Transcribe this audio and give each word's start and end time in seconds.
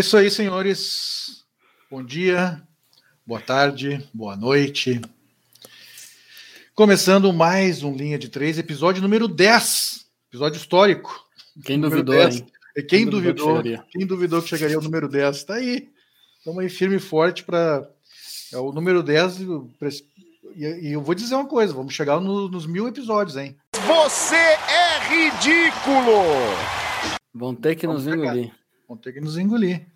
É 0.00 0.02
isso 0.02 0.16
aí, 0.16 0.30
senhores. 0.30 1.44
Bom 1.90 2.02
dia, 2.02 2.62
boa 3.26 3.38
tarde, 3.38 4.02
boa 4.14 4.34
noite. 4.34 4.98
Começando 6.74 7.30
mais 7.34 7.82
um 7.82 7.94
Linha 7.94 8.18
de 8.18 8.30
Três, 8.30 8.58
episódio 8.58 9.02
número 9.02 9.28
10. 9.28 10.06
Episódio 10.30 10.56
histórico. 10.56 11.22
Quem 11.66 11.78
duvidou, 11.78 12.14
hein? 12.14 12.46
Quem, 12.74 12.86
quem 12.86 13.06
duvidou, 13.06 13.56
duvidou 13.56 13.84
quem 13.90 14.06
duvidou 14.06 14.40
que 14.40 14.48
chegaria 14.48 14.76
ao 14.76 14.82
número 14.82 15.06
10? 15.06 15.36
Está 15.36 15.56
aí. 15.56 15.90
Estamos 16.38 16.60
aí 16.60 16.70
firme 16.70 16.96
e 16.96 16.98
forte 16.98 17.44
para. 17.44 17.86
É 18.54 18.56
o 18.56 18.72
número 18.72 19.02
10. 19.02 19.40
E, 20.56 20.92
eu 20.94 21.02
vou 21.02 21.14
dizer 21.14 21.34
uma 21.34 21.46
coisa: 21.46 21.74
vamos 21.74 21.92
chegar 21.92 22.18
no, 22.18 22.48
nos 22.48 22.64
mil 22.64 22.88
episódios, 22.88 23.36
hein? 23.36 23.54
Você 23.86 24.34
é 24.34 24.98
ridículo! 25.10 26.24
Vão 27.34 27.54
ter 27.54 27.76
que 27.76 27.86
vamos 27.86 28.06
nos 28.06 28.14
pegar. 28.14 28.32
engolir. 28.34 28.60
Vão 28.88 28.96
ter 28.96 29.12
que 29.12 29.20
nos 29.20 29.36
engolir. 29.36 29.89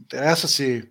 Interessa 0.00 0.46
se, 0.46 0.88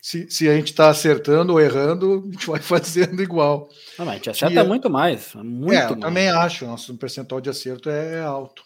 se, 0.00 0.30
se 0.30 0.48
a 0.48 0.54
gente 0.54 0.68
está 0.68 0.88
acertando 0.88 1.52
ou 1.52 1.60
errando, 1.60 2.24
a 2.28 2.32
gente 2.32 2.46
vai 2.46 2.60
fazendo 2.60 3.22
igual. 3.22 3.68
Não, 3.98 4.08
a 4.08 4.14
gente 4.14 4.30
acerta 4.30 4.60
e, 4.60 4.66
muito 4.66 4.88
mais. 4.88 5.34
Muito 5.34 5.72
é, 5.72 5.84
eu 5.84 5.90
mais. 5.90 6.00
também 6.00 6.28
acho. 6.28 6.66
Nosso 6.66 6.94
percentual 6.96 7.40
de 7.40 7.50
acerto 7.50 7.90
é 7.90 8.20
alto. 8.20 8.62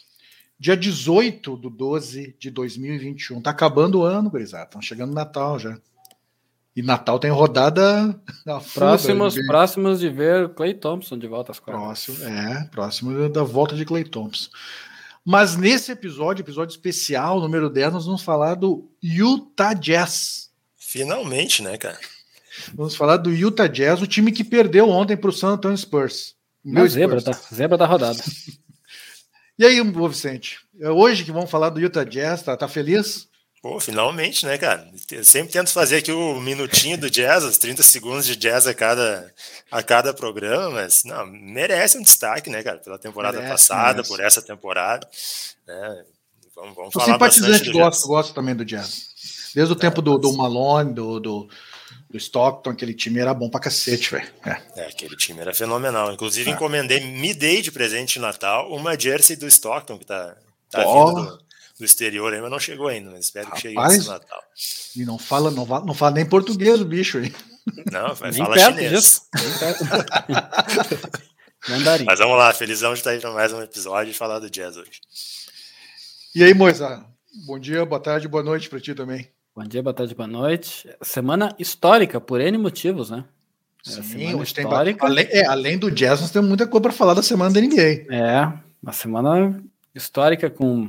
Dia 0.59 0.77
18 0.77 1.57
do 1.57 1.69
12 1.69 2.37
de 2.39 2.51
2021. 2.51 3.41
Tá 3.41 3.51
acabando 3.51 4.01
o 4.01 4.05
ano, 4.05 4.31
gurizada. 4.31 4.65
Estão 4.65 4.81
chegando 4.81 5.13
Natal 5.13 5.59
já. 5.59 5.77
E 6.75 6.83
Natal 6.83 7.19
tem 7.19 7.31
rodada. 7.31 8.19
Próximos, 8.73 9.35
fuga, 9.35 9.47
próximos 9.47 10.01
de 10.01 10.09
ver 10.09 10.49
Clay 10.55 10.73
Thompson 10.73 11.19
de 11.19 11.27
volta 11.27 11.53
às 11.53 11.59
quadras. 11.59 11.85
Próximo, 11.85 12.25
é, 12.25 12.65
próximo 12.71 13.29
da 13.29 13.43
volta 13.43 13.75
de 13.75 13.85
Clay 13.85 14.05
Thompson. 14.05 14.49
Mas 15.25 15.57
nesse 15.57 15.93
episódio, 15.93 16.43
episódio 16.43 16.73
especial, 16.73 17.41
número 17.41 17.71
10, 17.71 17.93
nós 17.93 18.07
vamos 18.07 18.23
falar 18.23 18.55
do 18.55 18.91
Utah 19.03 19.73
Jazz. 19.73 20.51
Finalmente, 20.77 21.63
né, 21.63 21.79
cara? 21.79 21.99
Vamos 22.75 22.97
falar 22.97 23.17
do 23.17 23.33
Utah 23.33 23.67
Jazz, 23.67 24.03
o 24.03 24.07
time 24.07 24.33
que 24.33 24.43
perdeu 24.43 24.89
ontem 24.89 25.17
para 25.17 25.31
o 25.31 25.33
San 25.33 25.51
Antonio 25.51 25.79
Spurs. 25.79 26.35
Meu 26.65 26.89
zebra, 26.89 27.23
tá, 27.23 27.33
zebra 27.33 27.79
da 27.79 27.87
rodada. 27.87 28.23
E 29.59 29.67
aí, 29.67 29.81
Vicente? 30.09 30.59
É 30.81 30.91
hoje 30.91 31.25
que 31.25 31.31
vamos 31.31 31.51
falar 31.51 31.69
do 31.69 31.79
Utah 31.79 32.03
Jazz, 32.03 32.43
tá, 32.43 32.57
tá 32.57 32.67
feliz? 32.67 33.29
Pô, 33.63 33.79
finalmente, 33.79 34.45
né, 34.45 34.59
cara? 34.59 34.91
Eu 35.13 35.23
sempre 35.23 35.53
tento 35.53 35.71
fazer 35.71 35.99
aqui 35.99 36.11
o 36.11 36.41
minutinho 36.41 36.99
do 36.99 37.09
jazz, 37.09 37.45
os 37.45 37.57
30 37.57 37.81
segundos 37.85 38.27
de 38.27 38.35
jazz 38.35 38.67
a 38.67 38.75
cada, 38.75 39.33
a 39.71 39.81
cada 39.85 40.13
programa, 40.13 40.69
mas 40.71 41.05
não, 41.05 41.25
merece 41.29 41.97
um 41.97 42.03
destaque, 42.03 42.51
né, 42.51 42.61
cara? 42.61 42.79
Pela 42.79 42.99
temporada 42.99 43.39
merece, 43.39 43.53
passada, 43.53 43.93
merece. 43.93 44.09
por 44.09 44.21
essa 44.21 44.43
temporada. 44.43 45.09
Né? 45.65 46.05
Vamos, 46.57 46.75
vamos 46.75 46.93
falar 46.93 47.13
simpatizante 47.13 47.71
gosto, 47.71 48.09
gosto 48.09 48.35
também 48.35 48.57
do 48.57 48.65
jazz. 48.65 49.13
Desde 49.55 49.73
o 49.73 49.77
é, 49.77 49.79
tempo 49.79 50.03
do, 50.03 50.19
do 50.19 50.33
Malone, 50.33 50.93
do, 50.93 51.21
do, 51.21 51.49
do 52.11 52.19
Stockton, 52.19 52.71
aquele 52.71 52.95
time 52.95 53.21
era 53.21 53.33
bom 53.33 53.49
pra 53.49 53.61
cacete, 53.61 54.11
velho. 54.11 54.29
É. 54.45 54.61
é. 54.81 54.87
aquele 54.87 55.17
time 55.17 55.39
era 55.39 55.55
fenomenal. 55.55 56.13
Inclusive, 56.13 56.51
é. 56.51 56.55
encomendei, 56.55 56.99
me 56.99 57.33
dei 57.33 57.63
de 57.63 57.71
presente 57.71 58.15
de 58.15 58.19
Natal 58.19 58.73
uma 58.73 58.99
jersey 58.99 59.37
do 59.37 59.47
Stockton, 59.47 59.99
que 59.99 60.07
tá, 60.07 60.37
tá 60.69 60.85
oh. 60.85 61.07
vindo 61.07 61.27
do, 61.27 61.42
do, 61.83 61.87
exterior 61.87 62.33
aí, 62.33 62.41
mas 62.41 62.51
não 62.51 62.59
chegou 62.59 62.89
ainda, 62.89 63.11
mas 63.11 63.27
espero 63.27 63.47
Rapaz, 63.47 63.63
que 63.63 63.69
chegue 63.69 63.81
antes 63.81 64.05
do 64.05 64.11
Natal. 64.11 64.43
E 64.97 65.05
não 65.05 65.19
fala, 65.19 65.51
não, 65.51 65.67
não 65.67 65.95
fala 65.95 66.15
nem 66.15 66.27
português 66.27 66.81
o 66.81 66.85
bicho 66.85 67.19
aí. 67.19 67.33
Não, 67.91 68.15
vai 68.15 68.33
falar 68.33 68.59
chinês. 68.59 69.29
Mandarim. 71.69 72.05
Mas 72.05 72.19
vamos 72.19 72.37
lá, 72.37 72.53
felizão 72.53 72.93
de 72.93 72.99
estar 72.99 73.11
aí 73.11 73.21
para 73.21 73.33
mais 73.33 73.53
um 73.53 73.63
episódio 73.63 74.11
e 74.11 74.15
falar 74.15 74.41
do 74.41 74.51
jazz 74.51 74.77
hoje. 74.77 75.01
E 76.35 76.43
aí, 76.43 76.55
Moisa? 76.55 77.05
Bom 77.47 77.59
dia, 77.59 77.85
boa 77.85 78.01
tarde, 78.01 78.27
boa 78.27 78.43
noite 78.43 78.69
para 78.69 78.81
ti 78.81 78.95
também. 78.95 79.29
Bom 79.55 79.65
dia, 79.65 79.83
boa 79.83 79.95
tarde, 79.95 80.15
boa 80.15 80.27
noite. 80.27 80.89
Semana 81.03 81.55
histórica, 81.59 82.21
por 82.21 82.41
N 82.41 82.59
motivos, 82.59 83.11
né? 83.11 83.25
É, 83.87 83.91
Sim, 83.91 84.35
hoje 84.35 84.55
histórica. 84.55 85.01
tem 85.01 85.09
além, 85.09 85.27
é, 85.31 85.47
além 85.47 85.79
do 85.79 85.91
jazz, 85.91 86.21
nós 86.21 86.31
temos 86.31 86.49
muita 86.49 86.67
coisa 86.67 86.83
para 86.83 86.93
falar 86.93 87.15
da 87.15 87.23
semana 87.23 87.53
da 87.53 87.61
NBA. 87.61 88.07
É, 88.11 88.53
uma 88.83 88.93
semana 88.93 89.63
histórica 89.95 90.49
com 90.49 90.89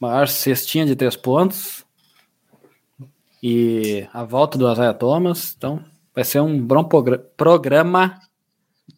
maior 0.00 0.26
cestinha 0.26 0.86
de 0.86 0.96
três 0.96 1.14
pontos 1.14 1.84
e 3.42 4.08
a 4.12 4.24
volta 4.24 4.56
do 4.56 4.70
Isaiah 4.72 4.94
Thomas. 4.94 5.54
Então, 5.56 5.84
vai 6.14 6.24
ser 6.24 6.40
um 6.40 6.58
bom 6.58 6.88
programa. 7.36 8.18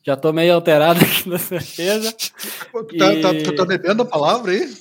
Já 0.04 0.16
tô 0.16 0.32
meio 0.32 0.54
alterado 0.54 1.00
aqui 1.04 1.28
na 1.28 1.38
certeza. 1.38 2.12
Tá, 2.12 3.14
e... 3.14 3.20
tá, 3.20 3.28
tá, 3.44 3.56
tá 3.56 3.64
bebendo 3.64 4.02
a 4.02 4.06
palavra 4.06 4.52
aí? 4.52 4.72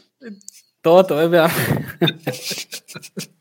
Tô, 0.81 1.03
tô 1.03 1.15
bebendo. 1.15 1.49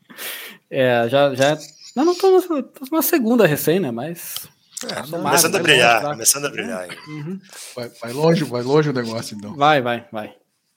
É, 0.73 1.09
já, 1.09 1.35
já. 1.35 1.57
Não, 1.93 2.05
não 2.05 2.15
tô, 2.15 2.31
na, 2.31 2.63
tô 2.63 2.95
na 2.95 3.01
segunda 3.01 3.45
recém, 3.45 3.77
né? 3.77 3.91
Mas. 3.91 4.47
É, 4.89 5.01
começando 5.01 5.57
a 5.57 5.59
brilhar, 5.59 6.01
começando 6.01 6.45
a 6.45 6.49
brilhar. 6.49 6.87
Uhum. 7.09 7.41
Vai, 7.75 7.89
vai, 8.01 8.13
longe, 8.13 8.45
vai 8.45 8.63
longe 8.63 8.89
o 8.89 8.93
negócio, 8.93 9.35
então. 9.35 9.53
Vai, 9.53 9.81
vai, 9.81 10.07
vai. 10.13 10.33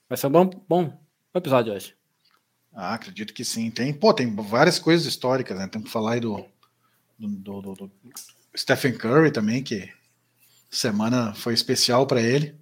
Vai 0.09 0.17
ser 0.17 0.27
um 0.27 0.31
bom, 0.31 0.49
bom 0.67 1.04
episódio 1.39 1.73
hoje. 1.73 1.95
Ah, 2.73 2.93
acredito 2.93 3.33
que 3.33 3.45
sim. 3.45 3.71
Tem, 3.71 3.93
pô, 3.93 4.13
tem 4.13 4.33
várias 4.35 4.79
coisas 4.79 5.05
históricas, 5.05 5.57
né? 5.57 5.67
Tem 5.67 5.81
que 5.81 5.89
falar 5.89 6.13
aí 6.13 6.19
do, 6.19 6.45
do, 7.17 7.61
do, 7.61 7.73
do 7.75 7.91
Stephen 8.55 8.97
Curry 8.97 9.31
também, 9.31 9.63
que 9.63 9.89
semana 10.69 11.33
foi 11.33 11.53
especial 11.53 12.05
para 12.05 12.21
ele. 12.21 12.55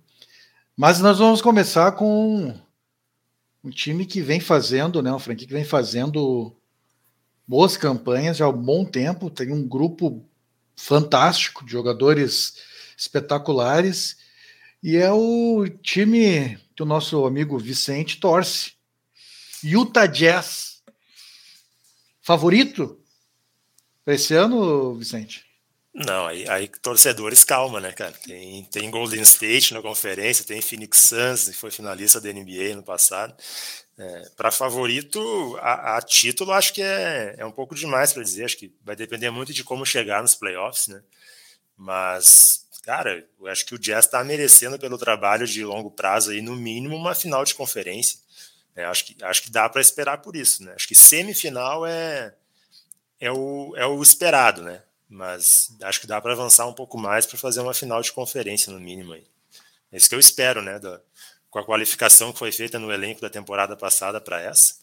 Mas 0.76 1.00
nós 1.00 1.18
vamos 1.20 1.42
começar 1.42 1.92
com 1.94 2.60
um 3.64 3.70
time 3.70 4.06
que 4.06 4.22
vem 4.22 4.40
fazendo, 4.40 5.02
né? 5.02 5.12
Um 5.12 5.20
franquia 5.20 5.48
que 5.48 5.54
vem 5.54 5.66
fazendo 5.66 6.56
boas 7.48 7.78
campanhas 7.78 8.38
já 8.38 8.46
há 8.46 8.50
um 8.50 8.62
bom 8.62 8.86
tempo, 8.86 9.30
tem 9.30 9.52
um 9.52 9.68
grupo 9.68 10.26
fantástico 10.76 11.66
de 11.66 11.72
jogadores 11.72 12.58
espetaculares 12.98 14.18
e 14.82 14.98
é 14.98 15.12
o 15.12 15.68
time 15.82 16.58
que 16.76 16.84
o 16.84 16.86
nosso 16.86 17.26
amigo 17.26 17.58
Vicente 17.58 18.20
torce. 18.20 18.74
Utah 19.64 20.06
Jazz. 20.06 20.82
Favorito 22.22 23.00
para 24.04 24.14
esse 24.16 24.34
ano, 24.34 24.96
Vicente? 24.96 25.46
Não, 25.94 26.26
aí, 26.26 26.50
aí, 26.50 26.68
torcedores, 26.68 27.44
calma, 27.44 27.80
né, 27.80 27.92
cara? 27.92 28.14
Tem, 28.14 28.64
tem 28.66 28.90
Golden 28.90 29.22
State 29.22 29.76
na 29.76 29.82
conferência, 29.82 30.44
tem 30.44 30.60
Phoenix 30.60 31.02
Suns, 31.02 31.50
que 31.50 31.56
foi 31.56 31.70
finalista 31.70 32.20
da 32.20 32.34
NBA 32.34 32.76
no 32.76 32.82
passado. 32.82 33.36
É, 33.96 34.30
para 34.36 34.50
favorito, 34.50 35.56
a, 35.62 35.98
a, 35.98 36.02
título, 36.02 36.52
acho 36.52 36.74
que 36.74 36.82
é, 36.82 37.36
é 37.38 37.46
um 37.46 37.52
pouco 37.52 37.76
demais 37.76 38.12
para 38.12 38.24
dizer. 38.24 38.46
Acho 38.46 38.58
que 38.58 38.74
vai 38.84 38.96
depender 38.96 39.30
muito 39.30 39.54
de 39.54 39.64
como 39.64 39.86
chegar 39.86 40.24
nos 40.24 40.34
playoffs, 40.34 40.88
né? 40.88 41.04
Mas, 41.78 42.63
cara, 42.84 43.26
eu 43.40 43.48
acho 43.48 43.66
que 43.66 43.74
o 43.74 43.80
Jazz 43.80 44.06
está 44.06 44.24
merecendo 44.24 44.78
pelo 44.78 44.98
trabalho 44.98 45.48
de 45.48 45.64
longo 45.64 45.90
prazo 45.90 46.32
aí, 46.32 46.42
no 46.42 46.56
mínimo, 46.56 46.96
uma 46.96 47.16
final 47.16 47.44
de 47.44 47.56
conferência. 47.56 48.20
É, 48.76 48.86
acho, 48.86 49.06
que, 49.06 49.24
acho 49.24 49.42
que 49.44 49.52
dá 49.52 49.70
para 49.70 49.82
esperar 49.82 50.18
por 50.20 50.36
isso, 50.36 50.64
né? 50.64 50.74
Acho 50.76 50.88
que 50.88 50.96
semifinal 50.96 51.86
é, 51.86 52.34
é, 53.20 53.32
o, 53.32 53.74
é 53.78 53.86
o 53.86 54.02
esperado, 54.02 54.62
né? 54.62 54.82
Mas 55.10 55.76
acho 55.82 56.02
que 56.02 56.08
dá 56.08 56.20
para 56.20 56.34
avançar 56.34 56.68
um 56.68 56.74
pouco 56.74 56.98
mais 56.98 57.26
para 57.26 57.38
fazer 57.38 57.62
uma 57.62 57.74
final 57.74 58.02
de 58.02 58.12
conferência, 58.12 58.74
no 58.74 58.80
mínimo. 58.80 59.14
Aí. 59.14 59.24
É 59.92 59.98
isso 59.98 60.10
que 60.10 60.16
eu 60.16 60.20
espero, 60.20 60.62
né? 60.62 60.78
Da, 60.78 61.00
com 61.50 61.60
a 61.60 61.66
qualificação 61.66 62.34
que 62.34 62.40
foi 62.40 62.52
feita 62.52 62.80
no 62.80 62.92
elenco 62.92 63.22
da 63.22 63.30
temporada 63.30 63.78
passada 63.78 64.20
para 64.20 64.42
essa. 64.42 64.74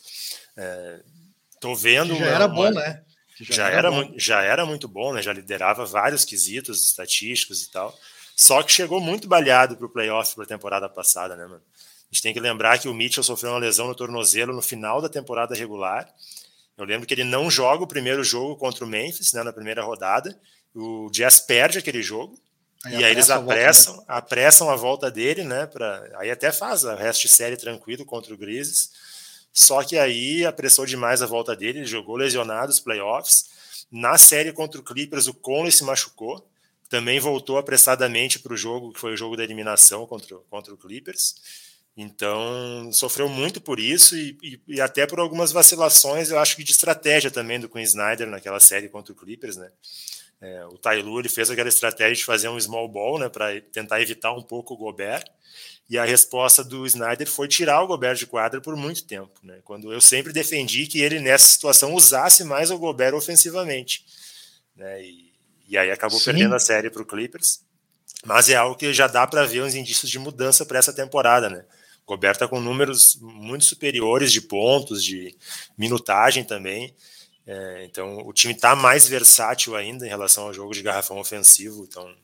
Estou 1.55 1.73
é, 1.73 1.77
vendo. 1.77 2.17
já 2.17 2.27
era 2.27 2.49
bom, 2.49 2.71
né? 2.71 3.03
Já, 3.41 3.55
já, 3.55 3.69
era, 3.71 3.91
bom. 3.91 4.13
já 4.17 4.43
era 4.43 4.67
muito 4.67 4.87
bom, 4.87 5.13
né? 5.13 5.23
Já 5.23 5.33
liderava 5.33 5.85
vários 5.85 6.25
quesitos 6.25 6.87
estatísticos 6.87 7.63
e 7.63 7.71
tal. 7.71 7.97
Só 8.37 8.63
que 8.63 8.73
chegou 8.73 9.01
muito 9.01 9.29
baleado 9.29 9.77
para 9.77 9.87
o 9.87 9.91
playoff 9.91 10.35
para 10.35 10.45
a 10.45 10.49
temporada 10.49 10.89
passada, 10.89 11.37
né, 11.37 11.45
mano? 11.45 11.63
A 12.11 12.15
gente 12.15 12.23
tem 12.23 12.35
que 12.35 12.41
lembrar 12.41 12.79
que 12.79 12.89
o 12.89 12.95
Mitchell 12.95 13.23
sofreu 13.23 13.53
uma 13.53 13.59
lesão 13.59 13.87
no 13.87 13.95
tornozelo 13.95 14.53
no 14.53 14.63
final 14.63 15.01
da 15.01 15.09
temporada 15.09 15.55
regular. 15.55 16.09
Eu 16.77 16.85
lembro 16.85 17.07
que 17.07 17.15
ele 17.15 17.25
não 17.25 17.51
joga 17.51 17.85
o 17.85 17.87
primeiro 17.87 18.25
jogo 18.25 18.57
contra 18.57 18.85
o 18.85 18.89
Memphis, 18.89 19.33
né, 19.33 19.43
na 19.43 19.53
primeira 19.53 19.83
rodada. 19.83 20.39
O 20.75 21.09
Jazz 21.13 21.41
perde 21.41 21.79
aquele 21.79 22.03
jogo. 22.03 22.39
Aí 22.85 22.99
e 22.99 23.05
aí 23.05 23.13
eles 23.13 23.29
apressam, 23.29 23.93
a 23.93 23.97
volta, 23.97 24.13
né? 24.13 24.19
apressam 24.19 24.71
a 24.71 24.77
volta 24.77 25.11
dele, 25.11 25.45
né? 25.45 25.67
Pra, 25.67 26.11
aí 26.17 26.31
até 26.31 26.51
faz 26.51 26.83
o 26.83 26.95
resto 26.95 27.23
de 27.23 27.29
série 27.29 27.57
tranquilo 27.57 28.07
contra 28.07 28.33
o 28.33 28.37
Grizzlies. 28.37 28.91
Só 29.53 29.83
que 29.83 29.99
aí 29.99 30.45
apressou 30.45 30.87
demais 30.87 31.23
a 31.23 31.27
volta 31.27 31.57
dele, 31.57 31.81
ele 31.81 31.87
jogou 31.87 32.17
lesionado 32.17 32.71
os 32.71 32.81
playoffs. 32.81 33.51
Na 33.91 34.17
série 34.17 34.53
contra 34.53 34.81
o 34.81 34.85
Clippers, 34.85 35.27
o 35.27 35.35
Conley 35.35 35.73
se 35.73 35.85
machucou. 35.85 36.47
Também 36.89 37.21
voltou 37.21 37.59
apressadamente 37.59 38.39
para 38.39 38.53
o 38.53 38.57
jogo, 38.57 38.93
que 38.93 39.01
foi 39.01 39.13
o 39.13 39.17
jogo 39.17 39.37
da 39.37 39.45
eliminação 39.45 40.07
contra, 40.07 40.37
contra 40.51 40.75
o 40.75 40.77
Clippers. 40.77 41.35
Então, 41.97 42.91
sofreu 42.93 43.29
muito 43.29 43.61
por 43.61 43.79
isso 43.79 44.17
e, 44.17 44.37
e, 44.43 44.61
e, 44.69 44.81
até 44.81 45.07
por 45.07 45.19
algumas 45.19 45.53
vacilações, 45.53 46.31
eu 46.31 46.39
acho 46.39 46.57
que 46.57 46.65
de 46.65 46.73
estratégia 46.73 47.31
também 47.31 47.61
do 47.61 47.69
Queen 47.69 47.85
Snyder 47.85 48.29
naquela 48.29 48.61
série 48.61 48.89
contra 48.89 49.13
o 49.13 49.17
Clippers, 49.17 49.57
né? 49.57 49.71
É, 50.41 50.65
o 50.65 50.79
Tailu 50.79 51.21
ele 51.21 51.29
fez 51.29 51.51
aquela 51.51 51.69
estratégia 51.69 52.15
de 52.15 52.25
fazer 52.25 52.49
um 52.49 52.59
small 52.59 52.89
ball, 52.89 53.19
né, 53.19 53.29
para 53.29 53.61
tentar 53.61 54.01
evitar 54.01 54.33
um 54.33 54.41
pouco 54.41 54.73
o 54.73 54.77
Gobert. 54.77 55.25
E 55.91 55.99
a 55.99 56.05
resposta 56.05 56.63
do 56.63 56.87
Snyder 56.87 57.29
foi 57.29 57.49
tirar 57.49 57.83
o 57.83 57.87
Gobert 57.89 58.17
de 58.17 58.25
quadra 58.25 58.61
por 58.61 58.77
muito 58.77 59.03
tempo, 59.03 59.33
né? 59.43 59.59
Quando 59.65 59.93
eu 59.93 60.01
sempre 60.01 60.33
defendi 60.33 60.87
que 60.87 61.01
ele 61.01 61.19
nessa 61.19 61.49
situação 61.49 61.95
usasse 61.95 62.45
mais 62.45 62.71
o 62.71 62.79
Gobert 62.79 63.13
ofensivamente, 63.13 64.07
né? 64.77 65.03
E, 65.03 65.33
e 65.69 65.77
aí 65.77 65.91
acabou 65.91 66.21
Sim. 66.21 66.27
perdendo 66.27 66.55
a 66.55 66.61
série 66.61 66.91
para 66.91 67.03
o 67.03 67.05
Clippers. 67.05 67.63
Mas 68.25 68.49
é 68.49 68.55
algo 68.55 68.77
que 68.77 68.93
já 68.93 69.09
dá 69.09 69.27
para 69.27 69.45
ver 69.45 69.65
uns 69.65 69.75
indícios 69.75 70.09
de 70.09 70.19
mudança 70.21 70.65
para 70.65 70.79
essa 70.79 70.93
temporada, 70.93 71.51
né? 71.51 71.65
O 72.05 72.07
Gobert 72.07 72.35
está 72.35 72.47
com 72.47 72.61
números 72.61 73.19
muito 73.21 73.65
superiores 73.65 74.31
de 74.31 74.41
pontos, 74.41 75.03
de 75.03 75.37
minutagem 75.77 76.45
também. 76.45 76.95
É, 77.45 77.85
então 77.85 78.19
o 78.25 78.33
time 78.33 78.55
está 78.55 78.77
mais 78.77 79.09
versátil 79.09 79.75
ainda 79.75 80.07
em 80.07 80.09
relação 80.09 80.45
ao 80.45 80.55
jogo 80.55 80.73
de 80.73 80.83
garrafão 80.83 81.19
ofensivo. 81.19 81.83
Então, 81.83 82.15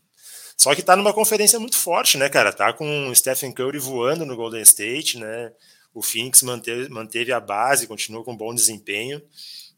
só 0.56 0.74
que 0.74 0.80
está 0.80 0.96
numa 0.96 1.12
conferência 1.12 1.60
muito 1.60 1.76
forte, 1.76 2.16
né, 2.16 2.28
cara? 2.28 2.52
Tá 2.52 2.72
com 2.72 3.08
o 3.08 3.14
Stephen 3.14 3.52
Curry 3.52 3.78
voando 3.78 4.24
no 4.24 4.34
Golden 4.34 4.62
State, 4.62 5.18
né? 5.18 5.52
O 5.92 6.02
Phoenix 6.02 6.42
manteve, 6.42 6.88
manteve 6.88 7.32
a 7.32 7.40
base, 7.40 7.86
continua 7.86 8.24
com 8.24 8.36
bom 8.36 8.54
desempenho. 8.54 9.22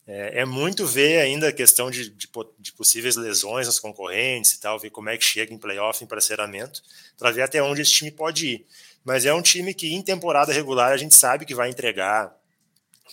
É, 0.06 0.40
é 0.40 0.44
muito 0.44 0.86
ver 0.86 1.20
ainda 1.20 1.48
a 1.48 1.52
questão 1.52 1.90
de, 1.90 2.08
de, 2.08 2.28
de, 2.58 2.72
possíveis 2.72 3.14
lesões 3.16 3.66
nos 3.66 3.78
concorrentes 3.78 4.52
e 4.52 4.60
tal, 4.60 4.78
ver 4.78 4.90
como 4.90 5.10
é 5.10 5.18
que 5.18 5.24
chega 5.24 5.52
em 5.52 5.58
playoff, 5.58 6.02
em 6.02 6.06
parceiramento, 6.06 6.82
para 7.18 7.30
ver 7.30 7.42
até 7.42 7.62
onde 7.62 7.82
esse 7.82 7.92
time 7.92 8.10
pode 8.10 8.46
ir. 8.46 8.66
Mas 9.04 9.26
é 9.26 9.34
um 9.34 9.42
time 9.42 9.74
que 9.74 9.92
em 9.92 10.00
temporada 10.00 10.52
regular 10.52 10.92
a 10.92 10.96
gente 10.96 11.16
sabe 11.16 11.44
que 11.44 11.54
vai 11.54 11.68
entregar 11.68 12.34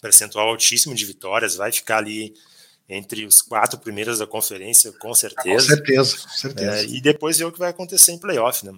percentual 0.02 0.50
altíssimo 0.50 0.96
de 0.96 1.06
vitórias, 1.06 1.56
vai 1.56 1.72
ficar 1.72 1.98
ali 1.98 2.34
entre 2.88 3.26
os 3.26 3.42
quatro 3.42 3.80
primeiros 3.80 4.20
da 4.20 4.28
conferência, 4.28 4.92
com 4.92 5.14
certeza. 5.14 5.70
Com 5.70 5.76
certeza, 5.76 6.18
com 6.18 6.30
certeza. 6.30 6.78
É, 6.78 6.86
e 6.86 7.02
depois 7.02 7.38
ver 7.38 7.46
o 7.46 7.52
que 7.52 7.60
vai 7.60 7.70
acontecer 7.70 8.12
em 8.12 8.20
playoff, 8.20 8.66
né? 8.66 8.74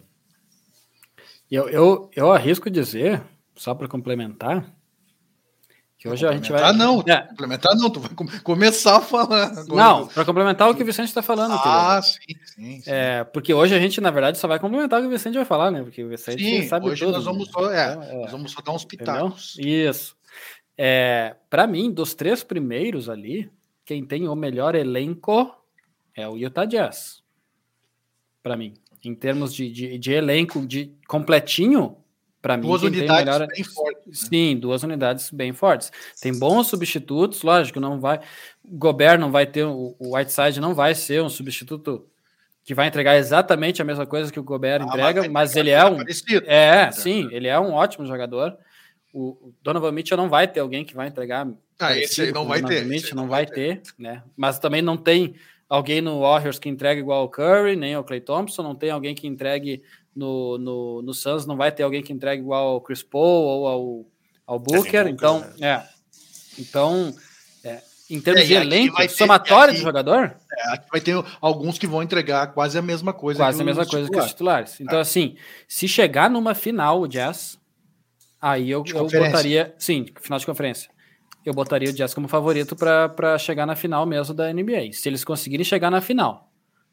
Eu, 1.49 1.69
eu, 1.69 2.11
eu 2.15 2.31
arrisco 2.31 2.69
dizer, 2.69 3.21
só 3.55 3.73
para 3.73 3.87
complementar, 3.87 4.73
que 5.97 6.07
hoje 6.07 6.27
a 6.27 6.31
gente 6.31 6.51
vai. 6.51 6.61
Ah, 6.61 6.71
não, 6.71 7.03
é. 7.07 7.21
complementar 7.21 7.75
não, 7.75 7.89
tu 7.89 7.99
vai 7.99 8.11
começar 8.43 8.97
a 8.97 9.01
falar. 9.01 9.45
Agora. 9.45 9.65
Não, 9.75 10.07
para 10.07 10.23
complementar 10.25 10.69
o 10.69 10.75
que 10.75 10.83
o 10.83 10.85
Vicente 10.85 11.07
está 11.07 11.23
falando. 11.23 11.53
Ah, 11.55 11.99
sim, 12.03 12.19
sim, 12.45 12.81
sim, 12.81 12.91
É, 12.91 13.23
porque 13.23 13.51
hoje 13.51 13.73
a 13.73 13.79
gente, 13.79 13.99
na 13.99 14.11
verdade, 14.11 14.37
só 14.37 14.47
vai 14.47 14.59
complementar 14.59 14.99
o 14.99 15.01
que 15.01 15.07
o 15.07 15.11
Vicente 15.11 15.35
vai 15.35 15.45
falar, 15.45 15.71
né? 15.71 15.81
Porque 15.81 16.03
o 16.03 16.09
Vicente 16.09 16.43
sim, 16.43 16.67
sabe 16.67 16.87
hoje 16.87 17.03
tudo. 17.03 17.13
Nós 17.13 17.25
vamos, 17.25 17.49
só, 17.49 17.71
é, 17.71 17.93
então, 17.93 18.03
é, 18.03 18.21
nós 18.21 18.31
vamos 18.31 18.51
só 18.51 18.61
dar 18.61 18.73
uns 18.73 18.85
pitacos. 18.85 19.55
Entendeu? 19.57 19.89
Isso. 19.89 20.15
É, 20.77 21.35
para 21.49 21.65
mim, 21.65 21.91
dos 21.91 22.13
três 22.13 22.43
primeiros 22.43 23.09
ali, 23.09 23.49
quem 23.87 24.05
tem 24.05 24.27
o 24.27 24.35
melhor 24.35 24.75
elenco 24.75 25.55
é 26.13 26.27
o 26.27 26.35
Utah 26.35 26.65
Jazz. 26.65 27.23
Para 28.43 28.57
mim, 28.57 28.73
em 29.03 29.15
termos 29.15 29.53
de, 29.53 29.71
de, 29.71 29.97
de, 29.97 30.11
elenco 30.11 30.67
de 30.67 30.93
completinho, 31.07 31.95
para 32.41 32.57
mim, 32.57 32.67
duas 32.67 32.83
unidades 32.83 33.25
melhor... 33.25 33.47
bem 33.47 33.63
fortes. 33.63 34.23
Né? 34.23 34.27
Sim, 34.29 34.57
duas 34.57 34.83
unidades 34.83 35.31
bem 35.31 35.53
fortes. 35.53 35.89
Tem 36.21 36.37
bons 36.37 36.67
substitutos, 36.67 37.41
lógico, 37.43 37.79
não 37.79 37.97
vai. 37.97 38.19
O 38.61 38.77
Gobert 38.77 39.17
não 39.17 39.31
vai 39.31 39.45
ter, 39.45 39.63
o 39.63 39.95
Whiteside 40.01 40.59
não 40.59 40.75
vai 40.75 40.93
ser 40.93 41.23
um 41.23 41.29
substituto 41.29 42.05
que 42.65 42.73
vai 42.73 42.87
entregar 42.87 43.15
exatamente 43.15 43.81
a 43.81 43.85
mesma 43.85 44.05
coisa 44.05 44.29
que 44.29 44.39
o 44.39 44.43
Gobert 44.43 44.81
ah, 44.81 44.85
entrega, 44.85 45.21
mas, 45.21 45.31
mas 45.31 45.55
ele 45.55 45.69
é 45.69 45.85
um. 45.85 45.95
Parecido. 45.95 46.45
É, 46.45 46.91
sim, 46.91 47.29
ele 47.31 47.47
é 47.47 47.57
um 47.57 47.71
ótimo 47.71 48.05
jogador 48.05 48.57
o 49.13 49.53
Donovan 49.61 49.91
Mitchell 49.91 50.17
não 50.17 50.29
vai 50.29 50.47
ter 50.47 50.59
alguém 50.59 50.83
que 50.83 50.95
vai 50.95 51.07
entregar. 51.07 51.47
Ah, 51.79 51.97
esse 51.97 52.21
aí 52.21 52.31
não 52.31 52.45
vai 52.45 52.61
ter. 52.61 52.85
Mitchell 52.85 53.15
não, 53.15 53.23
não 53.23 53.29
vai 53.29 53.45
ter, 53.45 53.81
ter, 53.81 53.93
né? 53.97 54.23
Mas 54.35 54.59
também 54.59 54.81
não 54.81 54.97
tem 54.97 55.35
alguém 55.69 56.01
no 56.01 56.21
Warriors 56.21 56.59
que 56.59 56.69
entregue 56.69 57.01
igual 57.01 57.25
o 57.25 57.29
Curry, 57.29 57.75
nem 57.75 57.95
o 57.97 58.03
Clay 58.03 58.21
Thompson, 58.21 58.63
não 58.63 58.75
tem 58.75 58.89
alguém 58.89 59.13
que 59.13 59.27
entregue 59.27 59.81
no, 60.15 60.57
no, 60.57 61.01
no 61.01 61.13
Suns, 61.13 61.45
não 61.45 61.55
vai 61.57 61.71
ter 61.71 61.83
alguém 61.83 62.01
que 62.01 62.11
entregue 62.11 62.41
igual 62.41 62.67
ao 62.69 62.81
Chris 62.81 63.03
Paul 63.03 63.43
ou 63.43 63.67
ao, 63.67 64.05
ao 64.45 64.59
Booker. 64.59 65.07
então, 65.07 65.41
né? 65.57 65.67
é. 65.67 65.97
Então, 66.59 67.13
é, 67.63 67.81
em 68.09 68.19
termos 68.19 68.41
é, 68.41 68.45
de 68.45 68.53
elenco, 68.53 68.97
ter, 68.97 69.09
somatório 69.09 69.71
aqui, 69.71 69.77
de 69.77 69.83
jogador. 69.83 70.35
É, 70.51 70.81
vai 70.91 70.99
ter 70.99 71.23
alguns 71.39 71.77
que 71.77 71.85
vão 71.85 72.01
entregar 72.01 72.47
quase 72.47 72.77
a 72.77 72.81
mesma 72.81 73.13
coisa. 73.13 73.39
Quase 73.39 73.61
a 73.61 73.65
mesma 73.65 73.85
coisa 73.85 74.09
que 74.09 74.17
os 74.17 74.27
titulares. 74.27 74.79
Então, 74.81 74.97
é. 74.97 75.01
assim, 75.01 75.35
se 75.67 75.87
chegar 75.87 76.29
numa 76.29 76.55
final, 76.55 77.01
o 77.01 77.07
Jazz 77.07 77.59
Aí 78.47 78.71
eu, 78.71 78.83
eu 78.87 79.07
botaria. 79.07 79.75
Sim, 79.77 80.05
final 80.21 80.39
de 80.39 80.45
conferência. 80.45 80.89
Eu 81.45 81.53
botaria 81.53 81.89
o 81.89 81.93
Jazz 81.93 82.13
como 82.13 82.27
favorito 82.27 82.75
para 82.75 83.37
chegar 83.37 83.65
na 83.65 83.75
final 83.75 84.05
mesmo 84.05 84.33
da 84.33 84.51
NBA. 84.51 84.93
Se 84.93 85.09
eles 85.09 85.23
conseguirem 85.23 85.65
chegar 85.65 85.91
na 85.91 85.99
final. 85.99 86.49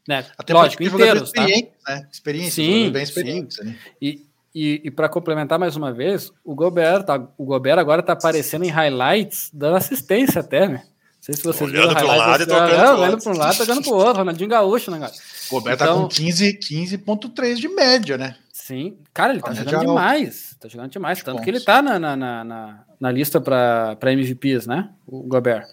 Né? 0.07 0.25
Até 0.37 0.53
Lógico, 0.53 0.83
inteiros, 0.83 1.33
tá? 1.33 1.47
Né? 1.47 2.09
Experiência, 2.13 2.65
sim, 2.65 2.91
bem 2.91 3.03
experiente. 3.03 3.55
Sim. 3.55 3.65
Né? 3.65 3.79
E, 4.03 4.27
e, 4.55 4.83
e 4.85 4.91
para 4.91 5.09
complementar 5.09 5.59
mais 5.59 5.77
uma 5.77 5.93
vez, 5.93 6.31
o 6.45 6.55
Gobert, 6.55 7.05
tá, 7.05 7.27
o 7.39 7.45
Gobert 7.45 7.79
agora 7.79 8.03
tá 8.03 8.13
aparecendo 8.13 8.65
em 8.65 8.69
highlights, 8.69 9.51
dando 9.53 9.77
assistência 9.77 10.41
até, 10.41 10.69
né? 10.69 10.85
Não 11.25 11.35
sei 11.35 11.35
se 11.37 11.43
vocês 11.43 11.71
olhando 11.71 11.89
viram 11.89 11.95
para 11.95 12.05
um 12.05 12.19
lado 12.19 12.43
e 12.43 12.47
tocando 12.47 12.75
é, 12.75 12.93
olhando 12.93 13.23
para 13.23 13.33
um 13.33 13.37
lado, 13.39 13.57
tocando 13.57 13.83
para 13.83 13.93
o 13.93 13.97
outro, 13.97 14.19
Ronaldinho 14.19 14.51
Gaúcho, 14.51 14.91
né, 14.91 14.99
cara? 14.99 15.13
O 15.49 15.55
Gobert 15.55 15.75
então, 15.77 16.09
tá 16.09 16.17
com 16.17 16.23
15,3 16.23 16.59
15 16.59 17.55
de 17.55 17.69
média, 17.69 18.19
né? 18.19 18.37
Sim, 18.53 18.99
cara, 19.13 19.33
ele 19.33 19.41
tá 19.41 19.55
jogando 19.55 19.87
demais. 19.87 20.55
Tá 20.61 20.69
jogando 20.69 20.91
demais. 20.91 21.23
Tanto 21.23 21.43
que 21.43 21.49
ele 21.49 21.61
tá 21.61 21.81
na, 21.81 21.99
na, 21.99 22.17
na, 22.17 22.85
na 23.01 23.11
lista 23.11 23.41
para 23.41 24.13
MVPs, 24.13 24.67
né? 24.67 24.91
O 25.07 25.23
Gobert. 25.23 25.67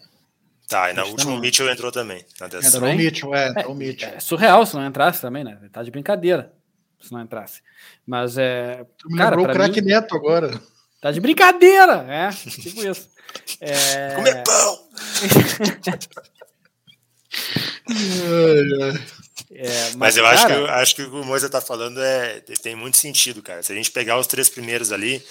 Tá, 0.70 0.90
e 0.90 0.94
na 0.94 1.04
última 1.04 1.34
o 1.34 1.40
Mitchell 1.40 1.70
entrou 1.70 1.92
também. 1.92 2.24
entrou 2.64 2.90
o 2.90 2.96
Mitchell, 2.96 3.36
é, 3.36 3.50
entrou 3.50 3.74
é, 3.74 3.78
Mitchell. 3.78 4.10
É 4.10 4.20
surreal 4.22 4.66
se 4.66 4.74
não 4.74 4.86
entrasse 4.86 5.22
também, 5.22 5.44
né? 5.44 5.58
Tá 5.70 5.84
de 5.84 5.92
brincadeira 5.92 6.54
se 7.02 7.12
não 7.12 7.22
entrasse. 7.22 7.62
Mas 8.08 8.38
é. 8.38 8.86
Tu 8.98 9.10
cara, 9.18 9.36
lembrou 9.36 9.54
o 9.54 9.54
craque 9.54 9.82
mim, 9.82 9.90
Neto 9.90 10.16
agora. 10.16 10.62
Tá 11.02 11.12
de 11.12 11.20
brincadeira, 11.20 12.06
é, 12.08 12.30
tipo 12.30 12.86
isso. 12.86 13.10
É... 13.62 14.14
Comer 14.16 14.44
pão! 14.44 14.81
É, 19.54 19.92
mas, 19.96 19.98
mas, 19.98 20.18
eu 20.18 20.24
cara... 20.24 20.36
acho, 20.36 20.48
que, 20.48 20.54
acho 20.54 20.96
que 20.96 21.02
o 21.04 21.10
que 21.10 21.16
o 21.18 21.26
Moisa 21.26 21.50
tá 21.50 21.60
falando 21.60 22.02
é, 22.02 22.40
tem 22.62 22.76
muito 22.76 22.98
sentido, 22.98 23.42
cara. 23.42 23.62
Se 23.62 23.72
a 23.72 23.76
gente 23.76 23.92
pegar 23.92 24.18
os 24.18 24.26
três 24.26 24.50
primeiros 24.50 24.92
ali, 24.92 25.22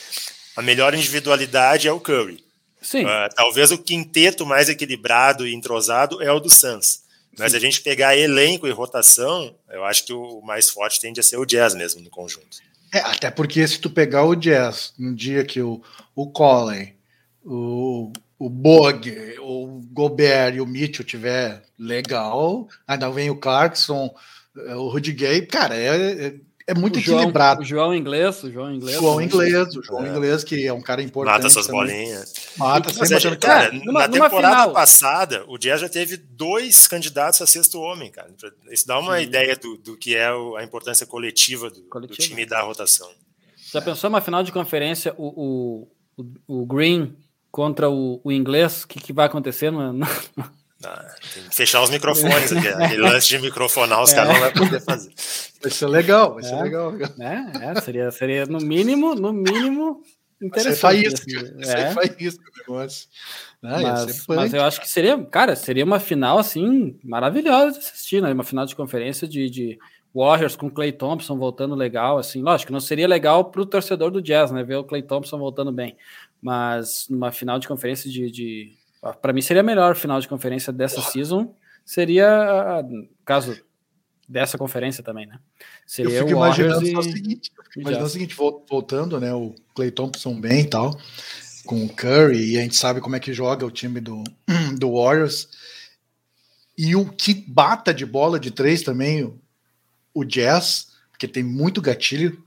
a 0.57 0.63
melhor 0.63 0.95
individualidade 0.95 1.89
é 1.89 1.93
o 1.93 1.99
Curry. 1.99 2.45
Sim. 2.83 3.05
Uh, 3.05 3.29
talvez 3.35 3.71
o 3.71 3.79
quinteto 3.79 4.47
mais 4.47 4.69
equilibrado 4.69 5.47
e 5.47 5.55
entrosado 5.55 6.23
é 6.23 6.31
o 6.31 6.41
do 6.41 6.51
Suns. 6.51 7.03
Mas 7.39 7.53
Sim. 7.53 7.57
a 7.57 7.61
gente 7.61 7.81
pegar 7.81 8.17
elenco 8.17 8.67
e 8.67 8.71
rotação, 8.71 9.55
eu 9.71 9.85
acho 9.85 10.05
que 10.05 10.13
o 10.13 10.43
mais 10.43 10.69
forte 10.69 11.01
tende 11.01 11.21
a 11.21 11.23
ser 11.23 11.39
o 11.39 11.47
Jazz 11.47 11.75
mesmo 11.75 12.03
no 12.03 12.11
conjunto. 12.11 12.59
É, 12.93 12.99
até 13.01 13.31
porque 13.31 13.67
se 13.67 13.79
tu 13.79 13.89
pegar 13.89 14.25
o 14.25 14.35
Jazz 14.35 14.93
no 14.99 15.15
dia 15.15 15.45
que 15.45 15.63
o, 15.63 15.83
o 16.15 16.31
Colin, 16.31 16.93
o 17.45 18.13
o 18.41 18.49
Bog, 18.49 19.37
o 19.41 19.83
Gobert 19.93 20.55
e 20.55 20.63
o 20.63 20.67
Mitchell 20.67 21.05
tiver 21.05 21.63
legal, 21.79 22.67
ainda 22.89 23.11
vem 23.11 23.29
o 23.29 23.37
Clarkson, 23.37 24.15
eh, 24.57 24.75
o 24.77 24.89
Rudy 24.89 25.13
Gay, 25.13 25.43
cara, 25.43 25.77
é, 25.77 26.29
é, 26.29 26.35
é 26.69 26.75
muito 26.75 26.97
o 26.97 26.99
equilibrado. 27.01 27.63
João, 27.63 27.89
o 27.89 27.91
João 27.91 27.95
Inglês, 27.95 28.43
o 28.43 28.51
João 28.51 28.73
Inglês. 28.73 28.97
João 28.97 29.21
Inglês, 29.21 29.77
o 29.77 29.83
João 29.83 30.07
é. 30.07 30.09
Inglês, 30.09 30.43
que 30.43 30.67
é 30.67 30.73
um 30.73 30.81
cara 30.81 31.03
importante. 31.03 31.35
Mata 31.35 31.47
essas 31.49 31.67
também. 31.67 31.81
bolinhas. 31.83 32.33
Mata 32.57 33.07
sempre. 33.07 33.37
Cara, 33.37 33.71
cara, 33.71 33.85
numa, 33.85 34.01
na 34.01 34.09
temporada 34.09 34.57
final. 34.57 34.73
passada, 34.73 35.45
o 35.47 35.59
Jazz 35.59 35.83
já 35.83 35.89
teve 35.91 36.17
dois 36.17 36.89
candidatos 36.89 37.43
a 37.43 37.47
sexto 37.47 37.79
homem, 37.79 38.11
cara. 38.11 38.31
Isso 38.71 38.87
dá 38.87 38.99
uma 38.99 39.19
Sim. 39.19 39.25
ideia 39.25 39.55
do, 39.55 39.77
do 39.77 39.99
que 39.99 40.17
é 40.17 40.29
a 40.57 40.65
importância 40.65 41.05
coletiva 41.05 41.69
do, 41.69 41.83
do 41.83 42.15
time 42.15 42.47
da 42.47 42.63
rotação. 42.63 43.11
Já 43.71 43.83
pensou 43.83 44.09
uma 44.09 44.23
final 44.23 44.43
de 44.43 44.51
conferência, 44.51 45.15
o, 45.19 45.85
o, 46.17 46.63
o 46.63 46.65
Green 46.65 47.15
contra 47.51 47.91
o, 47.91 48.21
o 48.23 48.33
inglês, 48.33 48.85
o 48.85 48.89
que, 48.89 49.01
que 49.01 49.13
vai 49.13 49.27
acontecer 49.27 49.71
no, 49.71 49.93
no... 49.93 50.07
Ah, 50.83 51.05
tem 51.35 51.43
que 51.43 51.55
fechar 51.55 51.83
os 51.83 51.91
microfones 51.91 52.53
aqui. 52.53 52.69
Aquele 52.69 53.03
lance 53.03 53.29
de 53.29 53.39
microfonar, 53.39 54.03
os 54.03 54.13
é. 54.13 54.15
caras 54.15 54.33
não 54.33 54.41
vão 54.41 54.53
poder 54.53 54.81
fazer. 54.81 55.13
Vai 55.63 55.71
ser 55.71 55.87
legal, 55.89 56.35
vai 56.35 56.43
é. 56.43 56.47
ser 56.47 56.63
legal. 56.63 56.95
É, 57.19 57.67
é, 57.67 57.81
seria, 57.83 58.11
seria 58.11 58.47
no 58.47 58.59
mínimo, 58.59 59.15
no 59.15 59.31
mínimo 59.31 60.03
interessante. 60.41 60.75
Ser 60.75 60.81
faísca, 60.81 61.79
é. 61.79 61.91
faísca 61.93 62.43
o 62.43 62.59
negócio. 62.59 63.09
Ah, 63.63 63.79
mas, 63.83 64.27
mas, 64.27 64.55
eu 64.55 64.63
acho 64.63 64.81
que 64.81 64.89
seria, 64.89 65.23
cara, 65.25 65.55
seria 65.55 65.85
uma 65.85 66.01
final 66.01 66.39
assim 66.39 66.99
maravilhosa 67.05 67.79
de 67.79 67.85
assistir, 67.85 68.23
né? 68.23 68.33
Uma 68.33 68.45
final 68.45 68.65
de 68.65 68.75
conferência 68.75 69.29
de, 69.29 69.51
de 69.51 69.79
Warriors 70.15 70.57
com 70.57 70.71
Clay 70.71 70.93
Thompson 70.93 71.37
voltando 71.37 71.75
legal, 71.75 72.17
assim. 72.17 72.41
Lógico, 72.41 72.73
não 72.73 72.81
seria 72.81 73.07
legal 73.07 73.45
para 73.45 73.61
o 73.61 73.67
torcedor 73.67 74.11
do 74.11 74.23
Jazz, 74.23 74.51
né? 74.51 74.65
Ver 74.65 74.77
o 74.77 74.85
Clay 74.85 75.03
Thompson 75.03 75.39
voltando 75.39 75.71
bem. 75.71 75.95
Mas 76.43 77.07
numa 77.09 77.31
final 77.31 77.59
de 77.59 77.69
conferência 77.69 78.11
de. 78.11 78.31
de 78.31 78.73
para 79.21 79.33
mim 79.33 79.43
seria 79.43 79.63
melhor 79.63 79.95
final 79.95 80.21
de 80.21 80.29
conferência 80.29 80.73
dessa 80.73 81.01
season. 81.01 81.55
Seria, 81.85 82.85
caso 83.25 83.61
dessa 84.31 84.57
conferência 84.57 85.03
também, 85.03 85.27
né? 85.27 85.41
Seria 85.85 86.19
Eu 86.19 86.27
fico 86.27 86.39
imaginando 86.39 86.87
e... 86.87 86.97
o 86.97 87.03
seguinte, 87.03 87.51
imaginando 87.77 88.07
o 88.07 88.11
seguinte, 88.11 88.37
voltando, 88.37 89.19
né? 89.19 89.35
O 89.35 89.55
Clay 89.75 89.91
Thompson 89.91 90.41
bem 90.41 90.61
e 90.61 90.67
tal, 90.67 90.97
com 91.67 91.85
o 91.85 91.89
Curry, 91.89 92.53
e 92.53 92.59
a 92.59 92.63
gente 92.63 92.77
sabe 92.77 93.01
como 93.01 93.17
é 93.17 93.21
que 93.21 93.33
joga 93.33 93.67
o 93.67 93.71
time 93.71 94.01
do, 94.01 94.23
do 94.79 94.95
Warriors. 94.95 95.49
e 96.79 96.95
o 96.95 97.07
que 97.07 97.35
bata 97.35 97.93
de 97.93 98.07
bola 98.07 98.39
de 98.39 98.53
três 98.53 98.83
também, 98.83 99.25
o, 99.25 99.37
o 100.15 100.25
Jazz, 100.25 100.93
porque 101.11 101.27
tem 101.27 101.43
muito 101.43 101.83
gatilho, 101.83 102.41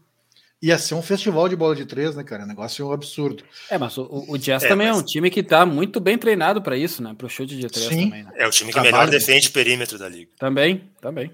ia 0.64 0.78
ser 0.78 0.96
um 0.96 1.02
festival 1.02 1.50
de 1.50 1.58
bola 1.58 1.76
de 1.76 1.86
três, 1.86 2.16
né, 2.16 2.24
cara? 2.24 2.46
Negócio 2.46 2.90
absurdo. 2.94 3.44
É, 3.70 3.78
mas 3.78 3.98
o, 3.98 4.26
o 4.30 4.38
Jazz 4.38 4.64
é, 4.64 4.70
também 4.70 4.88
mas... 4.88 4.96
é 4.96 5.00
um 5.00 5.04
time 5.04 5.30
que 5.30 5.44
tá 5.44 5.66
muito 5.66 6.00
bem 6.00 6.18
treinado 6.18 6.62
para 6.62 6.78
isso, 6.78 7.04
né? 7.04 7.14
Para 7.18 7.28
o 7.28 7.30
chute 7.30 7.58
de 7.58 7.68
três 7.68 7.90
Sim. 7.90 8.06
também. 8.06 8.24
Né? 8.24 8.32
É 8.38 8.48
o 8.48 8.50
time 8.50 8.70
que 8.70 8.80
Trabalho. 8.80 8.96
melhor 8.96 9.10
defende 9.12 9.50
perímetro 9.50 10.00
da 10.00 10.08
liga. 10.08 10.32
Também, 10.40 10.90
também. 11.02 11.30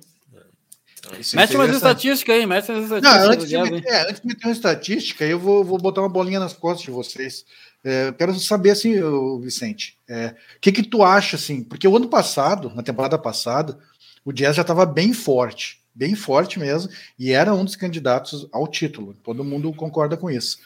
Então, 0.97 1.11
mete 1.35 1.55
umas 1.55 1.75
estatísticas 1.75 2.35
aí, 2.35 2.45
mete 2.47 2.71
umas 2.71 2.85
estatísticas. 2.85 3.23
Não, 3.23 3.31
antes, 3.31 3.47
de 3.47 3.57
meter, 3.57 3.87
é, 3.87 4.01
antes 4.09 4.21
de 4.21 4.27
meter 4.27 4.47
uma 4.47 4.51
estatística, 4.51 5.25
eu 5.25 5.39
vou, 5.39 5.63
vou 5.63 5.77
botar 5.77 6.01
uma 6.01 6.09
bolinha 6.09 6.39
nas 6.39 6.53
costas 6.53 6.83
de 6.85 6.91
vocês. 6.91 7.45
É, 7.83 8.11
quero 8.11 8.33
saber 8.39 8.71
assim, 8.71 8.95
Vicente, 9.39 9.95
o 10.09 10.11
é, 10.11 10.35
que 10.59 10.71
que 10.71 10.83
tu 10.83 11.03
acha 11.03 11.35
assim? 11.35 11.63
Porque 11.63 11.87
o 11.87 11.95
ano 11.95 12.09
passado, 12.09 12.71
na 12.75 12.81
temporada 12.81 13.17
passada, 13.17 13.77
o 14.25 14.33
Jazz 14.33 14.55
já 14.55 14.63
estava 14.63 14.87
bem 14.87 15.13
forte, 15.13 15.78
bem 15.99 16.15
forte 16.15 16.57
mesmo, 16.57 16.89
e 17.19 17.33
era 17.33 17.53
um 17.53 17.65
dos 17.65 17.75
candidatos 17.75 18.47
ao 18.53 18.65
título. 18.65 19.13
Todo 19.21 19.43
mundo 19.43 19.73
concorda 19.73 20.15
com 20.15 20.31
isso. 20.31 20.57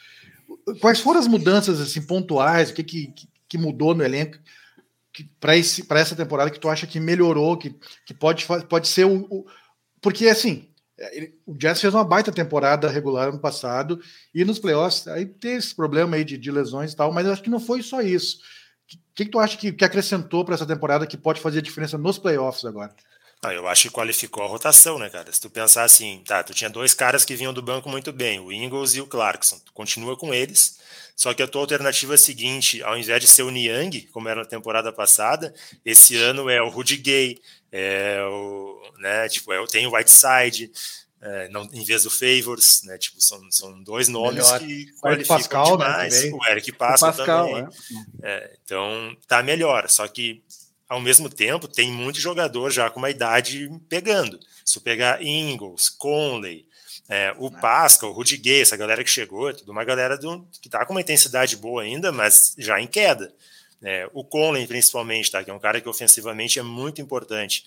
Quais 0.79 0.99
foram 0.99 1.19
as 1.19 1.27
mudanças 1.27 1.81
assim 1.81 2.03
pontuais? 2.03 2.69
O 2.69 2.73
que 2.75 2.83
que, 2.83 3.13
que 3.49 3.57
mudou 3.57 3.95
no 3.95 4.03
elenco 4.03 4.37
para 5.39 5.99
essa 5.99 6.15
temporada 6.15 6.51
que 6.51 6.59
tu 6.59 6.69
acha 6.69 6.85
que 6.85 6.99
melhorou, 6.99 7.57
que, 7.57 7.75
que 8.05 8.13
pode, 8.13 8.45
pode 8.69 8.87
ser 8.87 9.05
o, 9.05 9.25
o 9.29 9.45
porque 10.01 10.27
assim, 10.27 10.67
é, 10.99 11.17
ele, 11.17 11.35
o 11.45 11.55
Jazz 11.55 11.81
fez 11.81 11.93
uma 11.93 12.03
baita 12.03 12.31
temporada 12.31 12.89
regular 12.89 13.29
ano 13.29 13.39
passado 13.39 13.99
e 14.33 14.45
nos 14.45 14.59
playoffs 14.59 15.07
aí 15.07 15.25
tem 15.25 15.55
esse 15.55 15.73
problema 15.75 16.15
aí 16.15 16.23
de, 16.23 16.37
de 16.37 16.51
lesões 16.51 16.93
e 16.93 16.95
tal, 16.95 17.11
mas 17.11 17.25
eu 17.25 17.33
acho 17.33 17.41
que 17.41 17.49
não 17.49 17.59
foi 17.59 17.81
só 17.81 18.01
isso. 18.01 18.37
O 18.37 19.15
que, 19.15 19.25
que, 19.25 19.31
tu 19.31 19.39
acha 19.39 19.57
que, 19.57 19.71
que 19.71 19.85
acrescentou 19.85 20.45
para 20.45 20.55
essa 20.55 20.65
temporada 20.65 21.07
que 21.07 21.17
pode 21.17 21.41
fazer 21.41 21.61
diferença 21.61 21.97
nos 21.97 22.19
playoffs 22.19 22.65
agora? 22.65 22.93
Ah, 23.43 23.53
eu 23.53 23.67
acho 23.67 23.83
que 23.83 23.89
qualificou 23.89 24.41
a 24.41 24.47
rotação, 24.47 24.97
né, 24.97 25.09
cara? 25.09 25.29
Se 25.31 25.41
tu 25.41 25.49
pensar 25.49 25.83
assim, 25.83 26.23
tá, 26.25 26.41
tu 26.41 26.53
tinha 26.53 26.69
dois 26.69 26.93
caras 26.93 27.25
que 27.25 27.35
vinham 27.35 27.53
do 27.53 27.61
banco 27.61 27.89
muito 27.89 28.13
bem, 28.13 28.39
o 28.39 28.53
Ingles 28.53 28.95
e 28.95 29.01
o 29.01 29.05
Clarkson. 29.05 29.59
Tu 29.59 29.73
continua 29.73 30.15
com 30.15 30.33
eles, 30.33 30.79
só 31.13 31.33
que 31.33 31.43
a 31.43 31.47
tua 31.47 31.59
alternativa 31.59 32.13
é 32.13 32.15
a 32.15 32.17
seguinte, 32.17 32.81
ao 32.81 32.97
invés 32.97 33.19
de 33.21 33.27
ser 33.27 33.43
o 33.43 33.51
Niang, 33.51 34.01
como 34.13 34.29
era 34.29 34.43
na 34.43 34.47
temporada 34.47 34.93
passada, 34.93 35.53
esse 35.83 36.15
ano 36.15 36.49
é 36.49 36.61
o 36.61 36.69
Rudy 36.69 36.95
Gay, 36.95 37.37
é 37.69 38.23
o, 38.23 38.81
né, 38.99 39.27
tipo, 39.27 39.51
é, 39.51 39.67
tem 39.67 39.85
o 39.85 39.93
Whiteside, 39.93 40.71
é, 41.21 41.49
não, 41.49 41.63
em 41.73 41.83
vez 41.83 42.03
do 42.03 42.11
Favors, 42.11 42.81
né? 42.83 42.97
Tipo, 42.97 43.21
são, 43.21 43.39
são 43.49 43.81
dois 43.81 44.09
nomes 44.09 44.43
melhor. 44.43 44.59
que 44.59 44.91
qualificam 44.99 45.37
Pascal, 45.37 45.77
né, 45.77 45.85
demais. 45.85 46.23
Né, 46.23 46.31
o 46.33 46.45
Eric 46.47 46.71
Pascal, 46.73 47.11
o 47.11 47.15
Pascal 47.15 47.47
também. 47.47 47.67
É. 48.21 48.29
É, 48.29 48.57
então 48.63 49.17
tá 49.25 49.41
melhor. 49.41 49.89
Só 49.89 50.05
que 50.07 50.43
ao 50.93 51.01
mesmo 51.01 51.27
tempo 51.27 51.67
tem 51.67 51.91
muito 51.91 52.19
jogador 52.19 52.69
já 52.69 52.87
com 52.87 52.99
uma 52.99 53.09
idade 53.09 53.69
pegando. 53.89 54.39
Se 54.63 54.77
eu 54.77 54.81
pegar 54.81 55.23
Ingles, 55.23 55.89
Conley, 55.89 56.67
é, 57.09 57.33
o 57.39 57.49
Pascal, 57.49 58.11
o 58.11 58.13
Rudy 58.13 58.37
Gay, 58.37 58.61
essa 58.61 58.77
galera 58.77 59.03
que 59.03 59.09
chegou, 59.09 59.49
é 59.49 59.53
tudo 59.53 59.71
uma 59.71 59.83
galera 59.83 60.15
do, 60.17 60.47
que 60.61 60.69
tá 60.69 60.85
com 60.85 60.93
uma 60.93 61.01
intensidade 61.01 61.57
boa 61.57 61.81
ainda, 61.81 62.11
mas 62.11 62.53
já 62.59 62.79
em 62.79 62.85
queda. 62.85 63.33
É, 63.83 64.09
o 64.13 64.23
Conley, 64.23 64.65
principalmente, 64.65 65.29
tá? 65.29 65.43
que 65.43 65.51
é 65.51 65.53
um 65.53 65.59
cara 65.59 65.81
que 65.81 65.89
ofensivamente 65.89 66.57
é 66.57 66.63
muito 66.63 67.01
importante. 67.01 67.65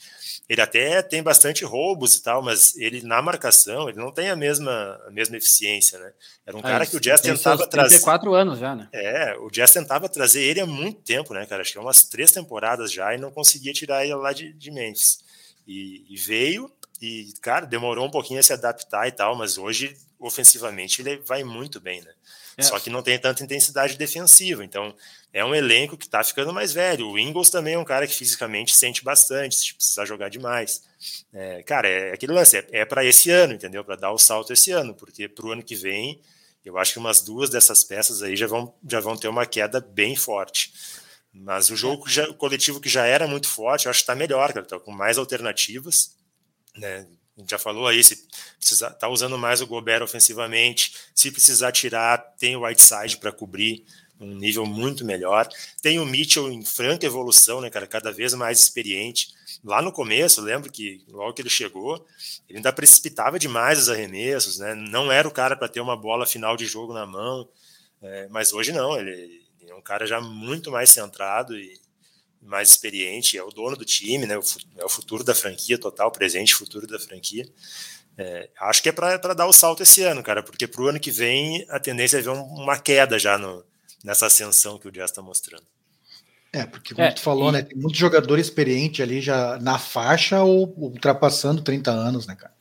Ele 0.48 0.60
até 0.62 1.02
tem 1.02 1.22
bastante 1.22 1.64
roubos 1.64 2.16
e 2.16 2.22
tal, 2.22 2.42
mas 2.42 2.74
ele 2.76 3.02
na 3.02 3.20
marcação 3.20 3.88
ele 3.88 3.98
não 3.98 4.10
tem 4.10 4.30
a 4.30 4.36
mesma, 4.36 4.98
a 5.06 5.10
mesma 5.10 5.36
eficiência, 5.36 5.98
né? 5.98 6.12
Era 6.46 6.56
um 6.56 6.60
é, 6.60 6.62
cara 6.62 6.86
que 6.86 6.96
o 6.96 7.00
Jazz 7.00 7.20
tentava 7.20 7.66
trazer. 7.66 8.00
quatro 8.00 8.32
anos 8.32 8.58
já, 8.58 8.74
né? 8.74 8.88
É, 8.92 9.36
o 9.40 9.50
Jazz 9.50 9.72
tentava 9.72 10.08
trazer 10.08 10.42
ele 10.42 10.60
há 10.60 10.66
muito 10.66 11.02
tempo, 11.02 11.34
né, 11.34 11.44
cara? 11.44 11.62
Acho 11.62 11.72
que 11.72 11.78
é 11.78 11.80
umas 11.80 12.04
três 12.04 12.32
temporadas 12.32 12.90
já 12.90 13.14
e 13.14 13.18
não 13.18 13.30
conseguia 13.30 13.72
tirar 13.72 14.04
ele 14.04 14.14
lá 14.14 14.32
de, 14.32 14.52
de 14.54 14.70
Memphis. 14.70 15.18
E, 15.66 16.06
e 16.08 16.16
veio 16.16 16.72
e, 17.00 17.34
cara, 17.42 17.66
demorou 17.66 18.06
um 18.06 18.10
pouquinho 18.10 18.40
a 18.40 18.42
se 18.42 18.52
adaptar 18.52 19.06
e 19.06 19.12
tal, 19.12 19.36
mas 19.36 19.58
hoje 19.58 19.96
ofensivamente 20.18 21.02
ele 21.02 21.18
vai 21.18 21.44
muito 21.44 21.78
bem, 21.80 22.00
né? 22.00 22.12
É. 22.56 22.62
Só 22.62 22.78
que 22.80 22.88
não 22.88 23.02
tem 23.02 23.18
tanta 23.18 23.44
intensidade 23.44 23.98
defensiva. 23.98 24.64
Então, 24.64 24.94
é 25.36 25.44
um 25.44 25.54
elenco 25.54 25.98
que 25.98 26.06
está 26.06 26.24
ficando 26.24 26.50
mais 26.50 26.72
velho. 26.72 27.10
O 27.10 27.18
Ingles 27.18 27.50
também 27.50 27.74
é 27.74 27.78
um 27.78 27.84
cara 27.84 28.06
que 28.06 28.14
fisicamente 28.14 28.74
sente 28.74 29.04
bastante, 29.04 29.54
se 29.54 29.74
precisar 29.74 30.06
jogar 30.06 30.30
demais. 30.30 30.82
É, 31.30 31.62
cara, 31.62 31.86
é 31.86 32.14
aquele 32.14 32.32
lance, 32.32 32.56
é, 32.56 32.66
é 32.72 32.84
para 32.86 33.04
esse 33.04 33.28
ano, 33.30 33.52
entendeu? 33.52 33.84
Para 33.84 33.96
dar 33.96 34.12
o 34.12 34.18
salto 34.18 34.54
esse 34.54 34.70
ano, 34.70 34.94
porque 34.94 35.28
para 35.28 35.44
o 35.44 35.52
ano 35.52 35.62
que 35.62 35.76
vem, 35.76 36.22
eu 36.64 36.78
acho 36.78 36.94
que 36.94 36.98
umas 36.98 37.20
duas 37.20 37.50
dessas 37.50 37.84
peças 37.84 38.22
aí 38.22 38.34
já 38.34 38.46
vão, 38.46 38.74
já 38.88 38.98
vão 38.98 39.14
ter 39.14 39.28
uma 39.28 39.44
queda 39.44 39.78
bem 39.78 40.16
forte. 40.16 40.72
Mas 41.30 41.68
o 41.68 41.76
jogo 41.76 42.08
já, 42.08 42.26
o 42.30 42.34
coletivo 42.34 42.80
que 42.80 42.88
já 42.88 43.04
era 43.04 43.28
muito 43.28 43.46
forte, 43.46 43.84
eu 43.84 43.90
acho 43.90 43.98
que 43.98 44.04
está 44.04 44.14
melhor, 44.14 44.54
cara, 44.54 44.64
tá 44.64 44.80
com 44.80 44.90
mais 44.90 45.18
alternativas. 45.18 46.16
Né? 46.74 47.06
A 47.36 47.40
gente 47.40 47.50
já 47.50 47.58
falou 47.58 47.86
aí, 47.86 48.02
se 48.02 48.26
precisar, 48.58 48.88
tá 48.92 49.06
usando 49.06 49.36
mais 49.36 49.60
o 49.60 49.66
Gobert 49.66 50.02
ofensivamente, 50.02 50.94
se 51.14 51.30
precisar 51.30 51.72
tirar, 51.72 52.16
tem 52.38 52.56
o 52.56 52.64
Whiteside 52.64 53.18
para 53.18 53.30
cobrir 53.30 53.84
um 54.20 54.34
nível 54.34 54.64
muito 54.64 55.04
melhor. 55.04 55.48
Tem 55.82 55.98
o 55.98 56.06
Mitchell 56.06 56.50
em 56.50 56.64
franca 56.64 57.06
evolução, 57.06 57.60
né, 57.60 57.70
cara, 57.70 57.86
cada 57.86 58.10
vez 58.10 58.34
mais 58.34 58.58
experiente. 58.58 59.34
Lá 59.64 59.82
no 59.82 59.92
começo, 59.92 60.40
lembro 60.40 60.70
que 60.70 61.04
logo 61.08 61.32
que 61.32 61.42
ele 61.42 61.50
chegou, 61.50 62.06
ele 62.48 62.58
ainda 62.58 62.72
precipitava 62.72 63.38
demais 63.38 63.78
os 63.78 63.88
arremessos, 63.88 64.58
né? 64.58 64.74
Não 64.74 65.10
era 65.10 65.26
o 65.26 65.30
cara 65.30 65.56
para 65.56 65.68
ter 65.68 65.80
uma 65.80 65.96
bola 65.96 66.26
final 66.26 66.56
de 66.56 66.66
jogo 66.66 66.92
na 66.92 67.06
mão, 67.06 67.48
é, 68.02 68.28
mas 68.28 68.52
hoje 68.52 68.72
não, 68.72 68.96
ele, 68.98 69.42
é 69.66 69.74
um 69.74 69.82
cara 69.82 70.06
já 70.06 70.20
muito 70.20 70.70
mais 70.70 70.90
centrado 70.90 71.56
e 71.56 71.78
mais 72.40 72.70
experiente, 72.70 73.36
é 73.36 73.42
o 73.42 73.50
dono 73.50 73.76
do 73.76 73.84
time, 73.84 74.26
né? 74.26 74.34
É 74.76 74.84
o 74.84 74.88
futuro 74.88 75.24
da 75.24 75.34
franquia, 75.34 75.78
total 75.78 76.10
presente, 76.12 76.54
futuro 76.54 76.86
da 76.86 76.98
franquia. 76.98 77.44
É, 78.18 78.48
acho 78.60 78.82
que 78.82 78.88
é 78.88 78.92
para 78.92 79.34
dar 79.34 79.46
o 79.46 79.52
salto 79.52 79.82
esse 79.82 80.02
ano, 80.02 80.22
cara, 80.22 80.42
porque 80.42 80.66
para 80.66 80.80
o 80.80 80.86
ano 80.86 81.00
que 81.00 81.10
vem 81.10 81.66
a 81.68 81.78
tendência 81.78 82.18
é 82.18 82.22
ver 82.22 82.30
uma 82.30 82.78
queda 82.78 83.18
já 83.18 83.36
no, 83.36 83.62
nessa 84.04 84.26
ascensão 84.26 84.78
que 84.78 84.88
o 84.88 84.92
Jazz 84.92 85.10
está 85.10 85.22
mostrando. 85.22 85.64
É, 86.52 86.64
porque 86.64 86.94
como 86.94 87.06
é, 87.06 87.12
tu 87.12 87.20
falou, 87.20 87.50
e... 87.50 87.52
né? 87.52 87.62
Tem 87.62 87.76
muito 87.76 87.96
jogador 87.96 88.38
experiente 88.38 89.02
ali 89.02 89.20
já 89.20 89.58
na 89.58 89.78
faixa 89.78 90.42
ou 90.42 90.72
ultrapassando 90.78 91.62
30 91.62 91.90
anos, 91.90 92.26
né, 92.26 92.34
cara? 92.34 92.56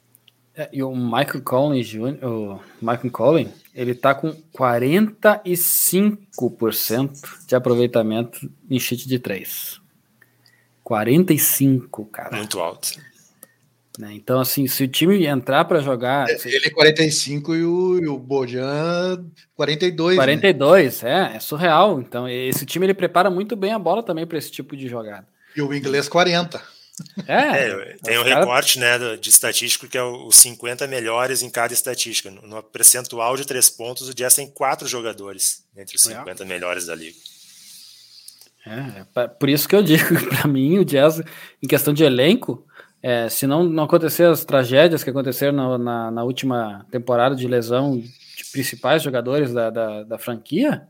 É, 0.58 0.70
e 0.72 0.82
o 0.82 0.96
Michael 0.96 1.42
Collins, 1.44 1.94
o 1.94 2.62
Michael 2.82 3.12
Collins, 3.12 3.51
ele 3.74 3.94
tá 3.94 4.15
com 4.15 4.32
45% 4.58 7.46
de 7.46 7.56
aproveitamento 7.56 8.50
em 8.70 8.80
chute 8.80 9.06
de 9.08 9.20
3. 9.20 9.82
45, 10.84 12.06
cara. 12.06 12.38
Muito 12.38 12.58
alto. 12.60 12.98
Né? 13.97 14.13
Então, 14.13 14.39
assim, 14.39 14.67
se 14.67 14.83
o 14.83 14.87
time 14.87 15.25
entrar 15.25 15.65
para 15.65 15.79
jogar. 15.79 16.29
É, 16.29 16.37
ele 16.45 16.67
é 16.67 16.69
45 16.69 17.55
e 17.55 17.63
o, 17.63 17.99
e 17.99 18.07
o 18.07 18.17
Bojan 18.17 19.25
42. 19.55 20.15
42, 20.15 21.01
né? 21.01 21.31
é, 21.33 21.37
é 21.37 21.39
surreal. 21.39 21.99
Então, 21.99 22.27
esse 22.27 22.65
time 22.65 22.85
ele 22.85 22.93
prepara 22.93 23.29
muito 23.29 23.55
bem 23.55 23.71
a 23.71 23.79
bola 23.79 24.03
também 24.03 24.25
para 24.25 24.37
esse 24.37 24.51
tipo 24.51 24.75
de 24.75 24.87
jogada. 24.87 25.27
E 25.55 25.61
o 25.61 25.73
inglês 25.73 26.09
40. 26.09 26.61
É, 27.27 27.33
é 27.33 27.97
tem 28.03 28.17
um 28.17 28.23
cara... 28.23 28.39
recorte 28.39 28.79
né, 28.79 29.17
de 29.17 29.29
estatístico 29.29 29.87
que 29.87 29.97
é 29.97 30.03
os 30.03 30.35
50 30.37 30.87
melhores 30.87 31.41
em 31.41 31.49
cada 31.49 31.73
estatística. 31.73 32.31
No 32.31 32.63
percentual 32.63 33.35
de 33.35 33.45
três 33.45 33.69
pontos, 33.69 34.07
o 34.07 34.13
Jazz 34.13 34.35
tem 34.35 34.47
quatro 34.47 34.87
jogadores 34.87 35.63
entre 35.75 35.97
os 35.97 36.03
50 36.03 36.43
é. 36.43 36.45
melhores 36.45 36.85
da 36.85 36.95
liga. 36.95 37.17
É, 38.65 39.21
é 39.21 39.27
por 39.27 39.49
isso 39.49 39.67
que 39.67 39.75
eu 39.75 39.83
digo 39.83 40.07
que 40.17 40.25
para 40.27 40.47
mim 40.47 40.79
o 40.79 40.85
Jazz, 40.85 41.21
em 41.61 41.67
questão 41.67 41.93
de 41.93 42.03
elenco, 42.03 42.64
é, 43.07 43.29
se 43.29 43.45
não, 43.45 43.63
não 43.63 43.83
acontecer 43.83 44.24
as 44.24 44.43
tragédias 44.43 45.03
que 45.03 45.12
aconteceram 45.12 45.53
na, 45.53 45.77
na, 45.77 46.09
na 46.09 46.24
última 46.24 46.88
temporada 46.89 47.35
de 47.35 47.47
lesão 47.47 48.00
de 48.00 48.45
principais 48.51 49.03
jogadores 49.03 49.53
da, 49.53 49.69
da, 49.69 50.03
da 50.03 50.17
franquia, 50.17 50.88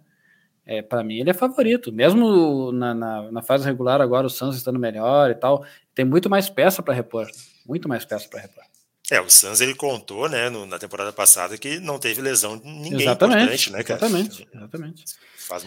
é, 0.66 0.82
para 0.82 1.04
mim 1.04 1.20
ele 1.20 1.30
é 1.30 1.34
favorito. 1.34 1.92
Mesmo 1.92 2.72
na, 2.72 2.94
na, 2.94 3.32
na, 3.34 3.42
fase 3.42 3.66
regular, 3.66 4.00
agora 4.00 4.28
o 4.28 4.30
Suns 4.30 4.56
estando 4.56 4.80
melhor 4.80 5.30
e 5.30 5.36
tal, 5.36 5.66
tem 5.94 6.06
muito 6.06 6.30
mais 6.30 6.50
peça 6.50 6.82
para 6.82 6.94
repor. 6.94 7.28
Muito 7.68 7.90
mais 7.90 8.06
peça 8.06 8.30
para 8.30 8.40
repor. 8.40 8.64
É, 9.12 9.22
o 9.22 9.30
Suns 9.30 9.62
ele 9.62 9.76
contou, 9.76 10.28
né, 10.28 10.50
no, 10.50 10.66
na 10.66 10.80
temporada 10.80 11.14
passada 11.14 11.58
que 11.58 11.80
não 11.80 12.00
teve 12.00 12.22
lesão 12.22 12.58
de 12.58 12.66
ninguém 12.66 13.02
exatamente, 13.02 13.38
importante, 13.38 13.72
né, 13.72 13.84
cara? 13.84 14.00
Exatamente, 14.00 14.48
exatamente. 14.54 15.06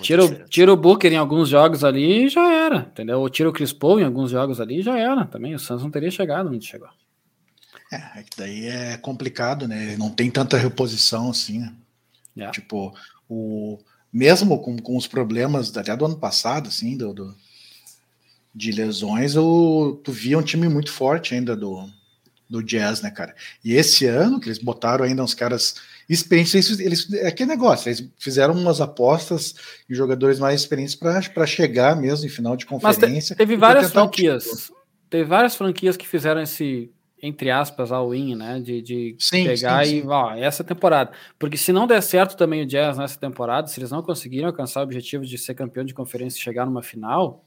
tira, 0.02 0.24
o, 0.24 0.48
tira 0.48 0.72
o 0.72 0.76
Booker 0.76 1.12
em 1.12 1.16
alguns 1.16 1.48
jogos 1.48 1.84
ali 1.84 2.24
e 2.24 2.28
já 2.28 2.52
era, 2.52 2.78
entendeu? 2.78 3.20
Ou 3.20 3.30
tira 3.30 3.48
o 3.48 3.52
Chris 3.52 3.72
Paul 3.72 4.00
em 4.00 4.04
alguns 4.04 4.32
jogos 4.32 4.60
ali 4.60 4.80
e 4.80 4.82
já 4.82 4.98
era 4.98 5.24
também. 5.24 5.54
O 5.54 5.58
Suns 5.58 5.82
não 5.82 5.90
teria 5.90 6.10
chegado 6.10 6.50
onde 6.50 6.66
chegou. 6.66 6.88
É, 7.92 8.20
é 8.20 8.22
que 8.24 8.36
daí 8.36 8.66
é 8.66 8.96
complicado, 8.96 9.68
né? 9.68 9.96
Não 9.96 10.10
tem 10.10 10.30
tanta 10.30 10.56
reposição 10.56 11.30
assim, 11.30 11.60
né? 11.60 11.72
Yeah. 12.36 12.52
Tipo, 12.52 12.92
o, 13.28 13.78
mesmo 14.12 14.60
com, 14.60 14.76
com 14.78 14.96
os 14.96 15.06
problemas 15.06 15.76
até 15.76 15.96
do 15.96 16.04
ano 16.04 16.16
passado, 16.16 16.68
assim, 16.68 16.96
do, 16.96 17.14
do 17.14 17.36
de 18.52 18.72
lesões, 18.72 19.36
o, 19.36 20.00
tu 20.02 20.10
via 20.10 20.36
um 20.36 20.42
time 20.42 20.68
muito 20.68 20.90
forte 20.90 21.34
ainda 21.34 21.54
do, 21.54 21.88
do 22.48 22.62
Jazz, 22.62 23.02
né, 23.02 23.10
cara? 23.10 23.34
E 23.64 23.74
esse 23.74 24.06
ano, 24.06 24.40
que 24.40 24.48
eles 24.48 24.58
botaram 24.58 25.04
ainda 25.04 25.22
uns 25.22 25.34
caras 25.34 25.76
experientes, 26.08 26.54
eles, 26.54 26.80
eles 26.80 27.12
é 27.14 27.30
que 27.30 27.44
negócio, 27.44 27.88
eles 27.88 28.08
fizeram 28.16 28.54
umas 28.54 28.80
apostas 28.80 29.54
em 29.88 29.94
jogadores 29.94 30.38
mais 30.38 30.60
experientes 30.60 30.94
para 30.94 31.46
chegar 31.46 31.94
mesmo 31.96 32.24
em 32.24 32.30
final 32.30 32.56
de 32.56 32.64
conferência. 32.64 33.34
Te, 33.34 33.38
teve 33.38 33.56
várias 33.56 33.92
franquias. 33.92 34.72
teve 35.10 35.24
várias 35.24 35.54
franquias 35.54 35.96
que 35.96 36.08
fizeram 36.08 36.40
esse, 36.40 36.90
entre 37.22 37.50
aspas, 37.50 37.92
all-in, 37.92 38.34
né? 38.34 38.58
De, 38.60 38.80
de 38.80 39.16
sim, 39.18 39.44
pegar 39.44 39.84
sim, 39.84 39.98
e, 39.98 40.00
sim. 40.00 40.08
ó, 40.08 40.34
essa 40.34 40.64
temporada. 40.64 41.12
Porque 41.38 41.58
se 41.58 41.72
não 41.72 41.86
der 41.86 42.02
certo 42.02 42.36
também 42.36 42.62
o 42.62 42.66
Jazz 42.66 42.96
nessa 42.96 43.18
temporada, 43.18 43.66
se 43.66 43.78
eles 43.78 43.90
não 43.90 44.02
conseguirem 44.02 44.46
alcançar 44.46 44.80
o 44.80 44.84
objetivo 44.84 45.26
de 45.26 45.36
ser 45.36 45.54
campeão 45.54 45.84
de 45.84 45.92
conferência 45.92 46.38
e 46.38 46.42
chegar 46.42 46.64
numa 46.64 46.82
final, 46.82 47.44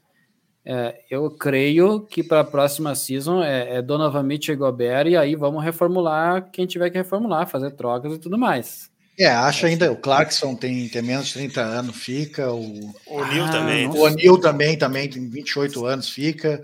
é, 0.64 1.00
eu 1.10 1.30
creio 1.30 2.00
que 2.00 2.22
para 2.22 2.40
a 2.40 2.44
próxima 2.44 2.94
season 2.94 3.42
é, 3.42 3.76
é 3.76 3.82
Donovan 3.82 4.22
Mitchell 4.22 4.54
e 4.54 4.58
Gobert, 4.58 5.08
e 5.08 5.16
aí 5.16 5.34
vamos 5.34 5.62
reformular 5.62 6.50
quem 6.50 6.66
tiver 6.66 6.90
que 6.90 6.98
reformular, 6.98 7.48
fazer 7.48 7.72
trocas 7.72 8.14
e 8.14 8.18
tudo 8.18 8.38
mais. 8.38 8.90
É, 9.18 9.26
acho 9.26 9.66
ainda, 9.66 9.92
o 9.92 9.96
Clarkson 9.96 10.54
tem, 10.54 10.88
tem 10.88 11.02
menos 11.02 11.26
de 11.26 11.34
30 11.34 11.60
anos, 11.60 11.96
fica, 11.96 12.50
o... 12.50 12.94
O 13.06 13.24
Neil 13.26 13.44
ah, 13.44 13.50
também. 13.50 13.86
O 13.88 14.08
Neil 14.08 14.38
também, 14.38 14.78
também 14.78 15.08
tem 15.08 15.28
28 15.28 15.84
anos, 15.84 16.08
fica, 16.08 16.62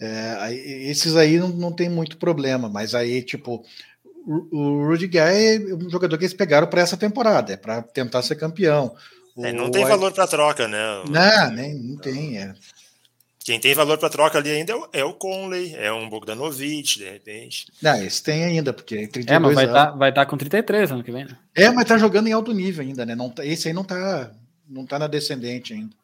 é, 0.00 0.54
esses 0.54 1.16
aí 1.16 1.38
não, 1.38 1.48
não 1.48 1.72
tem 1.72 1.88
muito 1.88 2.16
problema, 2.18 2.68
mas 2.68 2.94
aí, 2.94 3.20
tipo, 3.22 3.64
o, 4.26 4.56
o 4.56 4.86
Rudy 4.86 5.08
Gay 5.08 5.56
é 5.56 5.74
um 5.74 5.90
jogador 5.90 6.16
que 6.18 6.24
eles 6.24 6.34
pegaram 6.34 6.66
para 6.66 6.82
essa 6.82 6.96
temporada, 6.96 7.54
é 7.54 7.56
para 7.56 7.82
tentar 7.82 8.22
ser 8.22 8.36
campeão. 8.36 8.94
É, 9.38 9.52
não 9.52 9.70
tem 9.70 9.84
valor 9.84 10.12
para 10.12 10.26
troca, 10.26 10.68
né? 10.68 10.78
Não, 11.08 11.50
nem, 11.50 11.74
não 11.74 11.96
tem. 11.96 12.38
É. 12.38 12.54
Quem 13.48 13.58
tem 13.58 13.74
valor 13.74 13.96
para 13.96 14.10
troca 14.10 14.36
ali 14.36 14.50
ainda 14.50 14.74
é 14.74 14.76
o, 14.76 14.88
é 14.92 15.04
o 15.04 15.14
Conley, 15.14 15.74
é 15.74 15.90
um 15.90 16.06
Bogdanovich, 16.06 16.98
de 16.98 17.08
repente. 17.08 17.66
Não, 17.80 17.94
esse 18.04 18.22
tem 18.22 18.44
ainda, 18.44 18.74
porque 18.74 19.06
32 19.06 19.26
É, 19.26 19.38
mas 19.38 19.54
vai 19.54 19.64
estar 19.64 19.86
tá, 19.86 19.90
vai 19.92 20.12
tá 20.12 20.26
com 20.26 20.36
33 20.36 20.92
ano 20.92 21.02
que 21.02 21.10
vem, 21.10 21.24
né? 21.24 21.30
É, 21.54 21.70
mas 21.70 21.86
tá 21.86 21.96
jogando 21.96 22.26
em 22.26 22.32
alto 22.34 22.52
nível 22.52 22.84
ainda, 22.84 23.06
né? 23.06 23.14
Não, 23.14 23.30
tá, 23.30 23.46
esse 23.46 23.68
aí 23.68 23.72
não 23.72 23.84
tá, 23.84 24.30
não 24.68 24.84
tá 24.84 24.98
na 24.98 25.06
descendente 25.06 25.72
ainda. 25.72 25.94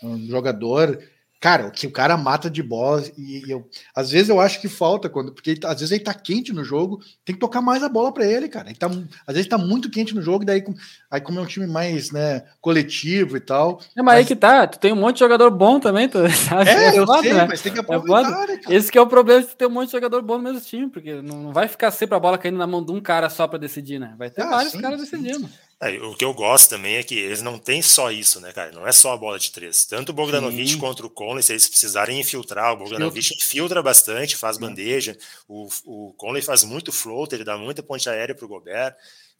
Um 0.00 0.28
jogador 0.28 0.96
Cara, 1.42 1.66
o 1.66 1.72
que 1.72 1.88
o 1.88 1.90
cara 1.90 2.16
mata 2.16 2.48
de 2.48 2.62
bola 2.62 3.02
e, 3.18 3.42
eu, 3.48 3.68
às 3.96 4.12
vezes 4.12 4.28
eu 4.28 4.40
acho 4.40 4.60
que 4.60 4.68
falta 4.68 5.08
quando, 5.08 5.32
porque 5.32 5.58
às 5.64 5.80
vezes 5.80 5.90
ele 5.90 6.04
tá 6.04 6.14
quente 6.14 6.52
no 6.52 6.62
jogo, 6.62 7.00
tem 7.24 7.34
que 7.34 7.40
tocar 7.40 7.60
mais 7.60 7.82
a 7.82 7.88
bola 7.88 8.12
para 8.12 8.24
ele, 8.24 8.48
cara. 8.48 8.68
Ele 8.68 8.78
tá, 8.78 8.86
às 9.26 9.34
vezes 9.34 9.48
tá 9.48 9.58
muito 9.58 9.90
quente 9.90 10.14
no 10.14 10.22
jogo, 10.22 10.44
daí 10.44 10.62
aí 11.10 11.20
como 11.20 11.40
é 11.40 11.42
um 11.42 11.46
time 11.46 11.66
mais, 11.66 12.12
né, 12.12 12.44
coletivo 12.60 13.36
e 13.36 13.40
tal. 13.40 13.80
É, 13.96 14.02
mas, 14.02 14.04
mas... 14.04 14.14
aí 14.18 14.24
que 14.24 14.36
tá, 14.36 14.68
tu 14.68 14.78
tem 14.78 14.92
um 14.92 14.96
monte 14.96 15.14
de 15.14 15.18
jogador 15.18 15.50
bom 15.50 15.80
também, 15.80 16.08
tu 16.08 16.18
sabe? 16.30 16.70
É, 16.70 16.94
é 16.94 16.98
eu 17.00 17.04
foda, 17.04 17.22
sei, 17.22 17.32
né? 17.32 17.46
mas 17.48 17.60
tem 17.60 17.72
que 17.72 17.78
é 17.78 17.82
aproveitar, 17.82 18.44
é 18.44 18.46
né, 18.46 18.60
Esse 18.68 18.92
que 18.92 18.96
é 18.96 19.00
o 19.00 19.06
problema 19.08 19.42
de 19.42 19.48
ter 19.48 19.66
um 19.66 19.70
monte 19.70 19.86
de 19.86 19.92
jogador 19.92 20.22
bom 20.22 20.38
no 20.38 20.44
mesmo 20.44 20.60
time, 20.60 20.88
porque 20.88 21.20
não 21.22 21.52
vai 21.52 21.66
ficar 21.66 21.90
sempre 21.90 22.14
a 22.14 22.20
bola 22.20 22.38
caindo 22.38 22.56
na 22.56 22.68
mão 22.68 22.84
de 22.84 22.92
um 22.92 23.00
cara 23.00 23.28
só 23.28 23.48
para 23.48 23.58
decidir, 23.58 23.98
né? 23.98 24.14
Vai 24.16 24.30
ter 24.30 24.42
ah, 24.42 24.50
vários 24.50 24.74
sim, 24.74 24.80
caras 24.80 25.00
sim. 25.00 25.10
decidindo. 25.10 25.48
É, 25.82 26.00
o 26.00 26.14
que 26.14 26.24
eu 26.24 26.32
gosto 26.32 26.70
também 26.70 26.94
é 26.94 27.02
que 27.02 27.18
eles 27.18 27.42
não 27.42 27.58
têm 27.58 27.82
só 27.82 28.12
isso, 28.12 28.40
né, 28.40 28.52
cara? 28.52 28.70
Não 28.70 28.86
é 28.86 28.92
só 28.92 29.12
a 29.12 29.16
bola 29.16 29.36
de 29.36 29.50
três. 29.50 29.84
Tanto 29.84 30.10
o 30.10 30.12
Bogdanovich 30.12 30.74
Sim. 30.74 30.78
contra 30.78 31.04
o 31.04 31.10
Conley, 31.10 31.42
se 31.42 31.52
eles 31.52 31.68
precisarem 31.68 32.20
infiltrar, 32.20 32.72
o 32.72 32.76
Bogdanovich 32.76 33.34
infiltra 33.34 33.82
bastante, 33.82 34.36
faz 34.36 34.56
bandeja. 34.56 35.18
O, 35.48 35.66
o 35.84 36.14
Conley 36.16 36.40
faz 36.40 36.62
muito 36.62 36.92
float, 36.92 37.34
ele 37.34 37.42
dá 37.42 37.58
muita 37.58 37.82
ponte 37.82 38.08
aérea 38.08 38.32
pro 38.32 38.46
Gobert. 38.46 38.94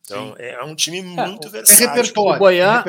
Então 0.05 0.35
é, 0.37 0.55
é, 0.55 0.65
um 0.65 0.75
time 0.75 0.99
é, 0.99 1.03
muito 1.03 1.47
é, 1.47 1.51
versátil. 1.51 2.13
O, 2.17 2.37
Boyan, 2.37 2.83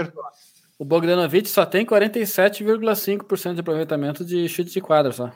o 0.79 0.83
Bogdanovich 0.83 1.47
só 1.47 1.63
tem 1.63 1.85
47,5% 1.85 3.53
de 3.53 3.59
aproveitamento 3.59 4.25
de 4.25 4.49
chute 4.49 4.71
de 4.71 4.81
quadra 4.81 5.11
só. 5.11 5.31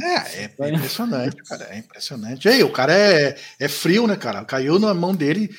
É, 0.00 0.44
é 0.44 0.70
impressionante, 0.70 1.42
cara. 1.42 1.68
É 1.70 1.78
impressionante. 1.78 2.48
Aí, 2.48 2.62
o 2.62 2.70
cara 2.70 2.94
é, 2.94 3.36
é 3.58 3.68
frio, 3.68 4.06
né, 4.06 4.16
cara? 4.16 4.44
Caiu 4.44 4.78
na 4.78 4.94
mão 4.94 5.14
dele 5.14 5.50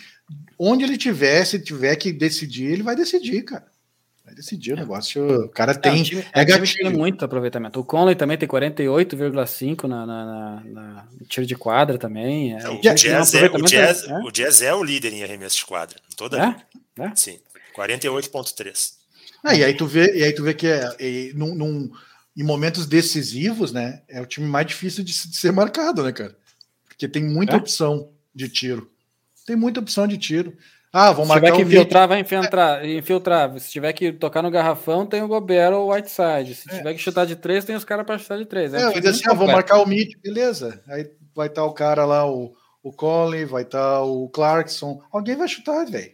onde 0.60 0.84
ele 0.84 0.98
tiver, 0.98 1.46
se 1.46 1.58
tiver 1.58 1.96
que 1.96 2.12
decidir, 2.12 2.66
ele 2.66 2.84
vai 2.84 2.96
decidir, 2.96 3.42
cara. 3.44 3.66
Vai 4.26 4.36
decidir 4.36 4.74
o 4.74 4.78
é. 4.78 4.80
negócio. 4.82 5.46
O 5.46 5.50
cara 5.50 5.74
tem. 5.74 6.00
É, 6.00 6.02
o 6.02 6.04
time, 6.04 6.22
é, 6.34 6.42
é 6.42 6.60
tem 6.60 6.90
muito 6.92 7.26
aproveitamento. 7.26 7.80
O 7.80 7.84
Conley 7.84 8.16
também 8.16 8.38
tem 8.38 8.48
48,5 8.48 9.88
na, 9.88 10.06
na, 10.06 10.26
na, 10.26 10.64
na, 10.66 11.08
tiro 11.28 11.48
de 11.48 11.56
quadra 11.56 11.98
também. 11.98 12.54
É, 12.54 12.70
o, 12.70 12.80
jazz 12.80 13.06
é, 13.34 13.48
o, 13.50 13.64
jazz, 13.64 14.04
é, 14.04 14.18
o 14.20 14.32
Jazz 14.32 14.62
é 14.62 14.74
o 14.74 14.84
líder 14.84 15.14
em 15.14 15.24
arremesso 15.24 15.58
de 15.58 15.66
quadra. 15.66 15.98
Toda 16.16 16.38
é? 16.38 17.04
é? 17.04 17.16
Sim. 17.16 17.40
48,3. 17.76 19.00
Ah, 19.44 19.56
e 19.56 19.64
aí 19.64 19.74
tu 19.74 19.88
vê, 19.88 20.18
e 20.18 20.24
aí 20.24 20.34
tu 20.34 20.44
vê 20.44 20.54
que 20.54 20.68
é, 20.68 20.96
e, 21.00 21.32
num, 21.34 21.56
num, 21.56 21.92
em 22.38 22.44
momentos 22.44 22.86
decisivos, 22.86 23.72
né? 23.72 24.02
É 24.08 24.22
o 24.22 24.26
time 24.26 24.46
mais 24.46 24.68
difícil 24.68 25.04
de, 25.04 25.12
de 25.12 25.36
ser 25.38 25.52
marcado, 25.52 26.04
né, 26.04 26.12
cara? 26.12 26.38
Porque 26.88 27.08
tem 27.08 27.24
muita 27.24 27.56
opção 27.56 28.10
de 28.36 28.50
tiro. 28.50 28.92
Tem 29.50 29.56
muita 29.56 29.80
opção 29.80 30.06
de 30.06 30.16
tiro. 30.16 30.56
Ah, 30.94 31.12
vamos 31.12 31.28
marcar. 31.28 31.48
Se 31.48 31.54
tiver 31.54 31.66
que 31.66 31.76
infiltrar, 31.76 32.08
vai 32.08 32.20
infiltrar, 32.20 32.86
infiltrar. 32.86 33.60
Se 33.60 33.72
tiver 33.72 33.94
que 33.94 34.12
tocar 34.12 34.44
no 34.44 34.52
garrafão, 34.52 35.08
tem 35.08 35.24
o 35.24 35.28
Gobert 35.28 35.74
ou 35.74 35.88
o 35.88 35.92
Whiteside. 35.92 36.54
Se 36.54 36.70
é. 36.70 36.78
tiver 36.78 36.94
que 36.94 37.00
chutar 37.00 37.26
de 37.26 37.36
três, 37.36 37.66
tem 37.66 37.76
os 37.76 37.84
caras 37.84 38.06
para 38.06 38.20
chutar 38.20 38.38
de 38.38 38.46
três. 38.46 38.76
É, 38.76 38.78
é 38.78 39.08
assim, 39.08 39.24
ah, 39.26 39.34
vou 39.34 39.48
marcar 39.48 39.80
o 39.80 39.88
mid, 39.88 40.12
beleza. 40.22 40.84
Aí 40.88 41.10
vai 41.36 41.48
estar 41.48 41.64
tá 41.64 41.68
o 41.68 41.74
cara 41.74 42.06
lá, 42.06 42.30
o, 42.30 42.54
o 42.84 42.94
Colin, 42.94 43.46
vai 43.46 43.64
estar 43.64 43.80
tá 43.80 44.04
o 44.04 44.30
Clarkson. 44.30 45.02
Alguém 45.12 45.36
vai 45.36 45.48
chutar, 45.48 45.84
velho. 45.88 46.12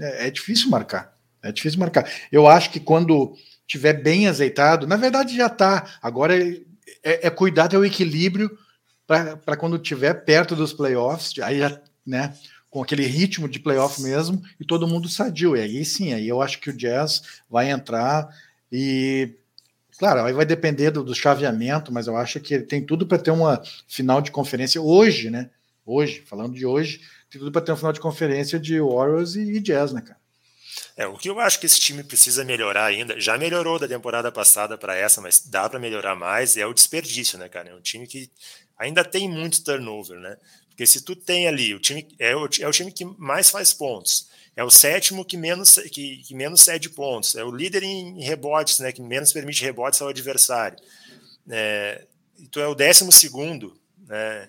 É, 0.00 0.28
é 0.28 0.30
difícil 0.30 0.70
marcar. 0.70 1.16
É 1.42 1.50
difícil 1.50 1.80
marcar. 1.80 2.08
Eu 2.30 2.46
acho 2.46 2.70
que 2.70 2.78
quando 2.78 3.34
tiver 3.66 3.94
bem 3.94 4.28
azeitado, 4.28 4.86
na 4.86 4.94
verdade 4.96 5.36
já 5.36 5.48
tá. 5.48 5.84
Agora 6.00 6.40
é, 6.40 6.60
é, 7.02 7.26
é 7.26 7.30
cuidar 7.30 7.66
do 7.66 7.84
equilíbrio 7.84 8.56
para 9.04 9.56
quando 9.56 9.80
tiver 9.80 10.14
perto 10.14 10.54
dos 10.54 10.72
playoffs, 10.72 11.34
aí 11.42 11.58
já, 11.58 11.80
né? 12.06 12.34
Com 12.70 12.82
aquele 12.82 13.06
ritmo 13.06 13.48
de 13.48 13.58
playoff 13.58 14.00
mesmo 14.02 14.42
e 14.60 14.64
todo 14.64 14.86
mundo 14.86 15.08
sadio. 15.08 15.56
E 15.56 15.60
aí 15.60 15.84
sim, 15.84 16.12
aí 16.12 16.28
eu 16.28 16.42
acho 16.42 16.60
que 16.60 16.70
o 16.70 16.76
Jazz 16.76 17.22
vai 17.48 17.70
entrar 17.70 18.28
e 18.70 19.30
claro, 19.98 20.22
aí 20.22 20.32
vai 20.32 20.46
depender 20.46 20.90
do, 20.90 21.02
do 21.02 21.14
chaveamento, 21.14 21.92
mas 21.92 22.06
eu 22.06 22.16
acho 22.16 22.40
que 22.40 22.60
tem 22.60 22.84
tudo 22.84 23.06
para 23.06 23.18
ter 23.18 23.30
uma 23.30 23.62
final 23.86 24.20
de 24.20 24.30
conferência 24.30 24.80
hoje, 24.80 25.30
né? 25.30 25.50
Hoje, 25.84 26.22
falando 26.26 26.54
de 26.54 26.66
hoje, 26.66 27.00
tem 27.30 27.40
tudo 27.40 27.50
para 27.50 27.62
ter 27.62 27.72
uma 27.72 27.78
final 27.78 27.92
de 27.92 28.00
conferência 28.00 28.60
de 28.60 28.80
Warriors 28.80 29.34
e, 29.34 29.40
e 29.40 29.60
Jazz, 29.60 29.92
né, 29.92 30.00
cara? 30.00 30.18
É, 30.96 31.06
o 31.06 31.16
que 31.16 31.30
eu 31.30 31.38
acho 31.40 31.58
que 31.58 31.66
esse 31.66 31.80
time 31.80 32.02
precisa 32.02 32.44
melhorar 32.44 32.86
ainda, 32.86 33.18
já 33.18 33.38
melhorou 33.38 33.78
da 33.78 33.88
temporada 33.88 34.30
passada 34.30 34.76
para 34.76 34.96
essa, 34.96 35.20
mas 35.20 35.40
dá 35.46 35.68
para 35.68 35.78
melhorar 35.78 36.14
mais, 36.14 36.56
é 36.56 36.66
o 36.66 36.74
desperdício, 36.74 37.38
né, 37.38 37.48
cara? 37.48 37.70
É 37.70 37.74
um 37.74 37.80
time 37.80 38.06
que 38.06 38.30
ainda 38.76 39.04
tem 39.04 39.28
muito 39.28 39.62
turnover, 39.62 40.18
né? 40.18 40.36
Porque 40.78 40.86
se 40.86 41.00
tu 41.00 41.16
tem 41.16 41.48
ali, 41.48 41.74
o 41.74 41.80
time 41.80 42.06
é 42.20 42.36
o, 42.36 42.48
é 42.60 42.68
o 42.68 42.70
time 42.70 42.92
que 42.92 43.04
mais 43.04 43.50
faz 43.50 43.74
pontos, 43.74 44.28
é 44.54 44.62
o 44.62 44.70
sétimo 44.70 45.24
que 45.24 45.36
menos, 45.36 45.74
que, 45.90 46.18
que 46.18 46.36
menos 46.36 46.60
cede 46.60 46.88
pontos, 46.88 47.34
é 47.34 47.42
o 47.42 47.50
líder 47.50 47.82
em 47.82 48.22
rebotes, 48.22 48.78
né, 48.78 48.92
que 48.92 49.02
menos 49.02 49.32
permite 49.32 49.60
rebotes 49.60 50.00
ao 50.00 50.06
adversário. 50.06 50.78
É, 51.50 52.06
tu 52.52 52.60
é 52.60 52.68
o 52.68 52.76
décimo 52.76 53.10
segundo, 53.10 53.76
né, 54.06 54.48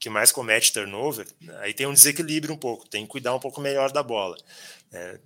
que 0.00 0.10
mais 0.10 0.32
comete 0.32 0.72
turnover, 0.72 1.28
aí 1.60 1.72
tem 1.72 1.86
um 1.86 1.94
desequilíbrio 1.94 2.52
um 2.52 2.58
pouco, 2.58 2.88
tem 2.88 3.04
que 3.04 3.10
cuidar 3.12 3.32
um 3.32 3.38
pouco 3.38 3.60
melhor 3.60 3.92
da 3.92 4.02
bola. 4.02 4.36
É, 4.92 5.20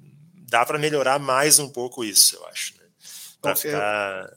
dá 0.51 0.67
para 0.67 0.79
melhorar 0.79 1.19
mais 1.19 1.59
um 1.59 1.71
pouco 1.71 2.05
isso, 2.05 2.37
eu 2.37 2.47
acho, 2.49 2.75
né, 2.77 2.85
para 3.41 3.57
ficar, 3.57 4.37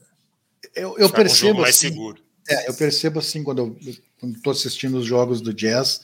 eu, 0.74 0.96
eu, 0.96 1.10
percebo 1.10 1.58
um 1.58 1.60
mais 1.60 1.76
assim, 1.76 1.88
seguro. 1.88 2.24
É, 2.48 2.70
eu 2.70 2.72
percebo 2.72 3.18
assim 3.18 3.44
quando 3.44 3.58
eu 3.58 4.07
quando 4.20 4.36
estou 4.36 4.52
assistindo 4.52 4.98
os 4.98 5.06
jogos 5.06 5.40
do 5.40 5.52
Jazz, 5.54 6.00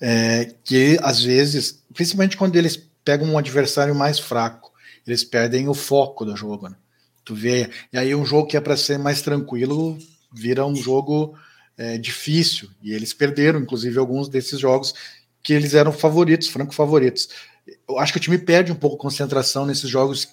é, 0.00 0.54
que 0.64 0.98
às 1.02 1.22
vezes, 1.22 1.82
principalmente 1.92 2.36
quando 2.36 2.56
eles 2.56 2.82
pegam 3.04 3.28
um 3.28 3.38
adversário 3.38 3.94
mais 3.94 4.18
fraco, 4.18 4.72
eles 5.06 5.24
perdem 5.24 5.68
o 5.68 5.74
foco 5.74 6.24
do 6.24 6.36
jogo. 6.36 6.68
Né? 6.68 6.76
Tu 7.24 7.34
vê, 7.34 7.70
e 7.92 7.98
aí 7.98 8.14
um 8.14 8.24
jogo 8.24 8.48
que 8.48 8.56
é 8.56 8.60
para 8.60 8.76
ser 8.76 8.98
mais 8.98 9.22
tranquilo 9.22 9.98
vira 10.32 10.66
um 10.66 10.74
jogo 10.74 11.38
é, 11.76 11.98
difícil, 11.98 12.68
e 12.82 12.92
eles 12.92 13.12
perderam, 13.12 13.60
inclusive, 13.60 13.98
alguns 13.98 14.28
desses 14.28 14.58
jogos 14.58 14.94
que 15.42 15.52
eles 15.52 15.74
eram 15.74 15.92
favoritos, 15.92 16.48
franco 16.48 16.74
favoritos. 16.74 17.28
Eu 17.88 17.98
acho 17.98 18.12
que 18.12 18.18
o 18.18 18.22
time 18.22 18.38
perde 18.38 18.72
um 18.72 18.76
pouco 18.76 18.96
concentração 18.96 19.66
nesses 19.66 19.88
jogos, 19.88 20.28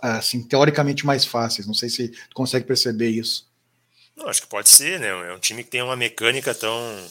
assim, 0.00 0.42
teoricamente 0.42 1.04
mais 1.04 1.24
fáceis. 1.24 1.66
Não 1.66 1.74
sei 1.74 1.88
se 1.88 2.08
tu 2.08 2.34
consegue 2.34 2.66
perceber 2.66 3.10
isso. 3.10 3.47
Não, 4.18 4.28
acho 4.28 4.42
que 4.42 4.48
pode 4.48 4.68
ser, 4.68 4.98
né? 4.98 5.08
É 5.08 5.32
um 5.32 5.38
time 5.38 5.62
que 5.62 5.70
tem 5.70 5.80
uma 5.80 5.96
mecânica 5.96 6.54
tão 6.54 7.08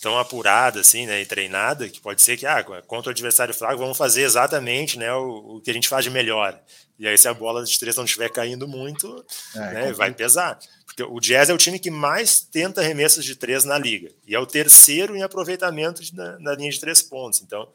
tão 0.00 0.18
apurada 0.18 0.80
assim, 0.80 1.06
né, 1.06 1.22
e 1.22 1.26
treinada, 1.26 1.88
que 1.88 2.00
pode 2.00 2.22
ser 2.22 2.36
que 2.36 2.46
ah, 2.46 2.62
contra 2.86 3.08
o 3.08 3.12
adversário 3.12 3.54
fraco 3.54 3.78
vamos 3.78 3.96
fazer 3.96 4.22
exatamente, 4.22 4.98
né, 4.98 5.12
o, 5.14 5.56
o 5.56 5.60
que 5.60 5.70
a 5.70 5.74
gente 5.74 5.88
faz 5.88 6.04
de 6.04 6.10
melhor. 6.10 6.56
E 6.98 7.08
aí 7.08 7.16
se 7.16 7.26
a 7.26 7.34
bola 7.34 7.64
de 7.64 7.76
três 7.78 7.96
não 7.96 8.04
estiver 8.04 8.30
caindo 8.30 8.68
muito, 8.68 9.24
é, 9.54 9.58
né, 9.58 9.92
vai 9.92 10.12
pesar. 10.12 10.58
Porque 10.84 11.02
o 11.02 11.18
Jazz 11.18 11.48
é 11.48 11.54
o 11.54 11.58
time 11.58 11.78
que 11.78 11.90
mais 11.90 12.40
tenta 12.40 12.82
arremessos 12.82 13.24
de 13.24 13.34
três 13.34 13.64
na 13.64 13.78
liga 13.78 14.10
e 14.26 14.34
é 14.34 14.38
o 14.38 14.46
terceiro 14.46 15.16
em 15.16 15.22
aproveitamento 15.22 16.02
de, 16.02 16.14
na, 16.14 16.38
na 16.38 16.54
linha 16.54 16.70
de 16.70 16.78
três 16.78 17.02
pontos. 17.02 17.42
Então, 17.42 17.68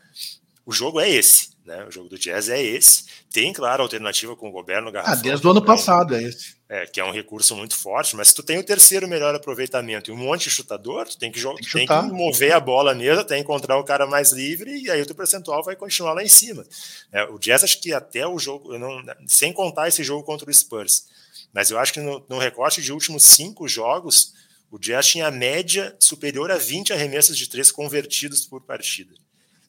o 0.65 0.71
jogo 0.71 1.01
é 1.01 1.09
esse. 1.09 1.50
Né? 1.65 1.85
O 1.85 1.91
jogo 1.91 2.09
do 2.09 2.17
Jazz 2.17 2.49
é 2.49 2.61
esse. 2.61 3.05
Tem, 3.31 3.53
claro, 3.53 3.83
alternativa 3.83 4.35
com 4.35 4.49
o 4.49 4.51
Gobert 4.51 4.83
no 4.83 4.91
garrafão. 4.91 5.19
Ah, 5.19 5.21
desde 5.21 5.45
o 5.45 5.51
ano 5.51 5.61
passado 5.61 6.15
é 6.15 6.23
esse. 6.23 6.55
É, 6.67 6.85
que 6.85 6.99
é 6.99 7.05
um 7.05 7.11
recurso 7.11 7.55
muito 7.55 7.75
forte, 7.75 8.15
mas 8.15 8.29
se 8.29 8.35
tu 8.35 8.41
tem 8.41 8.57
o 8.57 8.63
terceiro 8.63 9.07
melhor 9.07 9.35
aproveitamento 9.35 10.09
e 10.09 10.13
um 10.13 10.17
monte 10.17 10.45
de 10.45 10.51
chutador, 10.51 11.07
tu 11.07 11.17
tem 11.17 11.31
que, 11.31 11.41
tem 11.41 11.55
que, 11.55 11.71
tem 11.71 11.85
que 11.85 12.01
mover 12.13 12.53
a 12.53 12.59
bola 12.59 12.95
mesmo, 12.95 13.21
até 13.21 13.37
encontrar 13.37 13.77
o 13.77 13.83
cara 13.83 14.07
mais 14.07 14.31
livre 14.31 14.71
e 14.81 14.89
aí 14.89 15.01
o 15.01 15.05
teu 15.05 15.15
percentual 15.15 15.61
vai 15.63 15.75
continuar 15.75 16.13
lá 16.13 16.23
em 16.23 16.29
cima. 16.29 16.65
É, 17.11 17.25
o 17.25 17.37
Jazz 17.37 17.63
acho 17.63 17.81
que 17.81 17.93
até 17.93 18.25
o 18.25 18.39
jogo, 18.39 18.77
não, 18.77 19.03
sem 19.27 19.51
contar 19.51 19.89
esse 19.89 20.01
jogo 20.03 20.23
contra 20.23 20.49
o 20.49 20.53
Spurs, 20.53 21.07
mas 21.53 21.69
eu 21.69 21.77
acho 21.77 21.93
que 21.93 21.99
no, 21.99 22.25
no 22.29 22.39
recorte 22.39 22.81
de 22.81 22.93
últimos 22.93 23.23
cinco 23.23 23.67
jogos, 23.67 24.33
o 24.71 24.79
Jazz 24.79 25.07
tinha 25.07 25.27
a 25.27 25.31
média 25.31 25.93
superior 25.99 26.49
a 26.49 26.57
20 26.57 26.93
arremessos 26.93 27.37
de 27.37 27.49
três 27.49 27.69
convertidos 27.69 28.45
por 28.45 28.61
partida. 28.61 29.13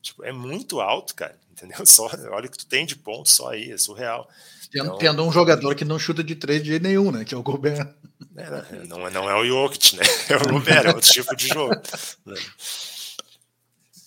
Tipo, 0.02 0.24
é 0.24 0.32
muito 0.32 0.80
alto, 0.80 1.14
cara, 1.14 1.38
entendeu? 1.50 1.86
Só, 1.86 2.10
olha 2.30 2.46
o 2.46 2.50
que 2.50 2.58
tu 2.58 2.66
tem 2.66 2.84
de 2.84 2.96
pontos 2.96 3.32
só 3.32 3.50
aí, 3.50 3.70
é 3.70 3.78
surreal. 3.78 4.28
Tendo, 4.70 4.86
então, 4.86 4.98
tendo 4.98 5.24
um 5.24 5.32
jogador 5.32 5.74
que 5.74 5.84
não 5.84 5.98
chuta 5.98 6.24
de 6.24 6.34
três 6.34 6.62
de 6.62 6.70
jeito 6.70 6.82
nenhum, 6.82 7.12
né? 7.12 7.24
Que 7.24 7.34
é 7.34 7.38
o 7.38 7.42
Gobert. 7.42 7.86
É, 8.36 8.86
não, 8.86 9.06
é, 9.06 9.10
não 9.10 9.28
é 9.28 9.34
o 9.34 9.44
Jokic, 9.44 9.96
né? 9.96 10.02
É 10.30 10.36
o 10.36 10.48
Gobert, 10.48 10.86
é 10.86 10.94
outro 10.94 11.10
tipo 11.10 11.36
de 11.36 11.48
jogo. 11.48 11.74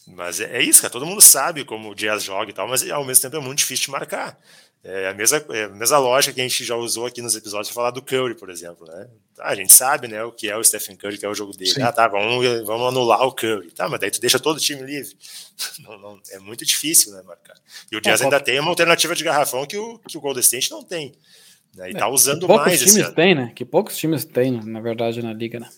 Mas 0.08 0.40
é, 0.40 0.58
é, 0.58 0.64
isso, 0.64 0.82
cara. 0.82 0.92
Todo 0.92 1.06
mundo 1.06 1.22
sabe 1.22 1.64
como 1.64 1.90
o 1.92 1.96
Jazz 1.96 2.24
joga 2.24 2.50
e 2.50 2.54
tal, 2.54 2.68
mas 2.68 2.90
ao 2.90 3.06
mesmo 3.06 3.22
tempo 3.22 3.38
é 3.38 3.40
muito 3.40 3.60
difícil 3.60 3.86
de 3.86 3.92
marcar. 3.92 4.40
É 4.88 5.10
a 5.10 5.16
mesma, 5.16 5.44
é 5.50 5.64
a 5.64 5.70
mesma 5.70 5.98
lógica 5.98 6.32
que 6.32 6.40
a 6.40 6.44
gente 6.44 6.64
já 6.64 6.76
usou 6.76 7.08
aqui 7.08 7.20
nos 7.20 7.36
episódios 7.36 7.70
para 7.70 7.74
falar 7.74 7.90
do 7.90 8.04
Curry, 8.04 8.36
por 8.36 8.52
exemplo. 8.52 8.86
Né? 8.86 9.08
Ah, 9.40 9.50
a 9.50 9.56
gente 9.56 9.74
sabe 9.74 10.08
né, 10.08 10.24
o 10.24 10.32
que 10.32 10.48
é 10.48 10.56
o 10.56 10.64
Stephen 10.64 10.96
Curry, 10.96 11.18
que 11.18 11.26
é 11.26 11.30
o 11.30 11.34
jogo 11.34 11.58
dele. 11.58 11.72
Sim. 11.72 11.82
Ah, 11.82 11.92
tá, 11.92 12.08
vamos, 12.08 12.46
vamos 12.68 12.90
anular 12.90 13.24
o 13.24 13.32
Curry. 13.32 13.72
Tá, 13.72 13.90
mas 13.90 14.00
daí 14.00 14.12
tu 14.12 14.22
deixa 14.22 14.38
todo 14.38 14.58
o 14.58 14.60
time 14.60 14.84
livre. 14.84 15.18
Não, 15.80 15.98
não, 15.98 16.20
é 16.32 16.40
muito 16.40 16.66
difícil 16.66 17.14
né, 17.14 17.22
marcar. 17.24 17.56
E 17.90 17.96
o 17.96 18.02
Jazz 18.02 18.20
é, 18.20 18.26
ainda 18.26 18.42
tem 18.42 18.60
uma 18.60 18.70
alternativa 18.70 19.16
de 19.16 19.24
garrafão 19.24 19.66
que 19.66 19.78
o, 19.78 19.98
que 20.00 20.18
o 20.18 20.22
Golden 20.22 20.42
State 20.42 20.70
não 20.70 20.84
tem. 20.84 21.14
Né? 21.74 21.92
E 21.92 21.96
é, 21.96 21.98
tá 21.98 22.10
usando 22.10 22.46
poucos 22.46 22.68
mais. 22.68 22.84
Times 22.84 23.10
tem, 23.12 23.34
né? 23.34 23.54
Que 23.56 23.64
poucos 23.64 23.96
times 23.96 24.26
têm, 24.26 24.62
na 24.64 24.82
verdade, 24.82 25.22
na 25.24 25.32
liga, 25.32 25.62
né? 25.62 25.70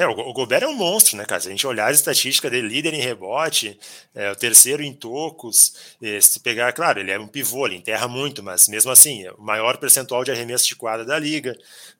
É, 0.00 0.06
o 0.06 0.32
Gobert 0.32 0.62
é 0.62 0.66
um 0.66 0.74
monstro, 0.74 1.16
né, 1.16 1.24
cara? 1.24 1.40
Se 1.40 1.48
a 1.48 1.50
gente 1.50 1.66
olhar 1.66 1.90
as 1.90 1.98
estatísticas 1.98 2.50
dele, 2.50 2.68
líder 2.68 2.94
em 2.94 3.00
rebote, 3.00 3.78
é, 4.14 4.30
o 4.30 4.36
terceiro 4.36 4.82
em 4.82 4.92
tocos, 4.92 5.96
se 6.20 6.40
pegar, 6.40 6.72
claro, 6.72 7.00
ele 7.00 7.10
é 7.10 7.18
um 7.18 7.26
pivô, 7.26 7.66
ele 7.66 7.76
enterra 7.76 8.08
muito, 8.08 8.42
mas 8.42 8.68
mesmo 8.68 8.90
assim, 8.90 9.24
é 9.24 9.32
o 9.32 9.42
maior 9.42 9.76
percentual 9.76 10.24
de 10.24 10.30
arremesso 10.30 10.66
de 10.66 10.74
quadra 10.76 11.04
da 11.04 11.18
liga. 11.18 11.56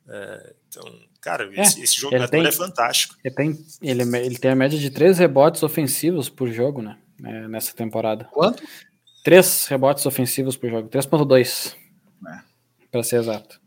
É, 0.08 0.52
então, 0.68 0.82
cara, 1.20 1.50
é, 1.54 1.60
esse, 1.60 1.82
esse, 1.82 2.00
jogador 2.00 2.28
tem, 2.28 2.46
é 2.46 2.52
fantástico. 2.52 3.16
Ele 3.24 3.34
tem, 3.34 3.58
ele, 3.82 4.02
ele 4.18 4.38
tem 4.38 4.50
a 4.50 4.56
média 4.56 4.78
de 4.78 4.90
três 4.90 5.18
rebotes 5.18 5.62
ofensivos 5.62 6.28
por 6.28 6.50
jogo, 6.50 6.80
né? 6.82 6.96
É, 7.22 7.48
nessa 7.48 7.74
temporada. 7.74 8.24
Quanto? 8.32 8.62
Três 9.22 9.66
rebotes 9.66 10.06
ofensivos 10.06 10.56
por 10.56 10.70
jogo, 10.70 10.88
3.2. 10.88 11.76
É. 12.26 12.40
Para 12.90 13.02
ser 13.02 13.16
exato. 13.16 13.60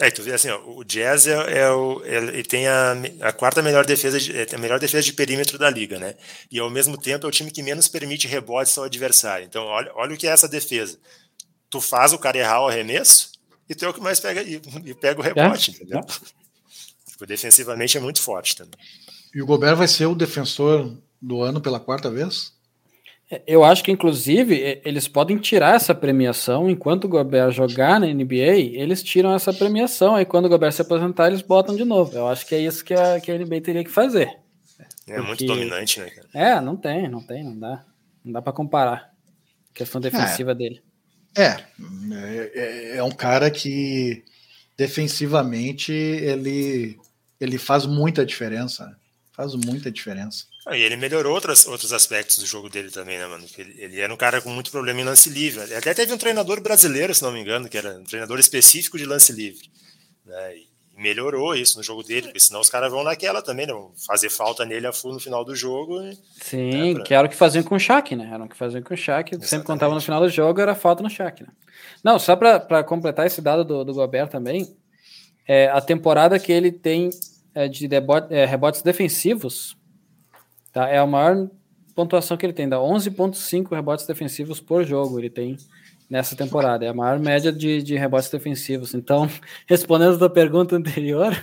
É, 0.00 0.10
tu 0.12 0.22
vê 0.22 0.32
assim, 0.32 0.48
ó, 0.48 0.60
o 0.64 0.84
Jazz 0.84 1.26
é, 1.26 1.58
é 1.58 1.70
o, 1.70 2.00
ele 2.04 2.44
tem 2.44 2.68
a, 2.68 2.92
a, 3.20 3.32
quarta 3.32 3.60
melhor 3.60 3.84
defesa, 3.84 4.20
de, 4.20 4.36
é, 4.36 4.46
a 4.52 4.58
melhor 4.58 4.78
defesa 4.78 5.02
de 5.02 5.12
perímetro 5.12 5.58
da 5.58 5.68
liga, 5.68 5.98
né? 5.98 6.14
E 6.50 6.60
ao 6.60 6.70
mesmo 6.70 6.96
tempo 6.96 7.26
é 7.26 7.28
o 7.28 7.32
time 7.32 7.50
que 7.50 7.64
menos 7.64 7.88
permite 7.88 8.28
rebotes 8.28 8.78
ao 8.78 8.84
adversário. 8.84 9.44
Então, 9.44 9.64
olha, 9.64 9.90
olha 9.96 10.14
o 10.14 10.16
que 10.16 10.28
é 10.28 10.30
essa 10.30 10.48
defesa. 10.48 10.96
Tu 11.68 11.80
faz 11.80 12.12
o 12.12 12.18
cara 12.18 12.38
errar 12.38 12.62
o 12.62 12.68
arremesso 12.68 13.32
e 13.68 13.74
tu 13.74 13.84
é 13.84 13.88
o 13.88 13.94
que 13.94 14.00
mais 14.00 14.20
pega 14.20 14.40
e, 14.40 14.62
e 14.84 14.94
pega 14.94 15.20
o 15.20 15.22
rebote, 15.22 15.72
é, 15.72 15.74
entendeu? 15.74 15.98
É. 15.98 17.10
Tipo, 17.10 17.26
defensivamente 17.26 17.98
é 17.98 18.00
muito 18.00 18.22
forte 18.22 18.54
também. 18.54 18.78
E 19.34 19.42
o 19.42 19.46
Gobert 19.46 19.76
vai 19.76 19.88
ser 19.88 20.06
o 20.06 20.14
defensor 20.14 20.96
do 21.20 21.42
ano 21.42 21.60
pela 21.60 21.80
quarta 21.80 22.08
vez? 22.08 22.52
Eu 23.46 23.62
acho 23.62 23.84
que, 23.84 23.92
inclusive, 23.92 24.80
eles 24.84 25.06
podem 25.06 25.36
tirar 25.36 25.76
essa 25.76 25.94
premiação 25.94 26.70
enquanto 26.70 27.04
o 27.04 27.08
Gobert 27.08 27.52
jogar 27.52 28.00
na 28.00 28.06
NBA, 28.06 28.72
eles 28.72 29.02
tiram 29.02 29.34
essa 29.34 29.52
premiação. 29.52 30.14
Aí, 30.14 30.24
quando 30.24 30.46
o 30.46 30.48
Gobert 30.48 30.72
se 30.72 30.80
aposentar, 30.80 31.26
eles 31.26 31.42
botam 31.42 31.76
de 31.76 31.84
novo. 31.84 32.16
Eu 32.16 32.26
acho 32.26 32.46
que 32.46 32.54
é 32.54 32.60
isso 32.60 32.82
que 32.82 32.94
a, 32.94 33.20
que 33.20 33.30
a 33.30 33.36
NBA 33.36 33.60
teria 33.60 33.84
que 33.84 33.90
fazer. 33.90 34.38
É 35.06 35.16
Porque... 35.16 35.26
muito 35.26 35.46
dominante, 35.46 36.00
né, 36.00 36.08
cara? 36.08 36.28
É, 36.32 36.60
não 36.60 36.74
tem, 36.74 37.08
não 37.08 37.22
tem, 37.22 37.44
não 37.44 37.58
dá. 37.58 37.84
Não 38.24 38.32
dá 38.32 38.40
para 38.40 38.52
comparar. 38.52 39.12
A 39.70 39.74
questão 39.74 40.00
defensiva 40.00 40.52
é. 40.52 40.54
dele. 40.54 40.82
É, 41.36 41.44
é, 41.44 42.52
é, 42.54 42.96
é 42.96 43.02
um 43.02 43.10
cara 43.10 43.50
que 43.50 44.24
defensivamente 44.76 45.92
ele, 45.92 46.98
ele 47.38 47.58
faz 47.58 47.84
muita 47.84 48.24
diferença. 48.24 48.96
Faz 49.38 49.54
muita 49.54 49.88
diferença. 49.88 50.46
Ah, 50.66 50.76
e 50.76 50.82
ele 50.82 50.96
melhorou 50.96 51.32
outras, 51.32 51.64
outros 51.64 51.92
aspectos 51.92 52.38
do 52.38 52.44
jogo 52.44 52.68
dele 52.68 52.90
também, 52.90 53.18
né, 53.18 53.26
mano? 53.28 53.46
Ele, 53.56 53.74
ele, 53.78 54.00
era 54.00 54.12
um 54.12 54.16
cara 54.16 54.40
com 54.40 54.50
muito 54.50 54.68
problema 54.68 55.00
em 55.00 55.04
lance 55.04 55.30
livre. 55.30 55.62
Ele 55.62 55.76
até 55.76 55.94
teve 55.94 56.12
um 56.12 56.18
treinador 56.18 56.60
brasileiro, 56.60 57.14
se 57.14 57.22
não 57.22 57.30
me 57.30 57.40
engano, 57.40 57.68
que 57.68 57.78
era 57.78 58.00
um 58.00 58.02
treinador 58.02 58.40
específico 58.40 58.98
de 58.98 59.06
lance 59.06 59.32
livre. 59.32 59.70
Né? 60.26 60.56
E 60.56 60.66
melhorou 61.00 61.54
isso 61.54 61.76
no 61.76 61.84
jogo 61.84 62.02
dele, 62.02 62.22
porque 62.22 62.40
senão 62.40 62.60
os 62.60 62.68
caras 62.68 62.90
vão 62.90 63.04
naquela 63.04 63.40
também, 63.40 63.64
né? 63.64 63.72
Vão 63.72 63.92
fazer 64.04 64.28
falta 64.28 64.64
nele 64.64 64.88
a 64.88 64.92
full 64.92 65.12
no 65.12 65.20
final 65.20 65.44
do 65.44 65.54
jogo. 65.54 66.02
E, 66.02 66.18
Sim, 66.40 66.70
né, 66.72 66.94
pra... 66.94 67.04
que 67.04 67.14
era 67.14 67.28
o 67.28 67.30
que 67.30 67.36
faziam 67.36 67.62
com 67.62 67.76
o 67.76 67.78
Shaq, 67.78 68.16
né? 68.16 68.28
Era 68.34 68.42
o 68.42 68.48
que 68.48 68.56
faziam 68.56 68.82
com 68.82 68.92
o 68.92 68.96
Shaq. 68.96 69.34
Exatamente. 69.34 69.48
Sempre 69.48 69.66
quando 69.66 69.78
tava 69.78 69.94
no 69.94 70.00
final 70.00 70.20
do 70.20 70.28
jogo, 70.28 70.60
era 70.60 70.74
falta 70.74 71.00
no 71.00 71.08
Shaq, 71.08 71.44
né? 71.44 71.50
Não, 72.02 72.18
só 72.18 72.34
para 72.34 72.82
completar 72.82 73.24
esse 73.24 73.40
dado 73.40 73.64
do, 73.64 73.84
do 73.84 73.94
Gobert 73.94 74.30
também, 74.30 74.76
é, 75.46 75.68
a 75.68 75.80
temporada 75.80 76.40
que 76.40 76.50
ele 76.50 76.72
tem 76.72 77.10
de 77.66 77.88
debote, 77.88 78.32
é, 78.32 78.44
rebotes 78.44 78.82
defensivos 78.82 79.76
Tá? 80.72 80.88
É 80.88 80.98
a 80.98 81.06
maior 81.06 81.48
pontuação 81.94 82.36
que 82.36 82.46
ele 82.46 82.52
tem, 82.52 82.68
dá 82.68 82.76
11,5 82.76 83.74
rebotes 83.74 84.06
defensivos 84.06 84.60
por 84.60 84.84
jogo. 84.84 85.18
Ele 85.18 85.30
tem 85.30 85.56
nessa 86.08 86.36
temporada. 86.36 86.84
É 86.84 86.88
a 86.88 86.94
maior 86.94 87.18
média 87.18 87.50
de, 87.50 87.82
de 87.82 87.96
rebotes 87.96 88.30
defensivos. 88.30 88.94
Então, 88.94 89.28
respondendo 89.66 90.24
a 90.24 90.30
pergunta 90.30 90.76
anterior, 90.76 91.36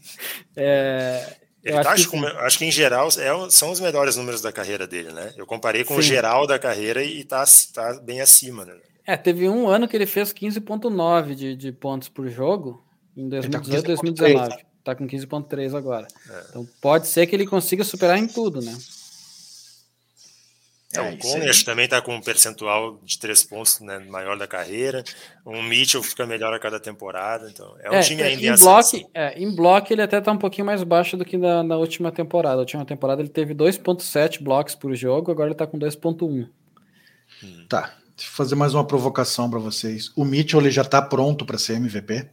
é, 0.56 1.36
eu 1.62 1.78
acho, 1.78 1.88
tá, 1.90 1.94
que, 1.94 2.06
com, 2.06 2.24
acho, 2.24 2.58
que, 2.58 2.64
em 2.64 2.70
geral 2.70 3.08
é, 3.08 3.50
são 3.50 3.70
os 3.70 3.80
melhores 3.80 4.16
números 4.16 4.40
da 4.40 4.50
carreira 4.50 4.86
dele, 4.86 5.12
né? 5.12 5.34
Eu 5.36 5.44
comparei 5.44 5.84
com 5.84 5.94
Sim. 5.94 6.00
o 6.00 6.02
geral 6.02 6.46
da 6.46 6.58
carreira 6.58 7.04
e 7.04 7.22
tá, 7.22 7.44
tá 7.74 8.00
bem 8.02 8.20
acima, 8.20 8.64
né? 8.64 8.74
É, 9.06 9.16
teve 9.16 9.48
um 9.48 9.68
ano 9.68 9.88
que 9.88 9.96
ele 9.96 10.06
fez 10.06 10.32
15,9 10.32 11.34
de, 11.34 11.56
de 11.56 11.72
pontos 11.72 12.08
por 12.08 12.28
jogo 12.28 12.82
em 13.16 13.28
2018 13.28 13.84
2019 13.84 14.69
tá 14.84 14.94
com 14.94 15.06
15.3 15.06 15.76
agora. 15.76 16.06
É. 16.28 16.44
Então 16.48 16.68
pode 16.80 17.06
ser 17.08 17.26
que 17.26 17.34
ele 17.34 17.46
consiga 17.46 17.84
superar 17.84 18.18
em 18.18 18.26
tudo, 18.26 18.60
né? 18.60 18.76
É, 20.92 21.00
o 21.00 21.16
Conner 21.18 21.64
também 21.64 21.84
está 21.84 22.02
com 22.02 22.16
um 22.16 22.20
percentual 22.20 22.98
de 23.04 23.16
três 23.16 23.44
pontos 23.44 23.78
né, 23.78 24.00
maior 24.00 24.36
da 24.36 24.48
carreira. 24.48 25.04
O 25.44 25.62
Mitchell 25.62 26.02
fica 26.02 26.26
melhor 26.26 26.52
a 26.52 26.58
cada 26.58 26.80
temporada. 26.80 27.48
Então 27.48 27.76
é 27.80 27.90
um 27.90 27.94
é, 27.94 28.00
time 28.00 28.22
ainda 28.22 28.42
em, 28.42 28.52
em 28.52 28.58
bloco. 28.58 29.10
É, 29.14 29.40
em 29.40 29.54
bloco 29.54 29.92
ele 29.92 30.02
até 30.02 30.18
está 30.18 30.32
um 30.32 30.38
pouquinho 30.38 30.66
mais 30.66 30.82
baixo 30.82 31.16
do 31.16 31.24
que 31.24 31.36
na, 31.36 31.62
na 31.62 31.76
última 31.76 32.10
temporada. 32.10 32.56
Na 32.56 32.62
última 32.62 32.84
temporada 32.84 33.22
ele 33.22 33.28
teve 33.28 33.54
2.7 33.54 34.42
blocos 34.42 34.74
por 34.74 34.92
jogo, 34.96 35.30
agora 35.30 35.46
ele 35.46 35.54
está 35.54 35.66
com 35.66 35.78
2.1. 35.78 36.48
Hum. 37.44 37.66
Tá. 37.68 37.94
Deixa 38.16 38.32
eu 38.32 38.36
fazer 38.36 38.56
mais 38.56 38.74
uma 38.74 38.84
provocação 38.84 39.48
para 39.48 39.60
vocês. 39.60 40.10
O 40.16 40.24
Mitchell 40.24 40.60
ele 40.60 40.72
já 40.72 40.82
está 40.82 41.00
pronto 41.00 41.46
para 41.46 41.56
ser 41.56 41.74
MVP? 41.74 42.28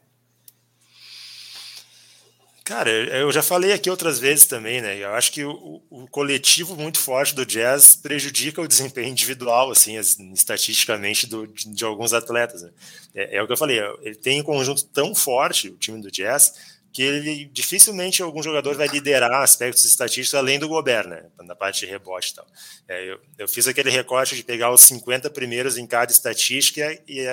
Cara, 2.68 2.90
eu 2.92 3.32
já 3.32 3.42
falei 3.42 3.72
aqui 3.72 3.90
outras 3.90 4.20
vezes 4.20 4.46
também, 4.46 4.82
né? 4.82 4.98
Eu 4.98 5.14
acho 5.14 5.32
que 5.32 5.42
o, 5.42 5.82
o, 5.90 6.06
coletivo 6.10 6.76
muito 6.76 7.00
forte 7.00 7.34
do 7.34 7.46
Jazz 7.46 7.96
prejudica 7.96 8.62
o 8.62 8.68
desempenho 8.68 9.08
individual, 9.08 9.72
assim, 9.72 9.98
estatisticamente 10.34 11.28
do, 11.28 11.48
de, 11.48 11.74
de, 11.74 11.86
alguns 11.86 12.12
atletas. 12.12 12.64
Né? 12.64 12.72
É, 13.16 13.38
é, 13.38 13.42
o 13.42 13.48
que 13.48 13.54
eu 13.54 13.58
falei, 13.58 13.80
ele 14.02 14.16
tem 14.16 14.42
um 14.42 14.44
conjunto 14.44 14.84
tão 14.88 15.16
forte, 15.16 15.70
o 15.70 15.78
time 15.78 16.02
do 16.02 16.12
Jazz, 16.12 16.56
que 16.92 17.02
ele 17.02 17.46
dificilmente 17.54 18.22
algum 18.22 18.44
jogador 18.44 18.76
vai 18.76 18.90
liderar 18.90 19.32
aspectos 19.42 19.86
estatísticos 19.86 20.36
além 20.36 20.60
do 20.60 20.68
Gobert, 20.68 21.08
né? 21.08 21.24
Na 21.46 21.56
parte 21.56 21.86
de 21.86 21.86
rebote 21.86 22.32
e 22.32 22.36
tal. 22.36 22.48
É, 22.86 23.12
eu, 23.12 23.18
eu, 23.38 23.48
fiz 23.48 23.66
aquele 23.70 23.90
recorte 23.90 24.36
de 24.36 24.44
pegar 24.44 24.74
os 24.74 24.82
50 24.82 25.30
primeiros 25.30 25.78
em 25.78 25.88
cada 25.88 26.12
estatística 26.12 27.02
e, 27.08 27.26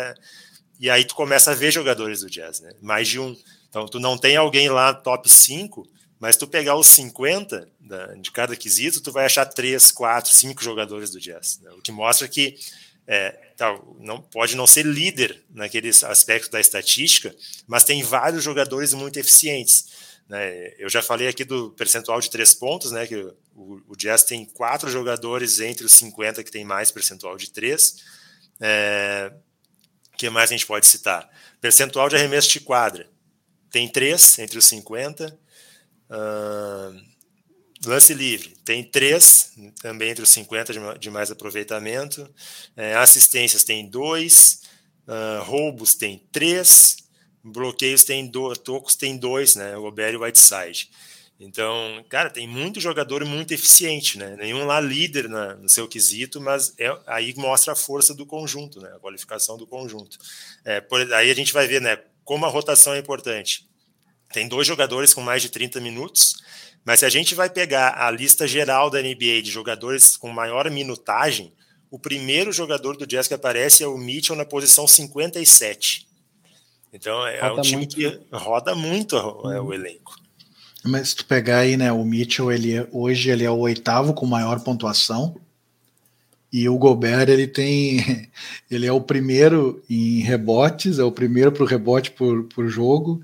e 0.79 0.89
aí 0.89 1.05
tu 1.05 1.17
começa 1.17 1.51
a 1.51 1.55
ver 1.55 1.73
jogadores 1.73 2.21
do 2.21 2.31
Jazz, 2.31 2.61
né? 2.61 2.71
Mais 2.81 3.09
de 3.09 3.19
um. 3.19 3.37
Então, 3.75 3.89
tu 3.89 3.99
não 3.99 4.17
tem 4.17 4.37
alguém 4.37 4.69
lá 4.69 4.95
top 4.95 5.29
5, 5.29 5.85
mas 6.21 6.37
tu 6.37 6.47
pegar 6.47 6.77
os 6.77 6.87
50 6.87 7.69
da, 7.81 8.15
de 8.15 8.31
cada 8.31 8.55
quesito, 8.55 9.01
tu 9.01 9.11
vai 9.11 9.25
achar 9.27 9.45
3, 9.45 9.91
4, 9.91 10.33
5 10.33 10.63
jogadores 10.63 11.11
do 11.11 11.19
Jazz. 11.19 11.59
Né? 11.61 11.73
O 11.73 11.83
que 11.83 11.91
mostra 11.91 12.29
que 12.29 12.57
é, 13.05 13.31
tá, 13.57 13.77
não, 13.99 14.23
pode 14.23 14.55
não 14.55 14.65
ser 14.65 14.87
líder 14.87 15.43
naqueles 15.53 16.05
aspectos 16.05 16.51
da 16.51 16.61
estatística, 16.61 17.35
mas 17.67 17.83
tem 17.83 18.01
vários 18.05 18.45
jogadores 18.45 18.95
muito 18.95 19.19
eficientes. 19.19 19.87
Né? 20.29 20.73
Eu 20.79 20.89
já 20.89 21.03
falei 21.03 21.27
aqui 21.27 21.45
do 21.45 21.71
percentual 21.71 22.21
de 22.21 22.31
três 22.31 22.55
pontos, 22.55 22.93
né? 22.93 23.09
que 23.09 23.17
o, 23.57 23.83
o 23.89 23.97
Jazz 23.97 24.23
tem 24.23 24.45
quatro 24.45 24.89
jogadores 24.89 25.59
entre 25.59 25.85
os 25.85 25.95
50 25.95 26.45
que 26.45 26.51
tem 26.53 26.65
mais 26.65 26.93
percentual 26.93 27.37
de 27.37 27.51
três. 27.51 27.97
É, 28.61 29.33
que 30.17 30.31
mais 30.31 30.49
a 30.49 30.53
gente 30.53 30.65
pode 30.65 30.87
citar? 30.87 31.29
Percentual 31.61 32.09
de 32.09 32.15
arremesso 32.15 32.49
de 32.51 32.61
quadra 32.61 33.13
tem 33.75 33.89
três 33.89 34.39
entre 34.39 34.57
os 34.57 34.67
50. 34.67 35.37
Uh, 36.09 37.03
lance 37.85 38.15
livre, 38.15 38.55
tem 38.65 38.85
três 38.85 39.53
também 39.83 40.11
entre 40.11 40.23
os 40.23 40.31
50 40.31 40.97
de, 40.97 41.11
mais 41.11 41.29
aproveitamento. 41.33 42.33
É, 42.77 42.95
assistências 42.95 43.65
tem 43.65 43.85
dois. 43.91 44.61
Uh, 45.09 45.43
roubos 45.43 45.97
tem 45.97 46.23
três. 46.31 46.99
Bloqueios 47.43 48.05
tem 48.05 48.29
dois. 48.29 48.59
Tocos 48.59 48.95
tem 48.95 49.17
dois, 49.17 49.57
né? 49.57 49.75
Gobert 49.75 50.15
e 50.15 50.19
Whiteside. 50.19 50.89
Então, 51.41 52.05
cara, 52.09 52.31
tem 52.31 52.47
muito 52.47 52.81
jogador 52.81 53.25
muito 53.25 53.53
eficiente, 53.53 54.19
né? 54.19 54.37
Nenhum 54.37 54.65
lá 54.65 54.81
líder 54.81 55.29
na, 55.29 55.57
no 55.57 55.69
seu 55.69 55.89
quesito, 55.89 56.41
mas 56.41 56.73
é, 56.79 56.97
aí 57.09 57.35
mostra 57.37 57.73
a 57.73 57.77
força 57.77 58.15
do 58.15 58.25
conjunto, 58.25 58.81
né? 58.81 58.93
A 58.95 59.01
qualificação 59.01 59.59
do 59.59 59.67
conjunto. 59.67 60.17
É, 60.65 60.81
por, 60.81 61.13
aí 61.13 61.29
a 61.29 61.35
gente 61.35 61.53
vai 61.53 61.67
ver, 61.67 61.81
né? 61.81 61.99
Como 62.25 62.47
a 62.47 62.49
rotação 62.49 62.95
é 62.95 62.99
importante. 62.99 63.67
tem 64.33 64.49
dois 64.49 64.67
jogadores 64.67 65.15
com 65.15 65.21
mais 65.21 65.43
de 65.43 65.49
30 65.49 65.81
minutos, 65.81 66.35
mas 66.85 67.01
se 67.01 67.07
a 67.07 67.09
gente 67.09 67.35
vai 67.35 67.49
pegar 67.49 67.95
a 67.97 68.11
lista 68.11 68.47
geral 68.47 68.91
da 68.91 69.01
NBA 69.01 69.43
de 69.43 69.51
jogadores 69.51 70.17
com 70.17 70.29
maior 70.29 70.71
minutagem, 70.71 71.53
o 71.91 71.99
primeiro 71.99 72.53
jogador 72.53 72.97
do 72.97 73.07
Jazz 73.07 73.29
que 73.29 73.35
aparece 73.35 73.85
é 73.85 73.87
o 73.87 73.97
Mitchell 73.97 74.35
na 74.35 74.45
posição 74.45 74.87
57. 74.87 76.09
Então 76.93 77.27
é, 77.27 77.41
roda 77.41 77.61
um 77.61 77.63
time 77.63 77.77
muito. 77.77 77.97
que 77.97 78.21
roda 78.33 78.75
muito 78.75 79.17
é, 79.17 79.61
o 79.61 79.73
elenco. 79.73 80.17
Mas 80.85 81.11
se 81.11 81.17
tu 81.17 81.25
pegar 81.25 81.61
aí, 81.61 81.77
né, 81.77 81.91
o 81.91 82.05
Mitchell, 82.05 82.53
ele 82.53 82.75
é, 82.77 82.89
hoje 82.93 83.31
ele 83.31 83.45
é 83.45 83.51
o 83.51 83.59
oitavo 83.59 84.13
com 84.13 84.27
maior 84.27 84.61
pontuação. 84.61 85.41
E 86.57 86.69
o 86.69 86.79
Gobert, 86.79 87.29
ele 87.29 87.49
tem. 87.49 88.31
Ele 88.71 88.87
é 88.87 88.93
o 88.93 89.01
primeiro 89.01 89.83
em 89.91 90.21
rebotes, 90.21 91.01
é 91.01 91.03
o 91.03 91.11
primeiro 91.11 91.51
para 91.51 91.65
o 91.65 91.67
rebote 91.67 92.13
por, 92.13 92.45
por 92.45 92.69
jogo, 92.69 93.21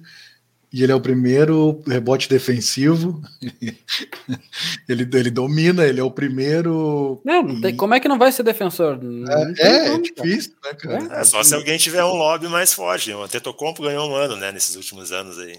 e 0.72 0.82
ele 0.82 0.90
é 0.92 0.94
o 0.94 1.00
primeiro 1.00 1.80
rebote 1.86 2.28
defensivo. 2.28 3.22
ele, 4.88 5.08
ele 5.12 5.30
domina, 5.30 5.84
ele 5.84 6.00
é 6.00 6.02
o 6.02 6.10
primeiro. 6.10 7.20
Não 7.24 7.60
tem, 7.60 7.76
como 7.76 7.94
é 7.94 8.00
que 8.00 8.08
não 8.08 8.18
vai 8.18 8.32
ser 8.32 8.42
defensor? 8.42 8.98
É, 9.28 9.66
é, 9.66 9.94
é, 9.94 9.98
difícil, 9.98 10.52
né, 10.64 10.74
cara? 10.74 11.20
É, 11.20 11.24
só 11.24 11.42
se 11.44 11.54
alguém 11.54 11.78
tiver 11.78 12.04
um 12.04 12.14
lobby 12.14 12.48
mais 12.48 12.72
forte. 12.72 13.12
O 13.12 13.22
Antetokounmpo 13.22 13.82
ganhou 13.82 14.10
um 14.10 14.14
ano, 14.14 14.36
né, 14.36 14.50
nesses 14.50 14.74
últimos 14.74 15.12
anos 15.12 15.38
aí. 15.38 15.58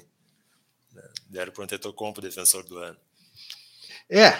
Deram 1.29 1.53
para 1.53 1.62
o 1.62 1.63
Antetokounmpo 1.63 2.19
defensor 2.19 2.63
do 2.63 2.77
ano. 2.77 2.97
É, 4.13 4.38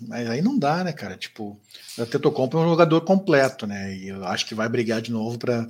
mas 0.00 0.30
aí 0.30 0.40
não 0.40 0.56
dá, 0.56 0.84
né, 0.84 0.92
cara? 0.92 1.16
Tipo, 1.16 1.58
o 1.98 2.06
Tetocompo 2.06 2.56
é 2.56 2.60
um 2.60 2.68
jogador 2.68 3.00
completo, 3.00 3.66
né? 3.66 3.96
E 3.96 4.08
eu 4.08 4.24
acho 4.24 4.46
que 4.46 4.54
vai 4.54 4.68
brigar 4.68 5.02
de 5.02 5.10
novo 5.10 5.36
para 5.36 5.68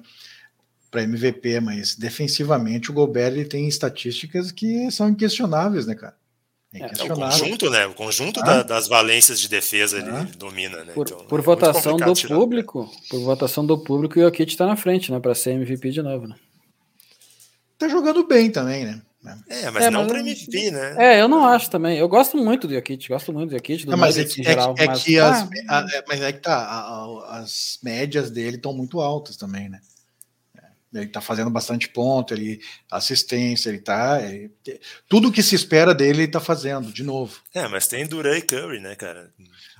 para 0.90 1.04
MVP, 1.04 1.60
mas 1.60 1.94
defensivamente 1.94 2.90
o 2.90 2.92
Gobert 2.92 3.32
ele 3.32 3.44
tem 3.44 3.68
estatísticas 3.68 4.50
que 4.50 4.90
são 4.90 5.08
inquestionáveis, 5.08 5.86
né, 5.86 5.94
cara? 5.94 6.16
É, 6.74 6.82
é 6.82 7.12
o 7.12 7.16
conjunto, 7.16 7.70
né? 7.70 7.86
O 7.86 7.94
conjunto 7.94 8.40
ah. 8.40 8.44
da, 8.44 8.62
das 8.62 8.88
valências 8.88 9.40
de 9.40 9.48
defesa 9.48 9.98
ah. 9.98 10.22
ele 10.22 10.36
domina, 10.36 10.84
né? 10.84 10.92
Por, 10.92 11.06
então, 11.06 11.24
por 11.26 11.40
é 11.40 11.42
votação 11.42 11.96
do 11.96 12.14
público, 12.28 12.92
por 13.08 13.20
votação 13.20 13.64
do 13.64 13.78
público, 13.78 14.18
o 14.18 14.22
Jokic 14.22 14.52
está 14.52 14.66
na 14.66 14.76
frente, 14.76 15.10
né? 15.10 15.18
Para 15.20 15.34
ser 15.34 15.52
MVP 15.52 15.90
de 15.90 16.02
novo, 16.02 16.26
né? 16.26 16.34
Tá 17.78 17.88
jogando 17.88 18.26
bem 18.26 18.50
também, 18.50 18.84
né? 18.84 19.00
É, 19.48 19.70
mas 19.70 19.84
é, 19.84 19.90
não 19.90 20.06
para 20.06 20.20
MVP, 20.20 20.70
né? 20.70 20.94
É, 20.98 21.20
eu 21.20 21.28
não 21.28 21.44
acho 21.44 21.70
também. 21.70 21.98
Eu 21.98 22.08
gosto 22.08 22.38
muito 22.38 22.66
do 22.66 22.74
Jokic, 22.74 23.06
gosto 23.08 23.32
muito 23.32 23.50
do 23.50 23.56
Jokic, 23.56 23.84
do 23.84 23.92
é, 23.92 23.96
mas 23.96 24.16
é 24.16 24.24
que, 24.24 24.42
geral, 24.42 24.74
é, 24.78 24.86
mas, 24.86 25.04
que 25.04 25.18
as, 25.18 25.42
a, 25.68 25.86
é, 25.92 26.04
mas 26.08 26.22
é 26.22 26.32
que 26.32 26.38
tá, 26.38 26.56
a, 26.56 26.78
a, 26.78 27.38
as 27.40 27.78
médias 27.82 28.30
dele 28.30 28.56
estão 28.56 28.72
muito 28.72 28.98
altas 28.98 29.36
também, 29.36 29.68
né? 29.68 29.80
Ele 30.92 31.06
tá 31.06 31.20
fazendo 31.20 31.50
bastante 31.50 31.88
ponto, 31.88 32.34
ele 32.34 32.60
assistência, 32.90 33.68
ele 33.68 33.78
tá. 33.78 34.20
Ele, 34.20 34.50
tudo 35.08 35.30
que 35.30 35.42
se 35.42 35.54
espera 35.54 35.94
dele, 35.94 36.22
ele 36.22 36.32
tá 36.32 36.40
fazendo, 36.40 36.92
de 36.92 37.04
novo. 37.04 37.40
É, 37.54 37.68
mas 37.68 37.86
tem 37.86 38.06
Duran 38.06 38.36
e 38.38 38.42
Curry, 38.42 38.80
né, 38.80 38.96
cara? 38.96 39.32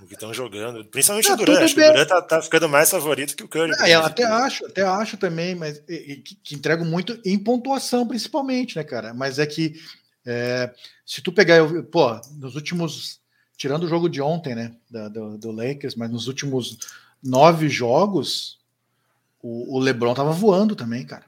Que 0.06 0.14
estão 0.14 0.32
jogando. 0.32 0.84
Principalmente 0.84 1.28
é, 1.28 1.32
o 1.32 1.36
Duran. 1.36 1.64
Acho 1.64 1.74
que 1.74 1.80
o 1.80 1.86
Duran 1.88 2.06
tá, 2.06 2.22
tá, 2.22 2.40
ficando 2.40 2.68
mais 2.68 2.88
favorito 2.90 3.34
que 3.34 3.42
o 3.42 3.48
Curry. 3.48 3.72
É, 3.80 3.96
eu 3.96 4.04
até 4.04 4.24
acho, 4.24 4.64
até 4.66 4.82
acho 4.82 5.16
também, 5.16 5.56
mas 5.56 5.82
e, 5.88 6.16
que, 6.16 6.36
que 6.36 6.54
entregam 6.54 6.86
muito 6.86 7.20
em 7.24 7.36
pontuação, 7.36 8.06
principalmente, 8.06 8.76
né, 8.76 8.84
cara? 8.84 9.12
Mas 9.12 9.40
é 9.40 9.46
que 9.46 9.74
é, 10.24 10.72
se 11.04 11.20
tu 11.20 11.32
pegar, 11.32 11.56
eu, 11.56 11.82
pô, 11.84 12.20
nos 12.36 12.54
últimos. 12.54 13.18
Tirando 13.56 13.82
o 13.82 13.88
jogo 13.88 14.08
de 14.08 14.22
ontem, 14.22 14.54
né? 14.54 14.74
Do, 15.10 15.36
do 15.36 15.50
Lakers, 15.50 15.96
mas 15.96 16.08
nos 16.08 16.28
últimos 16.28 16.78
nove 17.22 17.68
jogos, 17.68 18.59
o, 19.42 19.76
o 19.76 19.78
LeBron 19.78 20.14
tava 20.14 20.32
voando 20.32 20.76
também, 20.76 21.04
cara. 21.04 21.24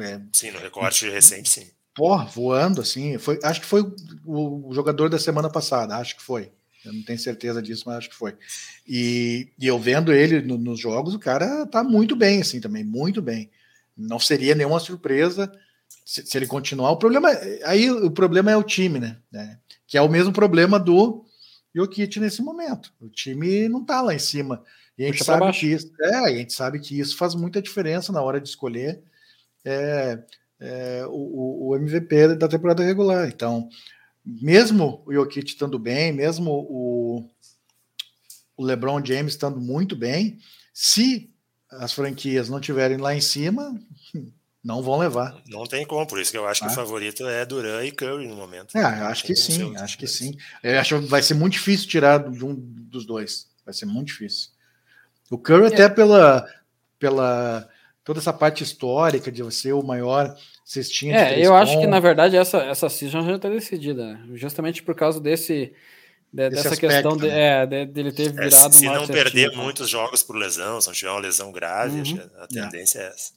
É, 0.00 0.20
sim, 0.32 0.50
no 0.50 0.58
recorte 0.58 1.08
recente, 1.08 1.48
sim. 1.48 1.66
Porra, 1.94 2.24
voando, 2.26 2.80
assim. 2.80 3.18
Foi, 3.18 3.38
acho 3.42 3.60
que 3.60 3.66
foi 3.66 3.82
o, 4.24 4.68
o, 4.68 4.74
jogador 4.74 5.08
da 5.08 5.18
semana 5.18 5.48
passada, 5.48 5.96
acho 5.96 6.16
que 6.16 6.22
foi. 6.22 6.52
Eu 6.84 6.92
não 6.92 7.02
tenho 7.02 7.18
certeza 7.18 7.62
disso, 7.62 7.84
mas 7.86 7.96
acho 7.96 8.10
que 8.10 8.14
foi. 8.14 8.36
E, 8.86 9.48
e 9.58 9.66
eu 9.66 9.78
vendo 9.78 10.12
ele 10.12 10.42
no, 10.42 10.58
nos 10.58 10.78
jogos, 10.78 11.14
o 11.14 11.18
cara 11.18 11.66
tá 11.66 11.82
muito 11.82 12.14
bem, 12.14 12.40
assim, 12.40 12.60
também, 12.60 12.84
muito 12.84 13.22
bem. 13.22 13.50
Não 13.96 14.18
seria 14.18 14.54
nenhuma 14.54 14.78
surpresa 14.78 15.50
se, 16.04 16.24
se 16.26 16.36
ele 16.36 16.46
continuar. 16.46 16.90
O 16.90 16.98
problema, 16.98 17.30
aí 17.64 17.90
o 17.90 18.10
problema 18.10 18.50
é 18.50 18.56
o 18.56 18.62
time, 18.62 19.00
né? 19.00 19.16
É, 19.34 19.56
que 19.86 19.96
é 19.96 20.02
o 20.02 20.08
mesmo 20.08 20.32
problema 20.32 20.78
do 20.78 21.24
Jokic 21.74 22.20
nesse 22.20 22.42
momento. 22.42 22.92
O 23.00 23.08
time 23.08 23.68
não 23.68 23.84
tá 23.84 24.02
lá 24.02 24.14
em 24.14 24.18
cima. 24.18 24.62
E 24.98 25.04
a 25.04 25.06
gente 25.08 25.22
sabe 25.22 25.52
que 25.52 25.66
isso, 25.66 25.92
é, 26.00 26.16
a 26.16 26.28
gente 26.28 26.52
sabe 26.52 26.78
que 26.78 26.98
isso 26.98 27.16
faz 27.16 27.34
muita 27.34 27.60
diferença 27.60 28.12
na 28.12 28.22
hora 28.22 28.40
de 28.40 28.48
escolher 28.48 29.02
é, 29.64 30.18
é, 30.58 31.04
o, 31.08 31.68
o, 31.68 31.76
MVP 31.76 32.36
da 32.36 32.48
temporada 32.48 32.82
regular. 32.82 33.28
Então, 33.28 33.68
mesmo 34.24 35.02
o 35.06 35.12
Jokic 35.12 35.50
estando 35.50 35.78
bem, 35.78 36.12
mesmo 36.12 36.50
o, 36.50 37.28
o 38.56 38.64
LeBron 38.64 39.04
James 39.04 39.34
estando 39.34 39.60
muito 39.60 39.94
bem, 39.94 40.38
se 40.72 41.30
as 41.70 41.92
franquias 41.92 42.48
não 42.48 42.60
tiverem 42.60 42.96
lá 42.96 43.14
em 43.14 43.20
cima, 43.20 43.78
não 44.64 44.82
vão 44.82 44.98
levar. 44.98 45.36
Não 45.46 45.64
tem 45.64 45.86
como, 45.86 46.06
por 46.06 46.20
isso 46.20 46.30
que 46.30 46.38
eu 46.38 46.46
acho 46.46 46.64
ah. 46.64 46.68
que 46.68 46.72
o 46.72 46.72
ah. 46.72 46.84
favorito 46.84 47.26
é 47.26 47.44
Duran 47.44 47.84
e 47.84 47.92
Curry 47.92 48.26
no 48.26 48.36
momento. 48.36 48.76
É, 48.76 48.80
eu 48.80 49.06
acho 49.06 49.24
que 49.24 49.36
sim, 49.36 49.76
acho 49.76 49.98
que 49.98 50.06
sim. 50.06 50.36
Eu 50.62 50.80
acho 50.80 51.00
que 51.00 51.06
vai 51.06 51.22
ser 51.22 51.34
muito 51.34 51.52
difícil 51.52 51.88
tirar 51.88 52.30
de 52.30 52.44
um 52.44 52.54
dos 52.54 53.04
dois. 53.04 53.46
Vai 53.64 53.74
ser 53.74 53.84
muito 53.84 54.08
difícil. 54.08 54.55
O 55.30 55.38
Curry, 55.38 55.64
é. 55.64 55.66
até 55.68 55.88
pela, 55.88 56.46
pela 56.98 57.68
toda 58.04 58.20
essa 58.20 58.32
parte 58.32 58.62
histórica 58.62 59.32
de 59.32 59.42
você 59.42 59.72
o 59.72 59.82
maior 59.82 60.36
cestinha 60.64 61.16
É, 61.16 61.44
eu 61.44 61.54
acho 61.54 61.78
que 61.78 61.86
na 61.86 62.00
verdade 62.00 62.36
essa, 62.36 62.58
essa 62.58 62.88
season 62.88 63.22
já 63.24 63.36
está 63.36 63.48
decidida, 63.48 64.14
né? 64.14 64.24
justamente 64.34 64.82
por 64.82 64.94
causa 64.94 65.20
desse. 65.20 65.72
De, 66.32 66.50
dessa 66.50 66.68
aspecto, 66.68 66.92
questão 66.92 67.16
de, 67.16 67.28
né? 67.28 67.62
é, 67.62 67.66
de, 67.66 67.86
dele 67.86 68.12
ter 68.12 68.28
é, 68.28 68.30
virado. 68.30 68.74
É, 68.74 68.78
se 68.78 68.84
não 68.84 69.06
perder 69.06 69.50
né? 69.50 69.56
muitos 69.56 69.88
jogos 69.88 70.22
por 70.22 70.36
lesão, 70.36 70.80
se 70.80 70.88
não 70.88 70.94
tiver 70.94 71.10
uma 71.10 71.20
lesão 71.20 71.50
grave, 71.50 72.12
uhum. 72.12 72.30
a 72.38 72.44
é. 72.44 72.46
tendência 72.46 72.98
é, 72.98 73.06
essa. 73.06 73.32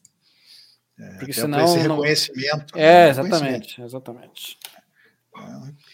É, 0.99 1.17
Porque 1.17 1.31
senão. 1.31 1.63
Esse 1.63 1.77
reconhecimento. 1.77 2.75
Não... 2.75 2.81
É, 2.81 3.09
exatamente, 3.09 3.81
exatamente. 3.81 4.57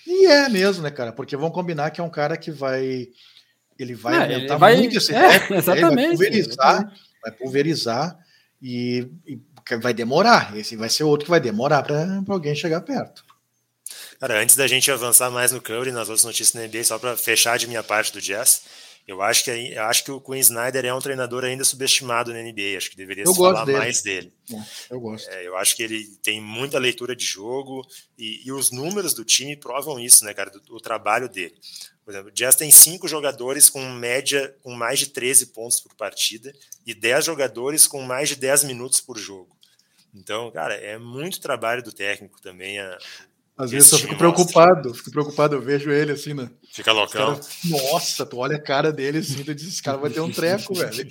E 0.07 0.25
é 0.25 0.49
mesmo, 0.49 0.81
né, 0.81 0.89
cara? 0.89 1.11
Porque 1.11 1.37
vão 1.37 1.51
combinar 1.51 1.91
que 1.91 2.01
é 2.01 2.03
um 2.03 2.09
cara 2.09 2.37
que 2.37 2.49
vai 2.49 3.09
ele 3.77 3.93
vai 3.93 4.15
ah, 4.15 4.21
aumentar 4.23 4.53
ele 4.53 4.59
vai... 4.59 4.77
muito 4.77 4.97
esse 4.97 5.13
é, 5.13 5.35
exatamente, 5.51 6.17
vai 6.17 6.27
pulverizar, 6.27 6.93
vai 7.21 7.31
pulverizar 7.31 8.19
e, 8.61 9.07
e, 9.25 9.39
vai 9.77 9.93
demorar. 9.93 10.55
Esse 10.57 10.75
vai 10.75 10.89
ser 10.89 11.03
outro 11.03 11.25
que 11.25 11.31
vai 11.31 11.39
demorar 11.39 11.83
para 11.83 12.23
alguém 12.27 12.55
chegar 12.55 12.81
perto. 12.81 13.23
Cara, 14.19 14.41
antes 14.41 14.55
da 14.55 14.67
gente 14.67 14.89
avançar 14.91 15.29
mais 15.29 15.51
no 15.51 15.61
Curry 15.61 15.91
nas 15.91 16.09
outras 16.09 16.23
notícias 16.23 16.51
da 16.51 16.67
NBA, 16.67 16.83
só 16.83 16.97
para 16.97 17.17
fechar 17.17 17.57
de 17.57 17.67
minha 17.67 17.83
parte 17.83 18.13
do 18.13 18.21
Jazz, 18.21 18.61
eu 19.07 19.21
acho 19.21 19.43
que 19.43 19.51
eu 19.51 19.83
acho 19.83 20.03
que 20.03 20.09
o 20.09 20.19
Quinn 20.19 20.39
Snyder 20.39 20.83
é 20.83 20.93
um 20.93 20.99
treinador 20.99 21.43
ainda 21.43 21.63
subestimado 21.63 22.33
na 22.33 22.41
NBA. 22.41 22.75
Acho 22.75 22.89
que 22.89 22.97
deveria 22.97 23.23
eu 23.23 23.33
se 23.33 23.37
falar 23.37 23.63
dele. 23.63 23.77
mais 23.77 24.01
dele. 24.01 24.33
É, 24.51 24.63
eu 24.89 24.99
gosto. 24.99 25.29
É, 25.29 25.47
eu 25.47 25.55
acho 25.57 25.75
que 25.75 25.83
ele 25.83 26.07
tem 26.23 26.41
muita 26.41 26.79
leitura 26.79 27.15
de 27.15 27.23
jogo 27.23 27.85
e, 28.17 28.41
e, 28.47 28.51
os 28.51 28.71
números 28.71 29.13
do 29.13 29.23
time 29.23 29.55
provam 29.55 29.99
isso, 29.99 30.25
né, 30.25 30.33
cara? 30.33 30.49
Do, 30.49 30.59
do 30.59 30.79
trabalho 30.79 31.29
dele. 31.29 31.53
Por 32.05 32.11
exemplo, 32.11 32.29
o 32.29 32.31
Jazz 32.31 32.55
tem 32.55 32.69
cinco 32.69 33.07
jogadores 33.07 33.67
com 33.67 33.81
média 33.89 34.55
com 34.61 34.71
mais 34.75 34.99
de 34.99 35.07
13 35.07 35.47
pontos 35.47 35.79
por 35.79 35.95
partida 35.95 36.53
e 36.85 36.93
10 36.93 37.25
jogadores 37.25 37.87
com 37.87 37.99
mais 38.03 38.29
de 38.29 38.35
10 38.35 38.65
minutos 38.65 39.01
por 39.01 39.17
jogo. 39.17 39.55
Então, 40.13 40.51
cara, 40.51 40.75
é 40.75 40.99
muito 40.99 41.41
trabalho 41.41 41.81
do 41.81 41.91
técnico 41.91 42.39
também. 42.39 42.79
A, 42.79 42.97
Às 43.57 43.71
vezes 43.71 43.91
eu 43.91 43.97
fico 43.97 44.15
preocupado, 44.15 44.93
fico 44.93 45.09
preocupado, 45.09 45.55
eu 45.55 45.61
vejo 45.61 45.89
ele 45.89 46.11
assim, 46.11 46.35
né? 46.35 46.47
Fica 46.71 46.91
loucão. 46.91 47.35
Cara, 47.35 47.47
nossa, 47.65 48.23
tu 48.23 48.37
olha 48.37 48.57
a 48.57 48.61
cara 48.61 48.93
dele 48.93 49.17
assim, 49.17 49.43
tu 49.43 49.55
diz, 49.55 49.67
esse 49.67 49.81
cara 49.81 49.97
vai 49.97 50.11
ter 50.11 50.19
um 50.19 50.31
treco, 50.31 50.75
velho. 50.77 51.07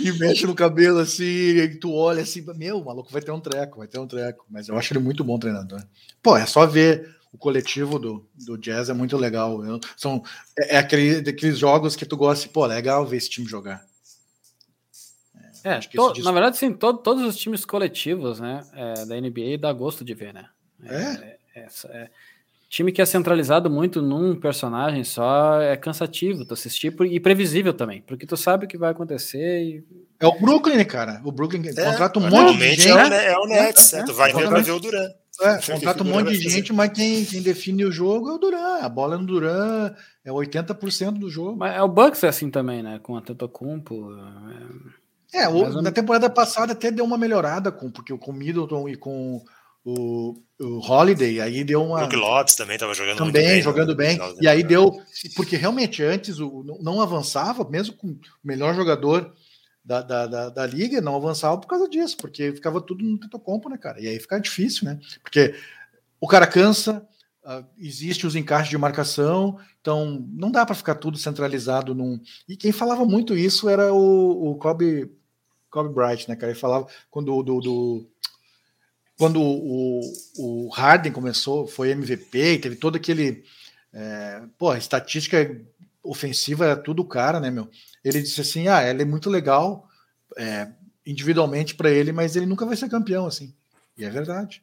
e 0.00 0.12
mexe 0.12 0.46
no 0.46 0.54
cabelo 0.54 1.00
assim, 1.00 1.24
e 1.24 1.80
tu 1.80 1.92
olha 1.92 2.22
assim, 2.22 2.44
meu, 2.56 2.78
o 2.78 2.84
maluco 2.84 3.10
vai 3.10 3.20
ter 3.20 3.32
um 3.32 3.40
treco, 3.40 3.78
vai 3.78 3.88
ter 3.88 3.98
um 3.98 4.06
treco. 4.06 4.46
Mas 4.48 4.68
eu 4.68 4.78
acho 4.78 4.92
ele 4.92 5.00
muito 5.00 5.24
bom 5.24 5.36
treinador. 5.36 5.84
Pô, 6.22 6.36
é 6.36 6.46
só 6.46 6.64
ver 6.64 7.12
o 7.34 7.38
coletivo 7.38 7.98
do, 7.98 8.24
do 8.46 8.56
jazz 8.56 8.88
é 8.88 8.94
muito 8.94 9.16
legal. 9.16 9.64
Eu, 9.64 9.80
são, 9.96 10.22
é, 10.56 10.76
é 10.76 10.78
aquele, 10.78 11.20
daqueles 11.20 11.58
jogos 11.58 11.96
que 11.96 12.06
tu 12.06 12.16
gosta, 12.16 12.48
pô, 12.48 12.64
legal 12.64 13.04
ver 13.04 13.16
esse 13.16 13.28
time 13.28 13.46
jogar. 13.46 13.84
É, 15.64 15.72
é 15.72 15.80
to, 15.80 16.12
diz... 16.12 16.24
na 16.24 16.30
verdade, 16.30 16.56
sim, 16.56 16.72
to, 16.72 16.94
todos 16.94 17.24
os 17.24 17.36
times 17.36 17.64
coletivos 17.64 18.38
né, 18.38 18.64
é, 18.72 19.04
da 19.06 19.20
NBA 19.20 19.58
dá 19.58 19.72
gosto 19.72 20.04
de 20.04 20.14
ver, 20.14 20.32
né? 20.32 20.46
É? 20.84 21.02
é, 21.56 21.60
é, 21.60 21.68
é 21.88 22.10
time 22.68 22.92
que 22.92 23.00
é 23.00 23.04
centralizado 23.04 23.70
muito 23.70 24.02
num 24.02 24.34
personagem 24.34 25.04
só 25.04 25.60
é 25.60 25.76
cansativo 25.76 26.44
tu 26.44 26.54
assistir 26.54 26.94
e 27.02 27.20
previsível 27.20 27.72
também, 27.72 28.02
porque 28.02 28.26
tu 28.26 28.36
sabe 28.36 28.66
o 28.66 28.68
que 28.68 28.76
vai 28.76 28.90
acontecer 28.90 29.62
e... 29.62 29.84
É 30.18 30.26
o 30.26 30.40
Brooklyn, 30.40 30.84
cara. 30.84 31.20
O 31.24 31.30
Brooklyn 31.30 31.62
contrata 31.62 32.18
um 32.18 32.28
monte 32.28 32.56
de 32.56 32.74
gente. 32.76 32.88
É 32.88 33.38
o, 33.38 33.46
Nets, 33.46 33.92
é, 33.92 34.04
tu 34.04 34.14
vai 34.14 34.32
ver 34.32 34.48
pra 34.48 34.60
ver 34.60 34.72
o 34.72 34.80
Durant. 34.80 35.12
É, 35.40 35.58
contrata 35.60 36.02
um 36.02 36.06
monte 36.06 36.30
de 36.30 36.48
gente, 36.48 36.72
mas 36.72 36.92
quem, 36.92 37.24
quem 37.24 37.42
define 37.42 37.84
o 37.84 37.92
jogo 37.92 38.30
é 38.30 38.34
o 38.34 38.38
Duran. 38.38 38.78
A 38.80 38.88
bola 38.88 39.16
é 39.16 39.18
no 39.18 39.26
Duran 39.26 39.92
é 40.24 40.30
80% 40.30 41.18
do 41.18 41.28
jogo. 41.28 41.56
Mas 41.56 41.74
é 41.74 41.82
o 41.82 41.88
Bucks 41.88 42.22
é 42.22 42.28
assim 42.28 42.50
também, 42.50 42.82
né? 42.82 43.00
Com 43.02 43.16
a 43.16 43.20
Tetocumpo. 43.20 44.10
É, 45.32 45.42
é 45.42 45.48
o, 45.48 45.82
na 45.82 45.90
temporada 45.90 46.30
passada 46.30 46.72
até 46.72 46.90
deu 46.90 47.04
uma 47.04 47.18
melhorada 47.18 47.72
com, 47.72 47.90
porque 47.90 48.16
com 48.16 48.30
o 48.30 48.34
Middleton 48.34 48.88
e 48.88 48.96
com 48.96 49.42
o, 49.84 50.34
o 50.60 50.78
Holiday, 50.78 51.40
aí 51.40 51.62
deu 51.62 51.84
uma. 51.84 52.06
Brook 52.06 52.16
Lopes 52.16 52.54
também 52.54 52.74
estava 52.74 52.94
jogando 52.94 53.18
também, 53.18 53.32
bem, 53.46 53.62
jogando 53.62 53.94
bem. 53.94 54.18
E 54.40 54.48
aí 54.48 54.62
deu. 54.62 54.98
Porque 55.36 55.56
realmente 55.56 56.02
antes 56.02 56.38
o, 56.38 56.64
não 56.80 57.00
avançava, 57.00 57.68
mesmo 57.68 57.94
com 57.96 58.08
o 58.08 58.18
melhor 58.42 58.74
jogador 58.74 59.32
da, 59.84 60.00
da, 60.00 60.26
da, 60.26 60.48
da, 60.48 60.66
liga, 60.66 61.00
não 61.00 61.14
avançava 61.14 61.58
por 61.58 61.66
causa 61.66 61.88
disso, 61.88 62.16
porque 62.16 62.52
ficava 62.52 62.80
tudo 62.80 63.04
no 63.04 63.18
Tetocompo, 63.18 63.68
né, 63.68 63.76
cara? 63.76 64.00
E 64.00 64.08
aí 64.08 64.18
fica 64.18 64.40
difícil, 64.40 64.86
né? 64.86 64.98
Porque 65.22 65.54
o 66.18 66.26
cara 66.26 66.46
cansa, 66.46 67.06
uh, 67.44 67.64
existe 67.76 68.26
os 68.26 68.34
encaixes 68.34 68.70
de 68.70 68.78
marcação, 68.78 69.58
então 69.80 70.26
não 70.32 70.50
dá 70.50 70.64
para 70.64 70.74
ficar 70.74 70.94
tudo 70.94 71.18
centralizado 71.18 71.94
num. 71.94 72.18
E 72.48 72.56
quem 72.56 72.72
falava 72.72 73.04
muito 73.04 73.36
isso 73.36 73.68
era 73.68 73.92
o, 73.92 74.52
o 74.52 74.56
Kobe, 74.56 75.12
Kobe 75.70 75.94
Bright, 75.94 76.28
né, 76.28 76.34
cara? 76.34 76.52
Ele 76.52 76.58
falava 76.58 76.86
quando 77.10 77.42
do, 77.42 77.60
do 77.60 78.06
quando 79.18 79.40
o, 79.40 80.00
o 80.38 80.68
Harden 80.70 81.12
começou, 81.12 81.66
foi 81.66 81.90
MVP, 81.90 82.58
teve 82.58 82.76
todo 82.76 82.96
aquele. 82.96 83.44
É, 83.92 84.42
pô, 84.58 84.70
a 84.70 84.78
estatística 84.78 85.60
ofensiva 86.02 86.64
era 86.64 86.76
tudo 86.76 87.04
cara, 87.04 87.38
né, 87.38 87.50
meu? 87.50 87.70
Ele 88.04 88.20
disse 88.20 88.40
assim: 88.40 88.68
ah, 88.68 88.80
ela 88.80 89.02
é 89.02 89.04
muito 89.04 89.30
legal 89.30 89.88
é, 90.36 90.68
individualmente 91.06 91.74
para 91.74 91.90
ele, 91.90 92.12
mas 92.12 92.36
ele 92.36 92.46
nunca 92.46 92.66
vai 92.66 92.76
ser 92.76 92.88
campeão, 92.88 93.26
assim. 93.26 93.54
E 93.96 94.04
é 94.04 94.10
verdade. 94.10 94.62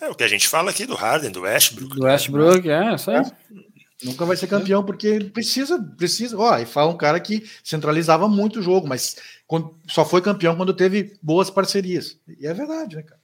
É 0.00 0.08
o 0.08 0.14
que 0.14 0.24
a 0.24 0.28
gente 0.28 0.48
fala 0.48 0.70
aqui 0.70 0.86
do 0.86 0.94
Harden, 0.94 1.30
do 1.30 1.42
Westbrook. 1.42 1.96
Do 1.96 2.04
Westbrook, 2.04 2.68
é, 2.68 2.94
isso 2.94 3.10
aí. 3.10 3.18
É. 3.18 3.32
Nunca 4.04 4.24
vai 4.24 4.36
ser 4.36 4.48
campeão, 4.48 4.82
porque 4.82 5.06
ele 5.06 5.30
precisa, 5.30 5.78
precisa. 5.96 6.36
Ó, 6.36 6.58
e 6.58 6.66
fala 6.66 6.90
um 6.90 6.96
cara 6.96 7.20
que 7.20 7.48
centralizava 7.62 8.26
muito 8.28 8.58
o 8.58 8.62
jogo, 8.62 8.88
mas 8.88 9.16
quando, 9.46 9.76
só 9.86 10.04
foi 10.04 10.20
campeão 10.20 10.56
quando 10.56 10.74
teve 10.74 11.16
boas 11.22 11.50
parcerias. 11.50 12.18
E 12.38 12.46
é 12.46 12.52
verdade, 12.52 12.96
né, 12.96 13.02
cara? 13.02 13.22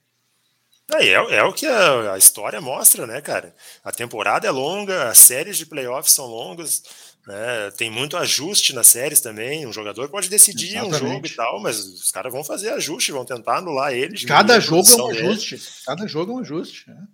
É, 0.91 1.07
é, 1.07 1.13
é, 1.13 1.43
o 1.43 1.53
que 1.53 1.67
a, 1.67 2.13
a, 2.13 2.17
história 2.17 2.59
mostra, 2.59 3.05
né, 3.05 3.21
cara? 3.21 3.53
A 3.83 3.91
temporada 3.91 4.47
é 4.47 4.51
longa, 4.51 5.09
as 5.09 5.19
séries 5.19 5.57
de 5.57 5.65
playoffs 5.65 6.13
são 6.13 6.25
longas, 6.25 6.81
né? 7.27 7.71
Tem 7.77 7.89
muito 7.89 8.17
ajuste 8.17 8.73
nas 8.73 8.87
séries 8.87 9.21
também. 9.21 9.65
Um 9.65 9.73
jogador 9.73 10.09
pode 10.09 10.29
decidir 10.29 10.77
Exatamente. 10.77 11.03
um 11.03 11.07
jogo 11.07 11.27
e 11.27 11.29
tal, 11.29 11.61
mas 11.61 11.79
os 11.79 12.11
caras 12.11 12.31
vão 12.31 12.43
fazer 12.43 12.69
ajuste, 12.69 13.11
vão 13.11 13.25
tentar 13.25 13.57
anular 13.57 13.93
ele. 13.93 14.17
Cada 14.25 14.59
jogo 14.59 14.87
é 14.89 14.95
um 14.95 15.07
ajuste. 15.09 15.55
Dele. 15.55 15.67
Cada 15.85 16.07
jogo 16.07 16.31
é 16.31 16.35
um 16.35 16.39
ajuste. 16.39 16.89
Né? 16.89 17.07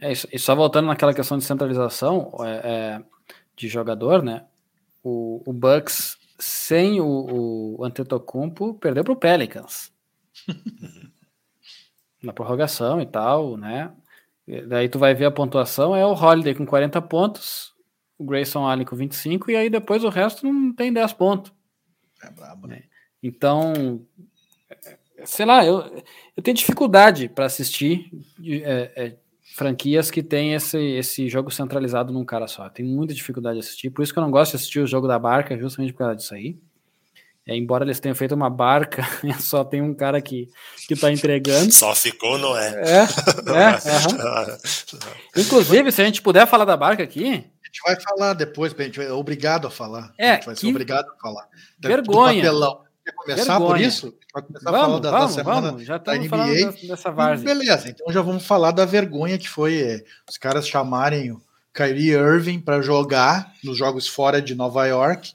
É, 0.00 0.12
e 0.32 0.38
só 0.38 0.54
voltando 0.54 0.86
naquela 0.86 1.12
questão 1.12 1.36
de 1.36 1.44
centralização 1.44 2.32
é, 2.40 2.50
é, 2.50 3.02
de 3.54 3.68
jogador, 3.68 4.22
né? 4.22 4.44
O, 5.02 5.42
o 5.46 5.52
Bucks 5.52 6.16
sem 6.38 7.00
o, 7.00 7.76
o 7.78 7.84
Antetokounmpo 7.84 8.74
perdeu 8.74 9.04
para 9.04 9.12
o 9.12 9.16
Pelicans. 9.16 9.92
na 12.22 12.32
prorrogação 12.32 13.00
e 13.00 13.06
tal, 13.06 13.56
né? 13.56 13.92
E 14.46 14.62
daí 14.62 14.88
tu 14.88 14.98
vai 14.98 15.14
ver 15.14 15.26
a 15.26 15.30
pontuação, 15.30 15.94
é 15.94 16.04
o 16.04 16.12
Holiday 16.12 16.54
com 16.54 16.66
40 16.66 17.00
pontos, 17.02 17.72
o 18.18 18.24
Grayson 18.24 18.66
Allen 18.66 18.86
com 18.86 18.96
25, 18.96 19.50
e 19.50 19.56
aí 19.56 19.70
depois 19.70 20.04
o 20.04 20.08
resto 20.08 20.50
não 20.50 20.72
tem 20.72 20.92
10 20.92 21.12
pontos. 21.14 21.52
É 22.22 22.30
brabo, 22.30 22.66
né? 22.66 22.84
Então, 23.22 24.00
sei 25.24 25.44
lá, 25.44 25.64
eu, 25.64 26.02
eu 26.36 26.42
tenho 26.42 26.56
dificuldade 26.56 27.28
para 27.28 27.46
assistir 27.46 28.10
é, 28.42 28.92
é, 28.96 29.16
franquias 29.54 30.10
que 30.10 30.22
tem 30.22 30.54
esse, 30.54 30.78
esse 30.78 31.28
jogo 31.28 31.50
centralizado 31.50 32.12
num 32.12 32.24
cara 32.24 32.46
só. 32.46 32.68
Tenho 32.68 32.88
muita 32.88 33.14
dificuldade 33.14 33.58
de 33.58 33.66
assistir, 33.66 33.90
por 33.90 34.02
isso 34.02 34.12
que 34.12 34.18
eu 34.18 34.22
não 34.22 34.30
gosto 34.30 34.52
de 34.52 34.56
assistir 34.56 34.80
o 34.80 34.86
jogo 34.86 35.06
da 35.06 35.18
barca, 35.18 35.58
justamente 35.58 35.92
por 35.92 36.00
causa 36.00 36.16
disso 36.16 36.34
aí. 36.34 36.58
É, 37.48 37.56
embora 37.56 37.84
eles 37.84 38.00
tenham 38.00 38.14
feito 38.14 38.34
uma 38.34 38.50
barca, 38.50 39.06
só 39.38 39.62
tem 39.64 39.80
um 39.80 39.94
cara 39.94 40.20
que, 40.20 40.48
que 40.88 40.96
tá 40.96 41.12
entregando. 41.12 41.72
Só 41.72 41.94
ficou, 41.94 42.36
não 42.38 42.58
é? 42.58 42.74
É, 42.82 43.02
é 45.36 45.40
Inclusive, 45.40 45.92
se 45.92 46.02
a 46.02 46.04
gente 46.04 46.20
puder 46.22 46.46
falar 46.46 46.64
da 46.64 46.76
barca 46.76 47.04
aqui. 47.04 47.44
A 47.66 47.68
gente 47.68 47.82
vai 47.84 48.00
falar 48.00 48.34
depois, 48.34 48.72
a 48.78 48.82
gente 48.82 49.00
é 49.00 49.12
obrigado 49.12 49.66
a 49.66 49.70
falar. 49.70 50.14
É, 50.16 50.30
a 50.30 50.34
gente 50.34 50.46
vai 50.46 50.54
que... 50.54 50.60
ser 50.60 50.68
obrigado 50.68 51.10
a 51.10 51.20
falar. 51.20 51.48
Vergonha. 51.80 52.42
Quer 53.04 53.12
começar 53.12 53.58
Vergonha. 53.58 53.66
por 53.66 53.80
isso? 53.80 54.14
Vai 54.32 54.42
começar 54.42 54.70
vamos, 54.70 54.84
a 54.84 54.86
falar 54.86 55.00
da, 55.00 55.10
vamos, 55.10 55.36
da 55.36 55.42
semana 55.42 55.70
vamos. 55.70 55.84
Já 55.84 55.98
da 55.98 56.14
NBA. 56.14 56.28
falando 56.28 56.88
dessa 56.88 57.10
várzea. 57.10 57.54
Beleza, 57.54 57.88
então 57.88 58.12
já 58.12 58.22
vamos 58.22 58.46
falar 58.46 58.70
da 58.70 58.84
vergonha 58.84 59.36
que 59.36 59.48
foi 59.48 59.80
é, 59.80 60.04
os 60.28 60.38
caras 60.38 60.68
chamarem 60.68 61.32
o 61.32 61.42
Kyrie 61.74 62.12
Irving 62.12 62.60
para 62.60 62.80
jogar 62.80 63.52
nos 63.64 63.76
jogos 63.76 64.06
fora 64.06 64.40
de 64.40 64.54
Nova 64.54 64.86
York. 64.86 65.34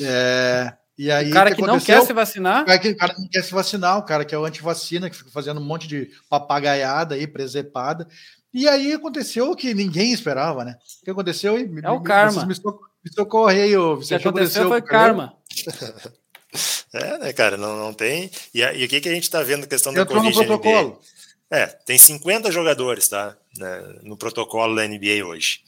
É, 0.00 0.72
e 0.98 1.12
aí, 1.12 1.30
o 1.30 1.32
cara 1.32 1.50
que, 1.50 1.56
que 1.56 1.62
não 1.62 1.78
quer 1.78 2.02
se 2.02 2.12
vacinar? 2.12 2.62
O 2.62 2.66
cara 2.66 2.78
que, 2.80 2.88
o 2.88 2.96
cara 2.96 3.14
não 3.16 3.28
quer 3.28 3.44
se 3.44 3.52
vacinar, 3.52 3.98
o 3.98 4.02
cara 4.02 4.24
que 4.24 4.34
é 4.34 4.38
o 4.38 4.44
antivacina, 4.44 5.08
que 5.08 5.16
fica 5.16 5.30
fazendo 5.30 5.60
um 5.60 5.64
monte 5.64 5.86
de 5.86 6.10
papagaiada 6.28 7.14
aí, 7.14 7.24
presepada. 7.24 8.08
E 8.58 8.68
aí 8.68 8.92
aconteceu 8.92 9.52
o 9.52 9.54
que 9.54 9.72
ninguém 9.72 10.12
esperava, 10.12 10.64
né? 10.64 10.76
O 11.00 11.04
que 11.04 11.10
aconteceu? 11.12 11.56
é 11.56 11.62
me, 11.62 11.80
o 11.80 12.00
karma. 12.00 12.44
Me, 12.44 12.48
me 12.48 13.12
socorre 13.14 13.60
aí, 13.60 13.76
o 13.76 14.00
que 14.00 14.12
aconteceu 14.12 14.66
foi 14.66 14.82
karma. 14.82 15.36
é, 16.92 17.18
né, 17.18 17.32
cara? 17.32 17.56
Não, 17.56 17.76
não 17.76 17.94
tem. 17.94 18.28
E, 18.52 18.60
e 18.60 18.84
o 18.84 18.88
que, 18.88 19.00
que 19.00 19.08
a 19.08 19.14
gente 19.14 19.30
tá 19.30 19.44
vendo 19.44 19.60
na 19.60 19.68
questão 19.68 19.94
da 19.94 20.04
Covid 20.04 20.36
no 20.36 20.44
protocolo. 20.44 21.00
É, 21.48 21.66
tem 21.66 21.96
50 21.96 22.50
jogadores, 22.50 23.06
tá? 23.06 23.36
Né, 23.56 24.00
no 24.02 24.16
protocolo 24.16 24.74
da 24.74 24.88
NBA 24.88 25.24
hoje. 25.24 25.60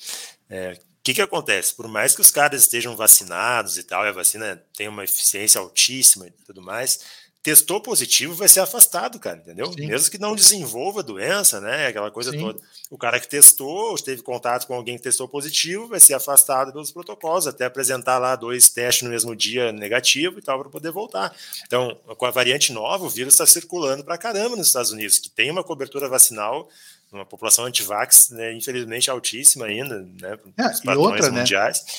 É, 0.49 0.73
o 0.73 1.03
que, 1.05 1.15
que 1.15 1.23
acontece? 1.23 1.73
Por 1.73 1.87
mais 1.87 2.17
que 2.17 2.21
os 2.21 2.33
caras 2.33 2.61
estejam 2.61 2.97
vacinados 2.97 3.79
e 3.79 3.85
tal, 3.85 4.05
e 4.05 4.09
a 4.09 4.13
vacina 4.13 4.61
tem 4.77 4.89
uma 4.89 5.05
eficiência 5.05 5.61
altíssima 5.61 6.27
e 6.27 6.33
tudo 6.45 6.61
mais, 6.61 6.99
testou 7.43 7.81
positivo 7.81 8.35
vai 8.35 8.49
ser 8.49 8.61
afastado, 8.61 9.19
cara, 9.19 9.39
entendeu? 9.39 9.73
Sim. 9.73 9.87
Mesmo 9.87 10.11
que 10.11 10.19
não 10.19 10.35
desenvolva 10.35 11.01
a 11.01 11.03
doença, 11.03 11.61
né? 11.61 11.87
Aquela 11.87 12.11
coisa 12.11 12.31
Sim. 12.31 12.39
toda. 12.39 12.61
O 12.91 12.99
cara 12.99 13.19
que 13.19 13.29
testou, 13.29 13.97
teve 13.97 14.23
contato 14.23 14.67
com 14.67 14.75
alguém 14.75 14.97
que 14.97 15.03
testou 15.03 15.27
positivo, 15.27 15.89
vai 15.89 16.01
ser 16.01 16.15
afastado 16.15 16.73
pelos 16.73 16.93
protocolos, 16.93 17.47
até 17.47 17.65
apresentar 17.65 18.19
lá 18.19 18.37
dois 18.37 18.69
testes 18.69 19.03
no 19.03 19.11
mesmo 19.11 19.35
dia 19.35 19.73
negativo 19.73 20.39
e 20.39 20.43
tal, 20.43 20.59
para 20.61 20.69
poder 20.69 20.91
voltar. 20.91 21.35
Então, 21.67 21.99
com 22.17 22.27
a 22.27 22.31
variante 22.31 22.73
nova, 22.73 23.05
o 23.05 23.11
vírus 23.11 23.35
está 23.35 23.47
circulando 23.47 24.05
para 24.05 24.19
caramba 24.19 24.57
nos 24.57 24.67
Estados 24.67 24.91
Unidos, 24.91 25.19
que 25.19 25.31
tem 25.31 25.51
uma 25.51 25.65
cobertura 25.65 26.09
vacinal 26.09 26.69
uma 27.13 27.27
população 27.27 27.65
anti-vax, 27.65 28.31
né, 28.31 28.53
infelizmente 28.53 29.11
altíssima 29.11 29.67
ainda, 29.67 29.99
né, 29.99 30.39
é, 30.57 30.93
e 30.93 30.97
outra, 30.97 31.29
né? 31.29 31.41
mundiais. 31.41 31.81
Né? 31.81 31.93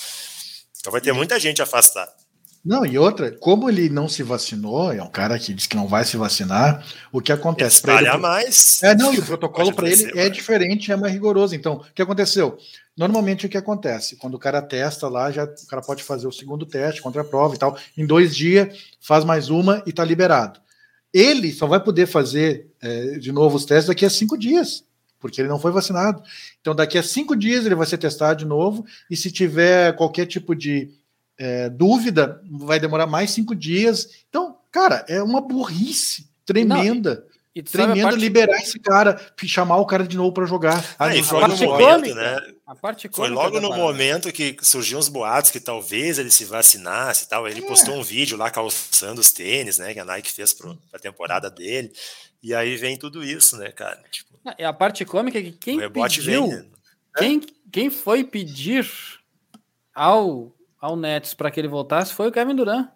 Então 0.79 0.91
vai 0.91 1.01
ter 1.01 1.11
muita 1.11 1.37
gente 1.37 1.61
afastada. 1.61 2.13
Não, 2.63 2.85
e 2.85 2.95
outra, 2.97 3.31
como 3.31 3.67
ele 3.67 3.89
não 3.89 4.07
se 4.07 4.21
vacinou, 4.21 4.93
é 4.93 5.01
um 5.01 5.09
cara 5.09 5.39
que 5.39 5.51
diz 5.51 5.65
que 5.65 5.75
não 5.75 5.87
vai 5.87 6.05
se 6.05 6.15
vacinar, 6.15 6.85
o 7.11 7.19
que 7.19 7.31
acontece 7.31 7.81
para 7.81 7.97
ele? 7.99 8.17
mais. 8.17 8.81
É, 8.83 8.93
não, 8.93 9.11
e 9.11 9.19
o 9.19 9.25
protocolo 9.25 9.73
para 9.73 9.89
ele 9.89 10.19
é 10.19 10.29
diferente, 10.29 10.91
é 10.91 10.95
mais 10.95 11.11
rigoroso. 11.11 11.55
Então, 11.55 11.77
o 11.77 11.93
que 11.93 12.01
aconteceu? 12.03 12.57
Normalmente 12.95 13.47
o 13.47 13.49
que 13.49 13.57
acontece? 13.57 14.15
Quando 14.15 14.35
o 14.35 14.39
cara 14.39 14.61
testa 14.61 15.07
lá, 15.07 15.31
já 15.31 15.45
o 15.45 15.67
cara 15.67 15.81
pode 15.81 16.03
fazer 16.03 16.27
o 16.27 16.31
segundo 16.31 16.65
teste 16.65 17.01
contra 17.01 17.23
a 17.23 17.25
prova 17.25 17.55
e 17.55 17.57
tal. 17.57 17.75
Em 17.97 18.05
dois 18.05 18.35
dias, 18.35 18.77
faz 18.99 19.25
mais 19.25 19.49
uma 19.49 19.81
e 19.87 19.91
tá 19.91 20.05
liberado. 20.05 20.59
Ele 21.11 21.51
só 21.51 21.65
vai 21.65 21.79
poder 21.79 22.05
fazer 22.05 22.67
é, 22.79 23.17
de 23.17 23.31
novo 23.31 23.57
os 23.57 23.65
testes 23.65 23.87
daqui 23.87 24.05
a 24.05 24.09
cinco 24.09 24.37
dias 24.37 24.83
porque 25.21 25.39
ele 25.39 25.47
não 25.47 25.59
foi 25.59 25.71
vacinado. 25.71 26.21
Então, 26.59 26.73
daqui 26.73 26.97
a 26.97 27.03
cinco 27.03 27.35
dias 27.35 27.63
ele 27.63 27.75
vai 27.75 27.85
ser 27.85 27.99
testado 27.99 28.39
de 28.39 28.45
novo, 28.45 28.83
e 29.07 29.15
se 29.15 29.31
tiver 29.31 29.95
qualquer 29.95 30.25
tipo 30.25 30.55
de 30.55 30.89
é, 31.41 31.69
dúvida, 31.69 32.39
vai 32.51 32.79
demorar 32.79 33.07
mais 33.07 33.31
cinco 33.31 33.55
dias. 33.55 34.07
Então, 34.29 34.59
cara, 34.71 35.03
é 35.09 35.23
uma 35.23 35.41
burrice 35.41 36.29
tremenda. 36.45 37.15
Não, 37.15 37.31
e 37.53 37.63
tremendo 37.63 38.15
liberar 38.15 38.61
esse 38.61 38.79
cara, 38.79 39.19
chamar 39.43 39.77
o 39.77 39.85
cara 39.85 40.07
de 40.07 40.15
novo 40.15 40.31
para 40.31 40.45
jogar. 40.45 40.95
Ah, 40.99 41.13
e 41.13 41.23
foi 41.23 41.45
no 41.47 41.57
momento, 41.57 42.15
né? 42.15 42.37
A 42.65 42.75
parte 42.75 43.09
foi 43.11 43.27
logo 43.27 43.59
no 43.59 43.75
momento 43.75 44.31
que 44.31 44.55
surgiu 44.61 44.99
uns 44.99 45.09
boatos 45.09 45.49
que 45.49 45.59
talvez 45.59 46.19
ele 46.19 46.29
se 46.31 46.45
vacinasse 46.45 47.25
e 47.25 47.27
tal. 47.27 47.47
Ele 47.47 47.61
é. 47.61 47.67
postou 47.67 47.95
um 47.95 48.03
vídeo 48.03 48.37
lá 48.37 48.51
calçando 48.51 49.19
os 49.19 49.31
tênis, 49.31 49.79
né? 49.79 49.93
Que 49.93 49.99
a 49.99 50.05
Nike 50.05 50.31
fez 50.31 50.53
para 50.53 50.73
a 50.93 50.99
temporada 50.99 51.49
dele. 51.49 51.91
E 52.41 52.53
aí 52.53 52.77
vem 52.77 52.97
tudo 52.97 53.23
isso, 53.23 53.57
né, 53.57 53.71
cara? 53.71 54.01
Tipo, 54.11 54.39
é 54.57 54.65
a 54.65 54.71
parte 54.71 55.03
cômica 55.03 55.39
é 55.39 55.41
que 55.41 55.51
quem 55.51 55.89
pediu, 55.89 56.23
vem, 56.23 56.47
né? 56.47 56.65
quem, 57.17 57.41
quem 57.71 57.89
foi 57.89 58.23
pedir 58.23 58.87
ao, 59.93 60.55
ao 60.81 60.97
Nets 60.97 61.35
para 61.35 61.51
que 61.51 61.59
ele 61.59 61.67
voltasse 61.67 62.13
foi 62.13 62.27
o 62.27 62.31
Kevin 62.31 62.55
Durant. 62.55 62.89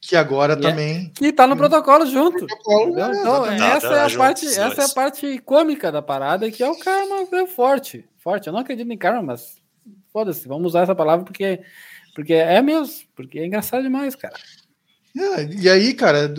Que 0.00 0.16
agora 0.16 0.56
que 0.56 0.64
é 0.64 0.70
também. 0.70 1.06
É, 1.06 1.18
que 1.18 1.32
tá 1.32 1.46
no 1.46 1.56
protocolo 1.56 2.06
junto. 2.06 2.46
Protocolo, 2.46 2.98
é, 2.98 3.10
então, 3.10 3.46
essa, 3.46 3.86
é 3.88 4.06
a 4.06 4.16
parte, 4.16 4.46
essa 4.46 4.82
é 4.82 4.84
a 4.84 4.88
parte 4.88 5.38
cômica 5.40 5.90
da 5.90 6.00
parada, 6.00 6.50
que 6.50 6.62
é 6.62 6.70
o 6.70 6.78
karma 6.78 7.26
é 7.32 7.46
forte. 7.46 8.08
Forte. 8.16 8.46
Eu 8.46 8.52
não 8.52 8.60
acredito 8.60 8.90
em 8.90 8.96
karma, 8.96 9.22
mas 9.22 9.56
foda-se, 10.12 10.46
vamos 10.46 10.68
usar 10.68 10.82
essa 10.82 10.94
palavra 10.94 11.24
porque, 11.24 11.60
porque 12.14 12.32
é 12.32 12.62
mesmo, 12.62 12.94
porque 13.14 13.40
é 13.40 13.46
engraçado 13.46 13.82
demais, 13.82 14.14
cara. 14.14 14.36
É, 15.16 15.44
e 15.46 15.68
aí, 15.68 15.92
cara, 15.94 16.32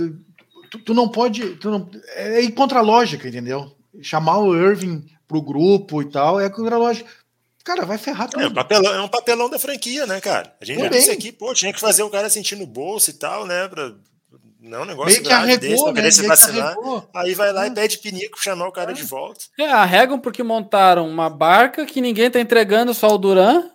tu, 0.69 0.79
tu, 0.79 0.93
não 0.93 1.09
pode. 1.09 1.55
Tu 1.57 1.69
não, 1.69 1.89
é 2.15 2.41
ir 2.41 2.53
contra 2.53 2.79
a 2.79 2.83
lógica, 2.83 3.27
entendeu? 3.27 3.75
Chamar 4.01 4.39
o 4.39 4.55
Irving 4.55 5.05
pro 5.27 5.41
grupo 5.41 6.01
e 6.01 6.05
tal, 6.05 6.39
é 6.39 6.49
contra 6.49 6.75
a 6.75 6.79
lógica. 6.79 7.09
Cara, 7.70 7.86
vai 7.86 7.99
ferrar 7.99 8.28
tudo. 8.28 8.41
É 8.41 8.47
um, 8.47 8.53
papelão, 8.53 8.93
é 8.95 9.01
um 9.01 9.07
papelão 9.07 9.47
da 9.47 9.59
franquia, 9.59 10.07
né, 10.07 10.20
cara? 10.20 10.51
A 10.59 10.65
gente 10.65 10.78
Também. 10.78 10.91
já 10.91 10.97
disse 10.97 11.11
aqui, 11.11 11.32
pô, 11.32 11.53
tinha 11.53 11.72
que 11.72 11.80
fazer 11.80 12.01
o 12.01 12.09
cara 12.09 12.28
sentir 12.28 12.55
no 12.55 12.65
bolso 12.65 13.11
e 13.11 13.13
tal, 13.13 13.45
né? 13.45 13.67
Pra, 13.67 13.91
não, 14.59 14.86
negócio 14.86 15.11
Meio 15.11 15.24
grave 15.24 15.53
arregou, 15.53 15.93
desse, 15.93 16.01
né? 16.01 16.11
se 16.11 16.28
vacinar. 16.28 16.76
Aí 17.13 17.36
vai 17.36 17.53
lá 17.53 17.67
e 17.67 17.72
pede 17.72 17.99
pinico 17.99 18.41
chamar 18.41 18.67
o 18.67 18.72
cara 18.72 18.91
de 18.91 19.03
volta. 19.03 19.45
É, 19.59 19.65
arregam 19.65 20.20
porque 20.20 20.41
montaram 20.41 21.07
uma 21.07 21.30
barca 21.30 21.86
que 21.86 22.01
ninguém 22.01 22.32
tá 22.32 22.39
entregando, 22.39 22.91
só 22.91 23.09
o 23.09 23.20
Duran. 23.20 23.70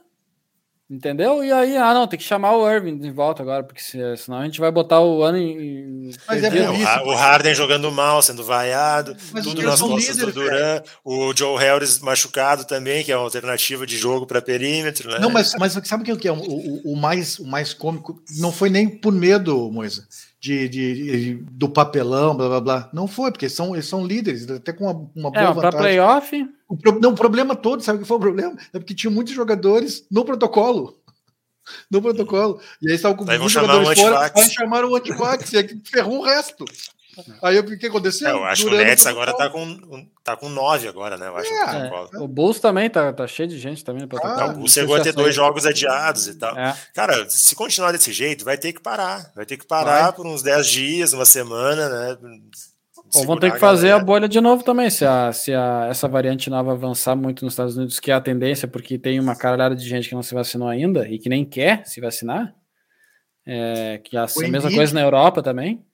Entendeu? 0.89 1.43
E 1.43 1.51
aí, 1.51 1.79
ah, 1.79 1.95
não, 1.95 2.07
tem 2.07 2.19
que 2.19 2.25
chamar 2.25 2.55
o 2.55 2.71
Irving 2.71 2.99
de 2.99 3.11
volta 3.11 3.43
agora, 3.43 3.65
porque 3.65 3.81
senão 3.81 4.39
a 4.39 4.45
gente 4.45 4.61
vai 4.61 4.71
botar 4.71 5.01
o 5.01 5.23
ano 5.23 5.39
em. 5.39 6.11
Mas 6.29 6.45
é 6.45 6.49
isso, 6.49 7.05
o, 7.07 7.15
Harden 7.15 7.55
jogando 7.55 7.91
mal, 7.91 8.21
sendo 8.21 8.45
vaiado, 8.45 9.17
Mas 9.33 9.45
tudo 9.45 9.63
nas 9.63 9.81
costas 9.81 10.17
líder, 10.17 10.27
do 10.27 10.33
Duran, 10.33 10.83
o 11.03 11.33
Joe 11.35 11.59
Harris 11.59 12.01
machucado 12.01 12.67
também, 12.67 13.03
que 13.03 13.11
é 13.11 13.17
uma 13.17 13.25
alternativa 13.25 13.87
de 13.87 13.97
jogo 13.97 14.27
para 14.27 14.43
perímetro. 14.43 15.11
Né? 15.11 15.19
Não, 15.21 15.31
mas, 15.31 15.55
mas 15.59 15.73
sabe 15.85 16.13
o 16.13 16.17
que 16.19 16.29
é 16.29 16.33
o, 16.33 16.37
o, 16.37 16.93
o, 16.93 16.97
mais, 16.97 17.39
o 17.39 17.47
mais 17.47 17.73
cômico? 17.73 18.23
Não 18.39 18.53
foi 18.53 18.69
nem 18.69 18.87
por 18.87 19.13
medo, 19.13 19.71
Moisa 19.73 20.07
de, 20.45 20.69
de, 20.69 21.35
do 21.53 21.71
papelão, 21.71 22.37
blá 22.37 22.49
blá 22.49 22.61
blá. 22.61 22.91
Não 22.93 23.09
foi, 23.09 23.33
porque 23.33 23.49
são, 23.49 23.75
eles 23.75 23.87
são 23.87 24.07
líderes, 24.07 24.51
até 24.51 24.75
com 24.75 24.85
uma, 24.85 25.11
uma 25.17 25.31
boa 25.31 25.43
é, 25.43 25.53
vantagem. 25.55 25.79
playoff. 25.79 26.49
O, 26.69 26.77
pro, 26.77 27.01
não, 27.01 27.13
o 27.13 27.15
problema 27.15 27.57
todo, 27.57 27.83
sabe 27.83 27.97
o 27.97 28.03
que 28.03 28.07
foi 28.09 28.19
o 28.19 28.21
problema? 28.21 28.55
É 28.73 28.79
porque 28.79 28.95
tinha 28.95 29.11
muitos 29.11 29.33
jogadores 29.33 30.05
no 30.11 30.23
protocolo. 30.23 30.99
No 31.91 32.03
protocolo. 32.03 32.61
E 32.83 32.91
aí 32.91 32.97
estavam 32.97 33.17
com 33.17 33.25
muitos 33.25 33.53
jogadores 33.53 33.99
fora, 33.99 34.33
aí 34.35 34.51
chamaram 34.51 34.91
o 34.91 34.97
antivax, 34.97 35.51
e 35.55 35.57
aí 35.57 35.81
ferrou 35.83 36.19
o 36.19 36.25
resto. 36.25 36.67
Aí 37.43 37.59
o 37.59 37.79
que 37.79 37.87
aconteceu? 37.87 38.29
É, 38.29 38.33
eu 38.33 38.45
acho 38.45 38.67
que 38.67 38.75
o 38.75 38.77
Nets 38.77 39.07
agora 39.07 39.37
tá 39.37 39.49
com, 39.51 40.07
tá 40.23 40.37
com 40.37 40.49
nove 40.49 40.89
agora, 40.89 41.17
né? 41.17 41.29
Eu 41.29 41.37
acho 41.37 41.53
é, 41.53 41.89
é. 41.89 42.19
O 42.19 42.29
Bulls 42.29 42.61
também 42.61 42.89
tá, 42.89 43.13
tá 43.13 43.27
cheio 43.27 43.49
de 43.49 43.59
gente 43.59 43.85
também. 43.85 44.07
Ah, 44.23 44.47
o 44.47 44.53
Bulls 44.55 44.73
chegou 44.73 44.97
a 44.97 45.01
ter 45.01 45.13
dois 45.13 45.35
jogos 45.35 45.67
adiados 45.67 46.27
e 46.27 46.35
tal. 46.35 46.57
É. 46.59 46.77
Cara, 46.95 47.29
se 47.29 47.55
continuar 47.55 47.93
desse 47.93 48.13
jeito, 48.13 48.45
vai 48.45 48.57
ter 48.57 48.73
que 48.73 48.81
parar. 48.81 49.33
Vai 49.35 49.47
ter 49.47 49.57
que 49.57 49.67
parar 49.67 50.03
vai. 50.03 50.13
por 50.13 50.27
uns 50.27 50.43
dez 50.43 50.67
dias, 50.67 51.13
uma 51.13 51.25
semana, 51.25 51.89
né? 51.89 52.19
Ou 53.15 53.25
vão 53.25 53.39
ter 53.39 53.53
que 53.53 53.59
fazer 53.59 53.91
a, 53.91 53.97
a, 53.97 53.99
bolha 53.99 54.29
de 54.29 54.41
novo 54.41 54.65
também, 54.65 54.91
se, 54.91 55.05
a, 55.05 55.33
se 55.33 55.53
a, 55.55 55.87
essa 55.89 56.09
variante 56.09 56.51
nova 56.51 56.73
avançar 56.73 57.15
muito 57.15 57.45
nos 57.45 57.55
Estados 57.55 57.77
Unidos, 57.77 58.01
que 58.01 58.11
é 58.11 58.15
a 58.15 58.21
tendência, 58.21 58.67
porque 58.67 58.99
tem 58.99 59.21
uma 59.21 59.37
caralhada 59.37 59.77
de 59.77 59.87
gente 59.89 60.09
que 60.09 60.15
não 60.15 60.23
se 60.23 60.35
vacinou 60.35 60.69
ainda 60.69 61.09
e 61.09 61.19
que 61.19 61.29
nem 61.29 61.45
quer 61.45 61.87
se 61.87 62.01
vacinar. 62.01 62.55
É, 63.47 64.01
que 64.03 64.17
a, 64.17 64.25
a 64.25 64.49
mesma 64.49 64.71
coisa 64.73 64.95
na 64.95 65.03
Europa 65.03 65.43
também. 65.43 65.85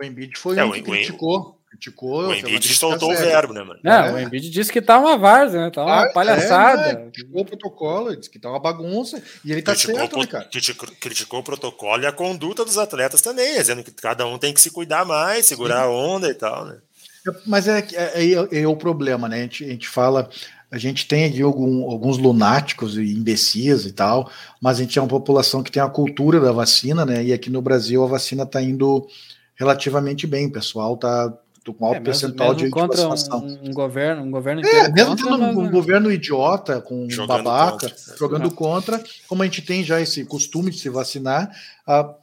O 0.00 0.04
Embiid 0.04 0.36
foi 0.38 0.58
é, 0.58 0.64
um 0.64 0.72
que 0.72 0.82
criticou. 0.82 1.58
criticou 1.70 2.28
o 2.28 2.34
Embiid 2.34 2.74
soltou 2.74 3.12
o 3.12 3.16
verbo, 3.16 3.52
né, 3.52 3.62
mano? 3.62 3.80
Não, 3.82 3.92
é. 3.92 4.12
o 4.12 4.18
Embiid 4.18 4.50
disse 4.50 4.72
que 4.72 4.82
tá 4.82 4.98
uma 4.98 5.16
várzea, 5.16 5.60
né? 5.60 5.70
Tá 5.70 5.84
uma 5.84 6.04
ah, 6.04 6.12
palhaçada. 6.12 6.82
É, 6.82 6.94
né? 6.94 7.10
Criticou 7.12 7.42
o 7.42 7.44
protocolo, 7.44 8.16
disse 8.16 8.30
que 8.30 8.38
tá 8.38 8.50
uma 8.50 8.60
bagunça. 8.60 9.22
E 9.44 9.52
ele 9.52 9.62
tá 9.62 9.72
criticou, 9.72 9.96
certo, 9.96 10.18
né, 10.18 10.26
cara? 10.26 10.44
Criticou, 10.44 10.88
criticou, 11.00 11.40
o 11.40 11.44
protocolo 11.44 12.02
e 12.02 12.06
a 12.06 12.12
conduta 12.12 12.64
dos 12.64 12.78
atletas 12.78 13.20
também, 13.20 13.56
dizendo 13.56 13.82
que 13.82 13.92
cada 13.92 14.26
um 14.26 14.38
tem 14.38 14.52
que 14.52 14.60
se 14.60 14.70
cuidar 14.70 15.04
mais, 15.04 15.46
segurar 15.46 15.82
Sim. 15.82 15.82
a 15.82 15.88
onda 15.88 16.28
e 16.28 16.34
tal, 16.34 16.66
né? 16.66 16.78
Mas 17.46 17.68
é, 17.68 17.78
é, 17.92 18.32
é, 18.32 18.62
é, 18.62 18.66
o 18.66 18.76
problema, 18.76 19.28
né? 19.28 19.36
A 19.36 19.42
gente, 19.42 19.64
a 19.64 19.68
gente 19.68 19.88
fala 19.88 20.28
a 20.72 20.78
gente 20.78 21.06
tem 21.06 21.26
aqui 21.26 21.42
algum, 21.42 21.84
alguns 21.90 22.16
lunáticos 22.16 22.96
e 22.96 23.12
imbecis 23.12 23.84
e 23.84 23.92
tal, 23.92 24.32
mas 24.58 24.78
a 24.78 24.80
gente 24.80 24.98
é 24.98 25.02
uma 25.02 25.08
população 25.08 25.62
que 25.62 25.70
tem 25.70 25.82
a 25.82 25.88
cultura 25.88 26.40
da 26.40 26.50
vacina, 26.50 27.04
né? 27.04 27.22
E 27.22 27.30
aqui 27.30 27.50
no 27.50 27.60
Brasil 27.60 28.02
a 28.02 28.06
vacina 28.06 28.44
está 28.44 28.62
indo 28.62 29.06
relativamente 29.54 30.26
bem. 30.26 30.46
O 30.46 30.52
pessoal 30.52 30.94
está 30.94 31.32
com 31.70 31.86
alto 31.86 31.98
é, 31.98 32.00
percentual 32.00 32.54
mesmo, 32.54 32.64
mesmo 32.64 32.80
de, 32.80 32.88
vacinação. 32.88 33.38
Um, 33.38 33.68
um, 33.68 33.72
governo, 33.72 34.22
um 34.22 34.30
governo 34.30 34.66
é, 34.66 34.90
mesmo 34.90 35.16
contra, 35.16 35.30
tendo 35.30 35.44
um, 35.44 35.60
um, 35.60 35.70
governo 35.70 36.10
idiota, 36.10 36.80
com 36.80 37.08
jogando 37.08 37.44
babaca, 37.44 37.88
contra. 37.88 38.16
jogando 38.16 38.48
é. 38.48 38.50
contra, 38.50 39.04
como 39.28 39.42
a 39.42 39.44
gente 39.44 39.62
tem 39.62 39.84
já 39.84 40.00
esse 40.00 40.24
costume 40.24 40.72
de 40.72 40.78
se 40.78 40.88
vacinar, 40.88 41.54
uh, 41.86 42.14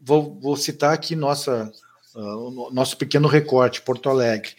vou, 0.00 0.38
vou, 0.40 0.56
citar 0.56 0.92
aqui 0.92 1.16
nossa, 1.16 1.72
uh, 2.14 2.70
nosso 2.72 2.96
pequeno 2.96 3.26
recorte, 3.26 3.82
Porto 3.82 4.08
Alegre. 4.08 4.50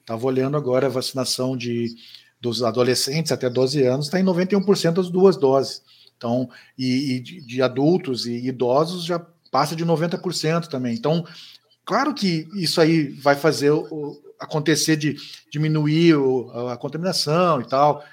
Estava 0.00 0.26
olhando 0.26 0.56
agora 0.56 0.86
a 0.86 0.90
vacinação 0.90 1.56
de, 1.56 1.94
dos 2.40 2.62
adolescentes 2.64 3.30
até 3.30 3.48
12 3.48 3.84
anos, 3.84 4.06
está 4.06 4.18
em 4.18 4.24
91% 4.24 4.94
das 4.94 5.08
duas 5.08 5.36
doses. 5.36 5.82
Então, 6.16 6.48
e, 6.78 7.12
e 7.12 7.20
de, 7.20 7.40
de 7.40 7.62
adultos 7.62 8.26
e 8.26 8.46
idosos 8.46 9.04
já 9.04 9.24
passa 9.50 9.76
de 9.76 9.84
90% 9.84 10.66
também. 10.66 10.94
Então, 10.94 11.24
Claro 11.86 12.12
que 12.12 12.48
isso 12.54 12.80
aí 12.80 13.08
vai 13.12 13.36
fazer 13.36 13.70
o, 13.70 14.20
acontecer 14.38 14.96
de 14.96 15.16
diminuir 15.50 16.16
o, 16.16 16.50
a 16.68 16.76
contaminação 16.76 17.60
e 17.60 17.68
tal, 17.68 18.04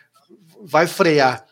vai 0.61 0.87
frear. 0.87 1.45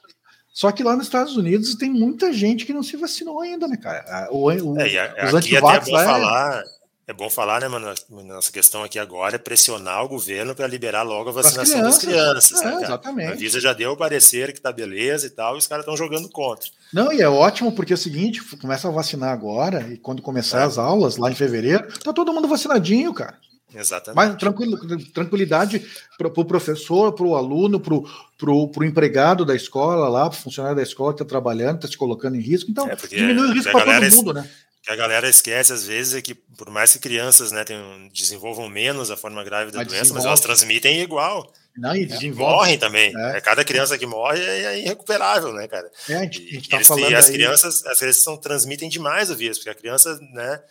Só 0.53 0.71
que 0.71 0.83
lá 0.83 0.95
nos 0.95 1.07
Estados 1.07 1.35
Unidos 1.35 1.75
tem 1.75 1.89
muita 1.89 2.31
gente 2.31 2.65
que 2.65 2.73
não 2.73 2.83
se 2.83 2.95
vacinou 2.95 3.41
ainda, 3.41 3.67
né, 3.67 3.75
cara? 3.75 4.27
O, 4.31 4.45
o, 4.45 4.51
é, 4.51 5.33
os 5.33 5.51
é 5.51 5.61
bom 5.61 5.81
falar, 5.81 6.61
é... 6.61 6.63
é... 7.07 7.13
bom 7.13 7.29
falar, 7.29 7.61
né, 7.61 7.67
mano? 7.67 7.93
Nossa 8.09 8.51
questão 8.51 8.83
aqui 8.83 8.99
agora 8.99 9.35
é 9.35 9.39
pressionar 9.39 10.03
o 10.03 10.09
governo 10.09 10.55
para 10.55 10.67
liberar 10.67 11.03
logo 11.03 11.29
a 11.29 11.33
vacinação 11.33 11.79
crianças, 11.79 12.01
das 12.01 12.11
crianças. 12.11 12.61
É, 12.61 12.65
né, 12.65 12.83
exatamente. 12.83 13.31
A 13.31 13.35
Visa 13.35 13.59
já 13.59 13.73
deu 13.73 13.91
o 13.91 13.97
parecer 13.97 14.53
que 14.53 14.61
tá 14.61 14.71
beleza 14.71 15.27
e 15.27 15.29
tal, 15.29 15.55
e 15.55 15.59
os 15.59 15.67
caras 15.67 15.83
estão 15.83 15.97
jogando 15.97 16.29
contra. 16.29 16.69
Não, 16.93 17.11
e 17.11 17.21
é 17.21 17.29
ótimo 17.29 17.71
porque 17.71 17.93
é 17.93 17.95
o 17.95 17.97
seguinte, 17.97 18.43
começa 18.57 18.87
a 18.87 18.91
vacinar 18.91 19.31
agora 19.31 19.87
e 19.91 19.97
quando 19.97 20.21
começar 20.21 20.61
é. 20.61 20.65
as 20.65 20.77
aulas 20.77 21.17
lá 21.17 21.31
em 21.31 21.35
fevereiro, 21.35 21.87
tá 21.99 22.13
todo 22.13 22.33
mundo 22.33 22.47
vacinadinho, 22.47 23.13
cara. 23.13 23.37
Exatamente. 23.73 24.15
Mas 24.15 24.35
tranquilo, 24.35 24.77
tranquilidade 25.13 25.85
para 26.17 26.27
o 26.27 26.31
pro 26.31 26.45
professor, 26.45 27.13
para 27.13 27.25
o 27.25 27.35
aluno, 27.35 27.79
para 27.79 28.51
o 28.51 28.83
empregado 28.83 29.45
da 29.45 29.55
escola 29.55 30.09
lá, 30.09 30.29
para 30.29 30.37
o 30.37 30.41
funcionário 30.41 30.75
da 30.75 30.83
escola 30.83 31.13
que 31.13 31.21
está 31.21 31.29
trabalhando, 31.29 31.75
está 31.75 31.87
se 31.87 31.97
colocando 31.97 32.35
em 32.35 32.41
risco. 32.41 32.69
Então, 32.69 32.87
é 32.89 32.95
diminui 32.95 33.49
o 33.49 33.53
risco 33.53 33.71
para 33.71 33.99
todo 33.99 34.15
mundo, 34.15 34.33
né? 34.33 34.49
Que 34.81 34.91
a 34.91 34.95
galera 34.95 35.29
esquece 35.29 35.71
às 35.71 35.85
vezes 35.85 36.15
é 36.15 36.21
que 36.21 36.33
por 36.33 36.69
mais 36.69 36.91
que 36.91 36.99
crianças 36.99 37.51
né, 37.51 37.63
tenham, 37.63 38.07
desenvolvam 38.09 38.67
menos 38.67 39.11
a 39.11 39.17
forma 39.17 39.43
grave 39.43 39.71
da 39.71 39.79
mas 39.79 39.87
doença, 39.87 40.13
mas 40.13 40.25
elas 40.25 40.39
transmitem 40.39 41.01
igual. 41.01 41.51
Não, 41.77 41.95
e 41.95 42.03
é, 42.03 42.31
morrem 42.31 42.77
também. 42.77 43.15
É. 43.15 43.37
é. 43.37 43.41
Cada 43.41 43.63
criança 43.63 43.97
que 43.97 44.05
morre 44.05 44.41
é, 44.41 44.63
é 44.63 44.79
irrecuperável, 44.79 45.53
né, 45.53 45.67
cara? 45.67 45.89
É, 46.09 46.15
a 46.15 46.23
gente, 46.23 46.41
a 46.41 46.53
gente 46.53 46.69
tá 46.69 46.77
eles, 46.77 46.87
falando 46.87 47.11
e 47.11 47.15
as 47.15 47.27
aí... 47.27 47.33
crianças, 47.33 47.85
às 47.85 47.99
vezes, 47.99 48.23
são, 48.23 48.35
transmitem 48.35 48.89
demais 48.89 49.29
o 49.29 49.35
vírus, 49.35 49.57
porque 49.57 49.69
a 49.69 49.75
criança, 49.75 50.19
né, 50.33 50.61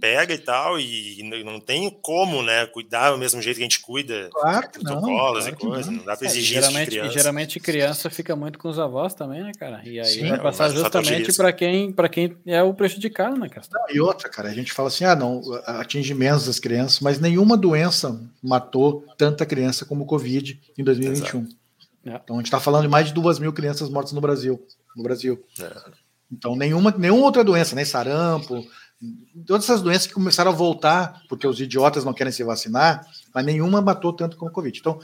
pega 0.00 0.34
e 0.34 0.38
tal, 0.38 0.78
e 0.78 1.22
não 1.44 1.60
tem 1.60 1.88
como, 2.02 2.42
né, 2.42 2.66
cuidar 2.66 3.12
do 3.12 3.18
mesmo 3.18 3.40
jeito 3.40 3.56
que 3.56 3.62
a 3.62 3.66
gente 3.66 3.80
cuida 3.80 4.28
claro 4.32 4.68
que 4.68 4.80
protocolos 4.80 5.46
não, 5.46 5.52
claro 5.52 5.56
e 5.56 5.56
coisas, 5.56 5.86
não. 5.86 5.98
não. 5.98 6.04
dá 6.04 6.16
para 6.16 6.26
é, 6.26 6.30
exigir 6.30 6.58
é, 6.58 6.60
geralmente, 6.60 6.90
criança. 6.90 7.10
geralmente 7.10 7.60
criança 7.60 8.10
fica 8.10 8.34
muito 8.34 8.58
com 8.58 8.68
os 8.68 8.78
avós 8.78 9.14
também, 9.14 9.42
né, 9.42 9.52
cara? 9.58 9.80
E 9.84 10.00
aí 10.00 10.06
Sim, 10.06 10.28
vai 10.28 10.40
passar 10.40 10.70
justamente 10.70 11.32
para 11.34 11.52
quem, 11.52 11.92
para 11.92 12.08
quem 12.08 12.36
é 12.46 12.62
o 12.62 12.74
prejudicado, 12.74 13.38
né, 13.38 13.48
cara? 13.48 13.66
e 13.90 14.00
outra, 14.00 14.28
cara, 14.28 14.48
a 14.48 14.54
gente 14.54 14.72
fala 14.72 14.88
assim, 14.88 15.04
ah, 15.04 15.14
não, 15.14 15.40
atinge 15.64 16.14
menos 16.14 16.48
as 16.48 16.58
crianças, 16.58 17.00
mas 17.00 17.20
nenhuma 17.20 17.56
doença 17.56 18.20
matou 18.42 19.06
tanta 19.16 19.46
criança 19.46 19.84
como 19.84 20.04
o 20.04 20.06
Covid 20.06 20.60
em 20.76 20.82
2021. 20.82 21.46
É. 22.04 22.20
Então 22.22 22.36
a 22.36 22.38
gente 22.40 22.46
está 22.46 22.58
falando 22.58 22.82
de 22.82 22.88
mais 22.88 23.06
de 23.06 23.14
duas 23.14 23.38
mil 23.38 23.52
crianças 23.52 23.88
mortas 23.88 24.12
no 24.12 24.20
Brasil, 24.20 24.60
no 24.96 25.02
Brasil. 25.02 25.42
É. 25.60 25.72
Então 26.32 26.56
nenhuma, 26.56 26.92
nenhuma 26.96 27.24
outra 27.24 27.44
doença, 27.44 27.76
nem 27.76 27.84
sarampo, 27.84 28.66
todas 29.46 29.64
essas 29.64 29.82
doenças 29.82 30.06
que 30.06 30.14
começaram 30.14 30.50
a 30.50 30.54
voltar, 30.54 31.22
porque 31.28 31.46
os 31.46 31.60
idiotas 31.60 32.04
não 32.04 32.12
querem 32.12 32.32
se 32.32 32.44
vacinar, 32.44 33.06
mas 33.34 33.44
nenhuma 33.44 33.80
matou 33.80 34.12
tanto 34.12 34.36
como 34.36 34.50
o 34.50 34.54
Covid. 34.54 34.78
Então, 34.78 35.00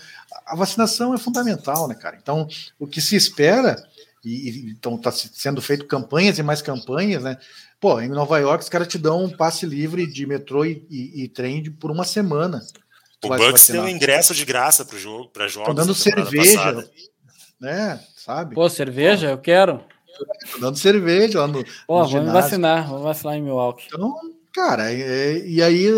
a 0.47 0.55
vacinação 0.55 1.15
é 1.15 1.19
fundamental, 1.19 1.89
né, 1.89 1.95
cara? 1.95 2.17
Então, 2.21 2.47
o 2.79 2.87
que 2.87 3.01
se 3.01 3.17
espera, 3.17 3.77
e, 4.25 4.71
então 4.71 4.97
está 4.97 5.11
sendo 5.11 5.61
feito 5.61 5.87
campanhas 5.87 6.39
e 6.39 6.43
mais 6.43 6.63
campanhas, 6.63 7.23
né? 7.23 7.39
Pô, 7.81 8.01
em 8.01 8.09
Nova 8.09 8.39
York, 8.39 8.65
os 8.65 8.71
caras 8.71 8.89
te 8.89 8.99
dão 8.99 9.25
um 9.25 9.31
passe 9.31 9.65
livre 9.65 10.07
de 10.07 10.27
metrô 10.27 10.65
e, 10.65 10.85
e, 10.91 11.25
e 11.25 11.29
trem 11.29 11.71
por 11.71 11.91
uma 11.91 12.05
semana. 12.05 12.61
O 13.25 13.29
Bucks 13.29 13.69
deu 13.69 13.83
um 13.83 13.89
ingresso 13.89 14.35
de 14.35 14.45
graça 14.45 14.85
para 14.85 14.99
jogo, 14.99 15.29
para 15.29 15.49
jogos. 15.49 15.71
Estão 15.71 15.75
dando 15.75 15.95
cerveja, 15.95 16.89
né? 17.61 18.01
Sabe? 18.17 18.55
Pô, 18.55 18.69
cerveja, 18.69 19.29
Pô. 19.29 19.33
eu 19.33 19.39
quero. 19.39 19.85
Tô 20.53 20.59
dando 20.59 20.79
cerveja 20.79 21.41
lá 21.41 21.47
no. 21.47 21.65
Vamos 21.87 22.33
vacinar, 22.33 22.87
vamos 22.87 23.03
vacinar 23.03 23.37
em 23.37 23.43
Milwaukee. 23.43 23.87
Então, 23.87 24.15
cara, 24.53 24.93
é, 24.93 25.39
e 25.47 25.63
aí. 25.63 25.89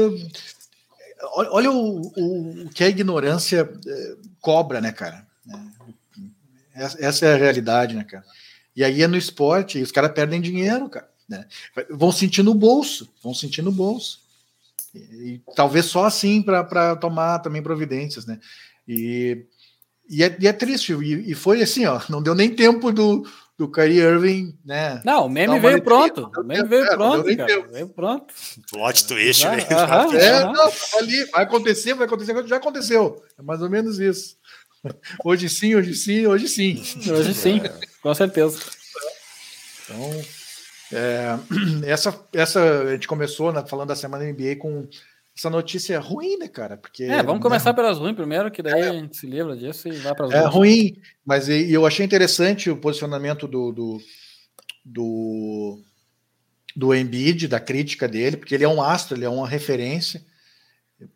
Olha 1.34 1.70
o, 1.70 2.00
o, 2.00 2.64
o, 2.64 2.68
que 2.70 2.82
a 2.82 2.88
ignorância 2.88 3.70
é, 3.86 4.16
cobra, 4.40 4.80
né, 4.80 4.90
cara? 4.90 5.26
É, 6.74 7.06
essa 7.06 7.26
é 7.26 7.34
a 7.34 7.36
realidade, 7.36 7.94
né, 7.94 8.04
cara? 8.04 8.24
E 8.74 8.82
aí 8.82 9.02
é 9.02 9.06
no 9.06 9.16
esporte, 9.16 9.78
e 9.78 9.82
os 9.82 9.92
caras 9.92 10.12
perdem 10.12 10.40
dinheiro, 10.40 10.88
cara. 10.88 11.10
Né? 11.28 11.46
Vão 11.90 12.10
sentir 12.10 12.42
no 12.42 12.54
bolso, 12.54 13.08
vão 13.22 13.34
sentir 13.34 13.62
no 13.62 13.70
bolso. 13.70 14.20
E, 14.94 14.98
e 14.98 15.42
talvez 15.54 15.86
só 15.86 16.04
assim 16.04 16.42
para 16.42 16.96
tomar 16.96 17.38
também 17.40 17.62
providências, 17.62 18.26
né? 18.26 18.40
E, 18.88 19.44
e, 20.08 20.24
é, 20.24 20.36
e 20.40 20.48
é 20.48 20.52
triste, 20.52 20.92
e, 20.92 21.30
e, 21.30 21.34
foi 21.34 21.62
assim, 21.62 21.86
ó, 21.86 22.00
não 22.08 22.20
deu 22.20 22.34
nem 22.34 22.52
tempo 22.52 22.90
do, 22.90 23.24
do 23.60 23.70
Kyrie 23.70 24.00
Irving, 24.00 24.58
né? 24.64 25.02
Não, 25.04 25.26
o 25.26 25.28
meme 25.28 25.60
veio 25.60 25.82
pronto. 25.82 26.30
O 26.34 26.42
meme 26.42 26.66
veio 26.66 26.88
pronto, 26.88 27.36
cara. 27.36 27.66
Veio 27.70 27.88
pronto. 27.90 28.34
Plot 28.70 29.06
twist, 29.06 29.46
né? 29.46 29.58
É, 29.68 30.44
não, 30.44 30.72
ali, 30.98 31.26
vai 31.26 31.42
acontecer, 31.42 31.92
vai 31.92 32.06
acontecer, 32.06 32.46
já 32.46 32.56
aconteceu. 32.56 33.22
É 33.38 33.42
mais 33.42 33.60
ou 33.60 33.68
menos 33.68 33.98
isso. 34.00 34.38
Hoje 35.22 35.46
sim, 35.50 35.74
hoje 35.74 35.94
sim, 35.94 36.26
hoje 36.26 36.48
sim. 36.48 36.82
Hoje 37.12 37.34
sim, 37.34 37.60
com 38.02 38.14
certeza. 38.14 38.58
Então, 39.84 40.24
É, 40.90 41.36
essa, 41.84 42.18
essa, 42.32 42.80
a 42.84 42.92
gente 42.92 43.06
começou 43.06 43.52
né, 43.52 43.62
falando 43.68 43.88
da 43.88 43.94
semana 43.96 44.24
NBA 44.24 44.56
com 44.56 44.88
essa 45.40 45.48
notícia 45.48 45.98
ruim, 45.98 46.36
né, 46.36 46.48
cara? 46.48 46.76
Porque, 46.76 47.04
é, 47.04 47.22
vamos 47.22 47.40
começar 47.40 47.70
né, 47.70 47.76
pelas 47.76 47.96
ruins 47.98 48.14
primeiro, 48.14 48.50
que 48.50 48.62
daí 48.62 48.82
é, 48.82 48.88
a 48.90 48.92
gente 48.92 49.16
se 49.16 49.26
livra 49.26 49.56
disso 49.56 49.88
e 49.88 49.92
vai 49.92 50.14
para 50.14 50.26
as 50.26 50.32
É 50.32 50.44
ruim, 50.44 51.00
mas 51.24 51.48
eu 51.48 51.86
achei 51.86 52.04
interessante 52.04 52.68
o 52.68 52.76
posicionamento 52.76 53.48
do, 53.48 53.72
do, 53.72 54.00
do, 54.84 55.82
do 56.76 56.94
Embiid, 56.94 57.48
da 57.48 57.58
crítica 57.58 58.06
dele, 58.06 58.36
porque 58.36 58.54
ele 58.54 58.64
é 58.64 58.68
um 58.68 58.82
astro, 58.82 59.16
ele 59.16 59.24
é 59.24 59.30
uma 59.30 59.48
referência. 59.48 60.22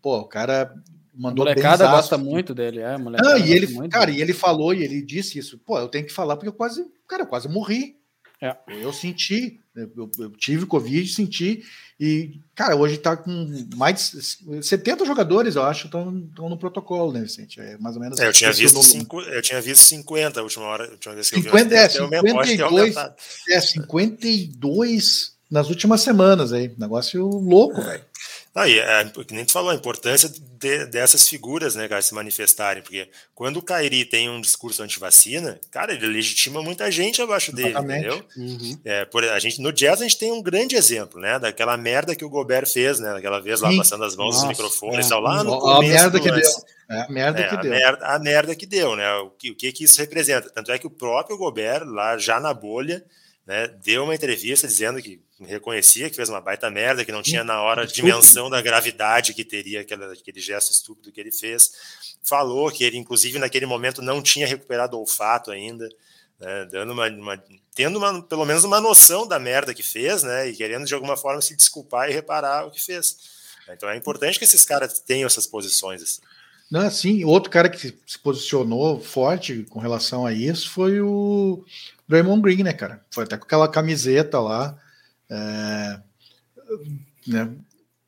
Pô, 0.00 0.20
o 0.20 0.28
cara 0.28 0.74
mandou 1.14 1.46
a 1.46 1.50
molecada 1.50 1.86
gosta 1.86 2.16
muito 2.16 2.54
dele, 2.54 2.80
é, 2.80 2.96
ah, 2.96 3.38
e 3.38 3.52
ele, 3.52 3.66
cara, 3.88 4.06
dele. 4.06 4.18
e 4.18 4.22
ele 4.22 4.32
falou 4.32 4.72
e 4.72 4.82
ele 4.82 5.02
disse 5.02 5.38
isso. 5.38 5.58
Pô, 5.58 5.78
eu 5.78 5.88
tenho 5.88 6.06
que 6.06 6.12
falar 6.12 6.36
porque 6.36 6.48
eu 6.48 6.54
quase, 6.54 6.82
cara, 7.06 7.24
eu 7.24 7.26
quase 7.26 7.46
morri. 7.46 7.98
É. 8.44 8.56
Eu 8.68 8.92
senti, 8.92 9.58
eu, 9.74 10.10
eu, 10.18 10.30
tive 10.30 10.66
Covid, 10.66 11.08
senti, 11.10 11.64
e, 11.98 12.40
cara, 12.54 12.76
hoje 12.76 12.98
tá 12.98 13.16
com 13.16 13.48
mais 13.76 14.10
de 14.10 14.62
70 14.62 15.06
jogadores, 15.06 15.56
eu 15.56 15.62
acho, 15.62 15.86
estão 15.86 16.10
no 16.10 16.58
protocolo, 16.58 17.12
né, 17.12 17.22
Vicente? 17.22 17.58
É 17.58 17.78
mais 17.78 17.96
ou 17.96 18.02
menos. 18.02 18.18
É, 18.18 18.26
eu, 18.26 18.32
tinha 18.32 18.52
visto 18.52 18.82
cinco, 18.82 19.20
eu 19.22 19.40
tinha 19.40 19.60
visto 19.62 19.82
50 19.84 20.40
a 20.40 20.42
última 20.42 20.66
hora, 20.66 20.86
a 20.86 20.90
última 20.90 21.14
vez 21.14 21.30
que 21.30 21.36
50, 21.36 21.62
eu 21.62 21.68
vi. 21.68 21.74
É, 21.74 21.88
52, 21.88 22.96
é, 23.48 23.60
52 23.60 25.34
nas 25.50 25.70
últimas 25.70 26.02
semanas 26.02 26.52
aí. 26.52 26.74
Negócio 26.76 27.24
louco, 27.26 27.80
velho. 27.80 28.04
Aí, 28.54 28.78
é, 28.78 29.04
que 29.26 29.34
nem 29.34 29.44
tu 29.44 29.50
falou, 29.50 29.70
a 29.70 29.74
importância 29.74 30.28
de, 30.28 30.86
dessas 30.86 31.28
figuras, 31.28 31.74
né, 31.74 31.88
cara, 31.88 32.00
se 32.00 32.14
manifestarem, 32.14 32.84
porque 32.84 33.08
quando 33.34 33.56
o 33.56 33.62
Kairi 33.62 34.04
tem 34.04 34.30
um 34.30 34.40
discurso 34.40 34.80
anti-vacina, 34.80 35.58
cara, 35.72 35.92
ele 35.92 36.06
legitima 36.06 36.62
muita 36.62 36.88
gente 36.88 37.20
abaixo 37.20 37.52
dele, 37.52 37.76
entendeu? 37.76 38.24
Uhum. 38.36 38.78
É, 38.84 39.04
por, 39.06 39.24
a 39.24 39.40
gente, 39.40 39.60
no 39.60 39.72
jazz 39.72 40.00
a 40.00 40.04
gente 40.04 40.18
tem 40.18 40.30
um 40.30 40.40
grande 40.40 40.76
exemplo, 40.76 41.20
né, 41.20 41.36
daquela 41.36 41.76
merda 41.76 42.14
que 42.14 42.24
o 42.24 42.30
Gobert 42.30 42.68
fez, 42.72 43.00
né, 43.00 43.12
daquela 43.14 43.40
vez 43.40 43.60
lá 43.60 43.70
Sim. 43.70 43.78
passando 43.78 44.04
as 44.04 44.14
mãos 44.14 44.36
Nossa, 44.36 44.46
nos 44.46 44.56
microfones, 44.56 45.10
é. 45.10 45.14
lá 45.16 45.42
no 45.42 45.66
a 45.68 45.80
merda 45.80 46.20
que 46.20 46.30
deu. 46.30 46.50
É, 46.88 47.00
a 47.00 47.08
merda 47.08 47.40
é, 47.40 47.48
que 47.48 47.54
a 47.56 47.60
deu. 47.60 47.70
Merda, 47.72 48.06
a 48.06 48.18
merda 48.20 48.54
que 48.54 48.66
deu, 48.66 48.94
né, 48.94 49.14
o 49.16 49.30
que, 49.30 49.50
o 49.50 49.56
que 49.56 49.72
que 49.72 49.82
isso 49.82 50.00
representa? 50.00 50.48
Tanto 50.48 50.70
é 50.70 50.78
que 50.78 50.86
o 50.86 50.90
próprio 50.90 51.36
Gobert, 51.36 51.82
lá 51.84 52.16
já 52.16 52.38
na 52.38 52.54
bolha, 52.54 53.04
né, 53.46 53.68
deu 53.68 54.04
uma 54.04 54.14
entrevista 54.14 54.66
dizendo 54.66 55.02
que 55.02 55.20
reconhecia 55.40 56.08
que 56.08 56.16
fez 56.16 56.28
uma 56.28 56.40
baita 56.40 56.70
merda, 56.70 57.04
que 57.04 57.12
não 57.12 57.22
tinha 57.22 57.44
na 57.44 57.60
hora 57.60 57.82
a 57.82 57.86
dimensão 57.86 58.48
da 58.48 58.62
gravidade 58.62 59.34
que 59.34 59.44
teria 59.44 59.82
aquele, 59.82 60.04
aquele 60.04 60.40
gesto 60.40 60.72
estúpido 60.72 61.12
que 61.12 61.20
ele 61.20 61.32
fez. 61.32 61.70
Falou 62.22 62.70
que 62.70 62.84
ele, 62.84 62.96
inclusive, 62.96 63.38
naquele 63.38 63.66
momento 63.66 64.00
não 64.00 64.22
tinha 64.22 64.46
recuperado 64.46 64.96
o 64.96 65.00
olfato 65.00 65.50
ainda, 65.50 65.86
né, 66.40 66.68
dando 66.70 66.92
uma, 66.92 67.08
uma, 67.08 67.44
tendo 67.74 67.98
uma, 67.98 68.22
pelo 68.22 68.46
menos 68.46 68.64
uma 68.64 68.80
noção 68.80 69.26
da 69.26 69.38
merda 69.38 69.74
que 69.74 69.82
fez, 69.82 70.22
né, 70.22 70.48
e 70.48 70.56
querendo 70.56 70.86
de 70.86 70.94
alguma 70.94 71.16
forma 71.16 71.42
se 71.42 71.54
desculpar 71.54 72.08
e 72.08 72.14
reparar 72.14 72.66
o 72.66 72.70
que 72.70 72.82
fez. 72.82 73.34
Então 73.68 73.88
é 73.88 73.96
importante 73.96 74.38
que 74.38 74.44
esses 74.44 74.64
caras 74.64 75.00
tenham 75.00 75.26
essas 75.26 75.46
posições. 75.46 76.02
Assim. 76.02 76.20
Não, 76.70 76.80
assim, 76.80 77.24
outro 77.24 77.50
cara 77.50 77.68
que 77.68 77.78
se 77.78 78.18
posicionou 78.22 78.98
forte 79.00 79.64
com 79.70 79.78
relação 79.78 80.26
a 80.26 80.32
isso 80.32 80.70
foi 80.70 81.00
o 81.00 81.64
Draymond 82.08 82.42
Green, 82.42 82.62
né, 82.62 82.72
cara? 82.72 83.04
Foi 83.10 83.24
até 83.24 83.36
com 83.36 83.44
aquela 83.44 83.68
camiseta 83.68 84.40
lá, 84.40 84.76
é, 85.30 86.00
né? 87.26 87.50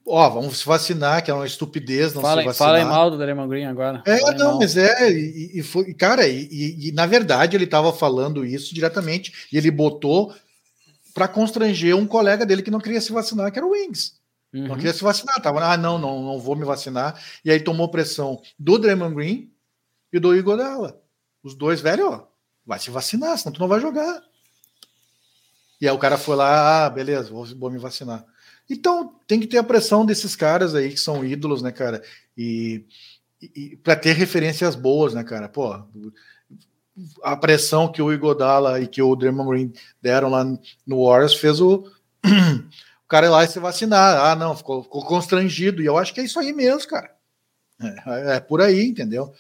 Ó, 0.09 0.31
vamos 0.31 0.59
se 0.59 0.67
vacinar, 0.67 1.23
que 1.25 1.31
é 1.33 1.35
uma 1.35 1.47
estupidez 1.47 2.15
não 2.15 2.23
fala, 2.23 2.41
se 2.41 2.47
vacinar. 2.47 2.71
Fala 2.71 2.85
mal 2.85 3.11
do 3.11 3.19
Draymond 3.19 3.49
Green 3.49 3.65
agora. 3.65 4.03
É, 4.07 4.21
não, 4.35 4.51
mal. 4.51 4.59
mas 4.59 4.77
é, 4.77 5.11
e, 5.11 5.59
e 5.59 5.63
foi, 5.63 5.93
cara, 5.95 6.29
e, 6.29 6.89
e, 6.89 6.93
na 6.93 7.07
verdade 7.07 7.57
ele 7.57 7.65
estava 7.65 7.93
falando 7.93 8.45
isso 8.45 8.73
diretamente, 8.73 9.49
e 9.53 9.59
ele 9.59 9.71
botou 9.71 10.33
para 11.13 11.27
constranger 11.27 11.97
um 11.97 12.07
colega 12.07 12.47
dele 12.47 12.63
que 12.63 12.71
não 12.71 12.81
queria 12.81 13.01
se 13.01 13.11
vacinar, 13.11 13.51
que 13.51 13.59
era 13.59 13.67
o 13.67 13.71
Wings. 13.71 14.15
Uhum. 14.57 14.69
Não 14.69 14.77
queria 14.77 14.95
se 14.95 15.03
vacinar, 15.03 15.41
tava, 15.43 15.63
ah, 15.71 15.77
não, 15.77 15.99
não, 15.99 16.23
não 16.23 16.39
vou 16.39 16.57
me 16.57 16.65
vacinar. 16.65 17.21
E 17.45 17.51
aí 17.51 17.61
tomou 17.61 17.91
pressão 17.91 18.41
do 18.59 18.79
Draymond 18.79 19.15
Green 19.15 19.53
e 20.11 20.19
do 20.19 20.35
Igor 20.35 20.57
Dalla. 20.57 20.99
Os 21.43 21.55
dois, 21.55 21.81
velho, 21.81 22.11
ó, 22.11 22.27
vai 22.65 22.79
se 22.79 22.91
vacinar, 22.91 23.37
senão 23.37 23.53
tu 23.53 23.61
não 23.61 23.69
vai 23.69 23.81
jogar. 23.81 24.23
E 25.79 25.87
aí 25.87 25.95
o 25.95 25.99
cara 25.99 26.17
foi 26.17 26.37
lá, 26.37 26.87
ah, 26.87 26.91
beleza, 26.91 27.31
vou, 27.31 27.45
vou 27.45 27.71
me 27.71 27.79
vacinar. 27.79 28.25
Então 28.69 29.21
tem 29.27 29.39
que 29.39 29.47
ter 29.47 29.59
a 29.59 29.63
pressão 29.63 30.07
desses 30.07 30.35
caras 30.35 30.75
aí 30.75 30.91
que 30.91 30.99
são 30.99 31.23
ídolos, 31.23 31.61
né, 31.61 31.71
cara? 31.71 32.03
E, 32.37 32.87
e 33.55 33.77
para 33.77 33.95
ter 33.95 34.15
referências 34.15 34.75
boas, 34.75 35.13
né, 35.13 35.23
cara? 35.23 35.51
Pô, 35.51 35.85
a 37.23 37.37
pressão 37.37 37.93
que 37.93 38.01
o 38.01 38.11
Igodala 38.11 38.81
e 38.81 38.87
que 38.87 39.03
o 39.03 39.15
Draymond 39.15 39.51
Green 39.51 39.73
deram 40.01 40.31
lá 40.31 40.45
no 40.87 41.05
Warriors 41.05 41.35
fez 41.35 41.61
o, 41.61 41.85
o 43.07 43.09
cara 43.09 43.27
ir 43.27 43.31
lá 43.31 43.45
e 43.45 43.49
se 43.49 43.61
vacinar. 43.61 44.27
Ah, 44.27 44.35
não, 44.35 44.57
ficou, 44.57 44.83
ficou 44.83 45.05
constrangido. 45.05 45.81
E 45.81 45.87
eu 45.87 45.97
acho 45.97 46.13
que 46.13 46.21
é 46.21 46.25
isso 46.25 46.41
aí 46.41 46.53
mesmo, 46.53 46.89
cara. 46.89 47.11
É, 47.81 48.37
é 48.37 48.41
por 48.41 48.61
aí, 48.61 48.85
entendeu? 48.85 49.33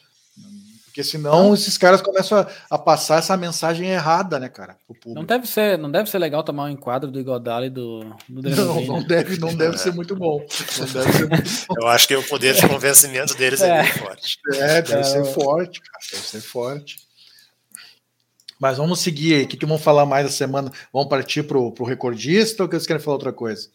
Porque 0.84 1.02
senão 1.02 1.52
esses 1.52 1.76
caras 1.76 2.00
começam 2.00 2.38
a, 2.38 2.46
a, 2.70 2.78
passar 2.78 3.18
essa 3.18 3.36
mensagem 3.36 3.88
errada, 3.88 4.38
né, 4.38 4.48
cara? 4.48 4.78
Não 5.04 5.24
deve 5.24 5.46
ser, 5.46 5.76
não 5.76 5.90
deve 5.90 6.08
ser 6.08 6.18
legal 6.18 6.42
tomar 6.42 6.64
um 6.64 6.68
enquadro 6.70 7.10
do 7.10 7.20
Igodala 7.20 7.66
e 7.66 7.70
do, 7.70 8.00
do 8.26 8.48
Não, 8.48 8.80
não 8.82 9.02
deve, 9.02 9.38
não 9.38 9.54
deve 9.54 9.76
ser 9.76 9.92
muito 9.92 10.16
bom. 10.16 10.38
Não 10.78 10.86
deve 10.86 11.12
ser 11.12 11.28
muito 11.28 11.66
bom. 11.68 11.74
Eu 11.82 11.88
acho 11.88 12.08
que 12.08 12.16
o 12.16 12.22
poder 12.22 12.54
de 12.54 12.66
convencimento 12.66 13.34
deles 13.36 13.60
é, 13.60 13.68
é 13.68 13.82
bem 13.82 13.92
forte. 13.92 14.38
É, 14.54 14.80
deve 14.80 15.00
é, 15.00 15.02
ser 15.02 15.24
forte, 15.26 15.80
cara. 15.82 16.04
Deve 16.12 16.26
ser 16.26 16.40
forte. 16.40 17.05
Mas 18.58 18.78
vamos 18.78 19.00
seguir 19.00 19.34
aí. 19.34 19.44
O 19.44 19.48
que, 19.48 19.56
que 19.56 19.66
vamos 19.66 19.82
falar 19.82 20.06
mais 20.06 20.24
da 20.24 20.32
semana? 20.32 20.72
Vamos 20.92 21.08
partir 21.08 21.42
pro, 21.42 21.72
pro 21.72 21.84
recordista 21.84 22.62
ou 22.62 22.68
que 22.68 22.74
vocês 22.74 22.86
querem 22.86 23.02
falar 23.02 23.16
outra 23.16 23.32
coisa? 23.32 23.68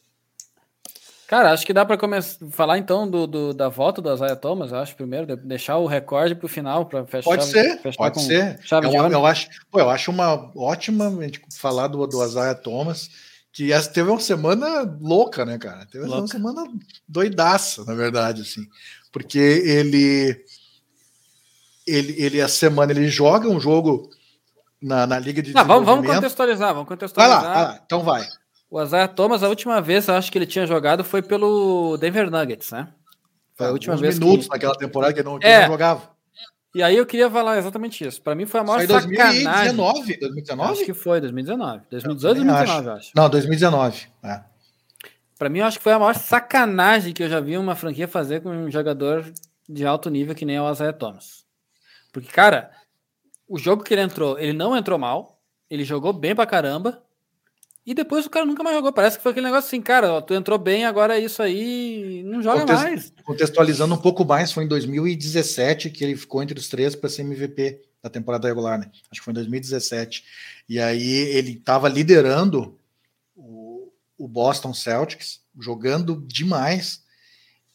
Cara, 1.32 1.53
acho 1.53 1.65
que 1.65 1.71
dá 1.71 1.86
para 1.86 1.97
começar 1.97 2.45
falar 2.49 2.77
então 2.77 3.09
do, 3.09 3.25
do, 3.25 3.53
da 3.53 3.69
volta 3.69 4.01
do 4.01 4.13
Isaiah 4.13 4.36
Thomas, 4.36 4.73
acho, 4.73 4.93
primeiro, 4.97 5.38
deixar 5.38 5.77
o 5.77 5.86
recorde 5.86 6.36
para 6.36 6.45
o 6.45 6.49
final, 6.49 6.86
para 6.86 7.05
fechar. 7.05 7.23
Pode 7.23 7.45
ser, 7.45 7.79
fechar 7.79 7.97
pode 7.97 8.21
ser. 8.21 8.59
Eu, 8.69 9.09
eu, 9.09 9.25
acho, 9.25 9.47
pô, 9.71 9.79
eu 9.79 9.89
acho 9.89 10.11
uma 10.11 10.51
ótima 10.53 11.07
a 11.07 11.23
gente 11.23 11.41
falar 11.57 11.88
do, 11.88 12.05
do 12.05 12.21
Isaiah 12.21 12.53
Thomas, 12.53 13.09
que 13.53 13.71
essa 13.71 13.89
teve 13.89 14.09
uma 14.09 14.19
semana 14.19 14.82
louca, 14.99 15.45
né, 15.45 15.57
cara? 15.57 15.86
Teve 15.86 16.03
louca. 16.03 16.19
uma 16.19 16.27
semana 16.27 16.63
doidaça, 17.07 17.86
na 17.86 17.93
verdade, 17.93 18.41
assim, 18.41 18.67
porque 19.09 19.39
ele, 19.39 20.36
ele, 21.88 22.21
ele, 22.21 22.41
a 22.41 22.49
semana, 22.49 22.91
ele 22.91 23.07
joga 23.07 23.47
um 23.47 23.57
jogo 23.59 24.09
na, 24.82 25.05
na 25.05 25.19
Liga 25.19 25.41
de 25.41 25.53
Não, 25.53 25.65
vamos, 25.65 25.86
vamos 25.86 26.07
contextualizar, 26.07 26.73
vamos 26.73 26.88
contextualizar. 26.88 27.41
Vai 27.41 27.49
lá, 27.49 27.53
vai 27.53 27.63
lá, 27.63 27.82
então 27.86 28.03
vai. 28.03 28.27
O 28.69 28.82
Isaiah 28.82 29.07
Thomas, 29.07 29.43
a 29.43 29.49
última 29.49 29.82
vez, 29.82 30.07
eu 30.07 30.15
acho 30.15 30.32
que 30.32 30.38
ele 30.38 30.45
tinha 30.45 30.65
jogado 30.65 31.03
foi 31.03 31.21
pelo 31.21 31.97
Denver 31.97 32.32
Nuggets, 32.32 32.71
né? 32.71 32.88
Foi 33.53 33.67
a 33.67 33.71
última 33.71 33.95
vez 33.97 34.17
minutos 34.17 34.47
que... 34.47 34.53
naquela 34.53 34.75
temporada 34.75 35.13
que 35.13 35.21
não, 35.21 35.38
que 35.38 35.45
é. 35.45 35.63
não 35.63 35.73
jogava. 35.73 36.09
E 36.73 36.82
aí 36.82 36.95
eu 36.95 37.05
queria 37.05 37.29
falar 37.29 37.57
exatamente 37.57 38.07
isso. 38.07 38.21
Para 38.21 38.34
mim 38.34 38.45
foi 38.45 38.61
a 38.61 38.63
maior 38.63 38.77
foi 38.77 38.88
2019, 38.88 39.43
sacanagem. 39.43 40.19
2019? 40.19 40.71
Acho 40.71 40.86
que 40.86 40.93
foi 40.93 41.19
2019. 41.19 41.82
2018 41.91 42.29
ou 42.29 42.45
2019, 42.45 42.89
acho. 42.89 42.97
acho. 42.97 43.11
Não, 43.13 43.29
2019. 43.29 44.07
É. 44.23 44.41
Para 45.38 45.49
mim 45.49 45.59
eu 45.59 45.65
acho 45.65 45.77
que 45.77 45.84
foi 45.84 45.91
a 45.91 45.99
maior 45.99 46.15
sacanagem 46.15 47.13
que 47.13 47.23
eu 47.23 47.29
já 47.29 47.41
vi 47.41 47.57
uma 47.57 47.75
franquia 47.75 48.07
fazer 48.07 48.41
com 48.41 48.49
um 48.49 48.71
jogador 48.71 49.25
de 49.67 49.86
alto 49.86 50.09
nível 50.09 50.34
que 50.34 50.45
nem 50.45 50.59
o 50.59 50.71
Isaiah 50.71 50.93
Thomas. 50.93 51.43
Porque, 52.13 52.32
cara, 52.32 52.71
o 53.51 53.57
jogo 53.57 53.83
que 53.83 53.93
ele 53.93 54.01
entrou, 54.01 54.39
ele 54.39 54.53
não 54.53 54.77
entrou 54.77 54.97
mal, 54.97 55.37
ele 55.69 55.83
jogou 55.83 56.13
bem 56.13 56.33
pra 56.33 56.45
caramba, 56.45 57.03
e 57.85 57.93
depois 57.93 58.25
o 58.25 58.29
cara 58.29 58.45
nunca 58.45 58.63
mais 58.63 58.77
jogou. 58.77 58.93
Parece 58.93 59.17
que 59.17 59.23
foi 59.23 59.33
aquele 59.33 59.47
negócio 59.47 59.67
assim, 59.67 59.81
cara, 59.81 60.13
ó, 60.13 60.21
tu 60.21 60.33
entrou 60.33 60.57
bem, 60.57 60.85
agora 60.85 61.19
é 61.19 61.21
isso 61.21 61.43
aí, 61.43 62.23
não 62.23 62.41
joga 62.41 62.65
mais. 62.65 63.11
Contextualizando 63.25 63.93
um 63.93 63.97
pouco 63.97 64.23
mais, 64.23 64.53
foi 64.53 64.63
em 64.63 64.69
2017 64.69 65.89
que 65.89 66.01
ele 66.01 66.15
ficou 66.15 66.41
entre 66.41 66.57
os 66.57 66.69
três 66.69 66.95
para 66.95 67.09
ser 67.09 67.23
MVP 67.23 67.81
da 68.01 68.09
temporada 68.09 68.47
regular, 68.47 68.79
né? 68.79 68.89
Acho 69.11 69.19
que 69.19 69.25
foi 69.25 69.31
em 69.31 69.35
2017. 69.35 70.23
E 70.69 70.79
aí 70.79 71.11
ele 71.11 71.51
estava 71.51 71.89
liderando 71.89 72.79
o, 73.35 73.91
o 74.17 74.29
Boston 74.29 74.73
Celtics, 74.73 75.41
jogando 75.59 76.23
demais. 76.25 77.03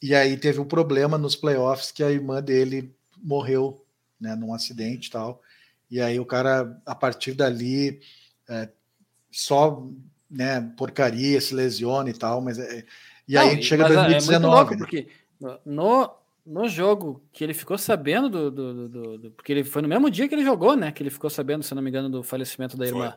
E 0.01 0.15
aí 0.15 0.39
teve 0.39 0.59
um 0.59 0.65
problema 0.65 1.19
nos 1.19 1.37
playoffs 1.37 1.91
que 1.91 2.03
a 2.03 2.11
irmã 2.11 2.43
dele 2.43 2.95
morreu, 3.23 3.85
né, 4.19 4.35
num 4.35 4.55
acidente 4.55 5.09
e 5.09 5.11
tal. 5.11 5.43
E 5.91 6.01
aí 6.01 6.19
o 6.19 6.27
cara, 6.27 6.81
a 6.85 6.95
partir 6.95 7.33
dali, 7.33 8.01
é, 8.49 8.69
só 9.31 9.87
né, 10.31 10.61
porcaria, 10.77 11.41
se 11.41 11.55
lesiona 11.55 12.11
e 12.11 12.15
tal, 12.15 12.41
mas 12.41 12.59
é, 12.59 12.85
e 13.29 13.37
aí 13.37 13.57
Não, 13.57 13.63
chega 13.63 13.85
em 13.85 13.95
2019. 13.95 14.75
É 14.75 14.79
porque 14.79 15.09
no, 15.65 16.11
no 16.45 16.69
jogo 16.69 17.23
que 17.33 17.43
ele 17.43 17.55
ficou 17.55 17.77
sabendo 17.77 18.29
do, 18.29 18.51
do, 18.51 18.89
do, 18.89 19.19
do, 19.19 19.31
Porque 19.33 19.53
ele 19.53 19.65
foi 19.65 19.83
no 19.83 19.89
mesmo 19.89 20.11
dia 20.11 20.29
que 20.29 20.35
ele 20.35 20.45
jogou, 20.45 20.77
né? 20.77 20.93
Que 20.93 21.03
ele 21.03 21.11
ficou 21.11 21.29
sabendo, 21.29 21.63
se 21.63 21.75
não 21.75 21.83
me 21.83 21.91
engano, 21.91 22.09
do 22.09 22.23
falecimento 22.23 22.77
da 22.77 22.87
irmã. 22.87 23.15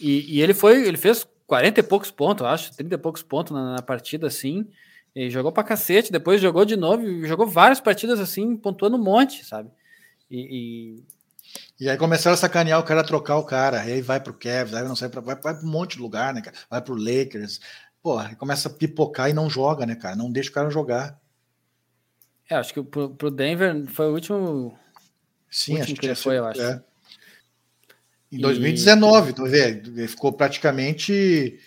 E, 0.00 0.36
e, 0.36 0.42
ele 0.42 0.52
foi, 0.52 0.86
ele 0.86 0.96
fez 0.96 1.26
40 1.46 1.80
e 1.80 1.82
poucos 1.82 2.10
pontos, 2.10 2.44
acho, 2.44 2.74
30 2.76 2.94
e 2.94 2.98
poucos 2.98 3.22
pontos 3.22 3.52
na, 3.52 3.76
na 3.76 3.82
partida, 3.82 4.26
assim. 4.26 4.66
E 5.14 5.30
jogou 5.30 5.52
pra 5.52 5.62
cacete, 5.62 6.10
depois 6.10 6.40
jogou 6.40 6.64
de 6.64 6.76
novo, 6.76 7.24
jogou 7.24 7.46
várias 7.46 7.80
partidas 7.80 8.18
assim, 8.18 8.56
pontuando 8.56 8.96
um 8.96 9.02
monte, 9.02 9.44
sabe? 9.44 9.70
E, 10.30 11.02
E 11.82 11.90
aí 11.90 11.96
começaram 11.96 12.34
a 12.34 12.36
sacanear 12.36 12.78
o 12.78 12.84
cara 12.84 13.00
a 13.00 13.04
trocar 13.04 13.38
o 13.38 13.44
cara. 13.44 13.80
Aí 13.80 14.00
vai 14.00 14.20
pro 14.20 14.32
Cavs, 14.32 14.72
aí 14.72 14.84
não 14.84 14.94
sei, 14.94 15.08
vai, 15.08 15.34
vai 15.34 15.36
pra 15.36 15.64
um 15.64 15.66
monte 15.68 15.96
de 15.96 16.02
lugar, 16.02 16.32
né, 16.32 16.40
cara? 16.40 16.56
Vai 16.70 16.80
pro 16.80 16.94
Lakers. 16.94 17.58
Pô, 18.00 18.18
aí 18.18 18.36
começa 18.36 18.68
a 18.68 18.72
pipocar 18.72 19.28
e 19.28 19.32
não 19.32 19.50
joga, 19.50 19.84
né, 19.84 19.96
cara? 19.96 20.14
Não 20.14 20.30
deixa 20.30 20.48
o 20.48 20.52
cara 20.52 20.70
jogar. 20.70 21.20
É, 22.48 22.54
acho 22.54 22.72
que 22.72 22.80
pro, 22.84 23.10
pro 23.10 23.32
Denver 23.32 23.84
foi 23.88 24.06
o 24.06 24.14
último. 24.14 24.78
Sim, 25.50 25.72
último 25.72 25.82
acho 25.82 25.94
que, 25.94 26.00
que 26.02 26.06
ele 26.06 26.14
foi, 26.14 26.38
eu 26.38 26.46
acho. 26.46 26.62
É. 26.62 26.80
Em 28.30 28.38
2019, 28.38 29.30
e... 29.30 29.34
tu 29.34 29.44
vê, 29.44 29.70
ele 29.70 30.06
ficou 30.06 30.32
praticamente. 30.32 31.58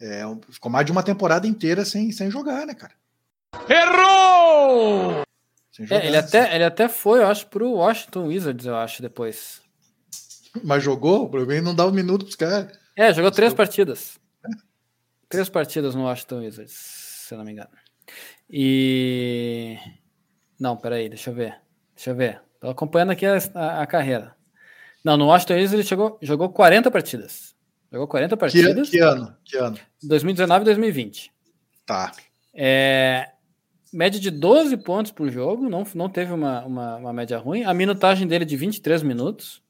É, 0.00 0.22
ficou 0.48 0.72
mais 0.72 0.86
de 0.86 0.92
uma 0.92 1.02
temporada 1.02 1.46
inteira 1.46 1.84
sem, 1.84 2.10
sem 2.10 2.30
jogar, 2.30 2.64
né, 2.64 2.72
cara? 2.72 2.94
Errou! 3.68 5.27
É, 5.90 6.06
ele, 6.06 6.16
até, 6.16 6.54
ele 6.54 6.64
até 6.64 6.88
foi, 6.88 7.20
eu 7.20 7.28
acho, 7.28 7.46
pro 7.46 7.72
Washington 7.72 8.26
Wizards, 8.26 8.66
eu 8.66 8.74
acho, 8.76 9.00
depois. 9.00 9.60
Mas 10.64 10.82
jogou? 10.82 11.24
O 11.24 11.28
problema 11.28 11.62
não 11.62 11.74
dá 11.74 11.86
um 11.86 11.92
minuto 11.92 12.24
pros 12.24 12.34
caras. 12.34 12.76
É, 12.96 13.12
jogou 13.12 13.30
três 13.30 13.54
partidas. 13.54 14.18
É. 14.44 14.48
Três 15.28 15.48
partidas 15.48 15.94
no 15.94 16.04
Washington 16.04 16.38
Wizards, 16.38 16.72
se 16.72 17.34
eu 17.34 17.38
não 17.38 17.44
me 17.44 17.52
engano. 17.52 17.70
E. 18.50 19.76
Não, 20.58 20.76
peraí, 20.76 21.08
deixa 21.08 21.30
eu 21.30 21.34
ver. 21.34 21.60
Deixa 21.94 22.10
eu 22.10 22.16
ver. 22.16 22.40
Tô 22.60 22.68
acompanhando 22.70 23.12
aqui 23.12 23.24
a, 23.24 23.38
a, 23.54 23.82
a 23.82 23.86
carreira. 23.86 24.34
Não, 25.04 25.16
no 25.16 25.26
Washington 25.26 25.54
Wizards 25.54 25.74
ele 25.74 25.84
chegou, 25.84 26.18
jogou 26.20 26.48
40 26.48 26.90
partidas. 26.90 27.54
Jogou 27.92 28.08
40 28.08 28.36
partidas. 28.36 28.90
Que, 28.90 28.98
que 28.98 29.02
ano? 29.02 29.36
Que 29.44 29.56
ano? 29.56 29.78
2019 30.02 30.62
e 30.62 30.64
2020. 30.64 31.32
Tá. 31.86 32.12
É, 32.52 33.30
média 33.92 34.20
de 34.20 34.30
12 34.30 34.76
pontos 34.78 35.12
por 35.12 35.30
jogo, 35.30 35.68
não, 35.68 35.84
não 35.94 36.08
teve 36.08 36.32
uma, 36.32 36.64
uma, 36.64 36.96
uma, 36.96 37.12
média 37.12 37.38
ruim. 37.38 37.64
A 37.64 37.72
minutagem 37.72 38.26
dele 38.26 38.44
de 38.44 38.56
23 38.56 39.02
minutos. 39.02 39.62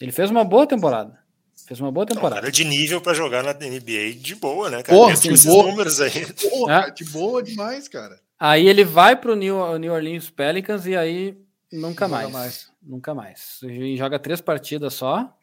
Ele 0.00 0.12
fez 0.12 0.30
uma 0.30 0.44
boa 0.44 0.66
temporada. 0.66 1.18
Fez 1.66 1.80
uma 1.80 1.90
boa 1.90 2.06
temporada. 2.06 2.36
Não, 2.36 2.42
cara 2.42 2.52
de 2.52 2.64
nível 2.64 3.00
para 3.00 3.14
jogar 3.14 3.42
na 3.42 3.52
NBA 3.52 4.14
de 4.16 4.34
boa, 4.36 4.70
né, 4.70 4.82
cara? 4.82 4.96
Porra, 4.96 5.12
esses 5.12 5.44
boa. 5.44 5.66
números 5.66 6.00
aí. 6.00 6.32
Porra, 6.34 6.86
é. 6.88 6.90
de 6.90 7.04
boa 7.06 7.42
demais, 7.42 7.88
cara. 7.88 8.18
Aí 8.38 8.68
ele 8.68 8.84
vai 8.84 9.16
pro 9.16 9.34
New, 9.34 9.78
New 9.78 9.92
Orleans 9.92 10.30
Pelicans 10.30 10.86
e 10.86 10.96
aí 10.96 11.36
nunca 11.72 12.06
mais. 12.06 12.30
mais. 12.30 12.70
Nunca 12.80 13.14
mais. 13.14 13.58
E 13.64 13.96
joga 13.96 14.18
três 14.18 14.40
partidas 14.40 14.94
só 14.94 15.36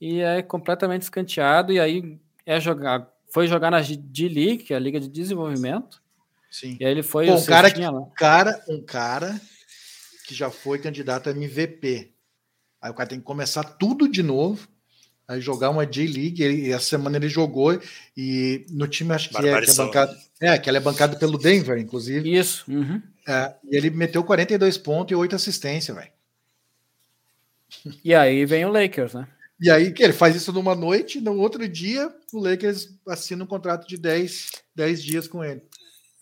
e 0.00 0.20
é 0.20 0.42
completamente 0.42 1.02
escanteado. 1.02 1.72
E 1.72 1.78
aí 1.78 2.18
é 2.44 2.60
jogar, 2.60 3.08
foi 3.32 3.46
jogar 3.46 3.70
na 3.70 3.80
G-League, 3.80 4.64
que 4.64 4.74
é 4.74 4.76
a 4.76 4.80
Liga 4.80 4.98
de 4.98 5.08
Desenvolvimento 5.08 5.99
Sim. 6.50 6.76
E 6.80 6.84
aí 6.84 6.90
ele 6.90 7.02
foi 7.02 7.26
Pô, 7.26 7.34
um 7.34 7.44
cara, 7.44 7.70
que, 7.70 7.80
um 7.80 8.10
cara, 8.10 8.64
um 8.68 8.82
cara 8.82 9.40
que 10.26 10.34
já 10.34 10.50
foi 10.50 10.78
candidato 10.78 11.28
a 11.28 11.32
MVP. 11.32 12.12
Aí 12.82 12.90
o 12.90 12.94
cara 12.94 13.08
tem 13.08 13.18
que 13.18 13.24
começar 13.24 13.62
tudo 13.62 14.08
de 14.08 14.22
novo, 14.22 14.66
aí 15.28 15.40
jogar 15.40 15.70
uma 15.70 15.86
J-League. 15.86 16.42
E 16.42 16.72
essa 16.72 16.86
semana 16.86 17.16
ele 17.16 17.28
jogou 17.28 17.80
e 18.16 18.66
no 18.70 18.88
time 18.88 19.12
acho 19.12 19.28
que 19.28 19.36
é, 19.36 19.60
que 19.60 19.70
é 19.70 19.74
bancado. 19.74 20.16
É, 20.40 20.58
que 20.58 20.68
ela 20.68 20.78
é 20.78 20.80
bancada 20.80 21.16
pelo 21.16 21.38
Denver, 21.38 21.78
inclusive. 21.78 22.32
Isso. 22.34 22.64
Uhum. 22.70 23.00
É, 23.28 23.54
e 23.64 23.76
ele 23.76 23.90
meteu 23.90 24.24
42 24.24 24.78
pontos 24.78 25.12
e 25.12 25.14
8 25.14 25.36
assistências, 25.36 25.96
velho. 25.96 26.10
E 28.02 28.14
aí 28.14 28.44
vem 28.44 28.64
o 28.64 28.72
Lakers, 28.72 29.14
né? 29.14 29.28
E 29.60 29.70
aí 29.70 29.92
que 29.92 30.02
ele 30.02 30.14
faz 30.14 30.34
isso 30.34 30.52
numa 30.52 30.74
noite, 30.74 31.20
no 31.20 31.36
outro 31.38 31.68
dia 31.68 32.12
o 32.32 32.40
Lakers 32.40 32.88
assina 33.06 33.44
um 33.44 33.46
contrato 33.46 33.86
de 33.86 33.98
10, 33.98 34.50
10 34.74 35.02
dias 35.02 35.28
com 35.28 35.44
ele. 35.44 35.62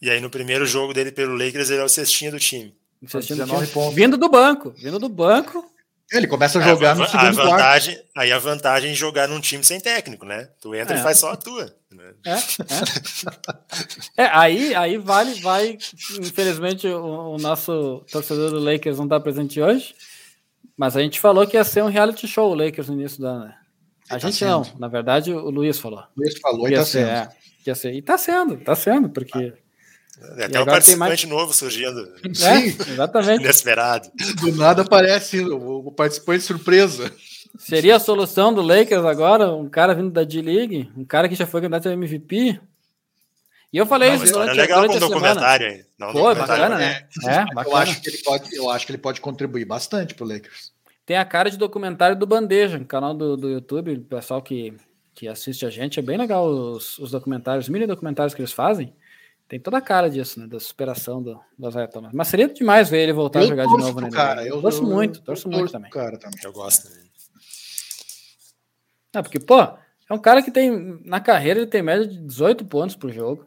E 0.01 0.11
aí 0.11 0.21
no 0.21 0.31
primeiro 0.31 0.65
jogo 0.67 0.95
dele 0.95 1.11
pelo 1.11 1.37
Lakers, 1.37 1.71
ele 1.71 1.81
é 1.81 1.85
o 1.85 1.89
cestinho 1.89 2.33
do 2.33 2.39
time. 2.39 2.75
Cestinho 3.07 3.39
19 3.39 3.67
do 3.67 3.73
time. 3.73 3.95
Vindo 3.95 4.17
do 4.17 4.29
banco, 4.29 4.71
vindo 4.77 4.99
do 4.99 5.09
banco. 5.09 5.65
Ele 6.11 6.27
começa 6.27 6.59
a 6.59 6.63
jogar 6.63 6.93
a, 6.93 6.95
no 6.95 7.07
segundo 7.07 7.27
a 7.27 7.45
vantagem, 7.45 7.95
quarto. 7.95 8.11
Aí 8.17 8.33
a 8.33 8.39
vantagem 8.39 8.91
é 8.93 8.95
jogar 8.95 9.29
num 9.29 9.41
time 9.41 9.63
sem 9.63 9.79
técnico, 9.79 10.25
né? 10.25 10.49
Tu 10.59 10.75
entra 10.75 10.97
é. 10.97 11.01
e 11.01 11.03
faz 11.03 11.19
só 11.19 11.33
a 11.33 11.37
tua. 11.37 11.75
Né? 11.91 12.15
É, 12.25 12.33
é. 12.33 12.39
é, 14.25 14.31
aí, 14.33 14.75
aí 14.75 14.97
vale, 14.97 15.35
vai. 15.41 15.77
Infelizmente, 16.19 16.87
o, 16.87 17.35
o, 17.35 17.39
nosso 17.39 18.03
torcedor 18.11 18.51
do 18.51 18.59
Lakers 18.59 18.97
não 18.97 19.05
está 19.05 19.21
presente 19.21 19.61
hoje. 19.61 19.95
Mas 20.79 20.97
a 20.97 21.03
gente 21.03 21.21
falou 21.21 21.47
que 21.47 21.59
ia 21.59 21.65
ser 21.65 21.83
um 21.83 21.89
reality 21.89 22.27
show 22.27 22.51
o 22.51 22.55
Lakers 22.55 22.89
no 22.89 22.95
início 22.95 23.21
da. 23.21 23.41
Né? 23.41 23.55
A 24.09 24.15
tá 24.15 24.19
gente 24.19 24.37
sendo. 24.37 24.51
não, 24.51 24.67
na 24.79 24.89
verdade, 24.89 25.31
o 25.31 25.51
Luiz 25.51 25.79
falou. 25.79 26.01
O 26.17 26.21
Luiz 26.21 26.39
falou 26.41 26.69
e 26.69 26.75
tá 26.75 26.85
ser, 26.87 27.05
sendo. 27.05 27.11
É, 27.11 27.29
ia 27.67 27.75
ser. 27.75 27.93
E 27.93 28.01
tá 28.01 28.17
sendo, 28.17 28.57
tá 28.57 28.75
sendo, 28.75 29.11
porque. 29.11 29.53
Ah. 29.55 29.68
É 30.37 30.45
até 30.45 30.61
um 30.61 30.65
participante 30.65 31.27
mais... 31.27 31.41
novo 31.41 31.55
surgindo. 31.55 32.09
É, 32.25 32.35
Sim, 32.35 32.93
exatamente. 32.93 33.43
Inesperado. 33.43 34.11
Do 34.41 34.53
nada 34.53 34.83
aparece 34.83 35.41
o, 35.41 35.91
participante 35.93 36.43
surpresa. 36.43 37.13
Seria 37.59 37.97
a 37.97 38.01
solução 38.01 38.53
do 38.53 38.63
Lakers 38.63 39.05
agora, 39.05 39.53
um 39.53 39.69
cara 39.69 39.95
vindo 39.95 40.11
da 40.11 40.23
D-League, 40.23 40.91
um 40.97 41.05
cara 41.05 41.29
que 41.29 41.35
já 41.35 41.47
foi 41.47 41.61
candidato 41.61 41.89
a 41.89 41.93
MVP. 41.93 42.61
E 43.73 43.77
eu 43.77 43.87
falei 43.87 44.11
não, 44.11 44.17
isso 44.17 44.33
durante, 44.33 44.51
é 44.51 44.63
legal 44.63 44.83
durante 44.83 45.01
com 45.01 45.09
documentário 45.09 45.67
aí. 45.67 45.85
Não, 45.99 46.13
Pô, 46.13 46.19
documentário 46.21 46.63
bacana, 46.63 46.79
né? 46.79 47.07
É, 47.25 47.35
é 47.35 47.45
bacana. 47.55 47.69
Eu 47.69 47.77
acho, 47.77 48.01
que 48.01 48.09
ele 48.09 48.19
pode, 48.19 48.57
eu 48.57 48.71
acho 48.71 48.87
que 48.87 48.93
ele 48.93 48.99
pode 48.99 49.21
contribuir 49.21 49.65
bastante 49.65 50.15
pro 50.15 50.27
Lakers. 50.27 50.73
Tem 51.05 51.17
a 51.17 51.25
cara 51.25 51.51
de 51.51 51.57
documentário 51.57 52.17
do 52.17 52.27
Bandeja, 52.27 52.83
canal 52.85 53.15
do, 53.15 53.37
do 53.37 53.49
YouTube, 53.49 53.93
o 53.95 54.01
pessoal 54.03 54.43
que, 54.43 54.75
que 55.15 55.27
assiste 55.27 55.65
a 55.67 55.71
gente, 55.71 55.99
é 55.99 56.03
bem 56.03 56.17
legal 56.19 56.47
os, 56.47 56.99
os 56.99 57.11
documentários, 57.11 57.69
mini 57.69 57.87
documentários 57.87 58.35
que 58.35 58.41
eles 58.41 58.53
fazem. 58.53 58.93
Tem 59.49 59.59
toda 59.59 59.79
a 59.79 59.81
cara 59.81 60.11
disso, 60.11 60.39
né? 60.39 60.47
Da 60.47 60.61
superação 60.61 61.23
do, 61.23 61.41
do 61.59 61.69
Isaiah 61.69 61.89
Thomas. 61.89 62.13
Mas 62.13 62.29
seria 62.29 62.49
demais 62.49 62.91
ver 62.91 63.05
ele 63.05 63.15
voltar 63.15 63.41
eu 63.41 63.47
a 63.47 63.49
jogar 63.49 63.67
de 63.67 63.79
novo, 63.79 64.01
né? 64.01 64.11
Cara, 64.11 64.47
eu, 64.47 64.61
torço 64.61 64.83
eu, 64.83 64.87
muito, 64.87 65.23
torço 65.23 65.49
muito 65.49 65.73
também. 65.73 65.91
Cara, 65.91 66.19
também. 66.19 66.39
Eu 66.45 66.53
gosto 66.53 66.89
dele. 66.89 67.09
Não, 69.15 69.23
porque, 69.23 69.41
pô, 69.41 69.59
é 69.59 70.15
um 70.15 70.19
cara 70.19 70.43
que 70.43 70.51
tem, 70.51 71.01
na 71.03 71.19
carreira, 71.19 71.61
ele 71.61 71.67
tem 71.67 71.83
média 71.83 72.07
de 72.07 72.19
18 72.19 72.67
pontos 72.67 72.95
por 72.95 73.11
jogo, 73.11 73.47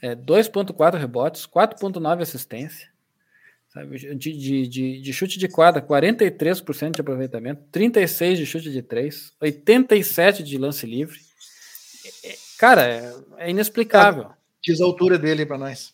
é 0.00 0.14
2,4 0.14 0.98
rebotes, 0.98 1.46
4,9 1.46 2.22
assistência, 2.22 2.88
sabe? 3.70 3.98
De, 3.98 4.14
de, 4.14 4.68
de, 4.68 5.00
de, 5.00 5.12
chute 5.12 5.36
de 5.36 5.48
quadra, 5.48 5.82
43% 5.82 6.92
de 6.92 7.00
aproveitamento, 7.00 7.64
36% 7.72 8.36
de 8.36 8.46
chute 8.46 8.70
de 8.70 8.82
3, 8.82 9.32
87% 9.42 10.42
de 10.44 10.58
lance 10.58 10.86
livre. 10.86 11.18
É, 12.04 12.28
é, 12.28 12.36
cara, 12.56 12.86
é, 12.86 13.14
é 13.38 13.50
inexplicável. 13.50 14.30
Diz 14.64 14.80
a 14.80 14.84
altura 14.84 15.18
dele 15.18 15.44
para 15.44 15.58
nós. 15.58 15.92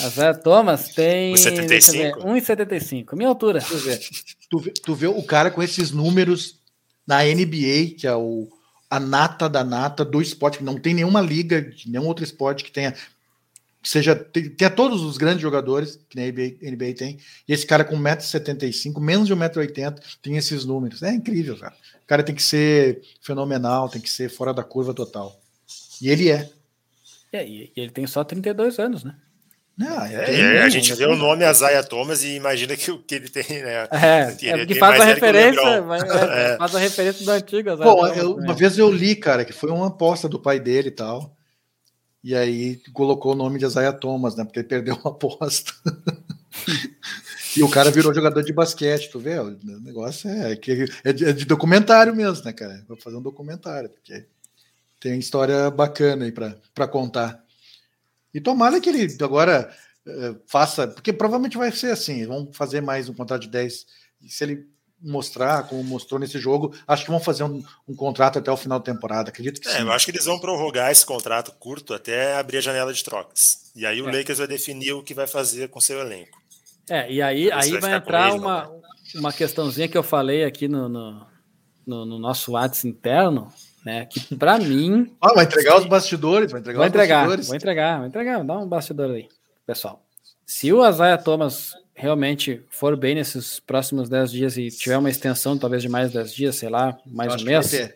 A 0.00 0.08
Zé 0.08 0.34
Thomas 0.34 0.88
tem 0.88 1.32
1,75. 1.34 3.14
Minha 3.14 3.28
altura. 3.28 3.60
Tu 3.60 3.78
vê, 3.78 4.00
tu, 4.50 4.58
vê, 4.58 4.70
tu 4.70 4.94
vê 4.94 5.06
o 5.06 5.22
cara 5.22 5.50
com 5.50 5.62
esses 5.62 5.92
números 5.92 6.58
na 7.06 7.22
NBA, 7.22 7.94
que 7.96 8.06
é 8.06 8.14
o, 8.14 8.48
a 8.90 8.98
nata 8.98 9.48
da 9.48 9.62
nata 9.62 10.04
do 10.04 10.20
esporte, 10.20 10.58
que 10.58 10.64
não 10.64 10.78
tem 10.78 10.92
nenhuma 10.92 11.20
liga, 11.20 11.72
nenhum 11.86 12.06
outro 12.06 12.24
esporte 12.24 12.64
que 12.64 12.72
tenha. 12.72 12.94
seja, 13.82 14.16
tenha 14.16 14.70
todos 14.70 15.02
os 15.02 15.16
grandes 15.16 15.40
jogadores 15.40 16.00
que 16.08 16.18
a 16.18 16.26
NBA, 16.26 16.56
NBA 16.62 16.94
tem, 16.94 17.18
e 17.48 17.52
esse 17.52 17.64
cara 17.64 17.84
com 17.84 17.96
1,75m, 17.96 19.00
menos 19.00 19.28
de 19.28 19.34
1,80m, 19.34 20.00
tem 20.20 20.36
esses 20.36 20.64
números. 20.64 21.02
É 21.02 21.12
incrível, 21.12 21.56
cara. 21.56 21.74
O 22.02 22.06
cara 22.06 22.24
tem 22.24 22.34
que 22.34 22.42
ser 22.42 23.02
fenomenal, 23.20 23.88
tem 23.88 24.00
que 24.00 24.10
ser 24.10 24.28
fora 24.28 24.52
da 24.52 24.64
curva 24.64 24.92
total. 24.92 25.40
E 26.00 26.10
ele 26.10 26.28
é. 26.28 26.50
É, 27.36 27.46
e 27.46 27.72
ele 27.76 27.90
tem 27.90 28.06
só 28.06 28.24
32 28.24 28.78
anos, 28.78 29.04
né? 29.04 29.14
Não, 29.76 30.02
é, 30.06 30.40
é, 30.40 30.62
a 30.62 30.68
gente 30.70 30.94
vê 30.94 31.04
o 31.04 31.16
nome 31.16 31.44
Azaia 31.44 31.84
Thomas 31.84 32.24
e 32.24 32.34
imagina 32.34 32.74
que 32.74 32.90
o 32.90 32.98
que 32.98 33.14
ele 33.14 33.28
tem, 33.28 33.62
né? 33.62 33.86
É, 33.90 34.34
ele, 34.40 34.50
é 34.50 34.56
porque 34.58 34.74
faz 34.76 34.98
a 34.98 35.04
referência, 35.04 35.82
mas, 35.82 36.02
é, 36.02 36.54
é. 36.54 36.56
faz 36.56 36.74
a 36.74 36.78
referência 36.78 37.22
do 37.22 37.30
antigo 37.30 37.70
Azaia 37.70 37.90
Pô, 37.90 37.96
Thomas, 37.96 38.16
eu, 38.16 38.36
uma 38.36 38.54
vez 38.54 38.78
eu 38.78 38.90
li, 38.90 39.14
cara, 39.14 39.44
que 39.44 39.52
foi 39.52 39.70
uma 39.70 39.88
aposta 39.88 40.30
do 40.30 40.40
pai 40.40 40.58
dele 40.58 40.88
e 40.88 40.92
tal. 40.92 41.36
E 42.24 42.34
aí 42.34 42.80
colocou 42.94 43.32
o 43.32 43.36
nome 43.36 43.58
de 43.58 43.66
Azaia 43.66 43.92
Thomas, 43.92 44.34
né? 44.34 44.44
Porque 44.44 44.60
ele 44.60 44.66
perdeu 44.68 44.94
uma 44.94 45.10
aposta. 45.10 45.74
e 47.54 47.62
o 47.62 47.68
cara 47.68 47.90
virou 47.90 48.14
jogador 48.14 48.42
de 48.42 48.54
basquete, 48.54 49.10
tu 49.10 49.20
vê? 49.20 49.38
O 49.38 49.58
negócio 49.82 50.30
é, 50.30 50.56
que 50.56 50.86
é, 51.04 51.12
de, 51.12 51.26
é 51.26 51.32
de 51.32 51.44
documentário 51.44 52.16
mesmo, 52.16 52.42
né, 52.46 52.52
cara? 52.54 52.82
Vou 52.88 52.96
fazer 52.96 53.16
um 53.16 53.22
documentário, 53.22 53.90
porque 53.90 54.24
tem 55.00 55.18
história 55.18 55.70
bacana 55.70 56.24
aí 56.24 56.32
para 56.32 56.88
contar. 56.88 57.42
E 58.32 58.40
tomara 58.40 58.80
que 58.80 58.88
ele 58.88 59.16
agora 59.22 59.74
uh, 60.06 60.40
faça, 60.46 60.88
porque 60.88 61.12
provavelmente 61.12 61.56
vai 61.56 61.72
ser 61.72 61.92
assim, 61.92 62.26
vão 62.26 62.52
fazer 62.52 62.80
mais 62.80 63.08
um 63.08 63.14
contrato 63.14 63.42
de 63.42 63.48
10. 63.48 63.86
E 64.22 64.28
se 64.28 64.44
ele 64.44 64.66
mostrar, 65.00 65.64
como 65.68 65.82
mostrou 65.84 66.18
nesse 66.18 66.38
jogo, 66.38 66.74
acho 66.86 67.04
que 67.04 67.10
vão 67.10 67.20
fazer 67.20 67.44
um, 67.44 67.62
um 67.86 67.94
contrato 67.94 68.38
até 68.38 68.50
o 68.50 68.56
final 68.56 68.78
da 68.78 68.84
temporada. 68.84 69.28
Acredito 69.28 69.60
que 69.60 69.68
é, 69.68 69.72
sim. 69.72 69.82
Eu 69.82 69.92
acho 69.92 70.06
que 70.06 70.10
eles 70.10 70.24
vão 70.24 70.38
prorrogar 70.38 70.90
esse 70.90 71.04
contrato 71.04 71.52
curto 71.58 71.94
até 71.94 72.36
abrir 72.36 72.58
a 72.58 72.62
janela 72.62 72.92
de 72.92 73.04
trocas. 73.04 73.70
E 73.74 73.84
aí 73.84 74.00
o 74.00 74.08
é. 74.08 74.18
Lakers 74.18 74.38
vai 74.38 74.46
definir 74.46 74.92
o 74.92 75.02
que 75.02 75.14
vai 75.14 75.26
fazer 75.26 75.68
com 75.68 75.80
seu 75.80 76.00
elenco. 76.00 76.40
É, 76.88 77.10
e 77.12 77.20
aí, 77.20 77.50
aí 77.50 77.70
vai, 77.72 77.80
vai 77.80 77.94
entrar 77.96 78.28
ele, 78.30 78.38
uma, 78.38 78.70
uma 79.14 79.32
questãozinha 79.32 79.88
que 79.88 79.98
eu 79.98 80.02
falei 80.02 80.44
aqui 80.44 80.68
no, 80.68 80.88
no, 80.88 81.26
no, 81.86 82.06
no 82.06 82.18
nosso 82.18 82.52
WhatsApp 82.52 82.88
interno, 82.88 83.52
né? 83.86 84.04
Que 84.04 84.34
para 84.34 84.58
mim. 84.58 85.14
Ah, 85.20 85.32
vai 85.32 85.44
entregar 85.44 85.78
os 85.78 85.86
bastidores, 85.86 86.50
vai 86.50 86.60
entregar 86.60 86.78
vou 86.78 86.86
os 86.86 86.88
entregar, 86.88 87.16
bastidores. 87.18 87.46
Vou 87.46 87.56
entregar, 87.56 87.98
vou 87.98 88.06
entregar, 88.08 88.44
dá 88.44 88.58
um 88.58 88.66
bastidor 88.66 89.12
aí, 89.12 89.28
pessoal. 89.64 90.04
Se 90.44 90.72
o 90.72 90.82
Azaia 90.82 91.16
Thomas 91.16 91.72
realmente 91.94 92.64
for 92.68 92.96
bem 92.96 93.14
nesses 93.14 93.60
próximos 93.60 94.08
10 94.08 94.32
dias 94.32 94.56
e 94.56 94.68
tiver 94.70 94.98
uma 94.98 95.08
extensão 95.08 95.56
talvez 95.56 95.82
de 95.82 95.88
mais 95.88 96.12
10 96.12 96.34
dias, 96.34 96.56
sei 96.56 96.68
lá, 96.68 96.98
mais 97.06 97.40
um 97.40 97.44
mês, 97.44 97.72
é. 97.74 97.94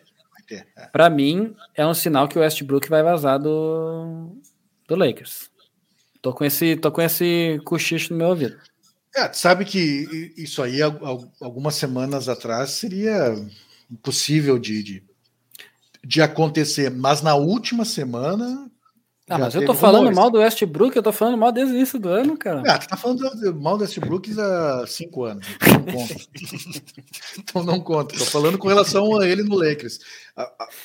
para 0.93 1.09
mim 1.09 1.53
é 1.75 1.85
um 1.85 1.93
sinal 1.93 2.27
que 2.27 2.37
o 2.37 2.41
Westbrook 2.41 2.89
vai 2.89 3.03
vazar 3.03 3.37
do, 3.37 4.33
do 4.87 4.95
Lakers. 4.95 5.51
Tô 6.21 6.31
com 6.31 6.45
esse, 6.45 6.77
tô 6.77 6.89
com 6.89 7.01
esse 7.01 7.59
cochicho 7.65 8.13
no 8.13 8.17
meu 8.17 8.29
ouvido. 8.29 8.57
É, 9.13 9.31
sabe 9.33 9.65
que 9.65 10.33
isso 10.37 10.63
aí, 10.63 10.81
algumas 10.81 11.75
semanas 11.75 12.29
atrás, 12.29 12.71
seria 12.71 13.35
impossível 13.91 14.57
de, 14.57 14.81
de, 14.81 15.10
de 16.03 16.21
acontecer, 16.21 16.89
mas 16.89 17.21
na 17.21 17.35
última 17.35 17.85
semana 17.85 18.71
ah, 19.31 19.37
mas 19.37 19.55
eu 19.55 19.65
tô 19.65 19.73
falando 19.73 19.99
rumores. 19.99 20.17
mal 20.17 20.29
do 20.29 20.39
Westbrook, 20.39 20.93
eu 20.93 21.01
tô 21.03 21.13
falando 21.13 21.37
mal 21.37 21.53
desde 21.53 21.73
o 21.73 21.77
início 21.77 21.97
do 21.97 22.09
ano, 22.09 22.37
cara. 22.37 22.61
Ah, 22.67 22.77
tu 22.77 22.89
tá 22.89 22.97
falando 22.97 23.21
mal 23.55 23.77
do 23.77 23.83
Westbrook 23.83 24.29
há 24.37 24.83
cinco 24.85 25.23
anos, 25.23 25.47
então 25.55 25.71
não 25.79 25.93
conta. 25.93 26.15
então 27.39 27.63
não 27.63 27.79
conta. 27.79 28.17
Tô 28.17 28.25
falando 28.25 28.57
com 28.57 28.67
relação 28.67 29.17
a 29.17 29.25
ele 29.25 29.41
no 29.43 29.55
Lakers. 29.55 29.99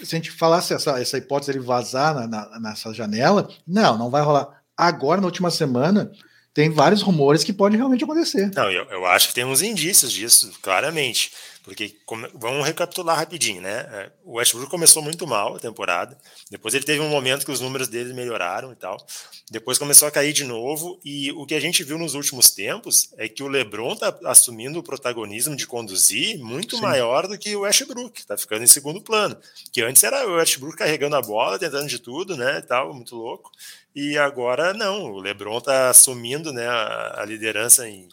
Se 0.01 0.15
a 0.15 0.19
gente 0.19 0.31
falasse 0.31 0.73
essa, 0.73 1.01
essa 1.01 1.19
hipótese 1.19 1.51
de 1.51 1.59
ele 1.59 1.67
vazar 1.67 2.15
na, 2.15 2.27
na, 2.29 2.61
nessa 2.61 2.95
janela, 2.95 3.49
não, 3.67 3.99
não 3.99 4.11
vai 4.11 4.23
rolar. 4.23 4.63
Agora, 4.77 5.21
na 5.21 5.27
última 5.27 5.51
semana, 5.51 6.13
tem 6.55 6.71
vários 6.71 7.03
rumores 7.03 7.43
que 7.43 7.53
pode 7.53 7.77
realmente 7.77 8.05
acontecer. 8.05 8.53
Não, 8.55 8.71
eu, 8.71 8.85
eu 8.85 9.07
acho 9.07 9.29
que 9.29 9.35
tem 9.35 9.45
uns 9.45 9.61
indícios 9.61 10.13
disso, 10.13 10.53
claramente. 10.63 11.33
Porque 11.67 11.97
vamos 12.35 12.65
recapitular 12.65 13.17
rapidinho, 13.17 13.61
né? 13.61 13.81
É, 13.91 14.11
o 14.25 14.37
Westbrook 14.37 14.71
começou 14.71 15.03
muito 15.03 15.27
mal 15.27 15.57
a 15.57 15.59
temporada. 15.59 16.17
Depois 16.49 16.73
ele 16.73 16.85
teve 16.85 17.01
um 17.01 17.09
momento 17.09 17.45
que 17.45 17.51
os 17.51 17.61
números 17.61 17.89
dele 17.89 18.15
melhoraram 18.15 18.71
e 18.71 18.77
tal. 18.77 19.05
Depois 19.51 19.77
começou 19.77 20.07
a 20.07 20.11
cair 20.13 20.33
de 20.33 20.45
novo. 20.45 21.01
E 21.05 21.33
o 21.33 21.45
que 21.45 21.57
a 21.57 21.61
gente 21.61 21.83
viu 21.83 21.99
nos 21.99 22.15
últimos 22.15 22.51
tempos 22.51 23.11
é 23.19 23.29
que 23.29 23.43
o 23.43 23.49
LeBron 23.49 23.95
está 23.95 24.17
assumindo 24.27 24.79
o 24.79 24.83
protagonismo 24.83 25.57
de 25.57 25.67
conduzir 25.67 26.39
muito 26.39 26.77
Sim. 26.77 26.83
maior 26.83 27.27
do 27.27 27.37
que 27.37 27.57
o 27.57 27.63
Westbrook. 27.63 28.17
Está 28.17 28.39
ficando 28.39 28.63
em 28.63 28.69
segundo 28.69 29.01
plano. 29.01 29.37
Que 29.73 29.83
antes 29.83 30.05
era 30.05 30.25
o 30.25 30.37
Westbrook 30.37 30.77
carregando 30.77 31.17
a 31.17 31.23
bola, 31.23 31.59
tentando 31.59 31.89
de 31.89 31.99
tudo, 31.99 32.37
né? 32.37 32.59
E 32.59 32.63
tal, 32.63 32.95
muito 32.95 33.17
louco. 33.17 33.51
E 33.93 34.17
agora 34.17 34.73
não. 34.73 35.15
O 35.15 35.19
LeBron 35.19 35.59
está 35.59 35.91
assumindo, 35.91 36.53
né, 36.53 36.69
a, 36.69 37.23
a 37.23 37.25
liderança 37.25 37.89
em 37.89 38.09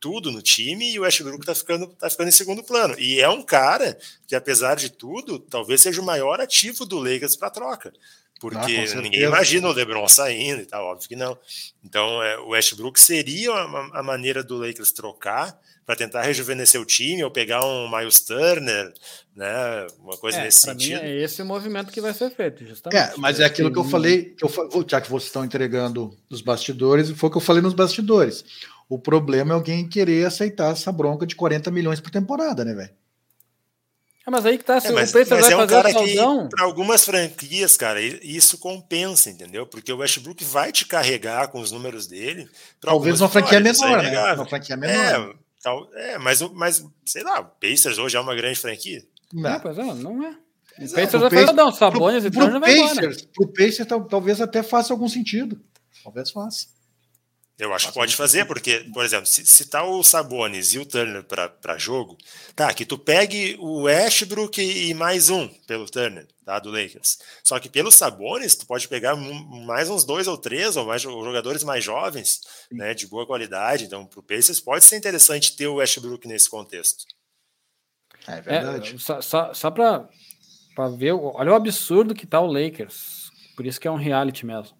tudo 0.00 0.30
no 0.30 0.42
time 0.42 0.92
e 0.92 0.98
o 0.98 1.02
Westbrook 1.02 1.44
tá 1.44 1.54
ficando, 1.54 1.86
tá 1.88 2.08
ficando 2.08 2.28
em 2.28 2.32
segundo 2.32 2.62
plano. 2.62 2.98
E 2.98 3.20
é 3.20 3.28
um 3.28 3.42
cara 3.42 3.98
que, 4.26 4.34
apesar 4.34 4.76
de 4.76 4.90
tudo, 4.90 5.38
talvez 5.38 5.82
seja 5.82 6.00
o 6.00 6.04
maior 6.04 6.40
ativo 6.40 6.84
do 6.84 6.98
Lakers 6.98 7.36
para 7.36 7.50
troca. 7.50 7.92
Porque 8.40 8.84
ah, 8.94 9.00
ninguém 9.00 9.22
imagina 9.22 9.68
o 9.68 9.72
LeBron 9.72 10.06
saindo 10.06 10.62
e 10.62 10.66
tal, 10.66 10.84
óbvio 10.84 11.08
que 11.08 11.16
não. 11.16 11.36
Então, 11.84 12.22
é, 12.22 12.38
o 12.38 12.50
Westbrook 12.50 13.00
seria 13.00 13.52
a, 13.52 13.98
a 13.98 14.02
maneira 14.02 14.44
do 14.44 14.56
Lakers 14.56 14.92
trocar 14.92 15.58
para 15.84 15.96
tentar 15.96 16.20
rejuvenescer 16.22 16.78
o 16.78 16.84
time 16.84 17.24
ou 17.24 17.30
pegar 17.30 17.64
um 17.64 17.90
Miles 17.90 18.20
Turner, 18.20 18.92
né? 19.34 19.86
Uma 19.98 20.18
coisa 20.18 20.38
é, 20.38 20.44
nesse 20.44 20.60
sentido. 20.60 21.02
Mim 21.02 21.08
é 21.08 21.22
esse 21.22 21.40
o 21.40 21.46
movimento 21.46 21.90
que 21.90 22.00
vai 22.00 22.12
ser 22.12 22.30
feito, 22.30 22.64
justamente. 22.64 23.00
É, 23.00 23.14
mas 23.16 23.40
é 23.40 23.44
aquilo 23.46 23.72
que 23.72 23.78
eu 23.78 23.84
falei, 23.84 24.36
que 24.36 24.44
eu, 24.44 24.50
já 24.86 25.00
que 25.00 25.08
vocês 25.10 25.28
estão 25.28 25.44
entregando 25.44 26.14
os 26.28 26.42
bastidores, 26.42 27.10
foi 27.12 27.28
o 27.28 27.32
que 27.32 27.38
eu 27.38 27.42
falei 27.42 27.62
nos 27.62 27.72
bastidores. 27.72 28.44
O 28.88 28.98
problema 28.98 29.52
é 29.52 29.54
alguém 29.54 29.86
querer 29.86 30.26
aceitar 30.26 30.72
essa 30.72 30.90
bronca 30.90 31.26
de 31.26 31.36
40 31.36 31.70
milhões 31.70 32.00
por 32.00 32.10
temporada, 32.10 32.64
né, 32.64 32.72
velho? 32.72 32.90
É, 34.26 34.30
mas 34.30 34.44
aí 34.44 34.58
que 34.58 34.64
tá, 34.64 34.78
se 34.78 34.88
é, 34.88 34.92
mas, 34.92 35.10
o 35.10 35.12
Pacers 35.14 35.40
vai 35.40 35.52
é 35.52 35.56
um 35.56 35.58
fazer 35.60 35.74
cara 35.74 35.94
que, 35.94 36.14
para 36.50 36.64
algumas 36.64 37.02
franquias, 37.02 37.78
cara, 37.78 38.00
isso 38.00 38.58
compensa, 38.58 39.30
entendeu? 39.30 39.66
Porque 39.66 39.90
o 39.90 39.98
Westbrook 39.98 40.44
vai 40.44 40.70
te 40.70 40.84
carregar 40.84 41.48
com 41.48 41.60
os 41.60 41.72
números 41.72 42.06
dele. 42.06 42.46
Talvez 42.78 43.20
uma 43.22 43.28
franquia 43.28 43.58
menor, 43.58 44.04
é 44.04 44.10
né? 44.10 44.32
Uma 44.34 44.46
franquia 44.46 44.76
menor. 44.76 44.94
É, 44.94 45.34
tal, 45.62 45.88
é 45.94 46.18
mas, 46.18 46.42
mas, 46.52 46.84
sei 47.06 47.22
lá, 47.22 47.40
o 47.40 47.44
Pacers 47.44 47.96
hoje 47.96 48.18
é 48.18 48.20
uma 48.20 48.34
grande 48.34 48.58
franquia. 48.58 49.02
Não, 49.32 49.50
não 49.50 49.60
pois 49.60 49.78
é, 49.78 49.94
não 49.94 50.22
é. 50.22 50.30
O 50.78 50.90
Pacers 50.90 51.22
vai 51.22 51.30
fazer, 51.30 51.52
não, 51.52 51.72
Sabonis 51.72 52.22
pro, 52.24 52.28
e 52.28 52.30
pro, 52.30 52.50
pro 52.50 52.60
Pacers, 52.60 53.22
pro 53.34 53.48
Pacers 53.48 53.88
talvez 54.10 54.40
até 54.42 54.62
faça 54.62 54.92
algum 54.92 55.08
sentido. 55.08 55.58
Talvez 56.04 56.30
faça. 56.30 56.66
Eu 57.58 57.74
acho 57.74 57.88
que 57.88 57.94
pode 57.94 58.14
fazer, 58.14 58.44
porque, 58.44 58.86
por 58.94 59.04
exemplo, 59.04 59.26
se, 59.26 59.44
se 59.44 59.64
tá 59.64 59.82
o 59.82 60.00
Sabonis 60.04 60.74
e 60.74 60.78
o 60.78 60.86
Turner 60.86 61.24
para 61.24 61.76
jogo, 61.76 62.16
tá, 62.54 62.72
que 62.72 62.86
tu 62.86 62.96
pegue 62.96 63.56
o 63.58 63.82
Westbrook 63.82 64.62
e 64.62 64.94
mais 64.94 65.28
um 65.28 65.48
pelo 65.66 65.86
Turner, 65.86 66.24
tá, 66.44 66.60
do 66.60 66.70
Lakers. 66.70 67.18
Só 67.42 67.58
que 67.58 67.68
pelo 67.68 67.90
Sabonis, 67.90 68.54
tu 68.54 68.64
pode 68.64 68.86
pegar 68.86 69.16
mais 69.16 69.90
uns 69.90 70.04
dois 70.04 70.28
ou 70.28 70.38
três, 70.38 70.76
ou 70.76 70.86
mais 70.86 71.02
jogadores 71.02 71.64
mais 71.64 71.82
jovens, 71.82 72.42
né, 72.70 72.94
de 72.94 73.08
boa 73.08 73.26
qualidade. 73.26 73.86
Então, 73.86 74.06
pro 74.06 74.22
Pacers 74.22 74.60
pode 74.60 74.84
ser 74.84 74.96
interessante 74.96 75.56
ter 75.56 75.66
o 75.66 75.74
Westbrook 75.74 76.28
nesse 76.28 76.48
contexto. 76.48 77.04
É 78.28 78.40
verdade. 78.40 78.94
É, 78.94 78.98
só 78.98 79.20
só, 79.20 79.52
só 79.52 79.68
para 79.72 80.08
ver, 80.96 81.12
olha 81.12 81.50
o 81.50 81.56
absurdo 81.56 82.14
que 82.14 82.24
tá 82.24 82.40
o 82.40 82.46
Lakers. 82.46 83.32
Por 83.56 83.66
isso 83.66 83.80
que 83.80 83.88
é 83.88 83.90
um 83.90 83.96
reality 83.96 84.46
mesmo. 84.46 84.77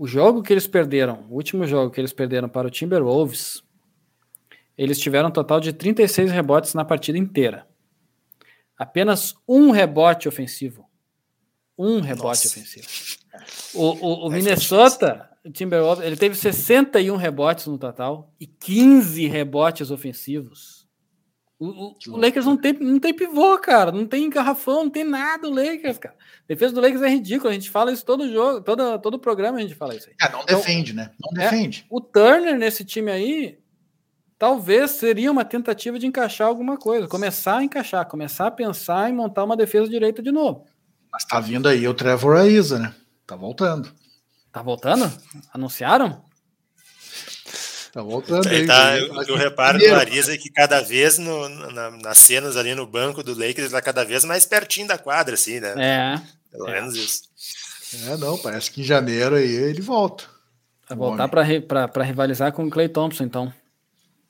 O 0.00 0.06
jogo 0.06 0.42
que 0.42 0.50
eles 0.50 0.66
perderam, 0.66 1.26
o 1.28 1.34
último 1.34 1.66
jogo 1.66 1.90
que 1.90 2.00
eles 2.00 2.10
perderam 2.10 2.48
para 2.48 2.66
o 2.66 2.70
Timberwolves, 2.70 3.62
eles 4.74 4.98
tiveram 4.98 5.28
um 5.28 5.30
total 5.30 5.60
de 5.60 5.74
36 5.74 6.32
rebotes 6.32 6.72
na 6.72 6.86
partida 6.86 7.18
inteira. 7.18 7.66
Apenas 8.78 9.34
um 9.46 9.70
rebote 9.70 10.26
ofensivo. 10.26 10.86
Um 11.76 12.00
rebote 12.00 12.46
Nossa. 12.46 12.48
ofensivo. 12.48 12.88
O, 13.74 13.88
o, 14.06 14.26
o 14.26 14.30
Minnesota, 14.30 15.28
o 15.44 15.50
Timberwolves, 15.50 16.02
ele 16.02 16.16
teve 16.16 16.34
61 16.34 17.16
rebotes 17.16 17.66
no 17.66 17.76
total 17.76 18.32
e 18.40 18.46
15 18.46 19.26
rebotes 19.26 19.90
ofensivos. 19.90 20.79
O, 21.60 21.94
o, 22.08 22.16
Lakers 22.16 22.46
não 22.46 22.56
tem, 22.56 22.72
não 22.72 22.98
tem 22.98 23.12
pivô, 23.12 23.58
cara. 23.58 23.92
Não 23.92 24.06
tem 24.06 24.30
garrafão, 24.30 24.84
não 24.84 24.90
tem 24.90 25.04
nada 25.04 25.46
o 25.46 25.54
Lakers, 25.54 25.98
cara. 25.98 26.14
A 26.14 26.48
defesa 26.48 26.74
do 26.74 26.80
Lakers 26.80 27.02
é 27.02 27.08
ridícula. 27.10 27.50
A 27.50 27.52
gente 27.52 27.68
fala 27.68 27.92
isso 27.92 28.02
todo 28.02 28.32
jogo, 28.32 28.62
todo, 28.62 28.98
todo 28.98 29.18
programa 29.18 29.58
a 29.58 29.60
gente 29.60 29.74
fala 29.74 29.94
isso 29.94 30.08
aí. 30.08 30.14
É, 30.18 30.32
não 30.32 30.40
então, 30.40 30.56
defende, 30.56 30.94
né? 30.94 31.10
Não 31.20 31.38
é, 31.38 31.50
defende. 31.50 31.84
O 31.90 32.00
Turner 32.00 32.58
nesse 32.58 32.82
time 32.82 33.10
aí, 33.10 33.58
talvez 34.38 34.92
seria 34.92 35.30
uma 35.30 35.44
tentativa 35.44 35.98
de 35.98 36.06
encaixar 36.06 36.48
alguma 36.48 36.78
coisa. 36.78 37.06
Começar 37.06 37.58
a 37.58 37.62
encaixar, 37.62 38.08
começar 38.08 38.46
a 38.46 38.50
pensar 38.50 39.10
em 39.10 39.12
montar 39.12 39.44
uma 39.44 39.54
defesa 39.54 39.86
direita 39.86 40.22
de 40.22 40.32
novo. 40.32 40.64
Mas 41.12 41.26
tá 41.26 41.40
vindo 41.40 41.68
aí 41.68 41.86
o 41.86 41.92
Trevor 41.92 42.38
Aiza, 42.38 42.78
né? 42.78 42.94
Tá 43.26 43.36
voltando. 43.36 43.92
Tá 44.50 44.62
voltando? 44.62 45.12
Anunciaram? 45.52 46.24
Tá 47.92 48.02
voltando 48.02 48.48
aí. 48.48 48.66
Tá, 48.66 48.94
o, 49.28 49.36
reparo 49.36 49.78
do 49.78 49.94
Ariza 49.94 50.34
é 50.34 50.38
que 50.38 50.50
cada 50.50 50.80
vez 50.80 51.18
no, 51.18 51.48
na, 51.48 51.90
nas 51.90 52.18
cenas 52.18 52.56
ali 52.56 52.74
no 52.74 52.86
banco 52.86 53.22
do 53.22 53.32
Lakers 53.32 53.58
ele 53.58 53.70
tá 53.70 53.82
cada 53.82 54.04
vez 54.04 54.24
mais 54.24 54.46
pertinho 54.46 54.86
da 54.86 54.96
quadra, 54.96 55.34
assim, 55.34 55.58
né? 55.58 55.74
É. 55.76 56.20
Pelo 56.52 56.68
é. 56.68 56.72
menos 56.74 56.94
isso. 56.94 57.22
É, 58.08 58.16
não, 58.16 58.38
parece 58.38 58.70
que 58.70 58.82
em 58.82 58.84
janeiro 58.84 59.34
aí 59.34 59.52
ele 59.52 59.80
volta. 59.80 60.24
Vai 60.88 60.98
voltar 60.98 61.28
para 61.28 62.04
rivalizar 62.04 62.52
com 62.52 62.64
o 62.64 62.70
Clay 62.70 62.88
Thompson, 62.88 63.24
então. 63.24 63.52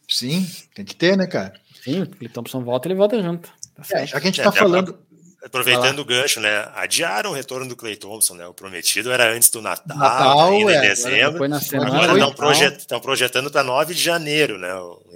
Sim, 0.09 0.49
tem 0.75 0.85
que 0.85 0.97
ter, 0.97 1.17
né, 1.17 1.27
cara? 1.27 1.53
Sim, 1.85 2.03
o 2.03 2.09
Clay 2.09 2.29
Thompson 2.29 2.65
volta 2.65 2.89
ele 2.89 2.95
volta 2.95 3.21
junto. 3.23 3.49
Tá 3.75 3.99
é, 3.99 4.07
já 4.07 4.21
que 4.21 4.27
a 4.27 4.31
gente 4.31 4.41
é, 4.41 4.45
tá 4.45 4.53
falando. 4.53 4.99
Aproveitando 5.43 6.01
o 6.01 6.05
gancho, 6.05 6.39
né? 6.39 6.69
Adiaram 6.75 7.31
o 7.31 7.35
retorno 7.35 7.67
do 7.67 7.75
Clay 7.75 7.97
Thompson, 7.97 8.35
né? 8.35 8.47
O 8.47 8.53
prometido 8.53 9.11
era 9.11 9.33
antes 9.33 9.49
do 9.49 9.63
Natal, 9.63 9.97
Natal 9.97 10.49
ainda 10.51 10.73
é, 10.73 10.77
em 10.77 10.81
dezembro. 10.83 11.45
Agora 11.45 12.13
estão 12.13 12.35
projet, 12.35 12.87
projetando 13.01 13.51
para 13.51 13.65
9 13.65 13.95
de 13.95 14.03
janeiro, 14.03 14.59
né? 14.59 14.69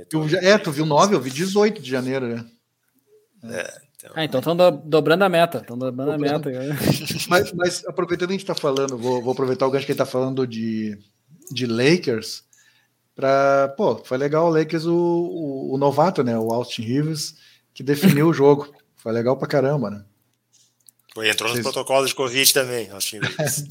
Tu, 0.08 0.24
é, 0.36 0.56
tu 0.56 0.72
viu 0.72 0.86
9, 0.86 1.14
eu 1.14 1.20
vi 1.20 1.30
18 1.30 1.82
de 1.82 1.90
janeiro, 1.90 2.26
né? 2.26 2.44
É, 3.44 3.80
então, 3.98 4.12
ah, 4.14 4.24
então 4.24 4.40
estão 4.40 4.56
do, 4.56 4.70
dobrando 4.70 5.24
a 5.24 5.28
meta. 5.28 5.58
Estão 5.58 5.76
dobrando, 5.76 6.12
dobrando, 6.12 6.48
a 6.48 6.52
meta. 6.52 6.76
mas, 7.28 7.52
mas, 7.52 7.84
aproveitando 7.86 8.28
que 8.28 8.34
a 8.34 8.38
gente 8.38 8.50
está 8.50 8.54
falando, 8.54 8.96
vou, 8.96 9.22
vou, 9.22 9.32
aproveitar 9.32 9.66
o 9.66 9.70
gancho 9.70 9.84
que 9.84 9.92
ele 9.92 10.00
está 10.00 10.06
falando 10.06 10.46
de, 10.46 10.98
de 11.50 11.66
Lakers. 11.66 12.44
Pra, 13.14 13.72
pô, 13.76 13.96
foi 14.04 14.16
legal 14.16 14.46
o 14.46 14.50
Lakers, 14.50 14.86
o, 14.86 14.94
o, 14.94 15.74
o 15.74 15.78
novato, 15.78 16.22
né? 16.22 16.38
O 16.38 16.50
Austin 16.50 16.82
Rivers, 16.82 17.34
que 17.74 17.82
definiu 17.82 18.28
o 18.28 18.34
jogo. 18.34 18.72
Foi 18.96 19.12
legal 19.12 19.36
pra 19.36 19.46
caramba, 19.46 19.90
né? 19.90 20.04
Foi, 21.14 21.30
entrou 21.30 21.48
Vocês... 21.48 21.64
no 21.64 21.72
protocolo 21.72 22.06
de 22.06 22.14
Covid 22.14 22.52
também, 22.52 22.90
aos 22.90 23.08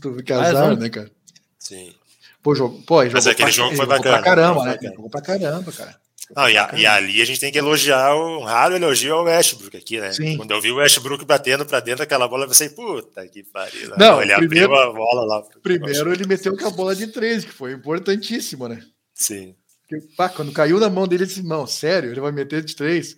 tu 0.02 0.16
fica 0.16 0.40
azar, 0.40 0.78
né, 0.78 0.90
cara? 0.90 1.12
Sim. 1.60 1.94
Pô, 2.42 2.56
jogo, 2.56 2.82
pô, 2.84 3.04
Mas 3.06 3.28
aquele 3.28 3.48
pra, 3.48 3.52
jogo 3.52 3.76
foi 3.76 3.86
bacana. 3.86 4.18
Pra 4.18 4.24
caramba, 4.24 4.66
né? 4.66 4.78
Jogou 4.82 5.10
pra 5.10 5.22
caramba, 5.22 5.72
cara. 5.72 5.96
Não, 6.36 6.50
e, 6.50 6.58
a, 6.58 6.74
e, 6.76 6.86
ali 6.86 7.22
a 7.22 7.26
gente 7.26 7.40
tem 7.40 7.52
que 7.52 7.58
elogiar 7.58 8.16
um 8.16 8.44
raro 8.44 8.76
elogio 8.76 9.14
ao 9.14 9.26
Westbrook 9.26 9.76
aqui, 9.76 10.00
né? 10.00 10.14
Sim. 10.14 10.38
Quando 10.38 10.52
eu 10.52 10.62
vi 10.62 10.72
o 10.72 10.78
Westbrook 10.78 11.26
batendo 11.26 11.66
pra 11.66 11.80
dentro 11.80 12.00
daquela 12.00 12.28
bola, 12.28 12.46
eu 12.46 12.48
pensei, 12.48 12.70
puta 12.70 13.28
que 13.28 13.44
pariu. 13.44 13.90
Né? 13.90 13.96
Não, 14.00 14.22
ele 14.22 14.34
primeiro, 14.36 14.74
abriu 14.74 14.90
a 14.90 14.94
bola 14.94 15.26
lá. 15.26 15.44
Primeiro 15.62 16.14
ele 16.14 16.26
meteu 16.26 16.58
com 16.58 16.66
a 16.66 16.72
bola 16.72 16.96
de 16.96 17.08
três, 17.08 17.44
que 17.44 17.52
foi 17.52 17.74
importantíssimo, 17.74 18.68
né? 18.68 18.82
Sim. 19.14 19.54
Pá, 20.02 20.30
quando 20.30 20.52
caiu 20.52 20.80
na 20.80 20.90
mão 20.90 21.08
dele, 21.08 21.24
ele 21.24 21.30
disse: 21.30 21.44
Não, 21.44 21.66
sério, 21.68 22.12
ele 22.12 22.22
vai 22.22 22.32
meter 22.32 22.64
de 22.64 22.76
três. 22.76 23.16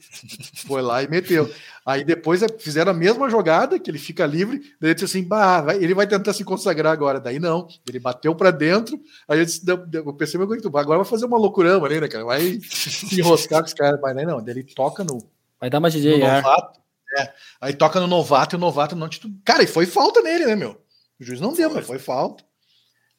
Foi 0.68 0.82
lá 0.82 1.04
e 1.04 1.08
meteu. 1.08 1.50
Aí 1.86 2.04
depois 2.04 2.42
é, 2.42 2.48
fizeram 2.48 2.92
a 2.92 2.96
mesma 2.96 3.30
jogada, 3.30 3.78
que 3.78 3.92
ele 3.92 4.00
fica 4.00 4.26
livre. 4.26 4.60
Daí 4.80 4.90
ele 4.90 4.94
disse 4.96 5.06
assim: 5.06 5.24
bah, 5.24 5.62
vai, 5.62 5.78
ele 5.78 5.94
vai 5.94 6.08
tentar 6.08 6.34
se 6.34 6.44
consagrar 6.44 6.92
agora. 6.92 7.20
Daí 7.20 7.40
não, 7.40 7.68
ele 7.88 8.00
bateu 8.00 8.34
para 8.34 8.50
dentro. 8.50 9.00
Aí 9.28 9.40
eu, 9.40 9.46
disse, 9.46 9.62
eu 9.68 10.14
pensei: 10.14 10.40
meu, 10.40 10.50
agora 10.76 11.00
vai 11.00 11.06
fazer 11.06 11.26
uma 11.26 11.38
loucurama 11.38 11.86
ali, 11.86 12.02
né, 12.02 12.08
cara? 12.08 12.26
Vai 12.26 12.60
se 12.62 13.20
enroscar 13.20 13.62
com 13.62 13.68
os 13.68 13.74
caras. 13.74 14.00
Mas 14.02 14.16
não, 14.26 14.44
daí 14.44 14.56
ele 14.56 14.64
toca 14.64 15.04
no. 15.04 15.30
Vai 15.60 15.70
dar 15.70 15.80
uma 15.80 15.90
DJ. 15.90 16.18
novato. 16.18 16.80
É. 17.18 17.34
Aí 17.62 17.74
toca 17.74 18.00
no 18.00 18.08
novato 18.08 18.56
e 18.56 18.58
o 18.58 18.60
novato 18.60 18.96
não. 18.96 19.10
Cara, 19.44 19.64
e 19.64 19.68
foi 19.68 19.86
falta 19.86 20.22
nele, 20.22 20.46
né, 20.46 20.56
meu? 20.56 20.82
O 21.20 21.24
juiz 21.24 21.40
não 21.40 21.54
deu, 21.54 21.72
mas 21.74 21.86
foi 21.86 22.00
falta. 22.00 22.44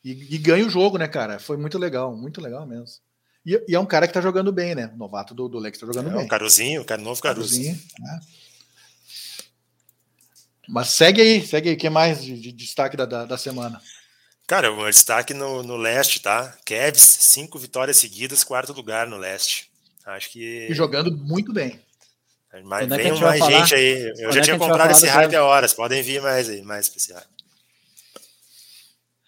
E, 0.05 0.35
e, 0.35 0.39
ganha 0.39 0.65
o 0.65 0.71
jogo, 0.71 0.99
né, 0.99 1.09
cara? 1.09 1.39
Foi 1.39 1.57
muito 1.57 1.79
legal, 1.79 2.15
muito 2.15 2.41
legal 2.41 2.65
mesmo. 2.67 3.01
E, 3.47 3.65
e 3.69 3.75
é 3.77 3.79
um 3.79 3.87
cara 3.87 4.09
que 4.09 4.13
tá 4.13 4.21
jogando 4.21 4.51
bem, 4.51 4.75
né? 4.75 4.91
O 4.93 4.99
novato 4.99 5.33
do, 5.33 5.49
do 5.49 5.59
Lex 5.61 5.79
tá 5.79 5.87
jogando 5.87 6.11
é, 6.11 6.15
bem. 6.15 6.25
O 6.25 6.29
Caruzinho, 6.29 6.83
o 6.83 6.85
cara 6.85 7.01
novo 7.01 7.23
Caruzinho. 7.23 7.77
Caruzinho 7.77 8.01
né? 8.01 8.21
Mas 10.69 10.89
segue 10.89 11.21
aí, 11.21 11.47
segue 11.47 11.69
aí. 11.69 11.75
O 11.77 11.79
que 11.79 11.89
mais 11.89 12.25
de, 12.25 12.37
de 12.37 12.51
destaque 12.51 12.97
da, 12.97 13.07
da, 13.07 13.25
da, 13.25 13.39
semana? 13.39 13.81
Cara, 14.49 14.73
o 14.73 14.91
destaque 14.91 15.33
no, 15.33 15.63
no 15.63 15.77
leste, 15.77 16.21
tá? 16.21 16.57
Kevs, 16.65 17.03
cinco 17.03 17.57
vitórias 17.57 17.99
seguidas, 17.99 18.43
quarto 18.43 18.73
lugar 18.73 19.07
no 19.07 19.17
leste. 19.17 19.71
Acho 20.05 20.31
que. 20.31 20.67
E 20.69 20.75
jogando 20.75 21.17
muito 21.17 21.53
bem. 21.53 21.81
Mas 22.65 22.89
vem 22.89 23.21
mais 23.21 23.45
gente 23.45 23.75
aí. 23.77 24.13
Eu 24.19 24.33
já 24.33 24.41
tinha 24.41 24.59
comprado 24.59 24.91
esse 24.91 25.07
hype 25.07 25.37
há 25.37 25.45
horas. 25.45 25.73
Podem 25.73 26.03
vir 26.03 26.21
mais 26.21 26.49
aí, 26.49 26.63
mais 26.63 26.87
especial. 26.87 27.23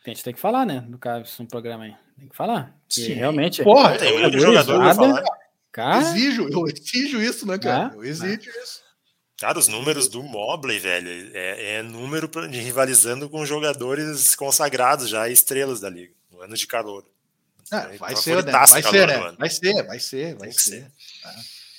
A 0.04 0.08
gente 0.08 0.24
tem 0.24 0.32
que 0.32 0.40
falar, 0.40 0.64
né? 0.64 0.84
No 0.88 0.98
caso, 0.98 1.30
no 1.40 1.46
programa 1.46 1.84
aí. 1.84 2.07
Tem 2.18 2.28
que 2.28 2.36
falar. 2.36 2.76
Sim. 2.88 3.12
realmente. 3.12 3.62
Porra, 3.62 3.96
tem 3.96 4.26
um 4.26 4.38
jogador 4.38 4.78
pra 4.78 4.94
falar. 4.94 5.24
Cara... 5.70 5.98
Exijo, 6.00 6.48
eu 6.48 6.66
exijo 6.66 7.22
isso, 7.22 7.46
né, 7.46 7.58
cara? 7.58 7.92
Ah, 7.92 7.96
eu 7.96 8.04
exijo 8.04 8.50
ah. 8.50 8.62
isso. 8.62 8.88
Cara, 9.38 9.58
os 9.58 9.68
números 9.68 10.08
do 10.08 10.20
Mobley, 10.20 10.80
velho, 10.80 11.30
é, 11.32 11.76
é 11.76 11.82
número 11.82 12.28
de 12.48 12.58
rivalizando 12.58 13.28
com 13.28 13.46
jogadores 13.46 14.34
consagrados 14.34 15.08
já, 15.08 15.28
estrelas 15.28 15.78
da 15.78 15.88
liga, 15.88 16.12
no 16.32 16.40
ano 16.42 16.56
de 16.56 16.66
calor. 16.66 17.04
Ah, 17.70 17.88
vai, 17.98 18.16
ser, 18.16 18.44
né? 18.44 18.50
vai 18.50 18.82
ser, 18.82 19.06
né? 19.06 19.34
Vai 19.38 19.50
ser, 19.50 19.82
vai 19.84 20.00
ser, 20.00 20.34
vai 20.34 20.52
ser. 20.52 20.60
ser. 20.60 20.92
Tá? 21.22 21.34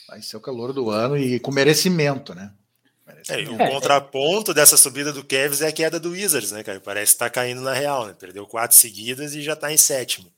Vai 0.07 0.21
ser 0.21 0.37
o 0.37 0.41
calor 0.41 0.71
do 0.71 0.89
ano 0.89 1.17
e 1.17 1.39
com 1.39 1.51
merecimento, 1.51 2.33
né? 2.33 2.53
É, 3.29 3.49
o 3.49 3.61
é, 3.61 3.69
contraponto 3.71 4.51
é. 4.51 4.53
dessa 4.53 4.77
subida 4.77 5.13
do 5.13 5.23
Cavs 5.23 5.61
é 5.61 5.67
a 5.67 5.71
queda 5.71 5.99
do 5.99 6.11
Wizards, 6.11 6.51
né, 6.51 6.63
cara? 6.63 6.79
Parece 6.79 7.13
que 7.13 7.19
tá 7.19 7.29
caindo 7.29 7.61
na 7.61 7.73
real, 7.73 8.07
né? 8.07 8.15
Perdeu 8.17 8.45
quatro 8.45 8.77
seguidas 8.77 9.33
e 9.35 9.41
já 9.41 9.55
tá 9.55 9.71
em 9.71 9.77
sétimo. 9.77 10.31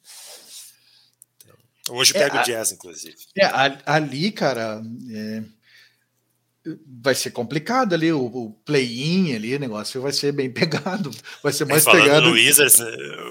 Então, 1.81 1.95
hoje 1.95 2.13
pega 2.13 2.37
é, 2.37 2.41
o 2.41 2.43
Jazz, 2.43 2.71
inclusive. 2.71 3.15
É, 3.37 3.49
ali, 3.85 4.31
cara, 4.31 4.81
é, 5.11 5.43
vai 7.01 7.15
ser 7.15 7.31
complicado 7.31 7.93
ali, 7.93 8.11
o, 8.11 8.25
o 8.25 8.51
play-in 8.65 9.33
ali, 9.33 9.55
o 9.55 9.59
negócio 9.59 10.01
vai 10.01 10.11
ser 10.11 10.31
bem 10.31 10.49
pegado, 10.51 11.11
vai 11.41 11.51
ser 11.51 11.65
mais 11.65 11.83
Falando 11.83 12.03
pegado. 12.03 12.27
No 12.27 12.33
Wizards, 12.33 12.77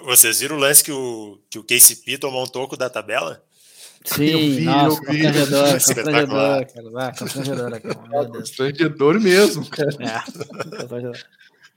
vocês 0.05 0.41
viram 0.41 0.57
o 0.57 0.59
lance 0.59 0.83
que 0.83 0.93
o, 0.93 1.39
que 1.49 1.59
o 1.59 1.65
KCP 1.65 2.19
tomou 2.19 2.45
um 2.45 2.49
toco 2.49 2.77
da 2.77 2.91
tabela? 2.91 3.45
Sim, 4.05 4.27
eu 4.27 4.39
vi, 4.39 4.65
nossa, 4.65 5.03
eu 5.05 5.13
vi. 5.13 5.23
constrangedor, 5.23 5.73
constrangedor, 5.73 6.67
cara. 6.67 6.91
Ah, 6.97 7.13
constrangedor, 7.19 7.81
cara. 7.81 8.29
constrangedor 8.29 9.21
mesmo, 9.21 9.67
cara. 9.67 9.91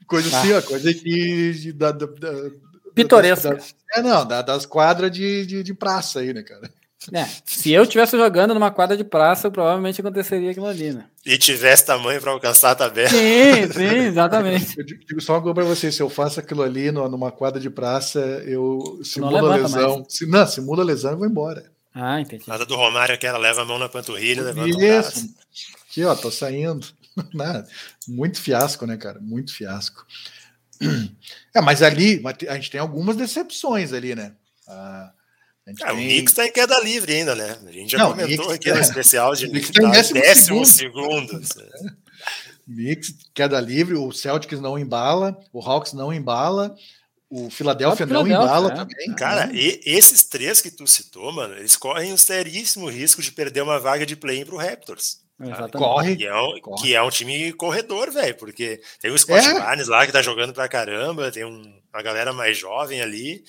É, 0.04 0.06
coisa 0.06 0.38
assim, 0.38 0.54
ó, 0.54 0.62
coisa 0.62 0.94
que. 0.94 1.74
Da, 1.74 1.92
da, 1.92 2.06
da, 2.06 2.52
Pitoresca. 2.94 3.58
é, 3.96 4.02
não, 4.02 4.26
das 4.26 4.66
quadras 4.66 5.12
de, 5.12 5.46
de, 5.46 5.64
de 5.64 5.74
praça 5.74 6.20
aí, 6.20 6.34
né, 6.34 6.44
cara? 6.44 6.70
É, 7.12 7.26
se 7.46 7.72
eu 7.72 7.84
estivesse 7.84 8.16
jogando 8.16 8.54
numa 8.54 8.72
quadra 8.72 8.96
de 8.96 9.04
praça, 9.04 9.52
provavelmente 9.52 10.00
aconteceria 10.00 10.52
aquilo 10.52 10.68
ali, 10.68 10.94
né? 10.94 11.06
E 11.26 11.38
tivesse 11.38 11.86
tamanho 11.86 12.22
para 12.22 12.32
alcançar 12.32 12.72
a 12.72 12.76
tabela. 12.76 13.10
Sim, 13.10 13.72
sim, 13.74 13.96
exatamente. 14.08 14.78
Eu 14.80 14.86
digo 14.86 15.22
só 15.22 15.34
uma 15.34 15.42
coisa 15.42 15.56
para 15.56 15.64
você: 15.66 15.92
se 15.92 16.02
eu 16.02 16.10
faço 16.10 16.40
aquilo 16.40 16.62
ali 16.62 16.92
numa 16.92 17.32
quadra 17.32 17.60
de 17.60 17.70
praça, 17.70 18.20
eu 18.46 19.00
simula 19.04 19.58
lesão. 19.58 20.06
Se, 20.08 20.26
não, 20.26 20.48
simula 20.48 20.84
lesão, 20.84 21.12
eu 21.12 21.18
vou 21.18 21.28
embora. 21.28 21.73
Ah, 21.94 22.20
entendi. 22.20 22.44
Nada 22.48 22.66
do 22.66 22.76
Romário, 22.76 23.14
aquela 23.14 23.38
leva 23.38 23.62
a 23.62 23.66
mão 23.66 23.78
na 23.78 23.88
panturrilha, 23.88 24.42
levanta 24.42 24.70
Isso. 24.70 24.78
o 24.78 24.82
braço. 24.82 25.36
Aqui, 25.88 26.04
ó, 26.04 26.16
tô 26.16 26.32
saindo. 26.32 26.88
Nada. 27.34 27.68
Muito 28.08 28.42
fiasco, 28.42 28.86
né, 28.86 28.98
cara? 28.98 29.20
Muito 29.20 29.54
fiasco. 29.54 30.06
É, 31.54 31.62
mas 31.62 31.82
ali 31.82 32.22
a 32.50 32.56
gente 32.56 32.72
tem 32.72 32.82
algumas 32.82 33.16
decepções 33.16 33.94
ali, 33.94 34.16
né? 34.16 34.34
Ah, 34.68 35.12
ah, 35.68 35.74
tem... 35.74 35.94
O 35.94 35.96
Knicks 35.96 36.34
tá 36.34 36.46
em 36.46 36.52
queda 36.52 36.80
livre 36.80 37.14
ainda, 37.14 37.36
né? 37.36 37.58
A 37.66 37.72
gente 37.72 37.92
já 37.92 38.00
Não, 38.00 38.12
comentou 38.12 38.48
Knicks, 38.48 38.56
aqui 38.56 38.70
é... 38.70 38.74
no 38.74 38.82
especial 38.82 39.36
de 39.36 39.48
Knicks 39.48 39.72
tá 39.72 39.84
em 39.84 39.92
décimo, 39.92 40.22
décimo 40.22 40.66
segundo. 40.66 41.46
segundo. 41.46 41.94
Knicks, 42.66 43.16
queda 43.34 43.60
livre, 43.60 43.96
o 43.96 44.12
Celtics 44.12 44.60
não 44.60 44.80
embala, 44.80 45.38
o 45.52 45.62
Hawks 45.62 45.94
não 45.94 46.14
embala, 46.14 46.76
o 47.36 47.50
Philadelphia 47.50 48.06
não 48.06 48.28
embala 48.28 48.72
é. 48.72 48.76
também. 48.76 49.16
Cara, 49.16 49.50
e, 49.52 49.82
esses 49.84 50.24
três 50.24 50.62
que 50.62 50.70
tu 50.70 50.86
citou, 50.86 51.32
mano, 51.32 51.56
eles 51.56 51.76
correm 51.76 52.14
um 52.14 52.18
seríssimo 52.18 52.88
risco 52.88 53.24
de 53.24 53.32
perder 53.32 53.64
uma 53.64 53.80
vaga 53.80 54.06
de 54.06 54.16
play-in 54.16 54.46
pro 54.46 54.58
Raptors. 54.58 55.18
Corre, 55.72 56.16
que 56.16 56.28
é, 56.28 56.36
um, 56.36 56.60
corre. 56.62 56.82
que 56.82 56.96
é 56.96 57.02
um 57.02 57.10
time 57.10 57.52
corredor, 57.54 58.12
velho, 58.12 58.36
porque 58.36 58.80
tem 59.02 59.10
o 59.10 59.18
Scott 59.18 59.48
é. 59.48 59.54
Barnes 59.56 59.88
lá 59.88 60.06
que 60.06 60.12
tá 60.12 60.22
jogando 60.22 60.54
pra 60.54 60.70
caramba, 60.70 61.32
tem 61.32 61.44
um, 61.44 61.74
uma 61.92 62.04
galera 62.04 62.32
mais 62.32 62.56
jovem 62.56 63.02
ali. 63.02 63.44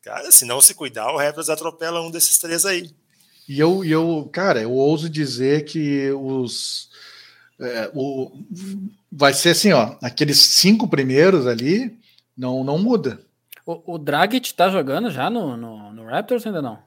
Cara, 0.00 0.30
se 0.30 0.44
não 0.44 0.60
se 0.60 0.72
cuidar, 0.72 1.12
o 1.12 1.18
Raptors 1.18 1.50
atropela 1.50 2.00
um 2.00 2.10
desses 2.10 2.38
três 2.38 2.64
aí. 2.64 2.88
E 3.48 3.58
eu, 3.58 3.84
eu 3.84 4.30
cara, 4.32 4.62
eu 4.62 4.70
ouso 4.70 5.10
dizer 5.10 5.64
que 5.64 6.08
os. 6.12 6.88
É, 7.60 7.90
o, 7.92 8.30
vai 9.10 9.34
ser 9.34 9.50
assim, 9.50 9.72
ó, 9.72 9.96
aqueles 10.00 10.38
cinco 10.38 10.86
primeiros 10.86 11.48
ali 11.48 12.00
não, 12.36 12.64
não 12.64 12.78
muda. 12.78 13.20
O, 13.64 13.94
o 13.94 13.98
Dragic 13.98 14.54
tá 14.54 14.68
jogando 14.68 15.10
já 15.10 15.30
no, 15.30 15.56
no, 15.56 15.92
no 15.92 16.04
Raptors 16.04 16.46
ainda 16.46 16.60
não? 16.60 16.78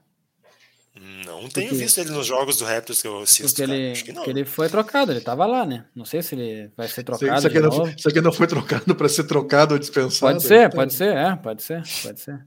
Não 1.26 1.46
tenho 1.48 1.68
porque, 1.68 1.82
visto 1.82 1.98
ele 1.98 2.10
nos 2.10 2.26
jogos 2.26 2.56
do 2.56 2.64
Raptors 2.64 3.02
que 3.02 3.08
eu 3.08 3.20
assisto. 3.20 3.48
Porque 3.48 3.62
ele, 3.62 3.92
Acho 3.92 4.04
que 4.04 4.12
não. 4.12 4.24
ele 4.24 4.44
foi 4.46 4.68
trocado, 4.68 5.12
ele 5.12 5.20
tava 5.20 5.44
lá, 5.44 5.66
né? 5.66 5.84
Não 5.94 6.06
sei 6.06 6.22
se 6.22 6.34
ele 6.34 6.70
vai 6.74 6.88
ser 6.88 7.02
trocado. 7.02 7.36
Isso 7.36 7.46
aqui, 7.46 7.60
não, 7.60 7.88
isso 7.88 8.08
aqui 8.08 8.20
não 8.20 8.32
foi 8.32 8.46
trocado 8.46 8.94
para 8.94 9.08
ser 9.08 9.24
trocado 9.24 9.74
ou 9.74 9.78
dispensado. 9.78 10.32
Pode 10.32 10.42
ser, 10.42 10.70
pode 10.70 10.94
ser, 10.94 11.14
é, 11.14 11.36
pode 11.36 11.62
ser, 11.62 11.82
pode 12.02 12.20
ser. 12.20 12.46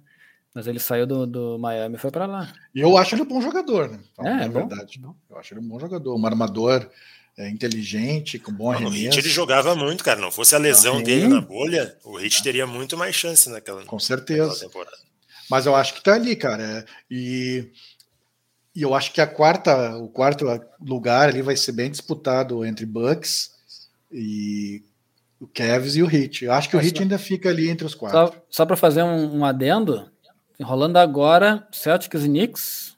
Mas 0.53 0.65
ele 0.65 0.79
saiu 0.79 1.05
do, 1.05 1.27
do 1.27 1.59
Miami 1.59 1.95
e 1.95 1.99
foi 1.99 2.09
para 2.09 2.25
lá. 2.25 2.51
E 2.73 2.81
eu 2.81 2.97
acho 2.97 3.13
ele 3.13 3.21
um 3.21 3.27
bom 3.27 3.39
jogador, 3.39 3.87
né? 3.87 3.99
É, 4.19 4.45
é 4.45 4.49
verdade. 4.49 4.99
Bom. 4.99 5.13
Eu 5.29 5.37
acho 5.37 5.53
ele 5.53 5.61
um 5.61 5.67
bom 5.67 5.79
jogador, 5.79 6.15
um 6.15 6.25
armador 6.25 6.89
é, 7.37 7.49
inteligente, 7.49 8.37
com 8.37 8.51
bom 8.51 8.71
arremesso. 8.71 8.95
O 8.95 8.97
Hit 8.97 9.19
ele 9.19 9.29
jogava 9.29 9.75
muito, 9.75 10.03
cara. 10.03 10.19
Não 10.19 10.31
fosse 10.31 10.55
a 10.55 10.57
lesão 10.57 10.97
ah, 10.97 11.01
dele 11.01 11.27
na 11.27 11.41
bolha, 11.41 11.95
o 12.03 12.17
Hit 12.17 12.43
teria 12.43 12.67
muito 12.67 12.97
mais 12.97 13.15
chance 13.15 13.49
naquela, 13.49 13.83
com 13.85 13.99
certeza. 13.99 14.59
temporada. 14.59 14.97
Mas 15.49 15.65
eu 15.65 15.75
acho 15.75 15.95
que 15.95 16.03
tá 16.03 16.13
ali, 16.13 16.35
cara. 16.35 16.85
E, 17.09 17.71
e 18.75 18.81
eu 18.81 18.93
acho 18.93 19.11
que 19.11 19.19
a 19.19 19.27
quarta, 19.27 19.97
o 19.97 20.07
quarto 20.07 20.45
lugar 20.79 21.29
ali 21.29 21.41
vai 21.41 21.57
ser 21.57 21.71
bem 21.71 21.89
disputado 21.89 22.63
entre 22.63 22.85
Bucks 22.85 23.51
e 24.11 24.83
o 25.39 25.47
Cavs 25.47 25.95
e 25.95 26.03
o 26.03 26.07
Hit. 26.07 26.45
Eu 26.45 26.53
acho 26.53 26.69
que 26.69 26.75
o 26.75 26.79
Hit 26.79 27.01
ainda 27.01 27.17
fica 27.17 27.49
ali 27.49 27.69
entre 27.69 27.85
os 27.85 27.95
quatro. 27.95 28.17
Só, 28.17 28.45
só 28.49 28.65
para 28.65 28.75
fazer 28.75 29.01
um, 29.01 29.39
um 29.39 29.45
adendo, 29.45 30.11
rolando 30.61 30.99
agora 30.99 31.67
Celtics 31.71 32.23
e 32.23 32.27
Knicks, 32.27 32.88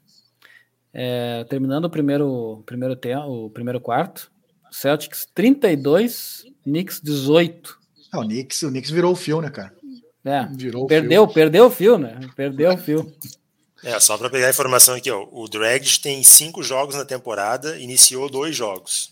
é, 0.93 1.43
terminando 1.45 1.85
o 1.85 1.89
primeiro, 1.89 2.63
primeiro, 2.65 2.95
tempo, 2.95 3.45
o 3.45 3.49
primeiro 3.49 3.79
quarto. 3.79 4.31
Celtics 4.71 5.27
32, 5.33 6.45
Knicks 6.63 7.01
18. 7.01 7.77
Ah, 8.11 8.19
o, 8.19 8.23
Knicks, 8.23 8.61
o 8.63 8.69
Knicks 8.69 8.91
virou 8.91 9.13
o 9.13 9.15
fio, 9.15 9.41
né, 9.41 9.49
cara? 9.49 9.73
É, 10.23 10.45
virou 10.45 10.85
perdeu, 10.87 11.25
fio. 11.25 11.33
perdeu 11.33 11.65
o 11.65 11.69
fio, 11.69 11.97
né? 11.97 12.19
Perdeu 12.35 12.73
o 12.73 12.77
fio. 12.77 13.13
É, 13.83 13.99
só 13.99 14.17
para 14.17 14.29
pegar 14.29 14.47
a 14.47 14.51
informação 14.51 14.95
aqui, 14.95 15.09
ó, 15.09 15.27
o 15.31 15.47
Drag 15.47 15.83
tem 15.99 16.23
cinco 16.23 16.61
jogos 16.61 16.95
na 16.95 17.03
temporada, 17.03 17.79
iniciou 17.79 18.29
dois 18.29 18.55
jogos. 18.55 19.11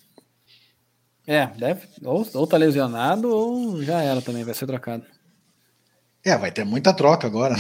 É, 1.26 1.48
deve, 1.48 1.88
ou, 2.04 2.28
ou 2.34 2.48
tá 2.48 2.58
lesionado 2.58 3.30
ou 3.30 3.84
já 3.84 4.02
era 4.02 4.22
também, 4.22 4.44
vai 4.44 4.54
ser 4.54 4.68
trocado. 4.68 5.06
É, 6.24 6.38
vai 6.38 6.52
ter 6.52 6.64
muita 6.64 6.94
troca 6.94 7.26
agora. 7.26 7.56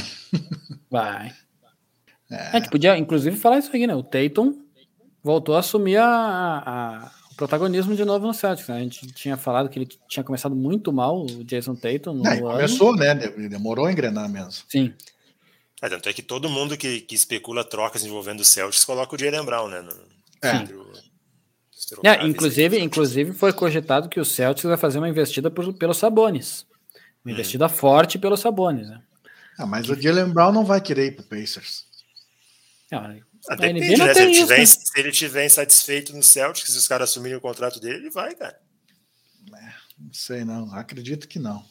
Vai. 0.90 1.34
É. 2.32 2.36
A 2.36 2.60
gente 2.60 2.70
podia, 2.70 2.98
inclusive, 2.98 3.36
falar 3.38 3.60
isso 3.60 3.70
aqui, 3.70 3.88
né? 3.88 3.96
O 3.96 4.04
Tatum 4.04 4.56
voltou 5.24 5.56
a 5.56 5.60
assumir 5.60 5.98
a, 5.98 6.06
a, 6.06 7.12
o 7.32 7.36
protagonismo 7.36 7.96
de 7.96 8.06
novo 8.06 8.28
no 8.28 8.34
Celtics. 8.34 8.68
Né? 8.70 8.78
A 8.78 8.80
gente 8.80 9.08
tinha 9.08 9.36
falado 9.36 9.70
que 9.70 9.80
ele 9.80 9.90
tinha 10.08 10.24
começado 10.24 10.56
muito 10.56 10.94
mal, 10.94 11.26
o 11.26 11.44
Jason 11.44 11.76
Tatum. 11.76 12.14
No 12.14 12.28
é, 12.28 12.40
começou, 12.40 12.96
né? 12.96 13.16
Demorou 13.16 13.86
a 13.86 13.92
engrenar 13.92 14.30
mesmo. 14.30 14.52
Sim. 14.68 14.94
É, 15.82 15.90
tanto 15.90 16.10
é 16.10 16.14
que 16.14 16.22
todo 16.22 16.50
mundo 16.50 16.78
que, 16.78 17.02
que 17.02 17.16
especula 17.16 17.64
trocas 17.64 18.04
envolvendo 18.04 18.42
o 18.42 18.46
Celtics 18.46 18.84
coloca 18.84 19.16
o 19.16 19.20
Jalen 19.20 19.46
Brown, 19.46 19.70
né? 19.70 19.82
No, 19.82 19.94
é. 20.44 20.68
é 22.04 22.28
inclusive, 22.28 22.80
inclusive 22.80 23.34
foi 23.34 23.54
cogitado 23.54 24.10
que 24.10 24.20
o 24.20 24.26
Celtics 24.26 24.68
vai 24.68 24.78
fazer 24.78 25.00
uma 25.00 25.10
investida 25.10 25.50
por, 25.50 25.74
pelos 25.74 25.98
Sabonis. 25.98 26.66
Uma 27.24 27.32
hum. 27.32 27.34
investida 27.34 27.70
forte 27.70 28.20
pelos 28.20 28.42
Sabonis, 28.42 28.90
né? 28.90 29.02
Ah, 29.58 29.66
mas 29.66 29.90
o 29.90 29.96
Jalen 29.96 30.32
Brown 30.32 30.52
não 30.52 30.64
vai 30.64 30.80
querer 30.80 31.08
ir 31.08 31.16
pro 31.16 31.24
Pacers. 31.26 31.89
Não, 32.92 33.22
Ah, 33.48 33.56
depende, 33.56 33.98
né? 33.98 34.14
Se 34.14 34.22
ele, 34.22 34.34
tiver, 34.34 34.60
isso, 34.60 34.80
né? 34.80 34.86
se 34.86 35.00
ele 35.00 35.12
tiver 35.12 35.46
insatisfeito 35.46 36.16
no 36.16 36.24
Celtics, 36.24 36.72
se 36.72 36.78
os 36.78 36.88
caras 36.88 37.10
assumirem 37.10 37.38
o 37.38 37.42
contrato 37.42 37.80
dele, 37.80 37.98
ele 37.98 38.10
vai, 38.10 38.34
cara. 38.36 38.60
É, 39.54 39.74
não 39.98 40.14
sei 40.14 40.44
não, 40.44 40.74
acredito 40.74 41.28
que 41.28 41.40
não. 41.40 41.64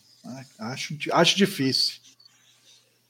Acho, 0.58 0.96
acho 1.12 1.36
difícil. 1.36 1.94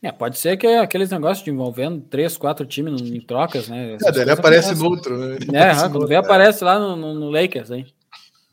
É, 0.00 0.12
pode 0.12 0.38
ser 0.38 0.56
que 0.56 0.66
é 0.66 0.78
aqueles 0.78 1.10
negócios 1.10 1.44
de 1.44 1.50
envolvendo 1.50 2.00
três, 2.00 2.36
quatro 2.36 2.64
times 2.64 3.00
em 3.00 3.20
trocas, 3.20 3.68
né? 3.68 3.96
É, 4.00 4.20
ele 4.20 4.30
aparece 4.30 4.72
no 4.74 4.84
outro. 4.84 5.16
Né? 5.16 5.38
é, 5.54 5.74
quando 5.74 6.06
vê, 6.06 6.14
aparece 6.14 6.62
lá 6.62 6.78
no, 6.78 6.94
no, 6.94 7.14
no 7.14 7.30
Lakers, 7.30 7.70
hein? 7.72 7.86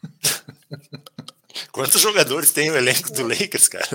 Quantos 1.72 2.01
jogadores 2.01 2.51
tem 2.51 2.72
o 2.72 2.76
elenco 2.76 3.12
do 3.14 3.28
Lakers, 3.28 3.68
cara? 3.68 3.86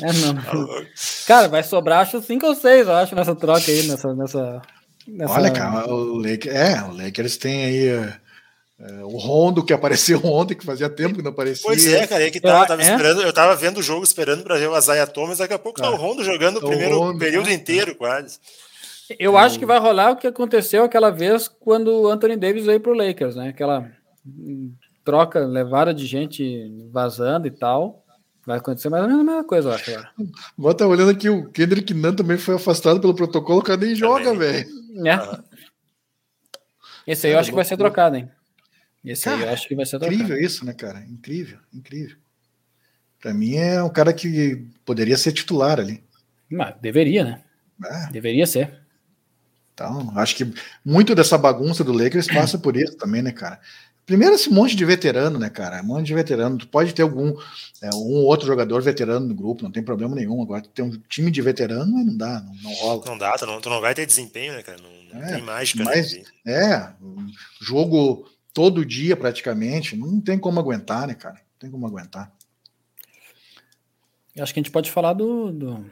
É, 0.00 0.12
não. 0.14 0.34
Tá 0.34 0.86
cara, 1.26 1.48
vai 1.48 1.62
sobrar 1.62 2.00
acho 2.00 2.22
cinco 2.22 2.46
ou 2.46 2.54
seis, 2.54 2.86
eu 2.86 2.94
acho, 2.94 3.14
nessa 3.14 3.34
troca 3.34 3.70
aí, 3.70 3.86
nessa. 3.86 4.14
nessa, 4.14 4.62
nessa... 5.08 5.34
Olha, 5.34 5.50
cara, 5.50 5.88
o 5.88 6.16
Lakers, 6.16 6.54
é, 6.54 6.82
o 6.82 6.92
Lakers 6.92 7.36
tem 7.36 7.64
aí. 7.64 7.88
É, 8.80 9.02
o 9.02 9.16
Rondo 9.16 9.64
que 9.64 9.72
apareceu 9.72 10.20
ontem, 10.24 10.54
que 10.54 10.64
fazia 10.64 10.88
tempo 10.88 11.16
que 11.16 11.22
não 11.22 11.32
aparecia. 11.32 11.64
Pois 11.64 11.86
é, 11.86 12.06
cara, 12.06 12.24
é 12.24 12.30
que 12.30 12.40
tava, 12.40 12.66
tava 12.66 12.82
é? 12.82 12.84
esperando, 12.84 13.22
eu 13.22 13.32
tava 13.32 13.56
vendo 13.56 13.78
o 13.78 13.82
jogo 13.82 14.04
esperando 14.04 14.44
para 14.44 14.56
ver 14.56 14.68
o 14.68 14.78
Isaiah 14.78 15.06
Thomas, 15.06 15.38
daqui 15.38 15.54
a 15.54 15.58
pouco 15.58 15.80
tá 15.80 15.90
o 15.90 15.96
Rondo 15.96 16.22
jogando 16.22 16.58
o 16.58 16.66
primeiro 16.66 16.98
Rondo, 16.98 17.18
período 17.18 17.46
né? 17.46 17.54
inteiro, 17.54 17.96
quase. 17.96 18.38
Eu 19.18 19.38
acho 19.38 19.58
que 19.58 19.66
vai 19.66 19.78
rolar 19.78 20.12
o 20.12 20.16
que 20.16 20.26
aconteceu 20.26 20.84
aquela 20.84 21.10
vez 21.10 21.48
quando 21.48 21.88
o 21.88 22.08
Anthony 22.08 22.36
Davis 22.36 22.66
veio 22.66 22.80
pro 22.80 22.92
Lakers, 22.92 23.36
né? 23.36 23.48
Aquela 23.48 23.90
troca 25.02 25.40
levada 25.40 25.94
de 25.94 26.06
gente 26.06 26.70
vazando 26.92 27.46
e 27.46 27.50
tal. 27.50 28.04
Vai 28.46 28.58
acontecer 28.58 28.88
mais 28.88 29.02
ou 29.02 29.08
menos 29.08 29.22
a 29.22 29.24
mesma 29.24 29.44
coisa, 29.44 29.70
eu 29.70 29.74
acho. 29.74 29.90
Agora. 29.90 30.10
Bota 30.56 30.86
olhando 30.86 31.10
aqui, 31.10 31.28
o 31.28 31.50
Kendrick 31.50 31.92
Nunn 31.94 32.14
também 32.14 32.38
foi 32.38 32.54
afastado 32.54 33.00
pelo 33.00 33.14
protocolo, 33.14 33.60
o 33.60 33.62
cara 33.62 33.80
nem 33.80 33.94
joga, 33.94 34.34
velho. 34.34 34.66
É. 35.06 35.42
Esse 37.06 37.26
aí 37.26 37.32
eu 37.32 37.38
acho 37.38 37.50
que 37.50 37.56
vai 37.56 37.64
ser 37.64 37.76
trocado, 37.76 38.16
hein? 38.16 38.30
Esse 39.04 39.24
cara, 39.24 39.36
aí 39.36 39.42
eu 39.44 39.50
acho 39.50 39.68
que 39.68 39.74
vai 39.74 39.86
ser 39.86 39.98
trocado. 39.98 40.14
Incrível 40.14 40.40
isso, 40.40 40.64
né, 40.64 40.72
cara? 40.72 41.00
Incrível, 41.00 41.58
incrível. 41.72 42.16
Para 43.20 43.32
mim 43.34 43.56
é 43.56 43.82
um 43.82 43.88
cara 43.88 44.12
que 44.12 44.66
poderia 44.84 45.16
ser 45.16 45.32
titular 45.32 45.80
ali. 45.80 46.04
Mas 46.50 46.74
deveria, 46.80 47.24
né? 47.24 47.42
É. 47.84 48.10
Deveria 48.10 48.46
ser. 48.46 48.80
Então, 49.74 50.12
acho 50.18 50.34
que 50.34 50.52
muito 50.84 51.14
dessa 51.14 51.38
bagunça 51.38 51.84
do 51.84 51.92
Lakers 51.92 52.26
passa 52.26 52.58
por 52.58 52.76
isso 52.76 52.96
também, 52.96 53.22
né, 53.22 53.30
cara? 53.30 53.60
Primeiro, 54.08 54.34
esse 54.34 54.48
monte 54.48 54.74
de 54.74 54.86
veterano, 54.86 55.38
né, 55.38 55.50
cara? 55.50 55.82
Um 55.82 55.84
monte 55.88 56.06
de 56.06 56.14
veterano. 56.14 56.56
Tu 56.56 56.66
pode 56.66 56.94
ter 56.94 57.02
algum 57.02 57.28
é, 57.82 57.94
um 57.94 58.24
outro 58.24 58.46
jogador 58.46 58.80
veterano 58.80 59.26
no 59.26 59.34
grupo, 59.34 59.62
não 59.62 59.70
tem 59.70 59.82
problema 59.82 60.16
nenhum. 60.16 60.40
Agora, 60.40 60.62
ter 60.62 60.80
um 60.80 60.98
time 61.10 61.30
de 61.30 61.42
veterano, 61.42 61.92
não 61.92 62.16
dá, 62.16 62.40
não, 62.40 62.54
não 62.54 62.72
rola. 62.72 63.04
Não 63.04 63.18
dá, 63.18 63.36
tu 63.36 63.44
não, 63.44 63.60
tu 63.60 63.68
não 63.68 63.82
vai 63.82 63.94
ter 63.94 64.06
desempenho, 64.06 64.54
né, 64.54 64.62
cara? 64.62 64.78
Não, 64.80 65.20
não 65.20 65.26
é, 65.26 65.34
tem 65.34 65.42
mágica. 65.42 65.84
Mas, 65.84 66.14
né? 66.14 66.22
É, 66.46 66.90
jogo 67.60 68.26
todo 68.54 68.82
dia 68.82 69.14
praticamente, 69.14 69.94
não 69.94 70.22
tem 70.22 70.38
como 70.38 70.58
aguentar, 70.58 71.06
né, 71.06 71.12
cara? 71.12 71.34
Não 71.34 71.58
tem 71.58 71.70
como 71.70 71.86
aguentar. 71.86 72.32
Eu 74.34 74.42
acho 74.42 74.54
que 74.54 74.60
a 74.60 74.62
gente 74.62 74.72
pode 74.72 74.90
falar 74.90 75.12
do, 75.12 75.52
do, 75.52 75.84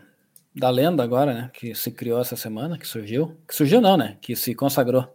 da 0.54 0.70
lenda 0.70 1.02
agora, 1.02 1.34
né? 1.34 1.50
Que 1.52 1.74
se 1.74 1.90
criou 1.90 2.18
essa 2.18 2.34
semana, 2.34 2.78
que 2.78 2.88
surgiu. 2.88 3.36
Que 3.46 3.54
surgiu 3.54 3.78
não, 3.82 3.98
né? 3.98 4.16
Que 4.22 4.34
se 4.34 4.54
consagrou. 4.54 5.06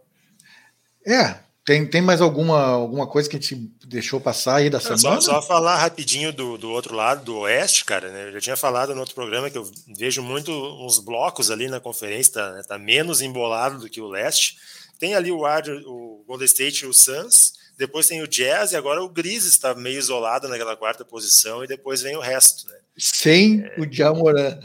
É, 1.04 1.40
tem, 1.64 1.86
tem 1.86 2.02
mais 2.02 2.20
alguma, 2.20 2.60
alguma 2.60 3.06
coisa 3.06 3.28
que 3.28 3.36
a 3.36 3.40
gente 3.40 3.54
deixou 3.86 4.20
passar 4.20 4.56
aí 4.56 4.68
da 4.68 4.80
semana? 4.80 5.20
Só, 5.20 5.20
só 5.20 5.42
falar 5.42 5.76
rapidinho 5.76 6.32
do, 6.32 6.58
do 6.58 6.68
outro 6.70 6.94
lado, 6.94 7.24
do 7.24 7.38
Oeste, 7.38 7.84
cara. 7.84 8.10
Né? 8.10 8.28
Eu 8.28 8.32
já 8.32 8.40
tinha 8.40 8.56
falado 8.56 8.94
no 8.94 9.00
outro 9.00 9.14
programa 9.14 9.48
que 9.48 9.56
eu 9.56 9.70
vejo 9.96 10.22
muito 10.22 10.50
uns 10.84 10.98
blocos 10.98 11.52
ali 11.52 11.68
na 11.68 11.78
conferência, 11.78 12.32
tá, 12.32 12.52
né? 12.52 12.62
tá 12.66 12.78
menos 12.78 13.20
embolado 13.20 13.78
do 13.78 13.88
que 13.88 14.00
o 14.00 14.08
Leste. 14.08 14.56
Tem 14.98 15.14
ali 15.14 15.30
o, 15.30 15.38
o 15.38 16.24
Golden 16.26 16.46
State 16.46 16.84
e 16.84 16.88
o 16.88 16.92
Suns, 16.92 17.52
depois 17.78 18.08
tem 18.08 18.22
o 18.22 18.28
Jazz 18.28 18.72
e 18.72 18.76
agora 18.76 19.02
o 19.02 19.08
Grizzlies 19.08 19.54
está 19.54 19.72
meio 19.72 19.98
isolado 19.98 20.48
naquela 20.48 20.76
quarta 20.76 21.04
posição 21.04 21.62
e 21.62 21.68
depois 21.68 22.02
vem 22.02 22.16
o 22.16 22.20
resto. 22.20 22.66
Né? 22.68 22.76
Sem 22.98 23.64
é... 23.64 23.80
o 23.80 23.86
Jamoran. 23.90 24.58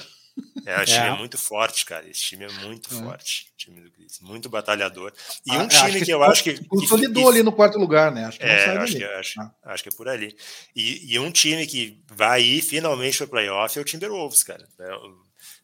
É, 0.66 0.82
o 0.82 0.86
time 0.86 1.06
é. 1.06 1.08
é. 1.08 1.18
muito 1.18 1.38
forte, 1.38 1.86
cara. 1.86 2.08
Esse 2.10 2.22
time 2.22 2.46
é 2.46 2.52
muito 2.66 2.94
é. 2.94 2.98
forte. 3.02 3.48
time 3.58 3.80
do 3.80 3.90
Grizzlies, 3.90 4.20
muito 4.20 4.50
batalhador. 4.50 5.14
E 5.46 5.52
ah, 5.52 5.60
um 5.60 5.68
time 5.68 6.00
que, 6.00 6.06
que, 6.06 6.14
eu 6.14 6.24
acho 6.24 6.44
que. 6.44 6.64
Consolidou 6.66 7.30
ali 7.30 7.42
no 7.42 7.52
quarto 7.52 7.78
lugar, 7.78 8.12
né? 8.12 8.26
Acho 8.26 8.40
que 8.40 8.46
é, 8.46 8.78
acho 8.78 8.96
que, 8.98 9.04
acho, 9.04 9.42
ah. 9.42 9.52
acho 9.66 9.84
que 9.84 9.90
é 9.90 9.92
por 9.94 10.10
ali. 10.10 10.36
E, 10.76 11.14
e, 11.14 11.20
um 11.20 11.32
time 11.32 11.66
que 11.66 12.02
vai 12.12 12.42
ir 12.42 12.62
finalmente 12.62 13.18
para 13.18 13.26
o 13.26 13.30
playoff 13.30 13.78
é 13.78 13.82
o 13.82 13.86
Timberwolves, 13.86 14.44
cara. 14.44 14.68
É, 14.80 14.92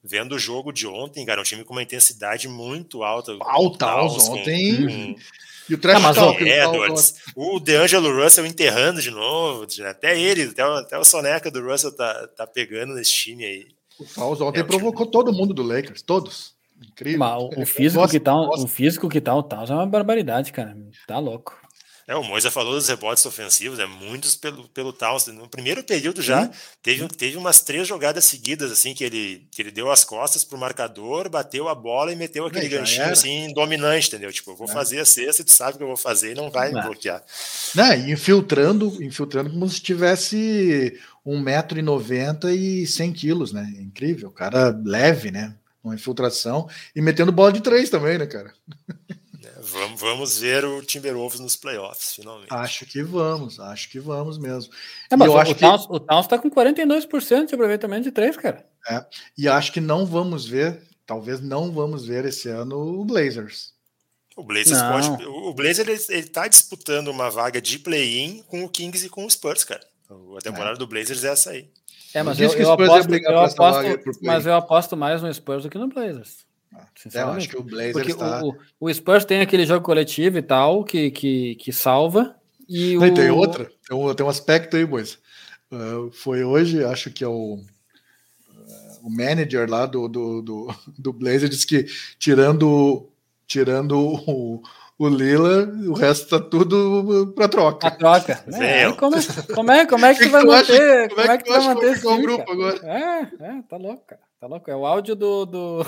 vendo 0.04 0.36
o 0.36 0.40
jogo 0.40 0.72
de 0.72 0.88
ontem, 0.88 1.26
cara, 1.26 1.42
um 1.42 1.46
time 1.46 1.64
com 1.64 1.74
uma 1.74 1.84
intensidade 1.84 2.48
muito 2.48 3.04
alta. 3.04 3.36
Alta, 3.42 3.96
ontem. 3.96 4.88
Com, 4.88 5.16
e 5.70 5.74
o 5.74 5.78
Trash 5.78 6.04
ah, 6.04 6.14
Talk. 6.14 6.44
Edwards, 6.44 7.16
o 7.36 7.60
DeAngelo 7.60 8.22
Russell 8.22 8.46
enterrando 8.46 9.02
de 9.02 9.10
novo. 9.10 9.66
Até 9.86 10.20
ele, 10.20 10.44
até 10.44 10.66
o, 10.66 10.74
até 10.74 10.98
o 10.98 11.04
soneca 11.04 11.50
do 11.50 11.62
Russell 11.66 11.96
tá, 11.96 12.28
tá 12.28 12.46
pegando 12.48 12.94
nesse 12.94 13.12
time 13.14 13.46
aí. 13.46 13.68
O 14.00 14.06
Fauls 14.06 14.42
ontem 14.42 14.60
é, 14.60 14.64
provocou 14.64 15.06
todo 15.06 15.34
mundo 15.34 15.54
do 15.54 15.64
Lakers, 15.64 16.02
todos. 16.02 16.56
Incrível. 16.82 17.20
Mas 17.20 17.58
o, 17.58 17.66
físico 17.66 18.08
que 18.08 18.20
tá, 18.20 18.36
o 18.36 18.68
físico 18.68 19.10
que 19.10 19.22
tá 19.22 19.36
o 19.36 19.44
Taus 19.44 19.70
é 19.70 19.74
uma 19.74 19.86
barbaridade, 19.86 20.52
cara. 20.52 20.76
Tá 21.08 21.20
louco. 21.20 21.64
É, 22.06 22.14
o 22.16 22.24
Moisa 22.24 22.52
falou 22.52 22.74
dos 22.74 22.90
rebotes 22.90 23.26
ofensivos, 23.26 23.80
é 23.80 23.86
muitos 23.86 24.36
pelo, 24.36 24.68
pelo 24.70 24.92
Towns. 24.92 25.28
No 25.28 25.48
primeiro 25.48 25.82
período 25.84 26.22
já, 26.22 26.50
teve, 26.82 27.08
teve 27.08 27.38
umas 27.38 27.62
três 27.62 27.88
jogadas 27.88 28.26
seguidas, 28.26 28.72
assim, 28.72 28.94
que 28.94 29.06
ele, 29.06 29.48
que 29.50 29.62
ele 29.62 29.72
deu 29.72 29.90
as 29.90 30.04
costas 30.04 30.44
pro 30.44 30.58
marcador, 30.58 31.30
bateu 31.30 31.70
a 31.70 31.76
bola 31.76 32.12
e 32.12 32.16
meteu 32.16 32.46
aquele 32.46 32.68
ganchinho, 32.68 33.04
era. 33.04 33.14
assim, 33.14 33.54
dominante, 33.54 34.10
entendeu? 34.10 34.34
Tipo, 34.34 34.52
eu 34.52 34.56
vou 34.58 34.68
é. 34.68 34.74
fazer 34.74 35.00
a 35.00 35.06
cesta, 35.06 35.46
tu 35.46 35.52
sabe 35.52 35.78
que 35.78 35.84
eu 35.84 35.88
vou 35.88 35.96
fazer 35.96 36.34
e 36.34 36.36
não 36.36 36.52
vai 36.52 36.74
me 36.74 36.82
bloquear. 36.82 37.24
Né, 37.74 37.98
infiltrando, 38.12 39.02
infiltrando 39.02 39.50
como 39.50 39.70
se 39.70 39.80
tivesse 39.80 41.00
1,90m 41.26 42.54
e 42.54 42.86
100 42.86 43.14
quilos, 43.14 43.54
né? 43.54 43.74
Incrível, 43.80 44.30
o 44.30 44.34
cara 44.34 44.78
leve, 44.84 45.32
né? 45.32 45.56
Uma 45.84 45.96
infiltração 45.96 46.70
e 46.96 47.02
metendo 47.02 47.32
bola 47.32 47.52
de 47.52 47.62
três 47.62 47.90
também, 47.90 48.18
né, 48.18 48.26
cara? 48.26 48.54
Vamos, 49.66 50.02
vamos 50.02 50.40
ver 50.40 50.66
o 50.66 50.82
Timberwolves 50.82 51.40
nos 51.40 51.56
playoffs, 51.56 52.16
finalmente. 52.16 52.54
Acho 52.54 52.86
que 52.86 53.02
vamos, 53.02 53.60
acho 53.62 53.90
que 53.90 54.00
vamos 54.00 54.38
mesmo. 54.38 54.74
É, 55.10 55.16
mas 55.16 55.28
eu 55.28 55.34
o, 55.34 55.38
acho 55.38 55.52
o, 55.52 55.56
Towns, 55.56 55.88
que... 55.88 55.94
o 55.94 56.00
Towns 56.00 56.28
tá 56.28 56.38
com 56.38 56.52
42% 56.52 57.48
de 57.48 57.56
aproveitamento 57.56 58.04
de 58.04 58.12
três, 58.12 58.36
cara. 58.36 58.66
É, 58.90 59.06
e 59.38 59.48
acho 59.48 59.72
que 59.72 59.80
não 59.80 60.06
vamos 60.06 60.46
ver, 60.46 60.82
talvez 61.06 61.40
não 61.40 61.72
vamos 61.72 62.06
ver 62.06 62.26
esse 62.26 62.50
ano 62.50 62.78
o 62.78 63.06
Blazers. 63.06 63.74
O 64.36 64.44
Blazers 64.44 64.82
não. 64.82 64.92
pode. 64.92 65.26
O 65.26 65.54
Blazers 65.54 66.10
ele, 66.10 66.20
ele 66.20 66.28
tá 66.28 66.48
disputando 66.48 67.08
uma 67.08 67.30
vaga 67.30 67.62
de 67.62 67.80
play-in 67.80 68.44
com 68.48 68.64
o 68.66 68.70
Kings 68.70 69.06
e 69.06 69.10
com 69.10 69.26
o 69.26 69.30
Spurs, 69.30 69.64
cara. 69.64 69.86
A 70.10 70.42
temporada 70.42 70.76
é. 70.76 70.78
do 70.78 70.88
Blazers 70.88 71.24
é 71.24 71.30
essa 71.30 71.52
aí. 71.52 71.70
É, 72.14 72.22
mas 72.22 72.40
eu, 72.40 72.50
eu, 72.52 72.72
aposto, 72.72 73.14
eu 73.14 73.40
aposto 73.40 74.20
mas 74.22 74.46
eu 74.46 74.54
aposto 74.54 74.96
mais 74.96 75.22
no 75.22 75.34
Spurs 75.34 75.64
do 75.64 75.70
que 75.70 75.78
no 75.78 75.88
Blazers. 75.88 76.46
É, 77.14 77.22
eu 77.22 77.28
acho 77.30 77.50
que 77.50 77.58
o 77.58 77.64
Blazers 77.64 77.94
Porque 77.94 78.14
tá... 78.14 78.42
o, 78.44 78.56
o 78.80 78.94
Spurs 78.94 79.26
tem 79.26 79.42
aquele 79.42 79.66
jogo 79.66 79.84
coletivo 79.84 80.38
e 80.38 80.42
tal 80.42 80.84
que, 80.84 81.12
que, 81.12 81.56
que 81.56 81.72
salva. 81.72 82.36
E 82.68 82.98
o... 82.98 83.14
Tem 83.14 83.30
outra, 83.32 83.70
tem 83.88 83.98
um, 83.98 84.14
tem 84.14 84.26
um 84.26 84.30
aspecto 84.30 84.78
aí, 84.78 84.86
boys. 84.86 85.20
Uh, 85.72 86.12
foi 86.12 86.44
hoje, 86.44 86.84
acho 86.84 87.12
que 87.12 87.24
é 87.24 87.28
o, 87.28 87.56
uh, 87.56 87.64
o 89.04 89.10
manager 89.10 89.70
lá 89.70 89.86
do, 89.86 90.08
do, 90.08 90.42
do, 90.42 90.76
do 90.98 91.14
Blazers 91.14 91.50
disse 91.50 91.66
que 91.66 91.86
tirando, 92.20 93.10
tirando 93.48 93.98
o, 93.98 94.64
o 94.98 95.08
Lila, 95.08 95.66
o 95.88 95.94
resto 95.94 96.30
tá 96.30 96.40
tudo 96.40 97.34
para 97.36 97.48
troca. 97.48 97.88
A 97.88 97.92
troca. 97.92 98.44
É, 98.54 98.92
como, 98.94 99.16
é, 99.16 99.22
como, 99.54 99.72
é, 99.72 99.86
como 99.86 100.06
é 100.06 100.16
que, 100.16 100.26
tu 100.26 100.32
vai 100.32 100.44
manter? 100.44 101.10
Como 101.10 101.22
é 101.22 101.38
que, 101.38 101.44
tu 101.44 101.52
vai 101.52 101.62
manter 101.62 101.92
esse 101.92 102.22
grupo 102.22 102.52
agora? 102.52 102.80
É, 102.84 103.22
é, 103.44 103.62
tá 103.70 103.78
louco, 103.78 104.06
cara. 104.06 104.22
Tá 104.40 104.48
louco. 104.48 104.70
É 104.70 104.76
o 104.76 104.86
áudio 104.86 105.16
do, 105.16 105.46
do, 105.46 105.86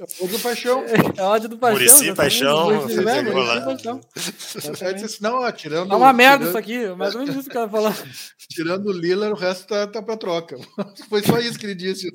é 0.00 0.04
o 0.20 0.28
do 0.28 0.38
Paixão. 0.38 0.84
É 1.18 1.22
ódio 1.22 1.48
do 1.48 1.58
Paixão. 1.58 1.80
Murici 1.80 2.14
Paixão. 2.14 2.72
Murici 2.72 3.02
Paixão. 3.02 4.00
Não, 5.20 5.40
ó, 5.42 5.50
tirando. 5.50 5.92
É 5.92 5.96
uma 5.96 6.12
merda 6.12 6.38
tirando, 6.38 6.48
isso 6.48 6.58
aqui, 6.58 6.86
mais 6.96 7.14
ou 7.14 7.20
menos 7.20 7.34
isso 7.34 7.50
que 7.50 7.56
ela 7.56 7.68
falou. 7.68 7.92
Tirando 8.48 8.86
o 8.86 8.92
Lillard, 8.92 9.32
o 9.32 9.36
resto 9.36 9.66
tá, 9.66 9.86
tá 9.88 10.00
pra 10.00 10.16
troca. 10.16 10.56
Foi 11.08 11.22
só 11.22 11.38
isso 11.38 11.58
que 11.58 11.66
ele 11.66 11.74
disse. 11.74 12.08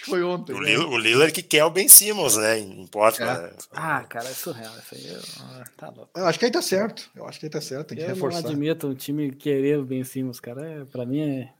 Acho 0.00 0.04
que 0.04 0.10
foi 0.10 0.22
ontem. 0.22 0.54
O, 0.54 0.60
né? 0.60 0.78
o 0.78 0.98
Lillard 0.98 1.32
que 1.32 1.42
quer 1.42 1.64
o 1.64 1.70
Ben 1.70 1.88
Simmons, 1.88 2.36
né? 2.36 2.58
Em 2.58 2.86
Portland. 2.86 3.44
É. 3.44 3.52
Ah, 3.72 4.02
cara, 4.04 4.28
é 4.28 4.32
surreal. 4.32 4.72
Isso 4.78 4.94
aí 4.94 5.20
ah, 5.40 5.64
tá 5.76 5.88
louco. 5.88 6.10
Eu 6.16 6.26
acho 6.26 6.38
que 6.38 6.44
aí 6.46 6.50
tá 6.50 6.62
certo. 6.62 7.10
Eu 7.14 7.26
acho 7.26 7.38
que 7.38 7.46
aí 7.46 7.50
tá 7.50 7.60
certo. 7.60 7.88
Tem 7.88 7.98
que 7.98 8.04
eu 8.04 8.08
reforçar. 8.08 8.38
Eu 8.38 8.42
não 8.44 8.50
admito 8.50 8.88
o 8.88 8.94
time 8.94 9.30
querer 9.30 9.78
o 9.78 9.84
Ben 9.84 10.02
Simmons, 10.02 10.40
cara. 10.40 10.66
É, 10.66 10.84
pra 10.86 11.04
mim 11.04 11.20
é, 11.20 11.52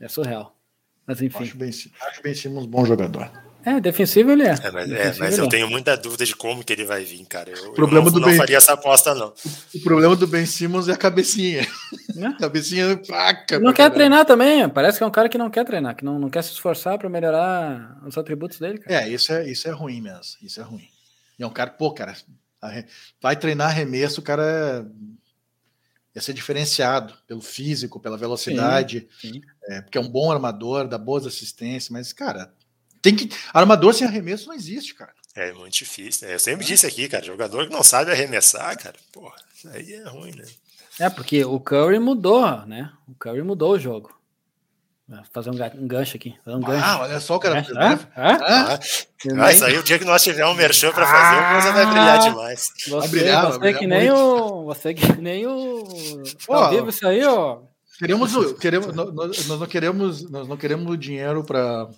é 0.00 0.08
surreal. 0.08 0.56
Mas 1.06 1.20
enfim. 1.20 1.44
Acho 1.44 1.56
Ben, 1.56 1.68
acho 1.68 2.22
ben 2.22 2.34
Simmons 2.34 2.64
um 2.64 2.68
bom 2.68 2.86
jogador. 2.86 3.30
É, 3.66 3.80
defensivo 3.80 4.30
ele 4.30 4.44
é. 4.44 4.54
é 4.62 4.70
mas, 4.70 4.92
é, 4.92 5.14
mas 5.18 5.38
eu 5.38 5.46
é. 5.46 5.48
tenho 5.48 5.68
muita 5.68 5.96
dúvida 5.96 6.24
de 6.24 6.36
como 6.36 6.62
que 6.62 6.72
ele 6.72 6.84
vai 6.84 7.02
vir, 7.02 7.26
cara. 7.26 7.50
Eu, 7.50 7.72
problema 7.72 8.06
eu 8.06 8.12
não, 8.12 8.12
do 8.12 8.20
não 8.20 8.28
ben... 8.28 8.36
faria 8.36 8.58
essa 8.58 8.74
aposta, 8.74 9.12
não. 9.12 9.34
O 9.74 9.80
problema 9.80 10.14
do 10.14 10.24
Ben 10.24 10.46
Simmons 10.46 10.86
é 10.86 10.92
a 10.92 10.96
cabecinha. 10.96 11.62
É? 11.62 12.32
cabecinha 12.38 13.00
faca. 13.04 13.58
Não 13.58 13.72
quer 13.72 13.90
treinar 13.90 14.24
também. 14.24 14.68
Parece 14.68 14.98
que 14.98 15.02
é 15.02 15.06
um 15.06 15.10
cara 15.10 15.28
que 15.28 15.36
não 15.36 15.50
quer 15.50 15.64
treinar, 15.64 15.96
que 15.96 16.04
não, 16.04 16.16
não 16.16 16.30
quer 16.30 16.44
se 16.44 16.52
esforçar 16.52 16.96
para 16.96 17.08
melhorar 17.08 18.00
os 18.06 18.16
atributos 18.16 18.60
dele. 18.60 18.78
Cara. 18.78 19.02
É, 19.02 19.08
isso 19.08 19.32
é, 19.32 19.50
isso 19.50 19.66
é 19.66 19.72
ruim 19.72 20.00
mesmo. 20.00 20.22
Isso 20.40 20.60
é 20.60 20.62
ruim. 20.62 20.88
E 21.36 21.42
é 21.42 21.46
um 21.46 21.50
cara, 21.50 21.70
pô, 21.70 21.90
cara, 21.90 22.16
vai 23.20 23.34
treinar 23.34 23.70
arremesso, 23.70 24.20
o 24.20 24.24
cara 24.24 24.86
ia 26.14 26.22
ser 26.22 26.32
diferenciado 26.34 27.14
pelo 27.26 27.42
físico, 27.42 27.98
pela 27.98 28.16
velocidade, 28.16 29.08
sim, 29.20 29.32
sim. 29.32 29.42
É, 29.64 29.82
porque 29.82 29.98
é 29.98 30.00
um 30.00 30.08
bom 30.08 30.30
armador, 30.30 30.86
dá 30.86 30.96
boas 30.96 31.26
assistências, 31.26 31.90
mas, 31.90 32.12
cara, 32.12 32.54
tem 33.06 33.14
que. 33.14 33.36
Armador 33.52 33.94
sem 33.94 34.06
arremesso 34.06 34.48
não 34.48 34.54
existe, 34.54 34.94
cara. 34.94 35.12
É 35.34 35.52
muito 35.52 35.74
difícil. 35.74 36.28
Eu 36.28 36.38
sempre 36.38 36.64
é. 36.64 36.68
disse 36.68 36.86
aqui, 36.86 37.08
cara, 37.08 37.24
jogador 37.24 37.66
que 37.66 37.72
não 37.72 37.82
sabe 37.82 38.10
arremessar, 38.10 38.76
cara, 38.78 38.96
porra, 39.12 39.36
isso 39.54 39.68
aí 39.68 39.92
é 39.92 40.08
ruim, 40.08 40.32
né? 40.34 40.44
É, 40.98 41.10
porque 41.10 41.44
o 41.44 41.60
Curry 41.60 41.98
mudou, 41.98 42.66
né? 42.66 42.90
O 43.06 43.14
Curry 43.14 43.42
mudou 43.42 43.72
o 43.72 43.78
jogo. 43.78 44.16
Vou 45.08 45.22
fazer 45.32 45.50
um, 45.50 45.86
gancho 45.86 46.16
aqui. 46.16 46.34
Um 46.44 46.60
gancho. 46.60 46.84
Ah, 46.84 47.00
olha 47.02 47.20
só 47.20 47.36
o 47.36 47.38
cara. 47.38 47.64
Ah, 47.76 47.98
ah, 48.16 48.78
ah, 49.40 49.52
isso 49.52 49.64
aí, 49.64 49.78
o 49.78 49.82
dia 49.84 50.00
que 50.00 50.04
nós 50.04 50.24
tivermos 50.24 50.54
um 50.54 50.56
merchan 50.56 50.90
para 50.90 51.06
fazer, 51.06 51.38
a 51.38 51.52
coisa 51.52 51.72
vai 51.72 51.86
brilhar 51.86 52.18
demais. 52.18 52.72
Você, 52.76 52.90
vai 52.90 53.08
brilhar, 53.08 53.46
você 53.46 53.58
brilhar 53.58 53.78
que 53.78 53.86
nem 53.86 54.10
o. 54.10 54.64
Você 54.64 54.94
que 54.94 55.12
nem 55.20 55.46
o. 55.46 55.84
Ó, 56.48 56.70
vivo 56.70 56.88
isso 56.88 57.06
aí, 57.06 57.24
ó. 57.24 57.58
Queremos, 57.98 58.52
queremos, 58.54 58.94
nós, 58.94 59.46
nós 59.46 59.60
não 59.60 59.66
queremos, 59.66 60.28
nós 60.28 60.48
não 60.48 60.56
queremos 60.56 60.98
dinheiro 60.98 61.44
para 61.44 61.88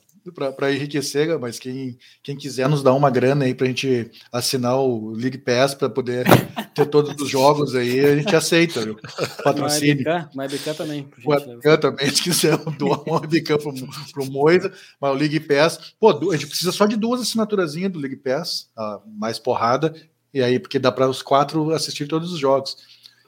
para 0.57 0.73
enriquecer, 0.73 1.39
mas 1.39 1.59
quem, 1.59 1.99
quem 2.23 2.37
quiser 2.37 2.69
nos 2.69 2.83
dar 2.83 2.95
uma 2.95 3.11
grana 3.11 3.45
aí 3.45 3.55
para 3.55 3.66
a 3.66 3.69
gente 3.69 4.11
assinar 4.33 4.79
o 4.79 5.11
League 5.11 5.39
Pass 5.39 5.75
para 5.75 5.89
poder 5.89 6.25
ter 6.75 6.87
todos 6.87 7.21
os 7.21 7.29
jogos 7.29 7.75
aí, 7.75 8.01
a 8.01 8.16
gente 8.16 8.35
aceita, 8.35 8.83
viu? 8.83 8.99
Patrocínio. 9.43 10.05
MyBK 10.35 10.75
também. 10.77 11.09
MyBK 11.25 11.79
também, 11.81 12.11
se 12.14 12.23
quiser 12.23 12.57
doar 12.79 13.03
uma 13.07 13.21
MyBK 13.21 13.59
para 13.59 14.23
o 14.23 14.31
Moisa, 14.31 14.73
mas 15.01 15.11
o 15.11 15.14
League 15.14 15.41
Pass, 15.41 15.95
pô, 15.99 16.11
a 16.31 16.37
gente 16.37 16.47
precisa 16.47 16.73
só 16.73 16.87
de 16.87 16.97
duas 16.97 17.21
assinaturazinhas 17.21 17.93
do 17.93 17.99
League 17.99 18.16
Pass, 18.16 18.71
mais 19.07 19.39
porrada, 19.39 19.95
e 20.33 20.43
aí, 20.43 20.59
porque 20.59 20.79
dá 20.79 20.93
para 20.93 21.09
os 21.09 21.23
quatro 21.23 21.73
assistir 21.73 22.07
todos 22.07 22.33
os 22.33 22.39
jogos. 22.39 22.77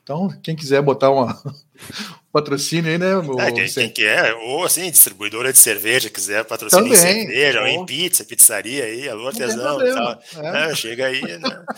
Então, 0.03 0.29
quem 0.43 0.57
quiser 0.57 0.83
botar 0.83 1.11
uma, 1.11 1.41
patrocínio 2.33 2.91
aí, 2.91 2.99
né? 2.99 3.07
É, 3.39 3.53
quem, 3.53 3.69
quem, 3.69 3.91
quer, 3.91 4.35
ou 4.35 4.65
assim, 4.65 4.91
distribuidora 4.91 5.53
de 5.53 5.59
cerveja, 5.59 6.09
quiser 6.11 6.45
patrocinar 6.45 6.87
em 6.87 6.97
cerveja, 6.97 7.61
ou 7.61 7.67
em 7.67 7.85
pizza, 7.87 8.25
pizzaria 8.25 8.85
aí, 8.85 9.09
alô, 9.09 9.29
artesão, 9.29 9.79
tal, 9.79 10.45
é. 10.45 10.75
chega 10.75 11.07
aí, 11.07 11.23
né? 11.23 11.65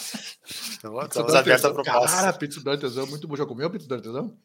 Então, 0.79 1.01
estamos 1.01 1.35
abertos 1.35 1.65
a 1.65 1.73
proposta. 1.73 2.17
Cara, 2.17 2.33
pizza 2.33 2.61
do 2.61 2.71
artesão, 2.71 3.07
muito 3.07 3.27
bom. 3.29 3.37
Já 3.37 3.47
comeu 3.47 3.71
pizza 3.71 3.87
do 3.87 3.95
artesão? 3.95 4.37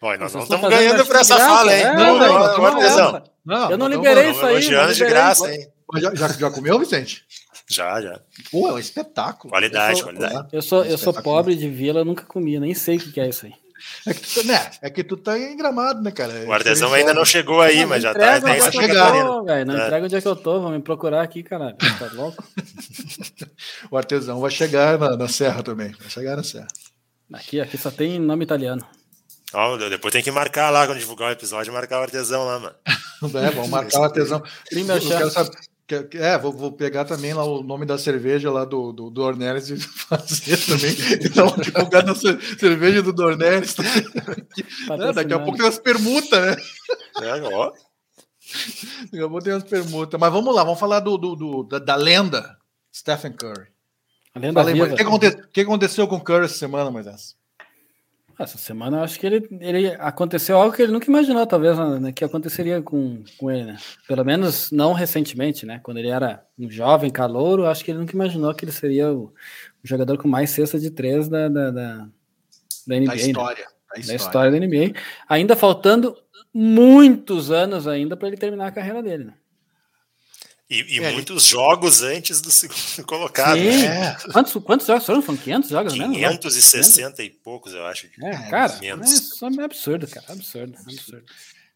Olha, 0.00 0.18
nós 0.18 0.32
não 0.34 0.42
estamos 0.42 0.68
ganhando 0.68 1.06
por 1.06 1.16
essa 1.16 1.36
fala, 1.36 1.74
hein? 1.74 1.82
É, 1.82 1.94
não, 1.94 2.18
não, 2.18 2.56
não, 2.56 2.66
artesão. 2.66 3.22
Não, 3.44 3.70
eu 3.70 3.78
não 3.78 3.86
liberei 3.86 4.30
isso 4.30 4.44
aí. 4.44 4.54
Elogiando 4.54 4.94
de 4.94 5.04
graça, 5.04 5.54
hein? 5.54 5.68
Já, 5.96 6.14
já, 6.14 6.28
já 6.28 6.50
comeu, 6.50 6.78
Vicente? 6.78 7.24
Já, 7.68 8.00
já. 8.00 8.20
Pô, 8.50 8.68
é 8.68 8.72
um 8.72 8.78
espetáculo. 8.78 9.50
Qualidade, 9.50 9.92
eu 9.92 9.96
sou, 9.96 10.04
qualidade. 10.04 10.48
Eu 10.52 10.62
sou, 10.62 10.84
eu 10.84 10.98
sou 10.98 11.12
pobre 11.12 11.54
de 11.54 11.68
vila, 11.68 12.04
nunca 12.04 12.24
comi, 12.24 12.58
nem 12.58 12.74
sei 12.74 12.96
o 12.96 13.00
que 13.00 13.20
é 13.20 13.28
isso 13.28 13.46
aí. 13.46 13.54
É 14.06 14.12
que, 14.12 14.20
tu, 14.20 14.46
né, 14.46 14.70
é 14.82 14.90
que 14.90 15.04
tu 15.04 15.16
tá 15.16 15.38
em 15.38 15.56
gramado, 15.56 16.02
né, 16.02 16.10
cara? 16.10 16.32
O 16.46 16.52
artesão 16.52 16.92
ainda 16.92 17.14
não 17.14 17.24
chegou 17.24 17.60
aí, 17.60 17.80
não, 17.80 17.88
mas 17.88 18.02
já 18.02 18.12
tá. 18.12 18.40
Tem 18.40 18.54
essa 18.54 18.70
chegar. 18.70 19.12
Tô, 19.12 19.42
não 19.42 19.50
é. 19.50 19.62
entrega 19.62 20.04
onde 20.04 20.16
é 20.16 20.20
que 20.20 20.28
eu 20.28 20.36
tô, 20.36 20.60
vão 20.60 20.72
me 20.72 20.80
procurar 20.80 21.22
aqui, 21.22 21.42
caralho. 21.42 21.76
Tá 21.76 22.10
louco? 22.12 22.44
o 23.90 23.96
artesão 23.96 24.40
vai 24.40 24.50
chegar 24.50 24.98
na, 24.98 25.16
na, 25.16 25.28
Serra 25.28 25.62
também. 25.62 25.94
Vai 25.98 26.10
chegar 26.10 26.36
na 26.36 26.42
Serra. 26.42 26.68
Aqui, 27.32 27.60
aqui 27.60 27.78
só 27.78 27.90
tem 27.90 28.18
nome 28.18 28.44
italiano. 28.44 28.86
Oh, 29.52 29.76
depois 29.76 30.12
tem 30.12 30.22
que 30.22 30.30
marcar 30.30 30.70
lá, 30.70 30.86
quando 30.86 30.98
divulgar 30.98 31.28
o 31.28 31.32
episódio, 31.32 31.72
marcar 31.72 32.00
o 32.00 32.02
artesão 32.02 32.44
lá, 32.44 32.58
mano. 32.58 32.74
É, 33.24 33.50
vamos 33.52 33.70
marcar 33.70 34.00
o 34.00 34.04
artesão. 34.04 34.42
Eu 34.70 35.00
quero 35.00 35.30
saber, 35.30 35.56
é, 36.14 36.38
vou, 36.38 36.50
vou, 36.50 36.72
pegar 36.72 37.04
também 37.04 37.34
lá 37.34 37.44
o 37.44 37.62
nome 37.62 37.84
da 37.84 37.98
cerveja 37.98 38.50
lá 38.50 38.64
do, 38.64 38.90
do, 38.90 39.10
do 39.10 39.22
Ornelis 39.22 39.68
e 39.68 39.76
fazer 39.78 40.56
também. 40.56 40.96
Então, 41.22 41.54
divulgar 41.58 42.08
a 42.08 42.14
cerveja 42.14 43.02
do 43.02 43.12
Dornelis. 43.12 43.76
é, 43.78 45.12
daqui 45.12 45.34
a 45.34 45.38
pouco 45.38 45.58
tem 45.58 45.66
umas 45.66 45.78
permutas, 45.78 46.40
né? 46.40 46.56
É, 47.20 47.42
ó. 47.42 47.72
Daqui 49.04 49.24
a 49.24 49.28
pouco 49.28 49.44
tem 49.44 49.52
umas 49.52 49.64
permutas. 49.64 50.18
Mas 50.18 50.32
vamos 50.32 50.54
lá, 50.54 50.64
vamos 50.64 50.80
falar 50.80 51.00
do, 51.00 51.18
do, 51.18 51.36
do 51.36 51.62
da, 51.64 51.78
da, 51.78 51.96
lenda 51.96 52.56
Stephen 52.92 53.32
Curry. 53.32 53.66
A 54.34 54.38
lenda 54.38 54.60
Falei, 54.60 54.74
viva. 54.74 54.94
O 54.94 55.18
que, 55.18 55.48
que 55.52 55.60
aconteceu 55.60 56.08
com 56.08 56.16
o 56.16 56.24
Curry 56.24 56.46
essa 56.46 56.56
semana, 56.56 56.90
Moisés? 56.90 57.36
Essa 58.38 58.58
semana 58.58 58.98
eu 58.98 59.02
acho 59.04 59.18
que 59.18 59.26
ele, 59.26 59.48
ele 59.60 59.88
aconteceu 59.98 60.56
algo 60.56 60.74
que 60.74 60.82
ele 60.82 60.92
nunca 60.92 61.08
imaginou, 61.08 61.46
talvez, 61.46 61.78
né, 62.00 62.12
que 62.12 62.24
aconteceria 62.24 62.82
com, 62.82 63.22
com 63.38 63.50
ele, 63.50 63.64
né? 63.64 63.76
Pelo 64.08 64.24
menos 64.24 64.72
não 64.72 64.92
recentemente, 64.92 65.64
né? 65.64 65.80
Quando 65.82 65.98
ele 65.98 66.08
era 66.08 66.44
um 66.58 66.68
jovem 66.68 67.10
calouro, 67.10 67.66
acho 67.66 67.84
que 67.84 67.90
ele 67.90 67.98
nunca 67.98 68.14
imaginou 68.14 68.54
que 68.54 68.64
ele 68.64 68.72
seria 68.72 69.12
o, 69.12 69.24
o 69.24 69.32
jogador 69.86 70.18
com 70.18 70.26
mais 70.26 70.50
cesta 70.50 70.78
de 70.78 70.90
três 70.90 71.28
da, 71.28 71.48
da, 71.48 71.70
da, 71.70 72.08
da 72.86 73.00
NBA. 73.00 73.06
Da 73.06 73.16
história, 73.16 73.64
né? 73.64 73.70
da 73.94 74.00
história. 74.00 74.06
da 74.06 74.14
história 74.14 74.50
da 74.50 74.58
NBA. 74.58 75.00
Ainda 75.28 75.54
faltando 75.54 76.16
muitos 76.52 77.50
anos 77.50 77.86
ainda 77.86 78.16
para 78.16 78.28
ele 78.28 78.36
terminar 78.36 78.66
a 78.66 78.72
carreira 78.72 79.02
dele, 79.02 79.24
né? 79.24 79.34
E, 80.74 80.96
e 80.96 81.04
é, 81.04 81.12
muitos 81.12 81.44
jogos 81.44 82.02
antes 82.02 82.40
do 82.40 82.50
segundo 82.50 83.04
colocado. 83.06 83.58
Sim. 83.58 83.82
Né? 83.82 84.16
Quantos, 84.32 84.52
quantos 84.64 84.86
jogos 84.86 85.06
foram? 85.06 85.22
Foram 85.22 85.38
500 85.38 85.70
jogos 85.70 85.92
560 85.92 86.98
mesmo? 86.98 87.14
e 87.20 87.30
poucos, 87.30 87.72
eu 87.72 87.86
acho. 87.86 88.08
É, 88.20 88.50
cara, 88.50 88.76
menos. 88.80 89.40
É, 89.42 89.60
é 89.60 89.64
absurdo, 89.64 90.08
cara. 90.08 90.26
Absurdo, 90.28 90.74
absurdo. 90.78 91.24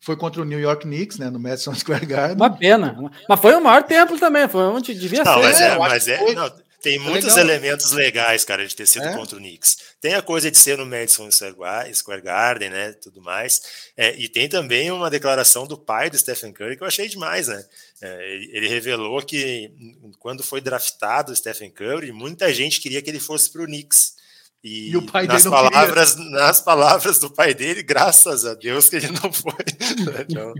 Foi 0.00 0.16
contra 0.16 0.42
o 0.42 0.44
New 0.44 0.58
York 0.58 0.82
Knicks, 0.82 1.18
né? 1.18 1.28
No 1.30 1.38
Madison 1.38 1.74
Square 1.74 2.06
Garden. 2.06 2.36
Uma 2.36 2.50
pena. 2.50 2.96
Mas 3.28 3.40
foi 3.40 3.54
o 3.54 3.60
maior 3.60 3.82
tempo 3.82 4.18
também. 4.18 4.48
Foi 4.48 4.62
onde 4.62 4.94
devia 4.94 5.22
não, 5.22 5.34
ser. 5.34 5.42
Mas 5.42 5.60
é, 5.60 5.78
mas 5.78 6.08
é, 6.08 6.34
não, 6.34 6.50
tem 6.80 6.96
é 6.96 6.98
muitos 6.98 7.34
legal. 7.34 7.40
elementos 7.40 7.92
legais, 7.92 8.44
cara, 8.44 8.66
de 8.66 8.74
ter 8.74 8.86
sido 8.86 9.06
é? 9.06 9.16
contra 9.16 9.36
o 9.36 9.40
Knicks. 9.40 9.76
Tem 10.00 10.14
a 10.14 10.22
coisa 10.22 10.50
de 10.50 10.56
ser 10.56 10.78
no 10.78 10.86
Madison 10.86 11.28
Square 11.30 12.22
Garden, 12.22 12.70
né? 12.70 12.92
Tudo 12.92 13.20
mais. 13.20 13.90
É, 13.96 14.14
e 14.16 14.28
tem 14.28 14.48
também 14.48 14.90
uma 14.90 15.10
declaração 15.10 15.66
do 15.66 15.76
pai 15.76 16.08
do 16.08 16.16
Stephen 16.16 16.52
Curry 16.52 16.76
que 16.76 16.82
eu 16.82 16.86
achei 16.86 17.08
demais, 17.08 17.48
né? 17.48 17.64
É, 18.00 18.34
ele 18.52 18.68
revelou 18.68 19.20
que 19.22 19.72
quando 20.20 20.42
foi 20.42 20.60
draftado 20.60 21.32
o 21.32 21.36
Stephen 21.36 21.70
Curry, 21.70 22.12
muita 22.12 22.52
gente 22.52 22.80
queria 22.80 23.02
que 23.02 23.10
ele 23.10 23.18
fosse 23.18 23.50
para 23.50 23.62
o 23.62 23.66
Knicks. 23.66 24.16
E, 24.62 24.90
e 24.90 25.26
nas, 25.26 25.44
palavras, 25.44 26.16
nas 26.16 26.60
palavras 26.60 27.18
do 27.18 27.30
pai 27.30 27.54
dele, 27.54 27.82
graças 27.82 28.44
a 28.44 28.54
Deus 28.54 28.88
que 28.88 28.96
ele 28.96 29.08
não 29.10 29.32
foi. 29.32 29.52
Então, 30.28 30.54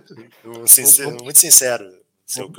sincero, 0.66 1.16
muito 1.22 1.38
sincero. 1.38 1.99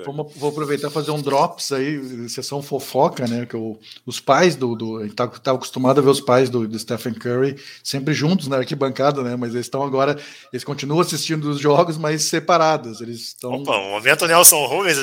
Vou, 0.06 0.32
vou, 0.36 0.50
aproveitar 0.50 0.90
e 0.90 0.92
fazer 0.92 1.12
um 1.12 1.22
drops 1.22 1.72
aí, 1.72 2.28
sessão 2.28 2.62
fofoca, 2.62 3.26
né? 3.26 3.46
Que 3.46 3.56
eu, 3.56 3.80
os 4.06 4.20
pais 4.20 4.56
do. 4.56 4.76
do 4.76 4.98
a 4.98 5.02
gente 5.04 5.12
estava 5.12 5.40
tá, 5.40 5.52
acostumado 5.52 6.00
a 6.00 6.04
ver 6.04 6.10
os 6.10 6.20
pais 6.20 6.50
do, 6.50 6.68
do, 6.68 6.78
Stephen 6.80 7.14
Curry 7.14 7.56
sempre 7.82 8.14
juntos 8.14 8.48
na 8.48 8.58
arquibancada, 8.58 9.24
né? 9.24 9.36
Mas 9.38 9.54
eles 9.54 9.68
estão 9.68 9.84
agora. 9.84 10.18
Eles 10.52 10.64
continuam 10.64 11.00
assistindo 11.00 11.46
os 11.46 11.60
jogos, 11.60 11.98
mas 11.98 12.24
separados. 12.24 13.00
Eles 13.00 13.22
estão. 13.22 13.54
Opa, 13.54 13.78
o 13.78 13.92
momento 13.92 14.28
Nelson 14.28 14.66
Rubens. 14.66 14.98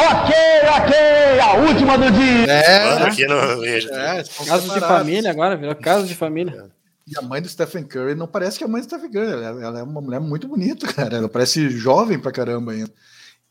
Ok, 0.00 0.34
ok, 0.76 1.40
a 1.40 1.56
última 1.56 1.98
do 1.98 2.10
dia. 2.10 2.52
É, 2.52 3.02
aqui 3.02 3.26
no... 3.26 3.64
é 3.64 4.24
caso 4.46 4.72
de 4.72 4.80
família 4.80 5.30
agora, 5.30 5.56
virou 5.56 5.74
caso 5.74 6.06
de 6.06 6.14
família. 6.14 6.70
E 7.08 7.18
a 7.18 7.22
mãe 7.22 7.40
do 7.40 7.48
Stephen 7.48 7.84
Curry 7.84 8.14
não 8.14 8.26
parece 8.26 8.58
que 8.58 8.64
é 8.64 8.66
a 8.66 8.70
mãe 8.70 8.82
do 8.82 8.84
Stephen 8.84 9.10
Curry. 9.10 9.32
Ela, 9.32 9.64
ela, 9.64 9.78
é 9.80 9.82
uma 9.82 10.00
mulher 10.00 10.20
muito 10.20 10.46
bonita, 10.46 10.86
cara. 10.92 11.16
Ela 11.16 11.28
parece 11.28 11.70
jovem 11.70 12.18
pra 12.18 12.30
caramba 12.30 12.72
ainda. 12.72 12.92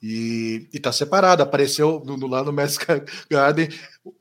E, 0.01 0.69
e 0.71 0.79
tá 0.79 0.91
separada. 0.91 1.41
Apareceu 1.41 1.99
do, 1.99 2.15
do 2.17 2.27
lado 2.27 2.45
do 2.45 2.53
Magic 2.53 2.85
Garden, 3.27 3.67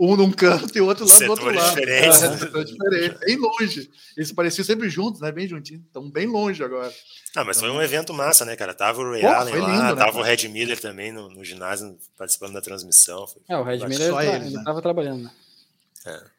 um 0.00 0.16
num 0.16 0.32
canto 0.32 0.76
e 0.76 0.80
o 0.80 0.86
outro 0.86 1.06
lá 1.06 1.18
do 1.18 1.30
outro 1.30 1.54
lado. 1.54 1.68
Diferente, 1.68 2.24
é, 2.24 2.28
né? 2.28 2.64
diferente, 2.64 3.18
bem 3.18 3.36
longe. 3.36 3.90
Eles 4.16 4.32
pareciam 4.32 4.64
sempre 4.64 4.88
juntos, 4.88 5.20
né? 5.20 5.30
Bem 5.30 5.46
juntinhos. 5.46 5.82
Estão 5.84 6.10
bem 6.10 6.26
longe 6.26 6.64
agora. 6.64 6.90
Ah, 7.36 7.44
mas 7.44 7.58
então, 7.58 7.68
foi 7.68 7.78
um 7.78 7.82
evento 7.82 8.14
massa, 8.14 8.46
né, 8.46 8.56
cara? 8.56 8.72
Tava 8.72 9.02
o 9.02 9.10
Ray 9.10 9.20
Pô, 9.20 9.28
Allen 9.28 9.56
lá, 9.56 9.68
lindo, 9.68 9.82
né, 9.82 9.94
tava 9.96 10.18
o 10.18 10.22
Red 10.22 10.48
Miller 10.48 10.80
também 10.80 11.12
no, 11.12 11.28
no, 11.28 11.44
ginásio 11.44 11.98
participando 12.16 12.54
da 12.54 12.62
transmissão. 12.62 13.26
Foi... 13.26 13.42
É, 13.46 13.58
o 13.58 13.62
Red 13.62 13.86
Miller 13.86 14.14
ele, 14.14 14.30
eles, 14.30 14.46
ele 14.46 14.56
né? 14.56 14.62
tava 14.64 14.80
trabalhando, 14.80 15.24
né? 15.24 15.30
É. 16.06 16.35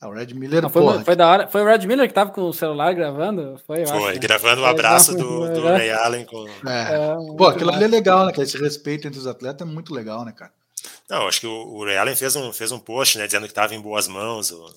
Ah, 0.00 0.08
o 0.08 0.12
Red 0.12 0.32
Miller, 0.32 0.62
não, 0.62 0.70
foi, 0.70 1.02
foi, 1.02 1.16
da 1.16 1.28
hora. 1.28 1.48
Foi 1.48 1.60
o 1.60 1.66
Red 1.66 1.84
Miller 1.84 2.06
que 2.06 2.14
tava 2.14 2.30
com 2.30 2.42
o 2.42 2.52
celular 2.52 2.94
gravando? 2.94 3.60
Foi, 3.66 3.84
foi 3.84 3.96
acho, 3.96 4.06
né? 4.06 4.18
gravando 4.18 4.62
o 4.62 4.64
um 4.64 4.68
abraço 4.68 5.16
do, 5.16 5.52
do 5.52 5.62
Ray 5.64 5.90
Allen 5.90 6.24
com. 6.24 6.46
É. 6.64 6.94
É, 6.94 7.16
Pô, 7.36 7.46
aquilo 7.48 7.72
ali 7.72 7.82
é 7.82 7.88
legal, 7.88 8.26
né? 8.26 8.32
Que 8.32 8.40
esse 8.40 8.56
respeito 8.56 9.08
entre 9.08 9.18
os 9.18 9.26
atletas 9.26 9.66
é 9.66 9.70
muito 9.70 9.92
legal, 9.92 10.24
né, 10.24 10.32
cara? 10.32 10.52
Não, 11.10 11.26
acho 11.26 11.40
que 11.40 11.48
o, 11.48 11.50
o 11.50 11.84
Ray 11.84 11.96
Allen 11.96 12.14
fez 12.14 12.36
um, 12.36 12.52
fez 12.52 12.70
um 12.70 12.78
post, 12.78 13.18
né, 13.18 13.26
dizendo 13.26 13.44
que 13.44 13.50
estava 13.50 13.74
em 13.74 13.80
boas 13.80 14.06
mãos. 14.06 14.52
O, 14.52 14.72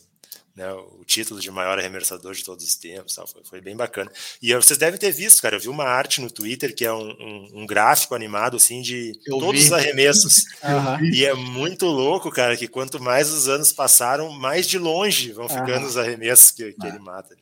né, 0.56 0.72
o 0.74 1.04
título 1.06 1.40
de 1.40 1.50
maior 1.50 1.80
arremessador 1.80 2.34
de 2.34 2.44
todos 2.44 2.66
os 2.66 2.76
tempos, 2.76 3.16
tal, 3.16 3.26
foi, 3.26 3.42
foi, 3.44 3.62
bem 3.62 3.76
bacana. 3.76 4.12
E 4.42 4.54
vocês 4.54 4.78
devem 4.78 5.00
ter 5.00 5.12
visto, 5.12 5.42
cara, 5.42 5.56
eu 5.56 5.60
vi 5.60 5.70
uma 5.70 5.86
arte 5.86 6.20
no 6.20 6.30
Twitter 6.30 6.76
que 6.76 6.86
é 6.86 6.94
um, 6.94 7.10
um, 7.10 7.62
um 7.62 7.66
gráfico 7.66 8.14
animado 8.14 8.58
assim 8.58 8.82
de 8.82 9.14
eu 9.26 9.40
todos 9.40 9.62
vi. 9.62 9.68
os 9.68 9.74
arremessos. 9.74 10.46
uhum. 10.64 11.06
E 11.06 11.26
é 11.26 11.34
muito 11.34 11.86
louco, 11.86 12.30
cara, 12.30 12.58
que 12.58 12.68
quanto 12.68 13.02
mais 13.02 13.32
os 13.32 13.48
anos 13.48 13.72
passaram, 13.72 14.32
mais 14.32 14.68
de 14.68 14.78
longe 14.78 15.32
vão 15.32 15.48
ficando 15.48 15.84
uhum. 15.84 15.88
os 15.88 15.98
arremessos 15.98 16.52
que, 16.52 16.74
que 16.74 16.88
ele 16.88 17.00
mata. 17.00 17.36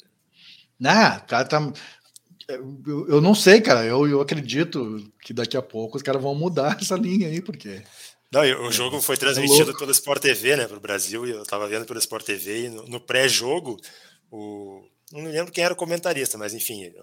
Né? 0.80 0.90
Ah, 0.90 1.20
cara 1.20 1.46
tá. 1.46 1.74
Eu, 2.48 3.08
eu 3.08 3.22
não 3.22 3.36
sei, 3.36 3.62
cara. 3.62 3.86
Eu, 3.86 4.08
eu 4.08 4.22
acredito 4.22 5.12
que 5.22 5.34
daqui 5.34 5.58
a 5.58 5.62
pouco 5.62 5.98
os 5.98 6.04
caras 6.04 6.22
vão 6.22 6.34
mudar 6.34 6.78
essa 6.82 6.96
linha 6.96 7.28
aí, 7.28 7.42
porque 7.42 7.82
Não, 8.32 8.42
o 8.68 8.72
jogo 8.72 9.02
foi 9.02 9.18
transmitido 9.18 9.76
pelo 9.76 9.92
Sport 9.92 10.22
TV, 10.22 10.56
né, 10.56 10.68
para 10.68 10.78
o 10.78 10.82
Brasil, 10.82 11.26
e 11.26 11.32
eu 11.32 11.42
estava 11.42 11.68
vendo 11.68 11.86
pelo 11.86 11.98
Sport 11.98 12.24
TV, 12.24 12.66
e 12.66 12.70
no, 12.70 12.86
no 12.86 13.00
pré-jogo, 13.00 13.80
o, 14.32 14.84
não 15.12 15.22
me 15.22 15.32
lembro 15.32 15.52
quem 15.52 15.64
era 15.64 15.74
o 15.74 15.78
comentarista, 15.78 16.38
mas 16.38 16.54
enfim, 16.54 16.94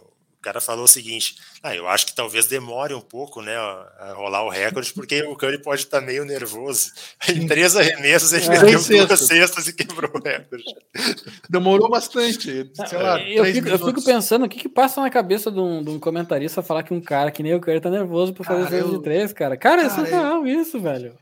cara 0.46 0.60
falou 0.60 0.84
o 0.84 0.88
seguinte: 0.88 1.36
ah, 1.62 1.74
eu 1.74 1.88
acho 1.88 2.06
que 2.06 2.14
talvez 2.14 2.46
demore 2.46 2.94
um 2.94 3.00
pouco, 3.00 3.42
né, 3.42 3.56
a 3.56 4.12
rolar 4.14 4.44
o 4.44 4.48
recorde, 4.48 4.92
porque 4.92 5.22
o 5.22 5.34
Curry 5.34 5.60
pode 5.60 5.82
estar 5.82 6.00
tá 6.00 6.06
meio 6.06 6.24
nervoso. 6.24 6.92
Em 7.28 7.46
três 7.46 7.76
arremessos 7.76 8.32
ele 8.32 8.46
é, 8.46 8.62
meteu 8.62 9.06
duas 9.06 9.20
cestas 9.20 9.66
e 9.66 9.72
quebrou 9.72 10.10
o 10.14 10.22
recorde. 10.22 10.64
Demorou 11.50 11.88
bastante, 11.88 12.70
sei 12.88 12.98
lá. 12.98 13.20
Eu 13.20 13.44
fico, 13.46 13.68
eu 13.68 13.78
fico, 13.78 14.04
pensando 14.04 14.44
o 14.44 14.48
que, 14.48 14.60
que 14.60 14.68
passa 14.68 15.00
na 15.00 15.10
cabeça 15.10 15.50
de 15.50 15.58
um, 15.58 15.82
de 15.82 15.90
um, 15.90 15.98
comentarista 15.98 16.62
falar 16.62 16.84
que 16.84 16.94
um 16.94 17.00
cara 17.00 17.30
que 17.30 17.42
nem 17.42 17.54
o 17.54 17.60
Curry 17.60 17.80
tá 17.80 17.90
nervoso 17.90 18.32
para 18.32 18.44
fazer 18.44 18.68
cestas 18.68 18.92
eu... 18.92 18.98
de 18.98 19.02
três, 19.02 19.32
cara. 19.32 19.56
Cara, 19.56 19.82
cara 19.82 19.88
é 19.88 19.94
surreal 19.94 20.46
eu... 20.46 20.60
isso, 20.60 20.78
velho. 20.78 21.16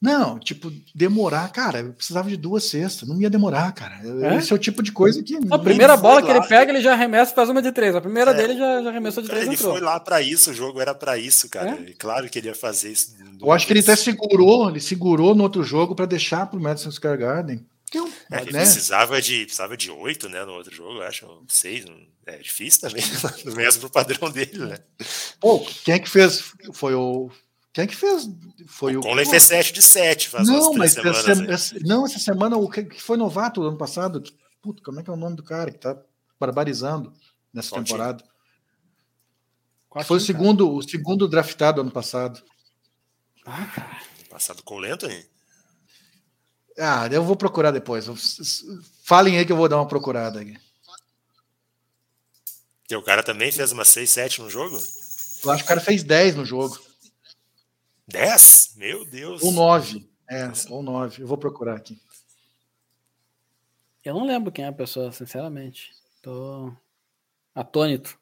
Não, 0.00 0.38
tipo, 0.38 0.70
demorar, 0.94 1.50
cara, 1.50 1.80
eu 1.80 1.92
precisava 1.92 2.28
de 2.28 2.36
duas 2.36 2.64
cestas, 2.64 3.08
não 3.08 3.20
ia 3.20 3.30
demorar, 3.30 3.72
cara. 3.72 3.98
É? 4.04 4.36
Esse 4.36 4.52
é 4.52 4.56
o 4.56 4.58
tipo 4.58 4.82
de 4.82 4.92
coisa 4.92 5.22
que. 5.22 5.38
A 5.50 5.58
primeira 5.58 5.96
bola 5.96 6.22
que 6.22 6.30
ele 6.30 6.46
pega, 6.46 6.70
ele 6.70 6.82
já 6.82 6.92
arremessa 6.92 7.32
e 7.32 7.34
faz 7.34 7.48
uma 7.48 7.62
de 7.62 7.72
três. 7.72 7.94
A 7.94 8.00
primeira 8.00 8.32
é. 8.32 8.34
dele 8.34 8.58
já, 8.58 8.82
já 8.82 8.90
arremessou 8.90 9.22
de 9.22 9.28
três. 9.28 9.46
Ele 9.46 9.54
entrou. 9.54 9.72
foi 9.72 9.80
lá 9.80 9.98
para 9.98 10.20
isso, 10.20 10.50
o 10.50 10.54
jogo 10.54 10.80
era 10.80 10.94
para 10.94 11.16
isso, 11.16 11.48
cara. 11.48 11.70
É? 11.70 11.94
Claro 11.98 12.28
que 12.28 12.38
ele 12.38 12.48
ia 12.48 12.54
fazer 12.54 12.92
isso. 12.92 13.16
Eu 13.40 13.50
acho 13.50 13.66
que 13.66 13.72
ele 13.72 13.80
até 13.80 13.96
segurou, 13.96 14.68
ele 14.68 14.80
segurou 14.80 15.34
no 15.34 15.42
outro 15.42 15.62
jogo 15.62 15.94
para 15.94 16.06
deixar 16.06 16.46
pro 16.46 16.60
Madison 16.60 16.90
Square 16.90 17.18
Garden. 17.18 17.64
Eu, 17.94 18.06
é, 18.30 18.42
ele 18.42 18.52
né? 18.52 18.60
precisava 18.60 19.22
de 19.22 19.44
precisava 19.44 19.76
de 19.76 19.90
oito, 19.90 20.28
né, 20.28 20.44
no 20.44 20.52
outro 20.52 20.74
jogo, 20.74 20.98
eu 20.98 21.02
acho, 21.02 21.26
seis, 21.48 21.84
é 22.26 22.36
difícil 22.38 22.80
também, 22.80 23.02
no 23.44 23.54
mesmo 23.54 23.88
padrão 23.88 24.28
dele, 24.28 24.58
né? 24.58 24.78
Pô, 25.38 25.64
quem 25.84 25.94
é 25.94 25.98
que 26.00 26.10
fez? 26.10 26.52
Foi 26.72 26.94
o 26.94 27.30
quem 27.76 27.84
é 27.84 27.86
que 27.86 27.94
fez? 27.94 28.26
Foi 28.68 28.96
o, 28.96 29.00
o 29.00 29.02
Conley 29.02 29.26
fez 29.26 29.42
7 29.42 29.70
de 29.70 29.82
7 29.82 30.30
faz 30.30 30.48
não, 30.48 30.72
mas 30.72 30.92
semanas, 30.92 31.28
essa, 31.28 31.52
essa, 31.52 31.78
não, 31.82 32.06
essa 32.06 32.18
semana 32.18 32.56
o 32.56 32.70
que 32.70 32.98
foi 32.98 33.18
novato 33.18 33.62
ano 33.62 33.76
passado. 33.76 34.22
Puta, 34.62 34.82
como 34.82 34.98
é 34.98 35.02
que 35.02 35.10
é 35.10 35.12
o 35.12 35.16
nome 35.16 35.36
do 35.36 35.42
cara 35.42 35.70
que 35.70 35.76
tá 35.78 35.94
barbarizando 36.40 37.12
nessa 37.52 37.68
Qual 37.68 37.84
temporada? 37.84 38.24
foi 40.06 40.16
o 40.16 40.20
segundo, 40.20 40.74
o 40.74 40.80
segundo 40.80 41.28
draftado 41.28 41.82
ano 41.82 41.90
passado. 41.90 42.42
Ah, 43.44 43.66
cara. 43.66 44.00
Passado 44.30 44.62
com 44.62 44.80
o 44.80 44.82
Anthony? 44.82 45.26
Ah, 46.78 47.06
eu 47.12 47.22
vou 47.22 47.36
procurar 47.36 47.72
depois. 47.72 48.06
Falem 49.04 49.36
aí 49.36 49.44
que 49.44 49.52
eu 49.52 49.56
vou 49.56 49.68
dar 49.68 49.76
uma 49.76 49.86
procurada 49.86 50.40
aqui. 50.40 50.58
E 52.90 52.96
o 52.96 53.02
cara 53.02 53.22
também 53.22 53.52
fez 53.52 53.70
uma 53.70 53.84
6, 53.84 54.08
7 54.08 54.40
no 54.40 54.48
jogo? 54.48 54.82
Eu 55.44 55.50
acho 55.50 55.62
que 55.62 55.66
o 55.66 55.68
cara 55.68 55.80
fez 55.82 56.02
10 56.02 56.36
no 56.36 56.44
jogo. 56.46 56.85
10? 58.08 58.74
Meu 58.76 59.04
Deus. 59.04 59.42
Ou 59.42 59.52
9. 59.52 60.08
É, 60.30 60.50
ou 60.70 60.82
9. 60.82 61.22
Eu 61.22 61.26
vou 61.26 61.38
procurar 61.38 61.76
aqui. 61.76 62.00
Eu 64.04 64.14
não 64.14 64.26
lembro 64.26 64.52
quem 64.52 64.64
é 64.64 64.68
a 64.68 64.72
pessoa, 64.72 65.10
sinceramente. 65.10 65.90
Tô 66.22 66.72
atônito. 67.54 68.18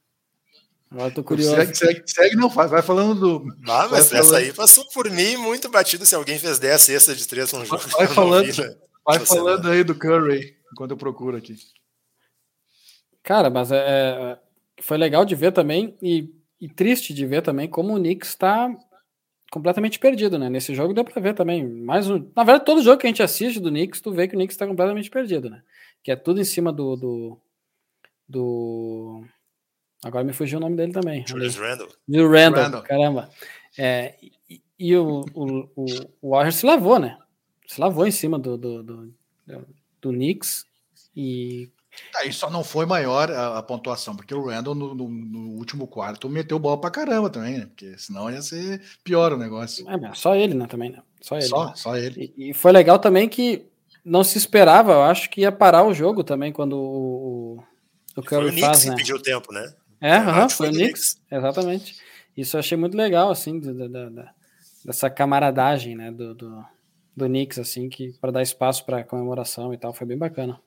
Agora 0.90 1.10
tô 1.10 1.24
curioso. 1.24 1.56
Segue, 1.56 1.74
segue, 1.74 2.02
segue 2.06 2.36
não, 2.36 2.48
vai, 2.48 2.68
vai 2.68 2.80
falando 2.80 3.14
do. 3.20 3.52
Ah, 3.68 3.88
mas 3.88 3.90
vai 3.90 4.00
essa 4.00 4.16
falando... 4.16 4.34
aí 4.36 4.52
passou 4.52 4.88
por 4.90 5.10
mim 5.10 5.36
muito 5.36 5.68
batido 5.68 6.06
se 6.06 6.14
alguém 6.14 6.38
fez 6.38 6.58
10 6.58 6.80
cestas 6.80 7.18
de 7.18 7.26
3 7.26 7.52
no 7.52 7.64
jogo. 7.64 7.82
Vai 7.98 8.06
falando, 8.06 8.52
vi, 8.52 8.60
né? 8.60 8.76
vai 9.04 9.20
falando 9.20 9.68
aí 9.68 9.82
do 9.82 9.94
Curry, 9.94 10.56
enquanto 10.72 10.92
eu 10.92 10.96
procuro 10.96 11.36
aqui. 11.36 11.56
Cara, 13.22 13.50
mas 13.50 13.72
é, 13.72 13.78
é, 13.78 14.38
foi 14.80 14.96
legal 14.96 15.24
de 15.24 15.34
ver 15.34 15.52
também 15.52 15.96
e, 16.00 16.32
e 16.60 16.68
triste 16.68 17.12
de 17.12 17.26
ver 17.26 17.42
também 17.42 17.68
como 17.68 17.94
o 17.94 17.98
Knicks 17.98 18.28
está 18.28 18.70
completamente 19.54 20.00
perdido, 20.00 20.36
né? 20.36 20.50
Nesse 20.50 20.74
jogo 20.74 20.92
deu 20.92 21.04
para 21.04 21.22
ver 21.22 21.32
também. 21.32 21.64
Mais 21.64 22.10
um... 22.10 22.18
Na 22.34 22.42
verdade, 22.42 22.64
todo 22.64 22.82
jogo 22.82 22.98
que 22.98 23.06
a 23.06 23.08
gente 23.08 23.22
assiste 23.22 23.60
do 23.60 23.70
Knicks, 23.70 24.00
tu 24.00 24.10
vê 24.10 24.26
que 24.26 24.34
o 24.34 24.36
Knicks 24.36 24.54
está 24.54 24.66
completamente 24.66 25.08
perdido, 25.08 25.48
né? 25.48 25.62
Que 26.02 26.10
é 26.10 26.16
tudo 26.16 26.40
em 26.40 26.44
cima 26.44 26.72
do. 26.72 26.96
do, 26.96 27.38
do... 28.28 29.24
Agora 30.04 30.24
me 30.24 30.32
fugiu 30.32 30.58
o 30.58 30.60
nome 30.60 30.76
dele 30.76 30.92
também. 30.92 31.24
Julius 31.24 31.56
Randle. 31.56 31.88
Julius 32.08 32.32
Randle, 32.32 32.62
Randle. 32.64 32.82
caramba. 32.82 33.30
É, 33.78 34.16
e, 34.50 34.60
e 34.76 34.96
o, 34.96 35.24
o, 35.32 35.70
o, 35.76 35.86
o 36.20 36.30
Warriors 36.30 36.56
se 36.56 36.66
lavou, 36.66 36.98
né? 36.98 37.16
Se 37.68 37.80
lavou 37.80 38.08
em 38.08 38.10
cima 38.10 38.40
do, 38.40 38.58
do, 38.58 38.82
do, 38.82 39.14
do 40.00 40.10
Knicks 40.10 40.66
e 41.14 41.70
Aí 42.16 42.32
só 42.32 42.48
não 42.48 42.62
foi 42.62 42.86
maior 42.86 43.30
a, 43.30 43.58
a 43.58 43.62
pontuação, 43.62 44.14
porque 44.14 44.34
o 44.34 44.46
Randall 44.46 44.74
no, 44.74 44.94
no, 44.94 45.08
no, 45.08 45.50
último 45.56 45.86
quarto 45.86 46.28
meteu 46.28 46.58
bola 46.58 46.80
pra 46.80 46.90
caramba 46.90 47.28
também, 47.28 47.58
né? 47.58 47.66
Porque 47.66 47.98
senão 47.98 48.30
ia 48.30 48.40
ser 48.40 48.80
pior 49.02 49.32
o 49.32 49.36
negócio. 49.36 49.88
É, 49.88 50.14
só 50.14 50.34
ele, 50.36 50.54
né? 50.54 50.66
Também, 50.66 50.90
né? 50.90 51.02
Só 51.20 51.36
ele. 51.36 51.46
Só, 51.46 51.66
né? 51.66 51.72
só 51.74 51.96
ele. 51.96 52.32
E, 52.36 52.50
e, 52.50 52.54
foi 52.54 52.70
legal 52.70 52.98
também 52.98 53.28
que 53.28 53.66
não 54.04 54.22
se 54.22 54.38
esperava, 54.38 54.92
eu 54.92 55.02
acho 55.02 55.28
que 55.28 55.40
ia 55.40 55.50
parar 55.50 55.84
o 55.84 55.94
jogo 55.94 56.22
também 56.22 56.52
quando 56.52 56.76
o, 56.76 57.64
o 58.16 58.22
Curry 58.22 58.50
foi 58.50 58.58
o 58.58 58.60
faz, 58.60 58.78
Knicks 58.78 58.84
né? 58.84 58.90
que 58.90 58.96
pediu 58.96 59.22
tempo, 59.22 59.52
né? 59.52 59.74
É, 60.00 60.18
uhum, 60.18 60.48
foi, 60.48 60.68
o 60.68 60.72
Knicks, 60.72 61.14
Knicks, 61.14 61.22
exatamente. 61.30 61.96
Isso 62.36 62.56
eu 62.56 62.60
achei 62.60 62.76
muito 62.76 62.96
legal, 62.96 63.30
assim, 63.30 63.58
da, 63.58 63.88
da, 63.88 64.08
da 64.08 64.34
dessa 64.84 65.08
camaradagem, 65.08 65.96
né, 65.96 66.12
do, 66.12 66.34
do, 66.34 66.64
do 67.16 67.24
Knicks, 67.24 67.58
assim, 67.58 67.88
que 67.88 68.12
para 68.20 68.30
dar 68.30 68.42
espaço 68.42 68.84
para 68.84 69.02
comemoração 69.02 69.72
e 69.72 69.78
tal, 69.78 69.94
foi 69.94 70.06
bem 70.06 70.18
bacana 70.18 70.60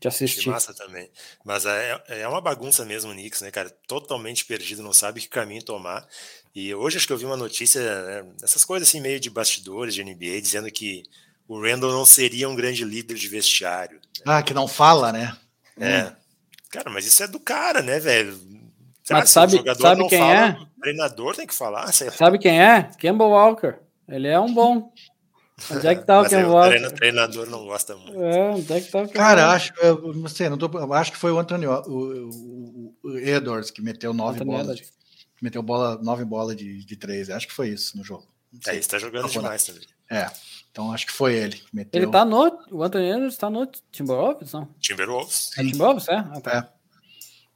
de 0.00 0.08
assistir. 0.08 0.42
Que 0.42 0.48
massa 0.48 0.72
também. 0.72 1.10
Mas 1.44 1.66
é, 1.66 2.02
é 2.08 2.28
uma 2.28 2.40
bagunça 2.40 2.84
mesmo 2.84 3.10
o 3.10 3.14
Knicks, 3.14 3.40
né, 3.40 3.50
cara? 3.50 3.70
Totalmente 3.86 4.44
perdido, 4.44 4.82
não 4.82 4.92
sabe 4.92 5.20
que 5.20 5.28
caminho 5.28 5.62
tomar. 5.62 6.06
E 6.54 6.74
hoje 6.74 6.96
acho 6.96 7.06
que 7.06 7.12
eu 7.12 7.18
vi 7.18 7.24
uma 7.24 7.36
notícia, 7.36 7.80
né, 8.04 8.24
essas 8.42 8.64
coisas 8.64 8.88
assim, 8.88 9.00
meio 9.00 9.18
de 9.20 9.30
bastidores 9.30 9.94
de 9.94 10.04
NBA, 10.04 10.40
dizendo 10.40 10.70
que 10.70 11.02
o 11.46 11.60
Randall 11.60 11.92
não 11.92 12.04
seria 12.04 12.48
um 12.48 12.54
grande 12.54 12.84
líder 12.84 13.16
de 13.16 13.28
vestiário. 13.28 13.96
Né? 14.18 14.22
Ah, 14.26 14.42
que 14.42 14.54
não 14.54 14.68
fala, 14.68 15.12
né? 15.12 15.36
É. 15.78 16.04
Hum. 16.04 16.12
Cara, 16.70 16.90
mas 16.90 17.06
isso 17.06 17.22
é 17.22 17.26
do 17.26 17.40
cara, 17.40 17.80
né, 17.82 17.98
velho? 17.98 18.38
Mas 19.10 19.30
sabe, 19.30 19.62
sabe 19.80 20.06
quem 20.08 20.18
fala, 20.18 20.32
é? 20.34 20.50
O 20.50 20.80
treinador 20.80 21.34
tem 21.34 21.46
que 21.46 21.54
falar. 21.54 21.90
Sabe 21.92 22.38
quem 22.38 22.60
é? 22.60 22.90
Campbell 22.98 23.30
Walker. 23.30 23.76
Ele 24.06 24.28
é 24.28 24.38
um 24.38 24.52
bom. 24.52 24.92
Onde 25.70 25.86
é 25.86 25.94
que 25.94 26.04
tá 26.04 26.20
o 26.20 26.28
Ken 26.28 26.44
Walker? 26.44 26.86
O 26.86 26.90
treinador 26.92 27.50
não 27.50 27.66
gosta 27.66 27.96
muito. 27.96 28.22
É, 28.22 28.50
onde 28.50 28.72
é 28.72 28.80
que 28.80 28.90
tá 28.90 29.02
o 29.02 29.08
Ken 29.08 29.14
Cara, 29.14 29.50
acho, 29.50 29.72
eu 29.80 30.14
não 30.14 30.28
sei, 30.28 30.48
não 30.48 30.56
tô, 30.56 30.68
acho 30.94 31.12
que 31.12 31.18
foi 31.18 31.32
o 31.32 31.38
Antônio, 31.38 31.70
o, 31.86 32.28
o, 32.30 32.94
o 33.02 33.18
Edwards 33.18 33.70
que 33.70 33.82
meteu 33.82 34.14
nove 34.14 34.36
Anthony 34.36 34.50
bolas. 34.50 34.76
De, 34.76 34.86
meteu 35.42 35.62
bola, 35.62 35.98
nove 36.02 36.24
bolas 36.24 36.56
de, 36.56 36.84
de 36.84 36.96
três. 36.96 37.28
Acho 37.28 37.48
que 37.48 37.52
foi 37.52 37.70
isso 37.70 37.96
no 37.96 38.04
jogo. 38.04 38.26
É, 38.66 38.76
isso 38.76 38.88
tá 38.88 38.98
jogando 38.98 39.28
demais 39.28 39.64
também. 39.64 39.82
É. 40.10 40.30
Então 40.70 40.92
acho 40.92 41.06
que 41.06 41.12
foi 41.12 41.34
ele 41.34 41.56
que 41.56 41.74
meteu. 41.74 42.02
Ele 42.02 42.10
tá 42.10 42.24
no. 42.24 42.58
O 42.70 42.82
Anthony 42.82 43.10
Edwards 43.10 43.36
tá 43.36 43.50
no 43.50 43.66
Timberwolves, 43.90 44.52
não? 44.52 44.68
Timberwolves. 44.80 45.50
É 45.58 45.62
Timberwolves, 45.62 46.08
é? 46.08 46.16
Ah, 46.16 46.40
tá. 46.40 46.56
é. 46.56 46.78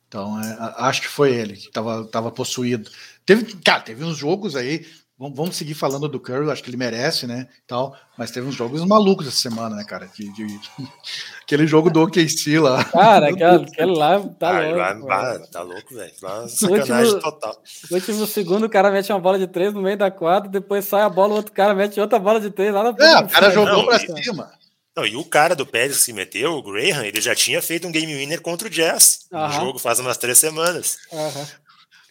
Então, 0.09 0.39
é, 0.43 0.59
acho 0.77 1.01
que 1.01 1.09
foi 1.09 1.35
ele 1.35 1.57
que 1.57 1.70
tava, 1.70 2.05
tava 2.05 2.31
possuído. 2.31 2.91
Teve, 3.24 3.57
cara, 3.62 3.81
teve 3.81 4.05
uns 4.05 4.19
jogos 4.19 4.55
aí 4.55 4.87
Vamos 5.31 5.57
seguir 5.57 5.74
falando 5.74 6.09
do 6.09 6.19
Curry, 6.19 6.51
acho 6.51 6.62
que 6.62 6.70
ele 6.70 6.77
merece, 6.77 7.27
né? 7.27 7.47
Tal, 7.66 7.97
mas 8.19 8.31
teve 8.31 8.49
uns 8.49 8.55
jogos 8.55 8.85
malucos 8.85 9.27
essa 9.28 9.36
semana, 9.36 9.77
né, 9.77 9.85
cara? 9.85 10.09
De, 10.09 10.32
de, 10.32 10.61
aquele 11.43 11.66
jogo 11.66 11.90
do 11.90 12.03
OKC 12.03 12.59
lá. 12.59 12.82
Cara, 12.85 13.28
aquele, 13.31 13.65
aquele 13.65 13.97
lá 13.97 14.19
tá 14.20 14.49
ah, 14.49 14.61
louco. 14.61 15.07
Lá, 15.07 15.39
tá 15.39 15.62
louco, 15.62 15.94
velho. 15.94 16.12
Sacanagem 16.49 17.15
último, 17.15 17.20
total. 17.20 17.62
No 17.90 17.97
último 17.97 18.27
segundo, 18.27 18.66
o 18.66 18.70
cara 18.70 18.90
mete 18.90 19.12
uma 19.12 19.20
bola 19.20 19.39
de 19.39 19.47
três 19.47 19.73
no 19.73 19.82
meio 19.82 19.97
da 19.97 20.11
quadra, 20.11 20.51
depois 20.51 20.85
sai 20.85 21.03
a 21.03 21.09
bola, 21.09 21.35
o 21.35 21.36
outro 21.36 21.53
cara 21.53 21.74
mete 21.74 22.01
outra 22.01 22.19
bola 22.19 22.40
de 22.40 22.51
três 22.51 22.73
lá 22.73 22.82
na 22.82 22.89
É, 22.90 23.19
o 23.20 23.28
cara 23.28 23.51
jogou 23.51 23.77
não, 23.78 23.86
pra 23.86 23.97
e, 23.97 24.24
cima. 24.24 24.51
Não, 24.94 25.07
e 25.07 25.16
o 25.16 25.24
cara 25.24 25.55
do 25.55 25.65
Pérez 25.65 25.97
que 25.97 26.03
se 26.03 26.12
meteu, 26.12 26.53
o 26.53 26.62
Graham, 26.62 27.05
ele 27.05 27.20
já 27.20 27.35
tinha 27.35 27.62
feito 27.62 27.89
um 27.89 27.93
game 27.93 28.15
winner 28.15 28.43
contra 28.43 28.69
o 28.69 28.70
Jazz 28.70 29.20
-huh. 29.32 29.47
no 29.47 29.53
jogo 29.53 29.78
faz 29.78 29.99
umas 29.99 30.19
três 30.19 30.39
semanas. 30.39 30.99
-huh. 31.11 31.49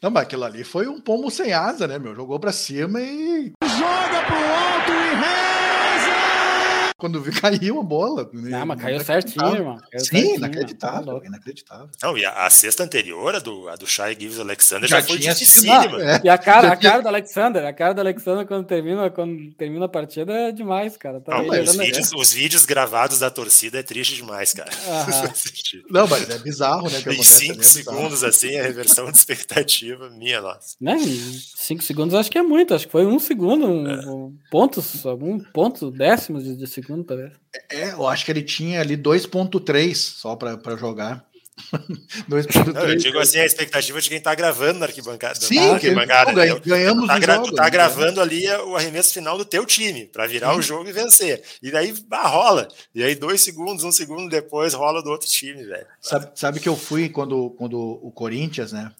Não, 0.01 0.09
mas 0.09 0.23
aquilo 0.23 0.43
ali 0.43 0.63
foi 0.63 0.87
um 0.87 0.99
pombo 0.99 1.29
sem 1.29 1.53
asa, 1.53 1.87
né, 1.87 1.99
meu? 1.99 2.15
Jogou 2.15 2.39
pra 2.39 2.51
cima 2.51 2.99
e. 2.99 3.53
Joga 3.63 4.25
pro 4.25 4.35
alto 4.35 4.91
e 4.91 5.15
reza! 5.15 5.50
Quando 7.01 7.19
vi, 7.19 7.31
caiu 7.41 7.79
a 7.79 7.83
bola. 7.83 8.29
Não, 8.31 8.63
mas 8.63 8.79
caiu 8.79 8.99
certinho, 8.99 9.55
irmão. 9.55 9.77
Caiu 9.91 10.05
Sim, 10.05 10.05
certinho, 10.05 10.35
inacreditável, 10.35 11.19
tá 11.19 11.25
inacreditável. 11.25 11.89
Não, 12.03 12.15
e 12.15 12.23
a, 12.23 12.45
a, 12.45 12.49
sexta 12.51 12.83
anterior, 12.83 13.33
a 13.33 13.39
do, 13.39 13.67
a 13.67 13.75
do 13.75 13.87
Shai 13.87 14.15
Gives 14.19 14.39
Alexander, 14.39 14.87
já, 14.87 15.01
já 15.01 15.07
foi 15.07 15.17
dificílima. 15.17 15.99
É. 15.99 16.21
E 16.23 16.29
a 16.29 16.37
cara, 16.37 16.71
a 16.71 16.75
cara 16.75 17.01
do 17.01 17.07
Alexander, 17.07 17.65
a 17.65 17.73
cara 17.73 17.95
do 17.95 18.01
Alexander 18.01 18.45
quando 18.45 18.67
termina, 18.67 19.09
quando 19.09 19.51
termina 19.55 19.85
a 19.85 19.89
partida 19.89 20.31
é 20.31 20.51
demais, 20.51 20.95
cara. 20.95 21.19
Tá 21.19 21.41
não, 21.41 21.49
os, 21.49 21.75
vídeos, 21.75 22.11
os, 22.13 22.33
vídeos, 22.33 22.65
gravados 22.67 23.17
da 23.17 23.31
torcida 23.31 23.79
é 23.79 23.83
triste 23.83 24.15
demais, 24.15 24.53
cara. 24.53 24.69
não, 25.89 26.07
mas 26.07 26.29
é 26.29 26.37
bizarro, 26.37 26.87
né? 26.87 27.01
em 27.07 27.23
cinco 27.23 27.63
segundos, 27.63 28.23
assim, 28.23 28.59
a 28.59 28.61
reversão 28.61 29.11
de 29.11 29.17
expectativa, 29.17 30.07
minha 30.11 30.39
nossa. 30.39 30.75
Né? 30.79 30.99
Cinco 31.55 31.81
segundos 31.81 32.13
acho 32.13 32.29
que 32.29 32.37
é 32.37 32.43
muito, 32.43 32.75
acho 32.75 32.85
que 32.85 32.91
foi 32.91 33.07
um 33.07 33.17
segundo, 33.17 33.65
um, 33.65 33.89
é. 33.89 34.05
um 34.05 34.37
pontos, 34.51 35.03
algum 35.03 35.39
ponto 35.39 35.89
décimo 35.89 36.39
de, 36.39 36.55
de 36.55 36.67
segundo, 36.67 36.90
talvez. 37.03 37.31
É, 37.69 37.91
eu 37.91 38.07
acho 38.07 38.25
que 38.25 38.31
ele 38.31 38.43
tinha 38.43 38.81
ali 38.81 38.97
2.3 38.97 39.95
só 39.95 40.35
para 40.35 40.75
jogar. 40.77 41.25
Não, 42.27 42.37
eu 42.87 42.95
digo 42.95 43.19
assim, 43.19 43.39
a 43.39 43.45
expectativa 43.45 43.99
de 44.01 44.09
quem 44.09 44.17
está 44.17 44.33
gravando 44.33 44.79
na 44.79 44.85
arquibancada. 44.85 45.39
Sim, 45.39 45.55
na 45.55 45.73
arquibancada, 45.73 46.31
ganha, 46.33 46.59
ganhamos 46.59 47.07
tá, 47.07 47.19
gra 47.19 47.35
jogos, 47.35 47.51
tá 47.51 47.63
né? 47.63 47.69
gravando 47.69 48.21
ali 48.21 48.47
o 48.47 48.75
arremesso 48.75 49.13
final 49.13 49.37
do 49.37 49.45
teu 49.45 49.65
time, 49.65 50.05
para 50.07 50.27
virar 50.27 50.55
o 50.55 50.61
jogo 50.61 50.89
e 50.89 50.93
vencer. 50.93 51.43
E 51.61 51.71
daí 51.71 51.93
bah, 52.07 52.27
rola. 52.27 52.67
E 52.93 53.03
aí, 53.03 53.15
dois 53.15 53.41
segundos, 53.41 53.83
um 53.83 53.91
segundo 53.91 54.29
depois, 54.29 54.73
rola 54.73 55.01
do 55.03 55.09
outro 55.09 55.27
time, 55.27 55.63
velho. 55.63 55.85
Sabe, 55.99 56.31
sabe 56.35 56.59
que 56.59 56.69
eu 56.69 56.75
fui 56.75 57.09
quando, 57.09 57.51
quando 57.51 57.77
o 57.79 58.11
Corinthians, 58.11 58.71
né? 58.71 58.91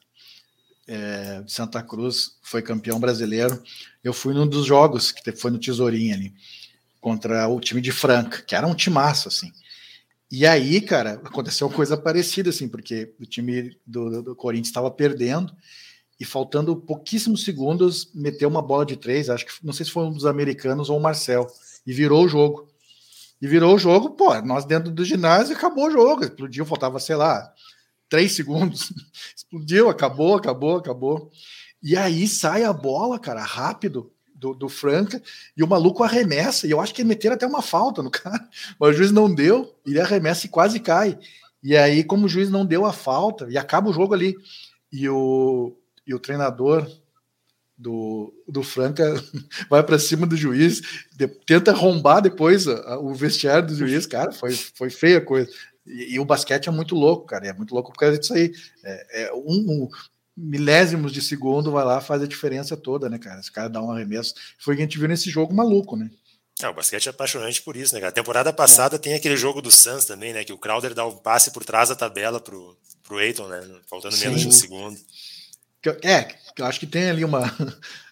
É, 0.88 1.42
de 1.42 1.52
Santa 1.52 1.82
Cruz 1.82 2.34
foi 2.44 2.62
campeão 2.62 3.00
brasileiro. 3.00 3.62
Eu 4.04 4.14
fui 4.14 4.34
num 4.34 4.48
dos 4.48 4.66
jogos 4.66 5.12
que 5.12 5.32
foi 5.32 5.52
no 5.52 5.60
Tesourinho 5.60 6.14
ali 6.14 6.34
contra 7.02 7.50
o 7.50 7.60
time 7.60 7.82
de 7.82 7.92
Franca, 7.92 8.44
que 8.44 8.56
era 8.56 8.68
um 8.68 8.76
timaço, 8.76 9.28
assim. 9.28 9.52
E 10.32 10.46
aí, 10.46 10.80
cara, 10.80 11.14
aconteceu 11.26 11.70
coisa 11.70 11.98
parecida, 11.98 12.52
assim, 12.52 12.70
porque 12.70 13.14
o 13.20 13.26
time 13.26 13.76
do, 13.86 14.22
do 14.22 14.36
Corinthians 14.36 14.68
estava 14.68 14.90
perdendo 14.90 15.54
e 16.18 16.24
faltando 16.24 16.76
pouquíssimos 16.76 17.44
segundos, 17.44 18.12
meteu 18.14 18.48
uma 18.48 18.62
bola 18.62 18.86
de 18.86 18.96
três, 18.96 19.30
acho 19.30 19.46
que 19.46 19.52
não 19.64 19.74
sei 19.74 19.86
se 19.86 19.92
foi 19.92 20.04
um 20.04 20.14
dos 20.14 20.26
americanos 20.26 20.90
ou 20.90 20.98
o 20.98 21.02
Marcel, 21.02 21.48
e 21.86 21.92
virou 21.92 22.24
o 22.24 22.30
jogo. 22.30 22.70
E 23.42 23.48
virou 23.48 23.76
o 23.76 23.80
jogo, 23.80 24.12
pô, 24.12 24.40
nós 24.42 24.64
dentro 24.64 24.92
do 24.92 25.04
ginásio 25.04 25.56
acabou 25.56 25.88
o 25.88 25.92
jogo, 25.92 26.24
explodiu, 26.24 26.64
faltava, 26.64 27.00
sei 27.00 27.16
lá, 27.16 27.52
três 28.08 28.34
segundos, 28.34 28.94
explodiu, 29.36 29.90
acabou, 29.90 30.36
acabou, 30.36 30.78
acabou. 30.78 31.32
E 31.82 31.98
aí 31.98 32.28
sai 32.28 32.64
a 32.64 32.72
bola, 32.72 33.18
cara, 33.18 33.42
rápido, 33.42 34.14
do, 34.42 34.56
do, 34.56 34.68
Franca, 34.68 35.22
e 35.56 35.64
o 35.64 35.68
maluco 35.68 36.04
arremessa, 36.04 36.66
e 36.66 36.72
eu 36.72 36.82
acho 36.82 36.96
que 36.96 37.04
meteram 37.04 37.36
até 37.36 37.46
uma 37.46 37.62
falta 37.62 38.02
no 38.02 38.10
cara, 38.12 38.44
mas 38.80 38.90
o 38.90 38.94
juiz 38.94 39.12
não 39.12 39.34
deu, 39.34 39.74
ele 39.86 40.02
arremessa 40.02 40.48
e 40.48 40.50
quase 40.50 40.80
cai. 40.80 41.18
E 41.64 41.78
aí, 41.78 42.04
como 42.04 42.26
o 42.26 42.30
juiz 42.30 42.50
não 42.50 42.66
deu 42.66 42.84
a 42.84 42.92
falta, 42.92 43.48
e 43.50 43.58
acaba 43.58 43.90
o 43.90 43.94
jogo 43.94 44.16
ali, 44.16 44.36
e 44.92 45.08
o, 45.08 45.78
e 46.06 46.14
o 46.14 46.20
treinador 46.20 46.90
do, 47.78 48.34
do 48.48 48.64
Franca 48.64 49.14
vai 49.70 49.84
para 49.84 50.00
cima 50.00 50.26
do 50.26 50.36
juiz, 50.36 50.82
de, 51.16 51.28
tenta 51.28 51.70
arrombar 51.70 52.20
depois 52.20 52.68
a, 52.68 52.94
a, 52.94 53.00
o 53.00 53.14
vestiário 53.14 53.68
do 53.68 53.76
juiz, 53.76 54.08
cara, 54.08 54.32
foi, 54.32 54.54
foi 54.54 54.90
feia 54.90 55.20
a 55.20 55.26
coisa. 55.26 55.52
E, 55.86 56.16
e, 56.16 56.20
o 56.20 56.26
basquete 56.26 56.68
é 56.68 56.72
muito 56.72 56.96
louco, 56.96 57.28
cara, 57.28 57.48
é 57.48 57.54
muito 57.54 57.76
louco 57.76 57.92
por 57.92 58.00
causa 58.00 58.18
disso 58.18 58.34
aí. 58.34 58.52
É, 58.84 59.24
é 59.24 59.34
um, 59.34 59.44
um, 59.46 59.90
milésimos 60.36 61.12
de 61.12 61.22
segundo 61.22 61.72
vai 61.72 61.84
lá 61.84 62.02
faz 62.02 62.22
a 62.22 62.28
diferença 62.28 62.78
toda, 62.78 63.10
né, 63.10 63.18
cara? 63.18 63.40
Esse 63.40 63.52
cara 63.52 63.70
dá 63.70 63.82
um 63.82 63.92
arremesso. 63.92 64.34
Foi 64.60 64.74
o 64.74 64.78
que 64.78 64.84
a 64.84 64.86
gente 64.86 64.98
viu 64.98 65.08
nesse 65.08 65.30
jogo 65.30 65.54
maluco, 65.54 65.96
né? 65.96 66.10
É, 66.62 66.68
o 66.68 66.74
basquete 66.74 67.08
é 67.08 67.10
apaixonante 67.10 67.62
por 67.62 67.76
isso, 67.76 67.94
né, 67.94 68.00
cara? 68.00 68.12
A 68.12 68.14
temporada 68.14 68.54
passada 68.54 69.00
tem 69.00 69.14
aquele 69.14 69.36
jogo 69.36 69.62
do 69.62 69.72
Suns 69.72 70.06
também, 70.06 70.34
né? 70.34 70.44
Que 70.44 70.54
o 70.54 70.58
Crowder 70.58 70.94
dá 70.94 71.06
um 71.06 71.18
passe 71.18 71.52
por 71.52 71.66
trás 71.66 71.90
da 71.90 71.96
tabela 71.96 72.40
pro, 72.40 72.78
pro 73.04 73.18
Aiton, 73.18 73.48
né? 73.48 73.62
Faltando 73.90 74.16
Sim. 74.16 74.26
menos 74.26 74.42
de 74.42 74.48
um 74.48 74.52
segundo. 74.52 75.00
É, 76.04 76.36
eu 76.58 76.66
acho 76.66 76.80
que 76.80 76.86
tem 76.86 77.10
ali 77.10 77.26
uma, 77.26 77.42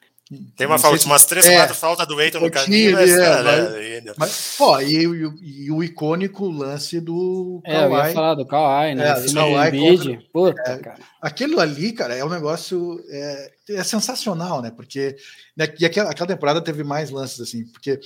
tem 0.55 0.67
uma 0.67 0.77
falta, 0.77 0.99
se... 0.99 1.05
umas 1.07 1.25
três, 1.25 1.43
é, 1.47 1.55
quatro 1.55 1.75
faltas 1.75 2.07
do 2.07 2.21
Eiton 2.21 2.39
no 2.39 2.51
caminho, 2.51 2.93
mas, 2.93 3.09
é, 3.09 3.43
mas, 3.43 4.15
mas, 4.15 4.55
pô, 4.55 4.79
e, 4.79 5.03
e, 5.03 5.65
e, 5.65 5.71
o 5.71 5.83
icônico 5.83 6.47
lance 6.47 7.01
do 7.01 7.59
É, 7.65 7.85
eu 7.85 7.91
ia 7.91 8.13
falar 8.13 8.35
do 8.35 8.45
Kawhi, 8.45 8.93
né? 8.93 9.09
É, 9.09 9.21
do 9.21 9.33
Kawhi 9.33 10.29
Puta, 10.31 10.61
é, 10.61 10.77
cara. 10.77 10.99
Aquilo 11.19 11.59
ali, 11.59 11.93
cara, 11.93 12.15
é 12.15 12.23
um 12.23 12.29
negócio 12.29 13.03
é, 13.09 13.51
é 13.71 13.83
sensacional, 13.83 14.61
né? 14.61 14.69
Porque 14.69 15.15
né, 15.57 15.67
e 15.79 15.85
aquela, 15.85 16.11
aquela 16.11 16.27
temporada 16.27 16.61
teve 16.61 16.83
mais 16.83 17.09
lances 17.09 17.39
assim, 17.39 17.65
porque 17.65 17.99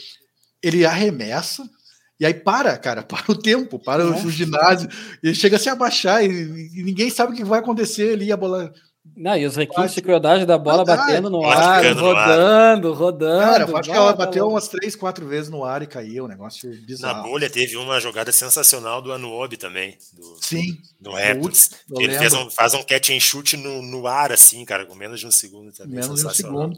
ele 0.61 0.85
arremessa, 0.85 1.69
e 2.17 2.25
aí 2.25 2.33
para, 2.33 2.77
cara, 2.77 3.03
para 3.03 3.29
o 3.29 3.35
tempo, 3.35 3.77
para 3.77 4.01
é. 4.01 4.05
o, 4.05 4.25
o 4.25 4.31
ginásio, 4.31 4.87
ele 5.21 5.35
chega 5.35 5.57
a 5.57 5.59
se 5.59 5.67
abaixar 5.67 6.23
e, 6.23 6.29
e, 6.29 6.83
ninguém 6.83 7.09
sabe 7.09 7.33
o 7.33 7.35
que 7.35 7.43
vai 7.43 7.59
acontecer 7.59 8.13
ali, 8.13 8.31
a 8.31 8.37
bola 8.37 8.73
não, 9.15 9.37
e 9.37 9.45
os 9.45 9.55
requintes 9.55 9.93
de 9.93 10.01
crueldade 10.01 10.45
da 10.45 10.57
bola 10.57 10.83
batendo 10.83 11.29
no 11.29 11.43
ar, 11.45 11.83
rodando, 11.83 12.01
no 12.01 12.93
ar. 12.93 12.97
rodando. 12.97 13.41
Cara, 13.41 13.69
eu 13.69 13.77
acho 13.77 13.89
que 13.89 13.95
ela 13.95 14.13
bateu 14.13 14.47
umas 14.47 14.67
três, 14.67 14.95
quatro 14.95 15.27
vezes 15.27 15.49
no 15.49 15.63
ar 15.63 15.81
e 15.81 15.87
caiu, 15.87 16.25
um 16.25 16.27
negócio 16.27 16.69
bizarro. 16.81 17.17
Na 17.17 17.23
bolha 17.23 17.49
teve 17.49 17.77
uma 17.77 17.99
jogada 17.99 18.31
sensacional 18.31 19.01
do 19.01 19.11
Anuobi 19.11 19.57
também. 19.57 19.97
Do, 20.13 20.37
Sim. 20.41 20.77
Do 20.99 21.11
Raptors. 21.11 21.71
Ele 21.95 22.17
fez 22.17 22.33
um, 22.33 22.49
faz 22.49 22.73
um 22.73 22.83
catch 22.83 23.11
and 23.11 23.19
shoot 23.19 23.55
no, 23.55 23.81
no 23.81 24.07
ar, 24.07 24.31
assim, 24.31 24.65
cara, 24.65 24.85
com 24.85 24.95
menos 24.95 25.19
de 25.19 25.27
um 25.27 25.31
segundo 25.31 25.71
também. 25.71 25.99
Menos 25.99 26.19
de 26.19 26.27
um 26.27 26.29
segundo. 26.29 26.77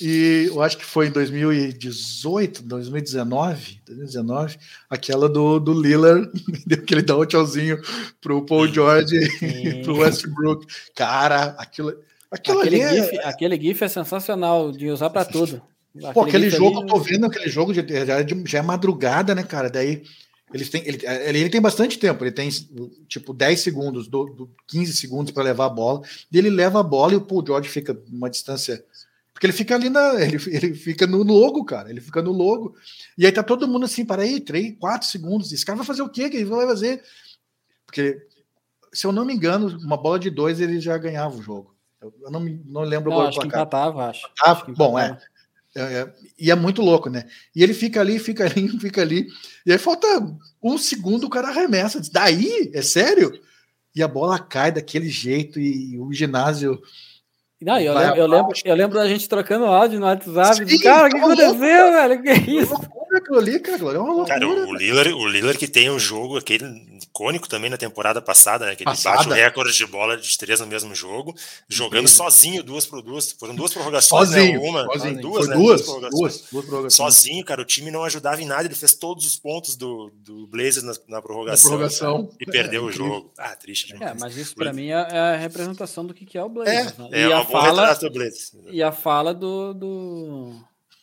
E 0.00 0.46
eu 0.48 0.62
acho 0.62 0.78
que 0.78 0.84
foi 0.84 1.08
em 1.08 1.10
2018, 1.10 2.62
2019, 2.62 3.80
2019, 3.84 4.56
aquela 4.88 5.28
do, 5.28 5.58
do 5.58 5.72
Lillard, 5.72 6.30
que 6.86 6.94
ele 6.94 7.02
dá 7.02 7.16
um 7.16 7.24
tchauzinho 7.24 7.80
pro 8.20 8.44
Paul 8.46 8.68
George 8.68 9.16
e 9.16 9.82
pro 9.82 9.98
Westbrook. 9.98 10.66
Cara, 10.94 11.56
aquilo, 11.58 11.98
aquilo 12.30 12.60
aquele, 12.60 12.82
ali 12.82 12.96
GIF, 12.96 13.16
é... 13.16 13.28
aquele 13.28 13.60
GIF 13.60 13.82
é 13.82 13.88
sensacional 13.88 14.70
de 14.70 14.88
usar 14.88 15.10
para 15.10 15.24
tudo. 15.24 15.60
Aquele 15.96 16.12
Pô, 16.12 16.22
aquele 16.22 16.50
jogo, 16.50 16.78
ali... 16.78 16.82
eu 16.82 16.86
tô 16.86 17.00
vendo 17.00 17.26
aquele 17.26 17.48
jogo, 17.48 17.74
já, 17.74 17.82
é 17.82 18.26
já 18.46 18.58
é 18.58 18.62
madrugada, 18.62 19.34
né, 19.34 19.42
cara? 19.42 19.68
Daí 19.68 20.04
eles 20.52 20.70
têm, 20.70 20.82
ele, 20.86 20.98
ele, 21.04 21.40
ele, 21.40 21.50
tem 21.50 21.60
bastante 21.60 21.98
tempo, 21.98 22.24
ele 22.24 22.32
tem 22.32 22.48
tipo 23.06 23.34
10 23.34 23.60
segundos, 23.60 24.08
do, 24.08 24.24
do 24.26 24.50
15 24.68 24.94
segundos 24.94 25.32
para 25.32 25.42
levar 25.42 25.66
a 25.66 25.70
bola, 25.70 26.02
e 26.32 26.38
ele 26.38 26.48
leva 26.48 26.80
a 26.80 26.82
bola 26.82 27.12
e 27.12 27.16
o 27.16 27.20
Paul 27.20 27.44
George 27.44 27.68
fica 27.68 28.00
uma 28.10 28.30
distância 28.30 28.82
porque 29.38 29.46
ele 29.46 29.52
fica 29.52 29.76
ali 29.76 29.88
na. 29.88 30.14
Ele, 30.20 30.36
ele 30.48 30.74
fica 30.74 31.06
no 31.06 31.22
logo, 31.22 31.64
cara. 31.64 31.88
Ele 31.88 32.00
fica 32.00 32.20
no 32.20 32.32
logo. 32.32 32.74
E 33.16 33.24
aí 33.24 33.30
tá 33.30 33.40
todo 33.40 33.68
mundo 33.68 33.84
assim, 33.84 34.04
para 34.04 34.22
aí, 34.22 34.40
três, 34.40 34.76
quatro 34.80 35.06
segundos. 35.06 35.52
Esse 35.52 35.64
cara 35.64 35.76
vai 35.76 35.86
fazer 35.86 36.02
o 36.02 36.08
quê? 36.08 36.28
Que 36.28 36.38
ele 36.38 36.44
vai 36.46 36.66
fazer? 36.66 37.00
Porque, 37.86 38.20
se 38.92 39.06
eu 39.06 39.12
não 39.12 39.24
me 39.24 39.32
engano, 39.32 39.78
uma 39.78 39.96
bola 39.96 40.18
de 40.18 40.28
dois 40.28 40.60
ele 40.60 40.80
já 40.80 40.98
ganhava 40.98 41.36
o 41.36 41.42
jogo. 41.42 41.72
Eu, 42.02 42.12
não, 42.32 42.40
não 42.40 42.80
lembro 42.80 43.10
não, 43.10 43.18
agora. 43.18 43.28
Acho 43.28 43.40
que 43.40 43.46
empatava, 43.46 44.10
acho. 44.10 44.28
Ah, 44.42 44.50
acho 44.50 44.64
que 44.64 44.72
bom, 44.72 44.98
é. 44.98 45.16
É, 45.76 45.82
é. 45.82 46.14
E 46.36 46.50
é 46.50 46.54
muito 46.56 46.82
louco, 46.82 47.08
né? 47.08 47.24
E 47.54 47.62
ele 47.62 47.74
fica 47.74 48.00
ali, 48.00 48.18
fica 48.18 48.44
ali, 48.44 48.68
fica 48.80 49.02
ali. 49.02 49.28
E 49.64 49.70
aí 49.70 49.78
falta 49.78 50.08
um 50.60 50.76
segundo, 50.76 51.28
o 51.28 51.30
cara 51.30 51.46
arremessa. 51.46 52.02
Daí? 52.10 52.72
É 52.74 52.82
sério? 52.82 53.40
E 53.94 54.02
a 54.02 54.08
bola 54.08 54.36
cai 54.36 54.72
daquele 54.72 55.08
jeito 55.08 55.60
e 55.60 55.96
o 55.96 56.12
ginásio 56.12 56.82
não, 57.60 57.80
eu, 57.80 57.92
lembro, 57.92 58.16
eu, 58.16 58.26
lembro, 58.26 58.52
eu 58.64 58.74
lembro 58.76 58.98
da 58.98 59.08
gente 59.08 59.28
trocando 59.28 59.66
áudio 59.66 59.98
no 59.98 60.06
WhatsApp. 60.06 60.68
Sim, 60.68 60.78
cara, 60.78 61.08
o 61.08 61.10
que 61.10 61.16
aconteceu, 61.18 61.92
velho? 61.92 62.22
Que 62.22 62.28
é 62.28 62.36
isso? 62.36 62.74
Aquilo 63.18 63.38
ali, 63.38 63.58
cara, 63.60 63.82
é 63.82 63.98
uma 63.98 64.12
loucura, 64.12 64.26
cara, 64.26 64.48
o 64.48 64.74
Lillard, 64.74 65.12
o 65.12 65.28
Lillard 65.28 65.58
que 65.58 65.68
tem 65.68 65.90
um 65.90 65.98
jogo, 65.98 66.36
aquele 66.36 66.64
icônico 67.02 67.48
também 67.48 67.68
na 67.68 67.76
temporada 67.76 68.22
passada, 68.22 68.66
né? 68.66 68.76
Que 68.76 68.82
ele 68.82 68.90
passada. 68.90 69.16
bate 69.16 69.28
o 69.28 69.32
recorde 69.32 69.76
de 69.76 69.86
bola 69.86 70.16
de 70.16 70.38
três 70.38 70.60
no 70.60 70.66
mesmo 70.66 70.94
jogo, 70.94 71.34
jogando 71.68 72.08
sozinho 72.08 72.62
duas 72.62 72.86
por 72.86 73.02
duas. 73.02 73.32
Foram 73.32 73.54
duas 73.54 73.72
prorrogações, 73.72 74.30
né, 74.30 74.38
sozinho, 74.38 74.60
né? 74.60 74.68
Uma, 74.68 74.84
sozinho. 74.84 75.20
duas, 75.20 75.46
Foi 75.46 75.48
né? 75.48 75.60
Duas, 75.60 75.86
duas, 75.86 76.00
duas, 76.00 76.10
duas, 76.50 76.66
prorrogações. 76.66 76.94
Sozinho, 76.94 77.44
cara, 77.44 77.60
o 77.60 77.64
time 77.64 77.90
não 77.90 78.04
ajudava 78.04 78.40
em 78.40 78.46
nada. 78.46 78.64
Ele 78.64 78.74
fez 78.74 78.94
todos 78.94 79.26
os 79.26 79.36
pontos 79.36 79.76
do, 79.76 80.12
do 80.16 80.46
Blazers 80.46 80.82
na, 80.82 80.94
na 81.08 81.22
prorrogação, 81.22 81.72
na 81.72 81.88
prorrogação. 81.88 82.30
e 82.40 82.46
perdeu 82.46 82.84
é, 82.84 82.86
o 82.86 82.92
jogo. 82.92 83.32
Ah, 83.36 83.56
triste. 83.56 83.94
É, 84.00 84.14
mas 84.14 84.36
isso 84.36 84.54
para 84.54 84.72
mim 84.72 84.88
é, 84.88 85.08
é 85.10 85.18
a 85.18 85.36
representação 85.36 86.06
do 86.06 86.14
que 86.14 86.38
é 86.38 86.42
o 86.42 86.48
Blazers. 86.48 86.94
É, 86.98 87.02
né? 87.02 87.20
é 87.22 87.28
uma 87.28 87.44
boa 87.44 87.62
fala, 87.62 87.94
do 87.94 88.10
Blazers. 88.10 88.52
E 88.70 88.82
a 88.82 88.92
fala 88.92 89.34
do, 89.34 89.74
do 89.74 90.54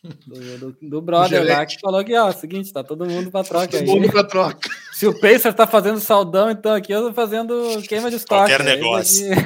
do, 0.02 0.58
do, 0.58 0.76
do 0.80 1.00
brother 1.00 1.44
lá 1.44 1.64
que 1.64 1.78
falou 1.80 2.04
que, 2.04 2.14
ó, 2.14 2.28
é 2.28 2.30
o 2.30 2.38
seguinte, 2.38 2.72
tá 2.72 2.82
todo 2.82 3.06
mundo 3.06 3.30
pra 3.30 3.42
troca 3.42 3.68
todo 3.68 3.80
aí. 3.80 3.86
Todo 3.86 4.00
mundo 4.00 4.10
pra 4.10 4.24
troca. 4.24 4.70
Se 4.92 5.06
o 5.06 5.18
Pacer 5.18 5.52
tá 5.54 5.66
fazendo 5.66 6.00
saldão, 6.00 6.50
então 6.50 6.74
aqui 6.74 6.92
eu 6.92 7.02
tô 7.02 7.12
fazendo 7.12 7.82
queima 7.88 8.10
de 8.10 8.16
estoque. 8.16 8.50
Qualquer 8.50 8.64
negócio. 8.64 9.26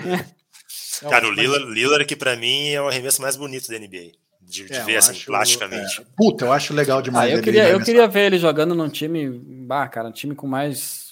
Cara, 1.09 1.27
o 1.27 1.31
Lillard, 1.31 1.73
Lillard 1.73 2.05
que 2.05 2.15
pra 2.15 2.37
mim 2.37 2.71
é 2.71 2.81
o 2.81 2.89
arremesso 2.89 3.23
mais 3.23 3.37
bonito 3.37 3.69
da 3.69 3.79
NBA. 3.79 4.13
De, 4.43 4.65
de 4.65 4.73
é, 4.73 4.83
ver 4.85 4.97
assim, 4.97 5.13
acho, 5.13 5.27
plasticamente. 5.27 6.01
É, 6.01 6.05
puta, 6.17 6.45
eu 6.45 6.53
acho 6.53 6.75
legal 6.75 7.01
demais. 7.01 7.33
Ah, 7.33 7.37
eu, 7.37 7.43
queria, 7.43 7.69
eu 7.69 7.81
queria 7.81 8.09
ver 8.09 8.27
ele 8.27 8.39
jogando 8.39 8.75
num 8.75 8.89
time, 8.89 9.29
bah, 9.67 9.89
cara, 9.89 10.09
um 10.09 10.13
time 10.13 10.35
com 10.35 10.47
mais 10.47 11.11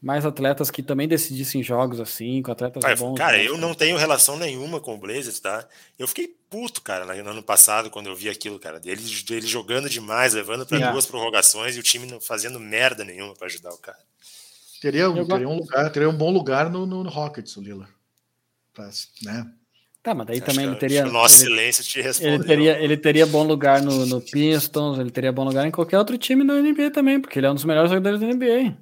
mais 0.00 0.24
atletas 0.24 0.70
que 0.70 0.82
também 0.82 1.08
decidissem 1.08 1.62
jogos 1.62 1.98
assim, 1.98 2.40
com 2.42 2.52
atletas 2.52 2.82
cara, 2.82 2.94
bons. 2.96 3.16
Cara, 3.16 3.38
né? 3.38 3.48
eu 3.48 3.58
não 3.58 3.74
tenho 3.74 3.96
relação 3.96 4.38
nenhuma 4.38 4.80
com 4.80 4.94
o 4.94 4.98
Blazers, 4.98 5.40
tá? 5.40 5.66
Eu 5.98 6.06
fiquei 6.06 6.28
puto, 6.50 6.80
cara, 6.80 7.04
no 7.04 7.30
ano 7.30 7.42
passado, 7.42 7.90
quando 7.90 8.08
eu 8.08 8.16
vi 8.16 8.28
aquilo, 8.28 8.58
cara, 8.58 8.78
dele, 8.80 9.02
dele 9.26 9.46
jogando 9.46 9.88
demais, 9.88 10.34
levando 10.34 10.66
para 10.66 10.78
yeah. 10.78 10.92
duas 10.92 11.06
prorrogações 11.06 11.76
e 11.76 11.80
o 11.80 11.82
time 11.82 12.06
não 12.06 12.20
fazendo 12.20 12.58
merda 12.58 13.04
nenhuma 13.04 13.34
para 13.34 13.46
ajudar 13.46 13.72
o 13.72 13.78
cara. 13.78 13.98
Teria, 14.80 15.12
teria 15.12 15.48
um 15.48 15.56
lugar, 15.56 15.90
teria 15.90 16.08
um 16.08 16.16
bom 16.16 16.30
lugar 16.30 16.70
no, 16.70 16.86
no 16.86 17.08
Rockets, 17.08 17.56
o 17.56 17.62
Lila. 17.62 17.88
Né? 19.22 19.46
Tá, 20.02 20.14
mas 20.14 20.26
daí 20.26 20.36
Acho 20.36 20.46
também 20.46 20.66
ele 20.66 20.76
teria. 20.76 21.06
O 21.06 21.10
nosso 21.10 21.42
ele, 21.42 21.50
silêncio 21.50 21.84
te 21.84 22.00
respondeu. 22.00 22.34
Ele 22.34 22.44
teria, 22.44 22.78
ele 22.78 22.96
teria 22.96 23.26
bom 23.26 23.42
lugar 23.42 23.82
no, 23.82 24.06
no 24.06 24.20
Pistons, 24.20 24.98
ele 24.98 25.10
teria 25.10 25.32
bom 25.32 25.44
lugar 25.44 25.66
em 25.66 25.70
qualquer 25.70 25.98
outro 25.98 26.16
time 26.18 26.46
da 26.46 26.54
NBA 26.54 26.90
também, 26.90 27.20
porque 27.20 27.38
ele 27.38 27.46
é 27.46 27.50
um 27.50 27.54
dos 27.54 27.64
melhores 27.64 27.90
jogadores 27.90 28.20
da 28.20 28.26
NBA. 28.26 28.76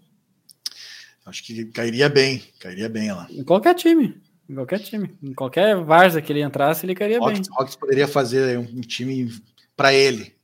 Acho 1.25 1.43
que 1.43 1.65
cairia 1.67 2.09
bem, 2.09 2.43
cairia 2.59 2.89
bem 2.89 3.11
lá. 3.13 3.27
Em 3.31 3.43
qualquer 3.43 3.75
time. 3.75 4.21
Em 4.49 4.55
qualquer 4.55 4.81
time. 4.81 5.17
Em 5.23 5.33
qualquer 5.33 5.77
Varsa 5.77 6.21
que 6.21 6.33
ele 6.33 6.43
entrasse, 6.43 6.85
ele 6.85 6.95
cairia 6.95 7.19
Hawks, 7.19 7.41
bem. 7.41 7.49
Hawks 7.57 7.77
poderia 7.77 8.07
fazer 8.07 8.59
um 8.59 8.81
time 8.81 9.31
para 9.77 9.93
ele. 9.93 10.35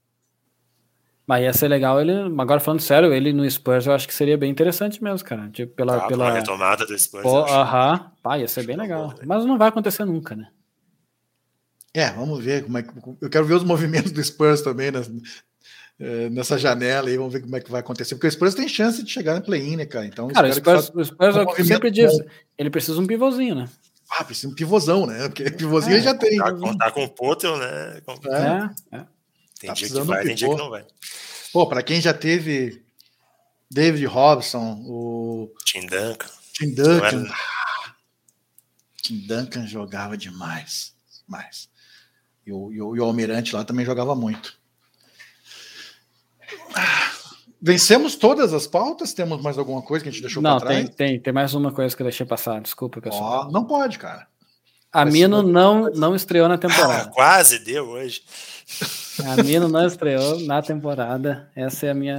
Mas 1.26 1.44
ia 1.44 1.52
ser 1.52 1.68
legal 1.68 2.00
ele. 2.00 2.12
Agora 2.40 2.58
falando 2.58 2.80
sério, 2.80 3.12
ele 3.12 3.32
no 3.32 3.48
Spurs 3.48 3.86
eu 3.86 3.92
acho 3.92 4.08
que 4.08 4.14
seria 4.14 4.36
bem 4.36 4.50
interessante 4.50 5.02
mesmo, 5.02 5.26
cara. 5.26 5.48
Tipo, 5.50 5.74
pela, 5.74 5.98
ah, 5.98 6.06
pela 6.08 6.32
retomada 6.32 6.84
do 6.84 6.98
Spurs. 6.98 7.24
Aham, 7.24 8.10
pá, 8.22 8.36
ia 8.36 8.48
ser 8.48 8.66
bem 8.66 8.76
legal. 8.76 9.14
Mas 9.24 9.44
não 9.44 9.56
vai 9.56 9.68
acontecer 9.68 10.04
nunca, 10.04 10.34
né? 10.34 10.48
É, 11.94 12.10
vamos 12.10 12.42
ver 12.42 12.64
como 12.64 12.78
é 12.78 12.82
que. 12.82 12.90
Eu 13.20 13.30
quero 13.30 13.44
ver 13.44 13.54
os 13.54 13.64
movimentos 13.64 14.10
do 14.12 14.22
Spurs 14.24 14.62
também 14.62 14.90
nessa, 14.90 15.12
eh, 16.00 16.30
nessa 16.30 16.56
janela 16.56 17.08
aí, 17.08 17.16
vamos 17.16 17.32
ver 17.32 17.42
como 17.42 17.54
é 17.56 17.60
que 17.60 17.70
vai 17.70 17.80
acontecer. 17.80 18.14
Porque 18.14 18.26
o 18.26 18.32
Spurs 18.32 18.54
tem 18.54 18.66
chance 18.66 19.02
de 19.02 19.10
chegar 19.10 19.34
no 19.34 19.42
play-in, 19.42 19.76
né, 19.76 19.86
cara? 19.86 20.06
Então, 20.06 20.26
cara, 20.28 20.48
o 20.48 20.52
Spurs, 20.52 20.90
o 20.94 21.04
Spurs 21.04 21.36
é 21.36 21.42
o 21.42 21.46
que 21.46 21.62
sempre 21.62 21.90
diz, 21.90 22.12
ele 22.56 22.70
precisa 22.70 22.94
de 22.94 23.02
um 23.02 23.06
pivôzinho, 23.06 23.54
né? 23.54 23.68
Ah, 24.10 24.24
precisa 24.24 24.48
de 24.48 24.52
um 24.52 24.56
pivôzão, 24.56 25.06
né? 25.06 25.28
Porque 25.28 25.48
pivôzinho 25.52 25.94
é, 25.94 25.96
ele 25.96 26.04
já 26.04 26.14
tem. 26.14 26.36
Tá, 26.36 26.52
contar 26.52 26.90
com 26.90 27.04
o 27.04 27.08
Potel, 27.08 27.56
né? 27.56 28.02
É, 28.90 28.96
é. 28.96 29.06
Tem 29.58 29.68
tá 29.68 29.74
dia 29.74 29.88
que 29.88 30.00
vai, 30.00 30.24
tem 30.24 30.34
dia 30.34 30.48
que 30.48 30.56
não 30.56 30.70
vai. 30.70 30.84
Pô, 31.52 31.66
para 31.66 31.82
quem 31.82 32.00
já 32.00 32.14
teve 32.14 32.82
David 33.70 34.04
Robson, 34.06 34.82
o 34.86 35.54
Tim 35.64 35.86
Duncan. 35.86 36.28
Tim 36.52 36.74
Duncan. 36.74 37.06
Era... 37.06 37.34
Tim 39.02 39.18
Duncan 39.26 39.66
jogava 39.66 40.16
demais. 40.16 40.94
Mais. 41.26 41.68
E 42.46 42.52
o, 42.52 42.72
e 42.72 42.80
o, 42.80 42.96
e 42.96 43.00
o 43.00 43.04
Almirante 43.04 43.54
lá 43.54 43.64
também 43.64 43.84
jogava 43.84 44.14
muito. 44.16 44.58
Ah, 46.74 46.99
vencemos 47.60 48.16
todas 48.16 48.52
as 48.52 48.66
pautas? 48.66 49.12
Temos 49.12 49.40
mais 49.42 49.58
alguma 49.58 49.82
coisa 49.82 50.02
que 50.02 50.08
a 50.08 50.12
gente 50.12 50.22
deixou 50.22 50.42
Não, 50.42 50.58
trás? 50.58 50.76
tem, 50.76 50.88
tem, 50.88 51.20
tem 51.20 51.32
mais 51.32 51.54
uma 51.54 51.72
coisa 51.72 51.94
que 51.94 52.02
eu 52.02 52.06
deixei 52.06 52.26
passar. 52.26 52.60
Desculpa, 52.60 53.00
pessoal. 53.00 53.46
Oh, 53.48 53.52
não 53.52 53.64
pode, 53.64 53.98
cara. 53.98 54.26
A 54.92 55.04
Mino 55.04 55.42
não, 55.42 55.90
não 55.90 56.16
estreou 56.16 56.48
na 56.48 56.58
temporada. 56.58 57.10
Quase 57.14 57.60
deu 57.60 57.88
hoje. 57.88 58.22
A 59.24 59.42
Mino 59.42 59.68
não 59.68 59.86
estreou 59.86 60.40
na 60.40 60.60
temporada. 60.62 61.48
Essa 61.54 61.86
é 61.86 61.90
a 61.90 61.94
minha, 61.94 62.18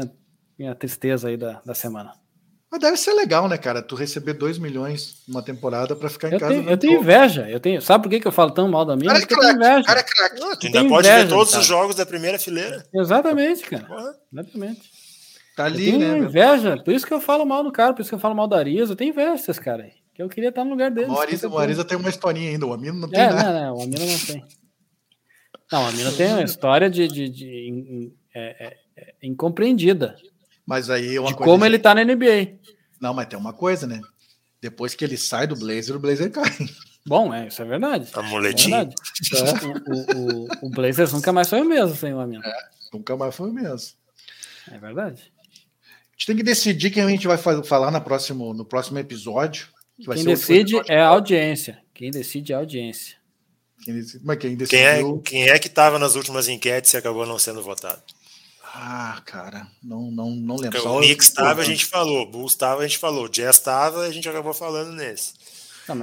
minha 0.57 0.73
tristeza 0.73 1.27
aí 1.27 1.35
da, 1.35 1.61
da 1.65 1.73
semana. 1.73 2.13
Mas 2.71 2.79
deve 2.79 2.95
ser 2.95 3.11
legal, 3.11 3.49
né, 3.49 3.57
cara? 3.57 3.81
Tu 3.81 3.95
receber 3.95 4.31
2 4.31 4.57
milhões 4.57 5.23
numa 5.27 5.43
temporada 5.43 5.93
para 5.93 6.07
ficar 6.07 6.29
em 6.29 6.33
eu 6.33 6.39
casa. 6.39 6.53
Tenho, 6.53 6.69
eu 6.69 6.77
tenho 6.77 6.99
inveja. 7.01 7.49
Eu 7.49 7.59
tenho, 7.59 7.81
sabe 7.81 8.03
por 8.03 8.09
que, 8.09 8.21
que 8.21 8.27
eu 8.27 8.31
falo 8.31 8.51
tão 8.51 8.69
mal 8.69 8.85
da 8.85 8.95
minha? 8.95 9.09
Cara 9.09 9.17
é 9.17 9.27
Porque 9.27 9.35
crack, 9.35 9.49
eu 9.49 9.59
tenho 9.59 9.69
inveja. 9.69 9.87
Cara 9.87 9.99
é 9.99 10.03
craque. 10.03 10.41
Ah, 10.41 10.55
tu 10.55 10.65
ainda 10.67 10.85
pode 10.87 11.07
inveja, 11.09 11.23
ver 11.25 11.29
todos 11.29 11.51
cara. 11.51 11.61
os 11.61 11.67
jogos 11.67 11.95
da 11.97 12.05
primeira 12.05 12.39
fileira. 12.39 12.85
Exatamente, 12.93 13.63
cara. 13.63 14.15
Exatamente. 14.31 14.90
Tá 15.55 15.65
ali, 15.65 15.89
eu 15.89 15.99
tenho 15.99 16.13
né? 16.13 16.19
inveja. 16.19 16.77
Por 16.77 16.93
isso 16.93 17.05
que 17.05 17.13
eu 17.13 17.21
falo 17.21 17.45
mal 17.45 17.63
do 17.63 17.71
cara, 17.71 17.93
por 17.93 18.01
isso 18.01 18.09
que 18.09 18.15
eu 18.15 18.19
falo 18.19 18.35
mal 18.35 18.47
da 18.47 18.57
Arias. 18.57 18.89
Eu 18.89 18.95
tenho 18.95 19.09
inveja 19.09 19.31
desses 19.31 19.59
caras 19.59 19.85
aí. 19.85 19.93
Que 20.13 20.21
eu 20.21 20.29
queria 20.29 20.49
estar 20.49 20.63
no 20.63 20.71
lugar 20.71 20.91
deles. 20.91 21.09
O 21.09 21.19
Arisa, 21.19 21.47
o 21.47 21.57
Arisa 21.57 21.85
tem 21.85 21.97
uma 21.97 22.09
historinha 22.09 22.49
ainda. 22.49 22.65
O 22.65 22.73
Amino 22.73 22.99
não 22.99 23.09
tem 23.09 23.19
é, 23.19 23.29
nada. 23.29 23.53
Não, 23.53 23.61
não, 23.61 23.77
o 23.77 23.81
Amino 23.83 24.05
não 24.05 24.19
tem. 24.19 24.45
Não, 25.71 25.83
o 25.83 25.87
Amino 25.87 26.11
tem 26.13 26.33
uma 26.33 26.43
história 26.43 26.89
de, 26.89 27.07
de, 27.07 27.29
de, 27.29 27.71
de 27.71 28.13
é, 28.33 28.67
é, 28.67 28.77
é, 28.97 29.13
incompreendida. 29.23 30.15
Mas 30.65 30.89
aí 30.89 31.17
uma 31.17 31.29
de 31.29 31.35
coisa 31.35 31.51
como 31.51 31.65
ele 31.65 31.79
tá 31.79 31.95
na 31.95 32.03
NBA. 32.03 32.59
Não, 32.99 33.13
mas 33.13 33.27
tem 33.27 33.39
uma 33.39 33.53
coisa, 33.53 33.87
né? 33.87 34.01
Depois 34.61 34.93
que 34.93 35.03
ele 35.03 35.17
sai 35.17 35.47
do 35.47 35.55
Blazer, 35.55 35.95
o 35.95 35.99
Blazer 35.99 36.29
cai. 36.31 36.49
Bom, 37.05 37.33
é, 37.33 37.47
isso 37.47 37.61
é 37.61 37.65
verdade. 37.65 38.09
A 38.13 38.21
muletinha. 38.21 38.77
É 38.77 38.85
verdade. 38.85 38.95
Então, 39.25 40.15
o, 40.15 40.65
o, 40.65 40.67
o, 40.67 40.69
Blazers 40.69 41.11
nunca 41.13 41.33
mais 41.33 41.49
foi 41.49 41.61
o 41.61 41.65
mesmo 41.65 41.95
sem 41.95 42.13
o 42.13 42.19
Amino. 42.19 42.45
É, 42.45 42.53
nunca 42.93 43.17
mais 43.17 43.35
foi 43.35 43.49
o 43.49 43.53
mesmo. 43.53 43.97
É 44.71 44.77
verdade. 44.77 45.31
A 46.21 46.23
gente 46.23 46.27
tem 46.27 46.35
que 46.35 46.43
decidir 46.43 46.91
quem 46.91 47.01
a 47.01 47.09
gente 47.09 47.25
vai 47.25 47.35
falar 47.35 47.89
no 47.89 47.99
próximo, 47.99 48.53
no 48.53 48.63
próximo 48.63 48.99
episódio. 48.99 49.69
Que 49.99 50.05
quem 50.05 50.23
decide 50.23 50.79
é 50.87 51.01
a 51.01 51.07
audiência. 51.07 51.81
Quem 51.95 52.11
decide 52.11 52.53
é 52.53 52.55
a 52.55 52.59
audiência. 52.59 53.17
Quem 53.83 53.95
decide, 53.95 54.23
mas 54.23 54.37
quem, 54.37 54.55
quem, 54.55 54.85
é, 54.85 55.01
quem 55.25 55.49
é 55.49 55.57
que 55.57 55.65
estava 55.65 55.97
nas 55.97 56.13
últimas 56.13 56.47
enquetes 56.47 56.93
e 56.93 56.97
acabou 56.97 57.25
não 57.25 57.39
sendo 57.39 57.63
votado? 57.63 58.03
Ah, 58.63 59.19
cara, 59.25 59.65
não, 59.83 60.11
não, 60.11 60.29
não 60.29 60.57
lembro. 60.57 60.87
o 60.87 60.99
Knicks 60.99 61.29
estava, 61.29 61.59
a 61.59 61.65
gente 61.65 61.85
falou. 61.85 62.29
Bulls 62.29 62.51
estava, 62.51 62.83
a 62.83 62.87
gente 62.87 62.99
falou. 62.99 63.27
Jazz 63.27 63.57
estava, 63.57 64.01
a 64.01 64.11
gente 64.11 64.29
acabou 64.29 64.53
falando 64.53 64.91
nesse. 64.91 65.33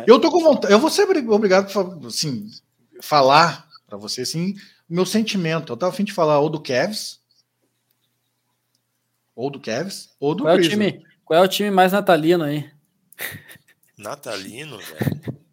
Eu 0.05 0.19
tô 0.19 0.33
com 0.33 0.43
vontade. 0.43 0.73
Eu 0.73 0.81
vou 0.81 0.91
ser 0.91 1.05
obrigado 1.29 1.71
a 1.79 2.07
assim, 2.09 2.51
falar 3.01 3.69
para 3.87 3.97
você 3.97 4.23
assim, 4.23 4.57
o 4.91 4.95
meu 4.95 5.07
sentimento. 5.07 5.73
Eu 5.73 5.77
tava 5.77 5.93
afim 5.93 6.03
de 6.03 6.13
falar 6.13 6.41
ou 6.41 6.51
do 6.51 6.61
Cavs, 6.61 7.18
ou 9.39 9.51
do 9.51 9.61
Cavs, 9.61 10.11
ou 10.19 10.35
do 10.35 10.43
qual 10.43 10.57
é 10.57 10.59
o 10.59 10.69
time 10.69 11.07
Qual 11.25 11.41
é 11.41 11.45
o 11.45 11.49
time 11.49 11.71
mais 11.71 11.93
natalino 11.93 12.43
aí? 12.43 12.69
Natalino, 13.97 14.79
velho. 14.79 15.39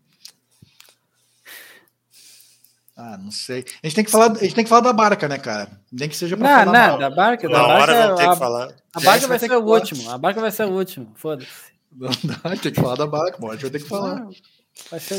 Ah, 2.97 3.17
não 3.17 3.29
sei. 3.29 3.65
A 3.83 3.87
gente 3.87 3.95
tem 3.95 4.05
que 4.05 4.09
falar, 4.09 4.31
a 4.31 4.35
gente 4.35 4.55
tem 4.55 4.63
que 4.63 4.69
falar 4.69 4.79
da 4.79 4.93
barca, 4.93 5.27
né, 5.27 5.37
cara? 5.37 5.69
Nem 5.91 6.07
que 6.07 6.15
seja 6.15 6.37
para 6.37 6.47
falar 6.47 6.91
não, 6.91 6.97
da 6.97 7.09
barca, 7.09 7.49
da 7.49 7.59
barca. 7.59 7.73
Hora 7.73 8.07
vamos 8.07 8.19
ter 8.21 8.25
a, 8.25 8.31
que 8.31 8.39
falar. 8.39 8.75
A 8.93 8.99
barca 9.01 9.27
vai 9.27 9.37
ser 9.37 9.51
o 9.51 9.65
último. 9.65 10.09
A 10.09 10.17
barca 10.17 10.39
vai 10.39 10.49
ser 10.49 10.63
o 10.63 10.71
último. 10.71 11.11
Foda-se. 11.15 11.75
Não, 11.91 12.09
não, 12.23 12.57
tem 12.57 12.71
que 12.71 12.79
falar 12.79 12.95
da 12.95 13.05
barca, 13.05 13.37
pode, 13.37 13.61
vai 13.61 13.71
ter 13.71 13.79
que 13.79 13.89
falar. 13.89 14.25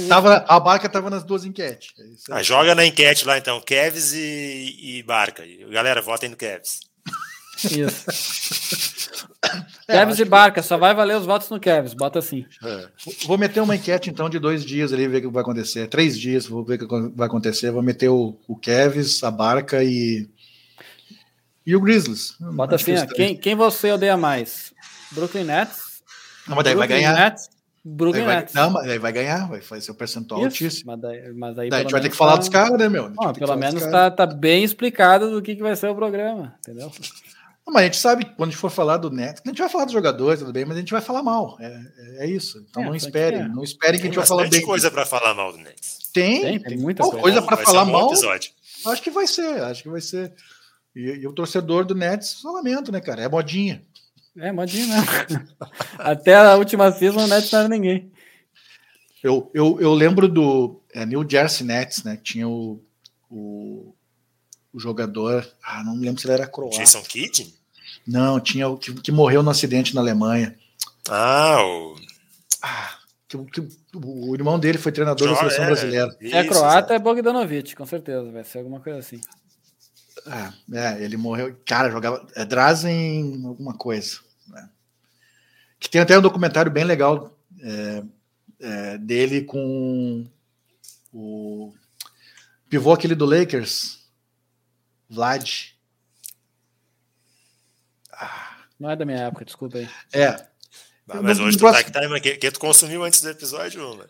Tava, 0.08 0.44
a 0.48 0.58
barca 0.58 0.88
tava 0.88 1.10
nas 1.10 1.22
duas 1.22 1.44
enquetes. 1.44 1.92
É 2.30 2.34
ah, 2.34 2.42
joga 2.42 2.74
na 2.74 2.84
enquete 2.84 3.26
lá 3.26 3.36
então, 3.36 3.60
Kevs 3.60 4.14
e, 4.14 4.98
e 4.98 5.02
barca. 5.02 5.44
Galera, 5.70 6.00
votem 6.00 6.30
no 6.30 6.36
Kevs. 6.36 6.80
Isso. 7.64 8.06
É, 9.88 9.98
Kevs 9.98 10.18
e 10.18 10.24
Barca, 10.24 10.62
só 10.62 10.76
vai 10.76 10.92
valer 10.92 11.16
os 11.16 11.24
votos 11.24 11.48
no 11.48 11.60
Kevs, 11.60 11.94
bota 11.94 12.18
assim. 12.18 12.44
É. 12.64 12.88
Vou 13.24 13.38
meter 13.38 13.60
uma 13.60 13.76
enquete 13.76 14.10
então 14.10 14.28
de 14.28 14.38
dois 14.38 14.64
dias 14.64 14.92
ali, 14.92 15.06
ver 15.06 15.18
o 15.18 15.20
que 15.22 15.28
vai 15.28 15.42
acontecer. 15.42 15.86
Três 15.86 16.18
dias, 16.18 16.46
vou 16.46 16.64
ver 16.64 16.82
o 16.82 16.88
que 16.88 17.16
vai 17.16 17.28
acontecer. 17.28 17.70
Vou 17.70 17.82
meter 17.82 18.08
o, 18.08 18.36
o 18.48 18.56
Kevs, 18.56 19.22
a 19.22 19.30
Barca 19.30 19.84
e. 19.84 20.28
E 21.64 21.76
o 21.76 21.80
Grizzlies. 21.80 22.34
Bota 22.40 22.76
assim, 22.76 22.96
ó, 22.96 23.06
quem, 23.06 23.36
quem 23.36 23.54
você 23.54 23.92
odeia 23.92 24.16
mais? 24.16 24.72
Brooklyn 25.12 25.44
Nets? 25.44 26.02
Não, 26.48 26.56
mas 26.56 26.64
daí 26.64 26.74
Brooklyn 26.74 26.76
vai 26.76 26.88
ganhar. 26.88 27.14
Nets, 27.14 27.48
Brooklyn 27.84 28.24
vai, 28.24 28.36
Nets. 28.36 28.54
Não, 28.54 28.70
mas 28.70 28.88
aí 28.88 28.98
vai 28.98 29.12
ganhar, 29.12 29.48
vai 29.48 29.60
fazer 29.60 29.90
o 29.90 29.94
percentual 29.94 30.40
Isso, 30.40 30.64
altíssimo. 30.64 30.92
Mas 30.92 31.00
daí, 31.00 31.32
mas 31.32 31.56
daí, 31.56 31.70
daí 31.70 31.78
a 31.78 31.82
gente 31.82 31.92
vai 31.92 32.00
ter 32.00 32.10
que 32.10 32.16
falar 32.16 32.32
tá... 32.32 32.38
dos 32.38 32.48
caras, 32.48 32.78
né, 32.78 32.88
meu? 32.88 33.10
Não, 33.10 33.32
pelo 33.32 33.56
menos 33.56 33.84
tá, 33.86 34.10
tá 34.10 34.26
bem 34.26 34.64
explicado 34.64 35.30
do 35.30 35.40
que, 35.40 35.54
que 35.54 35.62
vai 35.62 35.76
ser 35.76 35.88
o 35.88 35.94
programa, 35.94 36.54
entendeu? 36.58 36.90
Não, 37.66 37.72
mas 37.72 37.82
a 37.82 37.84
gente 37.86 37.96
sabe 37.96 38.24
que 38.24 38.30
quando 38.36 38.50
a 38.50 38.52
gente 38.52 38.60
for 38.60 38.70
falar 38.70 38.96
do 38.96 39.10
Neto, 39.10 39.42
a 39.44 39.48
gente 39.48 39.58
vai 39.58 39.68
falar 39.68 39.84
dos 39.84 39.92
jogadores, 39.92 40.38
tudo 40.38 40.52
bem, 40.52 40.64
mas 40.64 40.76
a 40.76 40.80
gente 40.80 40.92
vai 40.92 41.00
falar 41.00 41.20
mal. 41.22 41.56
É, 41.58 41.80
é 42.18 42.26
isso. 42.26 42.64
Então 42.70 42.84
é, 42.84 42.86
não 42.86 42.94
esperem, 42.94 43.40
é. 43.40 43.48
não 43.48 43.64
esperem 43.64 43.98
que 43.98 44.06
a 44.06 44.08
gente 44.08 44.16
vai 44.16 44.26
falar 44.26 44.42
bem. 44.42 44.52
Tem 44.52 44.62
coisa 44.62 44.88
para 44.88 45.04
falar 45.04 45.34
mal 45.34 45.50
do 45.50 45.58
Nets. 45.58 45.98
Tem, 46.12 46.42
tem, 46.42 46.60
tem 46.60 46.78
muita 46.78 47.02
coisa, 47.02 47.20
coisa 47.20 47.42
para 47.42 47.56
falar 47.56 47.82
um 47.82 47.90
mal. 47.90 48.06
Episódio. 48.06 48.52
Acho 48.86 49.02
que 49.02 49.10
vai 49.10 49.26
ser, 49.26 49.62
acho 49.62 49.82
que 49.82 49.88
vai 49.88 50.00
ser. 50.00 50.32
E, 50.94 51.00
e 51.00 51.26
o 51.26 51.32
torcedor 51.32 51.84
do 51.84 51.94
Nets, 51.94 52.28
só 52.28 52.52
lamento, 52.52 52.92
né, 52.92 53.00
cara? 53.00 53.22
É 53.22 53.28
modinha. 53.28 53.82
É 54.38 54.52
modinha 54.52 54.86
mesmo. 54.86 55.48
Até 55.98 56.36
a 56.36 56.54
última 56.54 56.92
season 56.92 57.24
o 57.24 57.26
Nets 57.26 57.50
não 57.50 57.60
era 57.60 57.68
ninguém. 57.68 58.12
Eu, 59.24 59.50
eu, 59.52 59.80
eu 59.80 59.92
lembro 59.92 60.28
do 60.28 60.80
é, 60.94 61.04
New 61.04 61.28
Jersey 61.28 61.66
Nets, 61.66 62.04
né? 62.04 62.16
Tinha 62.22 62.48
o, 62.48 62.80
o 63.28 63.92
o 64.76 64.80
jogador, 64.80 65.48
ah, 65.64 65.82
não 65.82 65.96
lembro 65.96 66.20
se 66.20 66.26
ele 66.26 66.34
era 66.34 66.46
croata. 66.46 66.76
Jason 66.76 67.00
Kidd? 67.00 67.54
Não, 68.06 68.38
tinha 68.38 68.68
o 68.68 68.76
que, 68.76 68.92
que, 68.92 69.10
morreu 69.10 69.42
no 69.42 69.48
acidente 69.48 69.94
na 69.94 70.02
Alemanha. 70.02 70.54
Ah, 71.08 71.56
o. 71.64 71.96
Ah, 72.60 72.98
que, 73.26 73.38
que, 73.46 73.68
o 73.94 74.34
irmão 74.34 74.58
dele 74.58 74.76
foi 74.76 74.92
treinador 74.92 75.30
da 75.30 75.36
seleção 75.36 75.64
é, 75.64 75.66
brasileira. 75.66 76.16
Isso, 76.20 76.36
é 76.36 76.44
croata, 76.44 76.94
é 76.94 76.98
Bogdanovic, 76.98 77.74
com 77.74 77.86
certeza, 77.86 78.30
vai 78.30 78.44
ser 78.44 78.58
alguma 78.58 78.78
coisa 78.78 78.98
assim. 78.98 79.18
Ah, 80.26 80.52
é, 80.70 81.02
ele 81.02 81.16
morreu. 81.16 81.56
Cara, 81.64 81.90
jogava. 81.90 82.26
É 82.34 82.44
Drazen 82.44 83.46
alguma 83.46 83.72
coisa. 83.72 84.18
Né? 84.46 84.68
Que 85.80 85.88
tem 85.88 86.02
até 86.02 86.18
um 86.18 86.22
documentário 86.22 86.70
bem 86.70 86.84
legal 86.84 87.34
é, 87.62 88.02
é, 88.60 88.98
dele 88.98 89.40
com 89.40 90.26
o 91.14 91.72
pivô 92.68 92.92
aquele 92.92 93.14
do 93.14 93.24
Lakers, 93.24 93.95
Vlad. 95.08 95.72
Ah. 98.12 98.56
Não 98.78 98.90
é 98.90 98.96
da 98.96 99.04
minha 99.04 99.18
época, 99.18 99.44
desculpa 99.44 99.78
aí. 99.78 99.88
É. 100.12 100.26
Ah, 101.08 101.22
mas 101.22 101.38
hoje 101.38 101.56
tu 101.56 101.70
tá 101.70 101.82
que 101.82 101.90
time, 101.90 102.20
que, 102.20 102.36
que 102.36 102.50
tu 102.50 102.58
consumiu 102.58 103.04
antes 103.04 103.22
do 103.22 103.30
episódio, 103.30 103.80
mano? 103.80 104.04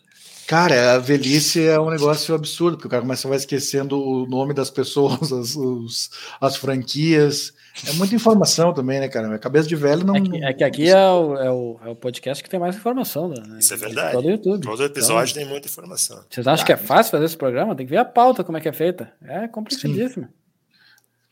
Cara, 0.47 0.95
a 0.95 0.99
velhice 0.99 1.67
é 1.67 1.79
um 1.79 1.91
negócio 1.91 2.35
absurdo, 2.35 2.77
porque 2.77 2.87
o 2.87 2.91
cara 2.91 3.03
começa 3.03 3.27
a 3.27 3.31
vai 3.31 3.37
esquecendo 3.37 4.01
o 4.01 4.27
nome 4.27 4.55
das 4.55 4.71
pessoas, 4.71 5.31
as, 5.33 5.57
os, 5.57 6.11
as 6.41 6.57
franquias. 6.57 7.53
É 7.87 7.93
muita 7.93 8.15
informação 8.15 8.73
também, 8.73 9.01
né, 9.01 9.09
cara? 9.09 9.35
A 9.35 9.39
cabeça 9.39 9.69
de 9.69 9.77
velho 9.77 10.07
não. 10.07 10.17
É 10.17 10.21
que, 10.21 10.45
é 10.45 10.53
que 10.55 10.65
aqui 10.65 10.89
é 10.89 10.97
o, 10.97 11.37
é, 11.37 11.51
o, 11.51 11.81
é 11.85 11.89
o 11.91 11.97
podcast 11.97 12.43
que 12.43 12.49
tem 12.49 12.59
mais 12.59 12.77
informação, 12.77 13.29
né? 13.29 13.59
Isso 13.59 13.75
é 13.75 13.77
verdade. 13.77 14.13
Todo, 14.13 14.31
YouTube. 14.31 14.63
Todo 14.63 14.85
episódio 14.85 15.33
então, 15.33 15.43
tem 15.43 15.51
muita 15.51 15.69
informação. 15.69 16.25
Vocês 16.31 16.47
acham 16.47 16.63
ah, 16.63 16.67
que 16.67 16.73
é 16.73 16.77
fácil 16.77 17.11
fazer 17.11 17.27
esse 17.27 17.37
programa? 17.37 17.75
Tem 17.75 17.85
que 17.85 17.91
ver 17.91 17.99
a 17.99 18.05
pauta, 18.05 18.43
como 18.43 18.57
é 18.57 18.61
que 18.61 18.69
é 18.69 18.73
feita. 18.73 19.13
É 19.23 19.47
complicadíssimo. 19.49 20.27
Sim 20.27 20.46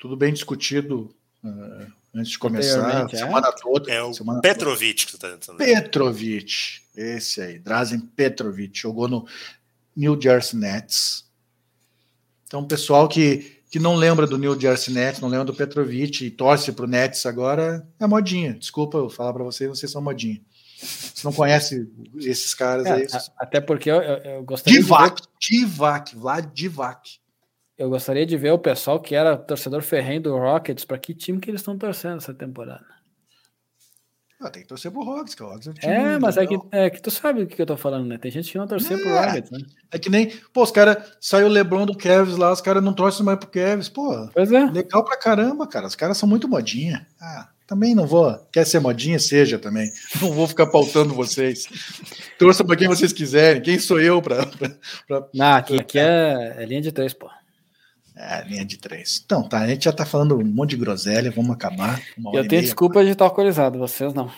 tudo 0.05 0.19
bem 0.19 0.35
discutido 0.35 1.17
uh, 1.43 1.87
antes 2.15 2.33
de 2.33 2.39
começar, 2.39 3.11
é. 3.11 3.17
semana 3.17 3.51
toda. 3.51 3.91
É 3.91 4.03
o 4.03 4.13
semana 4.13 4.43
Petrovic 4.43 5.07
toda. 5.07 5.33
que 5.33 5.39
tu 5.39 5.47
tá 5.47 5.55
Petrovic, 5.55 6.83
esse 6.95 7.41
aí, 7.41 7.59
Drazen 7.59 8.01
Petrovic, 8.01 8.79
jogou 8.79 9.09
no 9.09 9.27
New 9.97 10.21
Jersey 10.21 10.61
Nets. 10.61 11.25
Então, 12.47 12.67
pessoal 12.67 13.09
que, 13.09 13.63
que 13.71 13.79
não 13.79 13.97
lembra 13.97 14.27
do 14.27 14.37
New 14.37 14.61
Jersey 14.61 14.93
Nets, 14.93 15.23
não 15.23 15.29
lembra 15.31 15.47
do 15.47 15.55
Petrovic 15.55 16.27
e 16.27 16.31
torce 16.31 16.71
pro 16.71 16.87
Nets 16.87 17.25
agora, 17.25 17.89
é 17.99 18.07
modinha. 18.07 18.53
Desculpa 18.53 18.99
eu 18.99 19.09
falar 19.09 19.33
para 19.33 19.45
vocês, 19.45 19.71
vocês 19.71 19.91
são 19.91 20.03
modinha. 20.03 20.39
Você 20.83 21.25
não 21.25 21.33
conhece 21.33 21.91
esses 22.17 22.53
caras 22.53 22.85
é, 22.85 22.93
aí. 22.93 23.07
Até 23.39 23.59
porque 23.59 23.91
eu, 23.91 24.03
eu, 24.03 24.17
eu 24.19 24.45
gostaria 24.45 24.79
Divac, 24.79 25.23
de. 25.41 25.61
Divac, 25.61 26.15
Vlad 26.15 26.45
Divac. 26.53 27.24
Eu 27.77 27.91
gostaria 27.91 28.25
de 28.25 28.37
ver 28.37 28.53
o 28.53 28.59
pessoal 28.59 29.01
que 29.01 29.15
era 29.15 29.37
torcedor 29.37 29.83
ferrenho 29.83 30.23
do 30.23 30.39
Rockets, 30.39 30.85
para 30.85 30.99
que 30.99 31.13
time 31.13 31.41
que 31.41 31.51
eles 31.51 31.61
estão 31.61 31.77
torcendo 31.77 32.19
essa 32.19 32.33
temporada. 32.33 32.85
Ah, 34.41 34.51
tem 34.51 34.63
que 34.63 34.69
torcer 34.69 34.93
pro 34.93 35.03
Rockets, 35.03 35.35
que 35.35 35.43
o 35.43 35.47
Rockets 35.47 35.73
é, 35.83 36.15
é 36.15 36.19
mas 36.19 36.37
é 36.37 36.47
que, 36.47 36.59
é 36.71 36.91
que 36.91 37.01
tu 37.01 37.11
sabe 37.11 37.43
o 37.43 37.47
que 37.47 37.61
eu 37.61 37.67
tô 37.67 37.77
falando, 37.77 38.07
né? 38.07 38.19
Tem 38.19 38.31
gente 38.31 38.53
que 38.53 38.59
não 38.59 38.67
torcer 38.67 38.99
é, 38.99 39.01
pro 39.01 39.11
Rockets, 39.11 39.51
né? 39.51 39.59
É 39.91 39.99
que 39.99 40.11
nem, 40.11 40.31
pô, 40.53 40.63
os 40.63 40.71
caras, 40.71 41.17
saiu 41.21 41.47
o 41.47 41.51
Lebron 41.51 41.87
do 41.87 41.97
Kevs 41.97 42.37
lá, 42.37 42.53
os 42.53 42.61
caras 42.61 42.83
não 42.83 42.93
torcem 42.93 43.25
mais 43.25 43.39
pro 43.39 43.49
Kevs, 43.49 43.89
pô. 43.89 44.29
Pois 44.35 44.53
é. 44.53 44.67
Legal 44.67 45.03
pra 45.05 45.17
caramba, 45.17 45.67
cara. 45.67 45.87
Os 45.87 45.97
caras 45.97 46.19
são 46.19 46.29
muito 46.29 46.47
modinha. 46.47 47.07
Ah, 47.19 47.49
também 47.67 47.95
não 47.95 48.07
vou. 48.07 48.37
Quer 48.53 48.67
ser 48.67 48.81
modinha? 48.81 49.19
Seja 49.19 49.59
também. 49.59 49.91
Não 50.21 50.31
vou 50.33 50.47
ficar 50.47 50.67
pautando 50.67 51.15
vocês. 51.15 51.67
Torça 52.39 52.63
pra 52.63 52.77
quem 52.77 52.87
vocês 52.87 53.13
quiserem. 53.13 53.63
Quem 53.63 53.79
sou 53.79 53.99
eu 53.99 54.21
pra. 54.21 54.45
pra, 54.45 54.69
pra 55.09 55.29
não, 55.33 55.55
aqui, 55.55 55.81
aqui 55.81 55.99
é, 55.99 56.57
é 56.59 56.67
linha 56.67 56.83
de 56.83 56.93
três, 56.93 57.15
pô. 57.15 57.31
É, 58.17 58.45
linha 58.45 58.65
de 58.65 58.77
três. 58.77 59.21
Então, 59.25 59.43
tá, 59.49 59.59
a 59.59 59.67
gente 59.67 59.85
já 59.85 59.93
tá 59.93 60.07
falando 60.07 60.39
um 60.39 60.45
monte 60.45 60.71
de 60.71 60.77
groselha, 60.77 61.33
vamos 61.33 61.51
acabar. 61.51 62.01
Eu 62.33 62.47
tenho 62.47 62.63
desculpa 62.63 63.05
de 63.05 63.11
estar 63.11 63.25
alcoolizado, 63.25 63.79
vocês 63.79 64.15
não. 64.15 64.31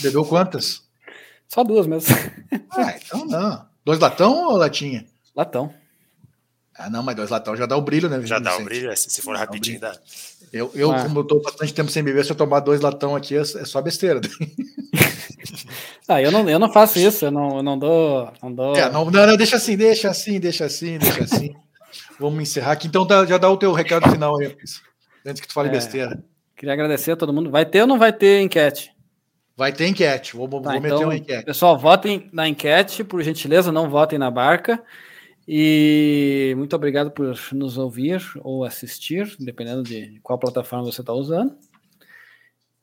Bebeu 0.00 0.24
quantas? 0.24 0.82
Só 1.48 1.64
duas 1.64 1.86
mesmo. 1.86 2.14
Ah, 2.70 2.94
então 2.94 3.24
não. 3.24 3.64
Dois 3.84 3.98
latão 3.98 4.48
ou 4.48 4.56
latinha? 4.56 5.06
Latão. 5.34 5.72
Ah, 6.74 6.90
não, 6.90 7.02
mas 7.02 7.16
dois 7.16 7.30
latão 7.30 7.56
já 7.56 7.64
dá 7.64 7.74
o 7.74 7.80
brilho, 7.80 8.08
né? 8.10 8.20
Já 8.26 8.38
dá 8.38 8.54
o 8.58 8.64
brilho, 8.64 8.90
é, 8.90 8.96
se 8.96 9.22
for 9.22 9.34
rapidinho, 9.34 9.80
dá. 9.80 9.96
Eu, 10.52 10.70
eu 10.74 10.92
ah. 10.92 11.02
como 11.02 11.20
eu 11.20 11.24
tô 11.24 11.40
bastante 11.40 11.72
tempo 11.72 11.90
sem 11.90 12.02
beber, 12.02 12.24
se 12.24 12.30
eu 12.30 12.36
tomar 12.36 12.60
dois 12.60 12.82
latão 12.82 13.16
aqui, 13.16 13.34
é, 13.34 13.40
é 13.40 13.44
só 13.44 13.80
besteira. 13.80 14.20
ah, 16.06 16.20
eu 16.20 16.30
não, 16.30 16.48
eu 16.50 16.58
não 16.58 16.70
faço 16.70 16.98
isso, 16.98 17.24
eu 17.24 17.30
não, 17.30 17.56
eu 17.56 17.62
não 17.62 17.78
dou. 17.78 18.30
Não, 18.42 18.52
dou... 18.52 18.76
É, 18.76 18.90
não, 18.90 19.10
não, 19.10 19.26
não, 19.26 19.36
deixa 19.38 19.56
assim, 19.56 19.74
deixa 19.74 20.10
assim, 20.10 20.38
deixa 20.38 20.66
assim, 20.66 20.98
deixa 20.98 21.24
assim. 21.24 21.54
Vamos 22.18 22.40
encerrar 22.42 22.72
aqui. 22.72 22.86
Então 22.86 23.06
tá, 23.06 23.24
já 23.26 23.38
dá 23.38 23.50
o 23.50 23.56
teu 23.56 23.72
recado 23.72 24.10
final 24.10 24.38
aí, 24.38 24.56
antes 25.24 25.40
que 25.40 25.48
tu 25.48 25.54
fale 25.54 25.68
é, 25.68 25.72
besteira. 25.72 26.22
Queria 26.56 26.72
agradecer 26.72 27.12
a 27.12 27.16
todo 27.16 27.32
mundo. 27.32 27.50
Vai 27.50 27.66
ter 27.66 27.82
ou 27.82 27.86
não 27.86 27.98
vai 27.98 28.12
ter 28.12 28.40
enquete? 28.40 28.90
Vai 29.56 29.72
ter 29.72 29.86
enquete. 29.86 30.36
Vou, 30.36 30.48
tá, 30.48 30.72
vou 30.72 30.80
meter 30.80 30.86
então, 30.94 31.02
uma 31.04 31.16
enquete. 31.16 31.44
Pessoal, 31.44 31.78
votem 31.78 32.28
na 32.32 32.48
enquete, 32.48 33.04
por 33.04 33.22
gentileza, 33.22 33.72
não 33.72 33.88
votem 33.88 34.18
na 34.18 34.30
barca. 34.30 34.82
E 35.48 36.54
muito 36.56 36.74
obrigado 36.74 37.10
por 37.10 37.36
nos 37.52 37.78
ouvir 37.78 38.20
ou 38.40 38.64
assistir, 38.64 39.36
dependendo 39.38 39.82
de 39.82 40.18
qual 40.22 40.38
plataforma 40.38 40.84
você 40.84 41.02
está 41.02 41.12
usando. 41.12 41.54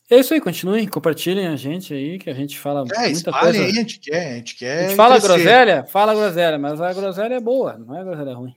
É 0.09 0.17
isso 0.17 0.33
aí, 0.33 0.39
continuem, 0.39 0.87
compartilhem 0.87 1.47
a 1.47 1.55
gente 1.55 1.93
aí, 1.93 2.19
que 2.19 2.29
a 2.29 2.33
gente 2.33 2.57
fala 2.57 2.85
é, 2.95 3.09
muita 3.09 3.31
coisa. 3.31 3.59
Aí, 3.59 3.69
a 3.69 3.71
gente 3.71 3.99
quer, 3.99 4.31
a 4.31 4.35
gente 4.35 4.55
quer. 4.55 4.79
A 4.79 4.87
gente 4.87 4.95
fala 4.95 5.19
groselha, 5.19 5.83
fala 5.85 6.13
groselha, 6.13 6.57
mas 6.59 6.79
a 6.79 6.93
groselha 6.93 7.35
é 7.35 7.39
boa, 7.39 7.77
não 7.77 7.97
é 7.97 8.03
groselha 8.03 8.33
ruim. 8.33 8.55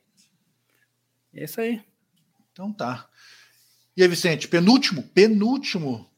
É 1.37 1.45
isso 1.45 1.61
aí. 1.61 1.83
Então 2.53 2.73
tá. 2.73 3.09
E 3.97 4.03
aí, 4.03 4.09
Vicente, 4.09 4.49
penúltimo, 4.49 5.03
penúltimo 5.03 6.11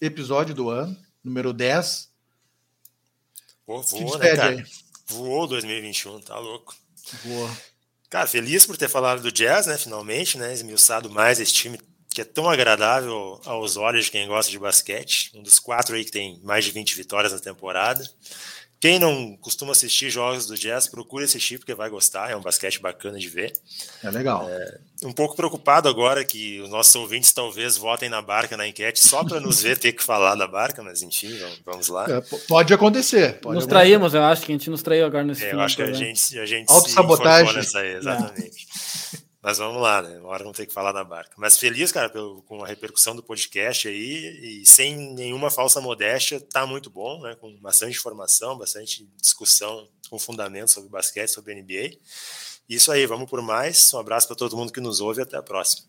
episódio 0.00 0.54
do 0.54 0.68
ano, 0.68 0.96
número 1.24 1.52
10. 1.52 2.10
Pô, 3.66 3.82
voou, 3.82 4.18
né, 4.18 4.36
cara? 4.36 4.50
Aí? 4.50 4.64
Voou 5.06 5.46
2021, 5.46 6.20
tá 6.20 6.38
louco. 6.38 6.76
Boa. 7.24 7.56
Cara, 8.10 8.26
feliz 8.26 8.64
por 8.64 8.76
ter 8.76 8.88
falado 8.88 9.22
do 9.22 9.32
Jazz, 9.32 9.66
né? 9.66 9.76
Finalmente, 9.76 10.38
né? 10.38 10.52
Esmiuçado 10.52 11.10
mais 11.10 11.40
esse 11.40 11.52
time 11.52 11.78
que 12.10 12.22
é 12.22 12.24
tão 12.24 12.48
agradável 12.48 13.40
aos 13.44 13.76
olhos 13.76 14.06
de 14.06 14.10
quem 14.10 14.26
gosta 14.26 14.50
de 14.50 14.58
basquete. 14.58 15.30
Um 15.34 15.42
dos 15.42 15.58
quatro 15.58 15.94
aí 15.94 16.04
que 16.04 16.10
tem 16.10 16.40
mais 16.42 16.64
de 16.64 16.70
20 16.70 16.96
vitórias 16.96 17.32
na 17.32 17.38
temporada. 17.38 18.08
Quem 18.80 18.98
não 18.98 19.36
costuma 19.38 19.72
assistir 19.72 20.08
jogos 20.08 20.46
do 20.46 20.56
Jazz, 20.56 20.86
procure 20.86 21.24
assistir 21.24 21.58
porque 21.58 21.74
vai 21.74 21.90
gostar, 21.90 22.30
é 22.30 22.36
um 22.36 22.40
basquete 22.40 22.80
bacana 22.80 23.18
de 23.18 23.28
ver. 23.28 23.52
É 24.04 24.10
legal. 24.10 24.48
É, 24.48 24.78
um 25.02 25.12
pouco 25.12 25.34
preocupado 25.34 25.88
agora 25.88 26.24
que 26.24 26.60
os 26.60 26.70
nossos 26.70 26.94
ouvintes 26.94 27.32
talvez 27.32 27.76
votem 27.76 28.08
na 28.08 28.22
barca 28.22 28.56
na 28.56 28.68
enquete 28.68 29.00
só 29.00 29.24
para 29.24 29.40
nos 29.40 29.60
ver 29.60 29.78
ter 29.78 29.92
que 29.92 30.04
falar 30.04 30.36
da 30.36 30.46
barca, 30.46 30.80
mas 30.80 31.02
enfim, 31.02 31.36
vamos 31.64 31.88
lá. 31.88 32.06
É, 32.08 32.20
pode 32.46 32.72
acontecer. 32.72 33.40
Pode 33.40 33.56
nos 33.56 33.64
acontecer. 33.64 33.68
traímos, 33.68 34.14
eu 34.14 34.22
acho 34.22 34.42
que 34.46 34.52
a 34.52 34.54
gente 34.54 34.70
nos 34.70 34.82
traiu 34.82 35.06
agora 35.06 35.24
nesse 35.24 35.44
é, 35.44 35.54
Eu 35.54 35.60
acho 35.60 35.74
que 35.74 35.82
a 35.82 35.92
gente, 35.92 36.38
a 36.38 36.46
gente 36.46 36.70
Auto-sabotagem. 36.70 37.54
nessa 37.54 37.80
aí, 37.80 37.94
exatamente. 37.96 38.66
Mas 39.48 39.56
vamos 39.56 39.80
lá, 39.80 40.02
né? 40.02 40.18
Uma 40.18 40.28
hora 40.28 40.44
vamos 40.44 40.58
que 40.58 40.66
falar 40.66 40.92
da 40.92 41.02
barca. 41.02 41.30
Mas 41.38 41.56
feliz, 41.56 41.90
cara, 41.90 42.10
pelo, 42.10 42.42
com 42.42 42.62
a 42.62 42.66
repercussão 42.66 43.16
do 43.16 43.22
podcast 43.22 43.88
aí, 43.88 44.60
e 44.60 44.66
sem 44.66 45.14
nenhuma 45.14 45.50
falsa 45.50 45.80
modéstia, 45.80 46.38
tá 46.38 46.66
muito 46.66 46.90
bom, 46.90 47.22
né? 47.22 47.34
Com 47.34 47.56
bastante 47.56 47.96
informação, 47.96 48.58
bastante 48.58 49.08
discussão 49.18 49.88
com 50.10 50.18
fundamentos 50.18 50.74
sobre 50.74 50.90
basquete, 50.90 51.30
sobre 51.30 51.54
NBA. 51.54 51.96
Isso 52.68 52.92
aí, 52.92 53.06
vamos 53.06 53.30
por 53.30 53.40
mais. 53.40 53.90
Um 53.94 53.98
abraço 53.98 54.26
para 54.26 54.36
todo 54.36 54.54
mundo 54.54 54.70
que 54.70 54.82
nos 54.82 55.00
ouve 55.00 55.20
e 55.20 55.22
até 55.22 55.38
a 55.38 55.42
próxima. 55.42 55.86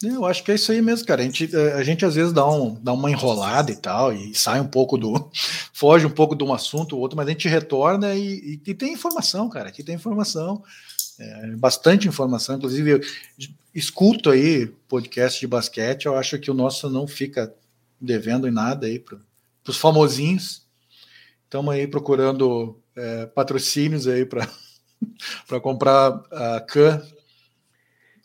Eu 0.00 0.24
acho 0.24 0.44
que 0.44 0.52
é 0.52 0.54
isso 0.54 0.70
aí 0.70 0.80
mesmo, 0.80 1.04
cara. 1.08 1.22
A 1.22 1.24
gente, 1.24 1.56
a 1.56 1.82
gente 1.82 2.04
às 2.04 2.14
vezes 2.14 2.32
dá, 2.32 2.48
um, 2.48 2.80
dá 2.80 2.92
uma 2.92 3.10
enrolada 3.10 3.72
e 3.72 3.76
tal, 3.76 4.12
e 4.12 4.32
sai 4.32 4.60
um 4.60 4.68
pouco 4.68 4.96
do. 4.96 5.28
foge 5.74 6.06
um 6.06 6.10
pouco 6.10 6.36
de 6.36 6.44
um 6.44 6.54
assunto 6.54 6.94
ou 6.94 7.02
outro, 7.02 7.16
mas 7.16 7.26
a 7.26 7.30
gente 7.32 7.48
retorna 7.48 8.14
e, 8.14 8.60
e, 8.64 8.70
e 8.70 8.74
tem 8.74 8.92
informação, 8.92 9.48
cara. 9.48 9.70
Aqui 9.70 9.82
tem 9.82 9.96
informação 9.96 10.62
é, 11.18 11.46
bastante 11.56 12.08
informação, 12.08 12.56
inclusive 12.56 12.90
eu 12.90 13.00
escuto 13.74 14.30
aí 14.30 14.66
podcast 14.88 15.38
de 15.38 15.46
basquete, 15.46 16.06
eu 16.06 16.16
acho 16.16 16.38
que 16.38 16.50
o 16.50 16.54
nosso 16.54 16.88
não 16.88 17.06
fica 17.06 17.54
devendo 18.00 18.48
em 18.48 18.50
nada 18.50 18.86
aí 18.86 18.98
para 18.98 19.18
os 19.66 19.76
famosinhos. 19.76 20.66
Estamos 21.44 21.74
aí 21.74 21.86
procurando 21.86 22.80
é, 22.94 23.26
patrocínios 23.26 24.06
aí 24.06 24.24
para 24.24 24.48
comprar 25.60 26.22
a 26.30 26.60
CAN, 26.60 27.02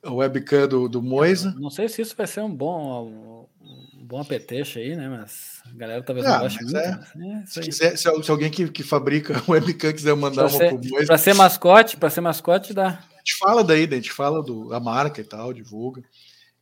a 0.03 0.11
webcam 0.11 0.67
do, 0.67 0.87
do 0.87 1.01
Moisa. 1.01 1.53
Não 1.59 1.69
sei 1.69 1.87
se 1.89 2.01
isso 2.01 2.15
vai 2.15 2.27
ser 2.27 2.41
um 2.41 2.53
bom, 2.53 3.47
um 3.93 4.05
bom 4.05 4.21
apetece 4.21 4.79
aí, 4.79 4.95
né? 4.95 5.07
Mas 5.09 5.50
a 5.65 5.77
galera 5.77 6.03
talvez 6.03 6.25
ah, 6.25 6.33
não 6.33 6.39
goste 6.41 6.63
muito. 6.63 6.77
É. 6.77 6.99
Né? 7.15 7.43
Se, 7.47 7.61
quiser, 7.61 7.97
se, 7.97 8.23
se, 8.23 8.31
alguém 8.31 8.49
que, 8.49 8.69
que 8.69 8.83
fabrica 8.83 9.41
webcam 9.47 9.93
quiser 9.93 10.15
mandar 10.15 10.47
pra 10.47 10.51
uma 10.51 10.57
ser, 10.57 10.79
pro 10.79 11.05
Para 11.05 11.17
ser 11.17 11.33
mascote, 11.33 11.97
para 11.97 12.09
ser 12.09 12.21
mascote 12.21 12.73
dá. 12.73 12.87
A 12.87 13.17
gente 13.17 13.37
fala 13.37 13.63
daí, 13.63 13.85
a 13.85 13.95
gente 13.95 14.11
fala 14.11 14.41
do, 14.41 14.69
da 14.69 14.79
marca 14.79 15.21
e 15.21 15.23
tal, 15.23 15.53
divulga. 15.53 16.03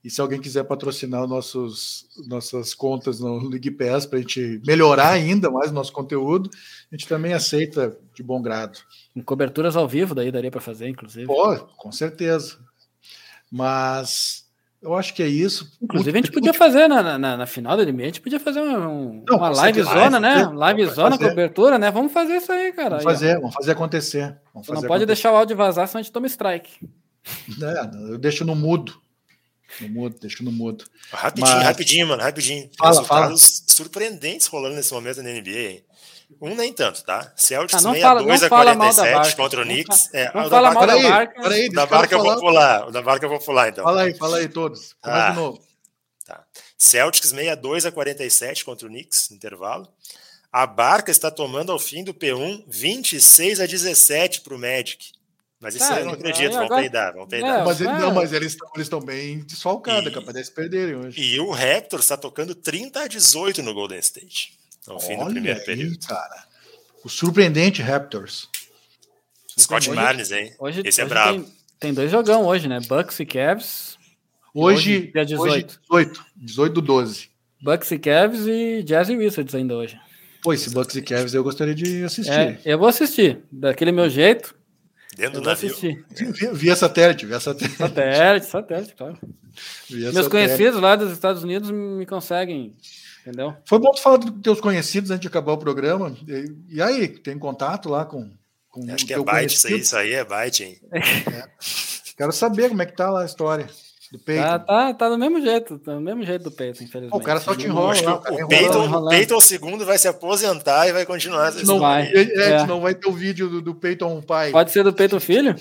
E 0.03 0.09
se 0.09 0.21
alguém 0.21 0.39
quiser 0.39 0.63
patrocinar 0.63 1.27
nossos, 1.27 2.07
nossas 2.27 2.73
contas 2.73 3.19
no 3.19 3.49
League 3.49 3.71
Pass 3.71 4.05
para 4.05 4.19
a 4.19 4.21
gente 4.21 4.61
melhorar 4.65 5.09
ainda 5.09 5.51
mais 5.51 5.71
o 5.71 5.73
nosso 5.73 5.91
conteúdo, 5.91 6.49
a 6.89 6.95
gente 6.95 7.07
também 7.07 7.33
aceita 7.33 7.97
de 8.15 8.23
bom 8.23 8.41
grado. 8.41 8.79
Em 9.13 9.21
coberturas 9.21 9.75
ao 9.75 9.87
vivo 9.87 10.15
daí 10.15 10.31
daria 10.31 10.51
para 10.51 10.61
fazer, 10.61 10.87
inclusive. 10.87 11.25
Pô, 11.25 11.57
com 11.77 11.91
certeza. 11.91 12.57
Mas 13.51 14.48
eu 14.81 14.95
acho 14.95 15.13
que 15.13 15.21
é 15.21 15.27
isso. 15.27 15.71
Inclusive, 15.81 16.17
a 16.17 16.21
gente 16.21 16.31
podia 16.31 16.53
fazer 16.53 16.87
na, 16.87 17.17
na, 17.17 17.37
na 17.37 17.45
final 17.45 17.75
da 17.75 17.83
NBA, 17.83 18.03
a 18.03 18.05
gente 18.05 18.21
podia 18.21 18.39
fazer 18.39 18.61
um, 18.61 19.23
Não, 19.27 19.37
uma 19.37 19.49
live 19.49 19.83
zona, 19.83 20.19
né? 20.19 20.45
Live 20.53 20.85
zona, 20.85 21.17
cobertura, 21.17 21.77
né? 21.77 21.91
Vamos 21.91 22.13
fazer 22.13 22.37
isso 22.37 22.51
aí, 22.51 22.71
cara. 22.71 22.97
Vamos 22.97 23.03
fazer, 23.03 23.35
vamos 23.39 23.55
fazer 23.55 23.71
acontecer. 23.71 24.37
Vamos 24.53 24.67
fazer 24.67 24.81
não 24.81 24.87
pode 24.87 25.05
deixar 25.05 25.33
o 25.33 25.35
áudio 25.35 25.57
vazar, 25.57 25.87
senão 25.87 25.99
a 25.99 26.03
gente 26.03 26.13
toma 26.13 26.27
strike. 26.27 26.89
É, 27.61 28.11
eu 28.11 28.17
deixo 28.17 28.45
no 28.45 28.55
mudo. 28.55 28.95
No 29.81 29.89
mudo, 29.89 30.17
deixo 30.19 30.43
no 30.43 30.51
mudo. 30.51 30.85
Rapidinho, 31.11 31.55
Mas... 31.55 31.63
rapidinho, 31.63 32.07
mano, 32.07 32.23
rapidinho. 32.23 32.69
Fala, 32.77 32.91
Resultados 32.91 33.59
fala. 33.59 33.65
surpreendentes 33.67 34.47
rolando 34.47 34.75
nesse 34.75 34.93
momento 34.93 35.21
na 35.21 35.29
NBA, 35.29 35.51
hein? 35.51 35.83
Um 36.41 36.55
nem 36.55 36.71
tanto, 36.71 37.03
tá? 37.03 37.33
Celtics 37.35 37.85
ah, 37.85 37.91
62 37.91 38.43
a 38.43 38.49
47 38.49 39.35
contra 39.35 39.61
o 39.61 39.63
Knicks. 39.65 40.09
É, 40.13 40.33
não 40.33 40.49
fala 40.49 40.73
mal 40.73 40.87
da 40.87 40.97
barca. 40.97 41.41
Peraí, 41.41 41.69
da 41.69 41.85
barca 41.85 42.15
eu 42.15 42.23
vou 42.23 42.39
pular. 42.39 42.87
O 42.87 42.91
da 42.91 43.01
barca 43.01 43.25
eu 43.25 43.29
vou 43.29 43.39
pular, 43.39 43.69
então. 43.69 43.83
Fala 43.83 44.03
aí, 44.03 44.13
fala 44.13 44.37
aí 44.37 44.47
todos. 44.47 44.95
Começa 45.01 45.27
ah, 45.27 45.29
de 45.31 45.35
novo. 45.35 45.61
Tá. 46.25 46.43
Celtics 46.77 47.29
62 47.29 47.85
a 47.85 47.91
47 47.91 48.63
contra 48.63 48.87
o 48.87 48.89
Knicks, 48.89 49.31
intervalo. 49.31 49.87
A 50.51 50.65
barca 50.65 51.11
está 51.11 51.29
tomando 51.29 51.71
ao 51.71 51.77
fim 51.77 52.03
do 52.03 52.13
P1 52.13 52.63
26 52.67 53.59
a 53.59 53.65
17 53.65 54.41
para 54.41 54.55
o 54.55 54.59
Magic. 54.59 55.11
Mas 55.59 55.75
isso 55.75 55.91
ah, 55.91 55.99
eu 55.99 56.05
não 56.05 56.13
acredito, 56.13 56.53
vão 56.53 56.63
agora... 56.63 56.81
peidar, 56.81 57.13
vão 57.13 57.27
peidar. 57.27 57.59
É, 57.59 57.65
mas, 57.65 57.81
ele, 57.81 57.91
não, 57.91 58.13
mas 58.13 58.31
eles 58.31 58.55
estão 58.77 59.01
bem 59.01 59.39
desfalcados, 59.39 60.13
capaz 60.13 60.47
de 60.47 60.51
perderem 60.53 60.95
hoje. 60.95 61.21
E 61.21 61.37
o 61.41 61.51
Raptor 61.51 61.99
está 61.99 62.15
tocando 62.15 62.55
30 62.55 63.01
a 63.01 63.07
18 63.07 63.61
no 63.61 63.73
Golden 63.73 63.99
State 63.99 64.58
ao 64.89 64.97
Olha 64.97 65.07
fim 65.07 65.17
do 65.17 65.31
primeiro 65.31 65.59
aí, 65.59 65.65
período. 65.65 65.99
Cara. 66.07 66.43
O 67.03 67.09
surpreendente 67.09 67.81
Raptors. 67.81 68.49
Scott 69.57 69.89
Barnes, 69.91 70.31
hein? 70.31 70.53
Hoje, 70.59 70.81
Esse 70.85 71.01
é 71.01 71.05
bravo. 71.05 71.43
Tem, 71.43 71.53
tem, 71.79 71.93
dois 71.93 72.11
jogão 72.11 72.45
hoje, 72.45 72.67
né? 72.67 72.79
Bucks 72.87 73.19
e 73.19 73.25
Cavs. 73.25 73.97
Hoje, 74.53 74.97
hoje 74.97 75.11
dia 75.11 75.25
18. 75.25 75.81
Hoje, 75.89 76.05
18. 76.07 76.25
18 76.35 76.73
do 76.73 76.81
12. 76.81 77.29
Bucks 77.61 77.91
e 77.91 77.99
Cavs 77.99 78.47
e 78.47 78.83
Jazz 78.83 79.09
e 79.09 79.17
Wizards 79.17 79.53
ainda 79.53 79.75
hoje. 79.75 79.99
Pô, 80.41 80.53
esse 80.53 80.69
Bucks 80.69 80.95
e 80.95 81.01
Cavs 81.01 81.33
eu 81.33 81.43
gostaria 81.43 81.75
de 81.75 82.03
assistir. 82.03 82.31
É, 82.31 82.59
eu 82.63 82.77
vou 82.79 82.87
assistir, 82.87 83.43
daquele 83.51 83.91
meu 83.91 84.09
jeito. 84.09 84.55
Dentro 85.15 85.41
do 85.41 85.45
navio. 85.45 85.75
Via, 85.75 86.53
via, 86.53 86.75
satélite, 86.75 87.25
via 87.25 87.39
satélite. 87.41 87.75
Satélite, 87.75 88.45
satélite, 88.45 88.95
claro. 88.95 89.17
Via 89.89 90.13
Meus 90.13 90.25
satélite. 90.25 90.29
conhecidos 90.29 90.79
lá 90.79 90.95
dos 90.95 91.11
Estados 91.11 91.43
Unidos 91.43 91.69
me 91.69 92.05
conseguem, 92.05 92.73
entendeu? 93.29 93.55
Foi 93.65 93.79
bom 93.79 93.91
tu 93.91 94.01
falar 94.01 94.17
dos 94.17 94.41
teus 94.41 94.59
conhecidos 94.59 95.11
antes 95.11 95.21
de 95.21 95.27
acabar 95.27 95.53
o 95.53 95.57
programa. 95.57 96.15
E, 96.27 96.75
e 96.75 96.81
aí, 96.81 97.07
tem 97.07 97.37
contato 97.37 97.87
lá 97.87 98.05
com. 98.05 98.31
com 98.69 98.91
Acho 98.91 99.05
que 99.05 99.13
é 99.13 99.19
byte 99.21 99.55
isso 99.55 99.67
aí, 99.67 99.79
isso 99.79 99.95
aí 99.95 100.13
é 100.13 100.25
byte, 100.25 100.63
hein? 100.63 100.77
É. 100.91 101.49
Quero 102.17 102.31
saber 102.33 102.69
como 102.69 102.81
é 102.81 102.85
que 102.85 102.95
tá 102.95 103.09
lá 103.09 103.21
a 103.21 103.25
história. 103.25 103.67
Do 104.11 104.17
Peyton. 104.17 104.41
Tá, 104.41 104.59
tá, 104.59 104.93
tá 104.95 105.09
do 105.09 105.19
mesmo 105.19 105.39
jeito, 105.39 105.77
tá 105.77 105.93
do 105.93 106.01
mesmo 106.01 106.23
jeito 106.23 106.43
do 106.43 106.51
Peyton, 106.51 106.83
infelizmente. 106.83 107.15
o 107.15 107.23
cara 107.23 107.39
só 107.39 107.55
te 107.55 107.67
enrola. 107.67 107.93
Lá, 108.01 108.15
o, 108.15 108.47
Peyton, 108.47 108.91
o 108.91 109.07
Peyton 109.07 109.39
segundo 109.39 109.85
vai 109.85 109.99
se 109.99 110.07
aposentar 110.07 110.87
e 110.87 110.91
vai 110.91 111.05
continuar. 111.05 111.53
Não 111.63 111.79
vai. 111.79 112.11
É, 112.11 112.51
é. 112.53 112.65
não 112.65 112.81
vai 112.81 112.95
ter 112.95 113.07
o 113.07 113.11
vídeo 113.11 113.47
do, 113.47 113.61
do 113.61 113.75
Peyton 113.75 114.19
pai. 114.21 114.51
Pode 114.51 114.71
ser 114.71 114.83
do 114.83 114.91
Peyton 114.91 115.19
filho? 115.19 115.55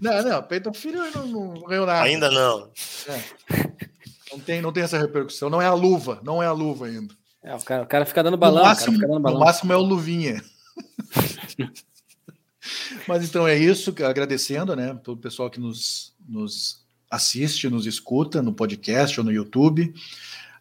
Não, 0.00 0.22
não, 0.22 0.42
Peyton 0.44 0.72
filho 0.72 1.02
não, 1.12 1.26
não 1.26 1.62
ganhou 1.64 1.84
nada. 1.84 2.04
Ainda 2.04 2.30
não. 2.30 2.70
É. 3.08 3.68
Não 4.38 4.44
tem, 4.44 4.62
não 4.62 4.72
tem 4.72 4.84
essa 4.84 4.98
repercussão. 4.98 5.50
Não 5.50 5.60
é 5.60 5.66
a 5.66 5.74
luva, 5.74 6.20
não 6.22 6.40
é 6.40 6.46
a 6.46 6.52
luva 6.52 6.86
ainda. 6.86 7.12
É, 7.42 7.54
o 7.54 7.60
cara, 7.60 7.82
o 7.82 7.86
cara 7.86 8.06
fica 8.06 8.22
dando 8.22 8.36
balão. 8.36 8.62
No 8.62 8.68
máximo, 8.68 8.98
dando 8.98 9.20
balão. 9.20 9.38
No 9.38 9.44
máximo 9.44 9.72
é 9.72 9.76
o 9.76 9.82
luvinha. 9.82 10.42
Mas 13.06 13.24
então 13.24 13.48
é 13.48 13.56
isso, 13.56 13.94
agradecendo, 14.04 14.76
né, 14.76 14.94
todo 15.02 15.16
o 15.16 15.20
pessoal 15.20 15.50
que 15.50 15.58
nos, 15.58 16.14
nos 16.28 16.84
assiste, 17.10 17.68
nos 17.68 17.86
escuta 17.86 18.42
no 18.42 18.52
podcast 18.52 19.18
ou 19.18 19.24
no 19.24 19.32
YouTube. 19.32 19.92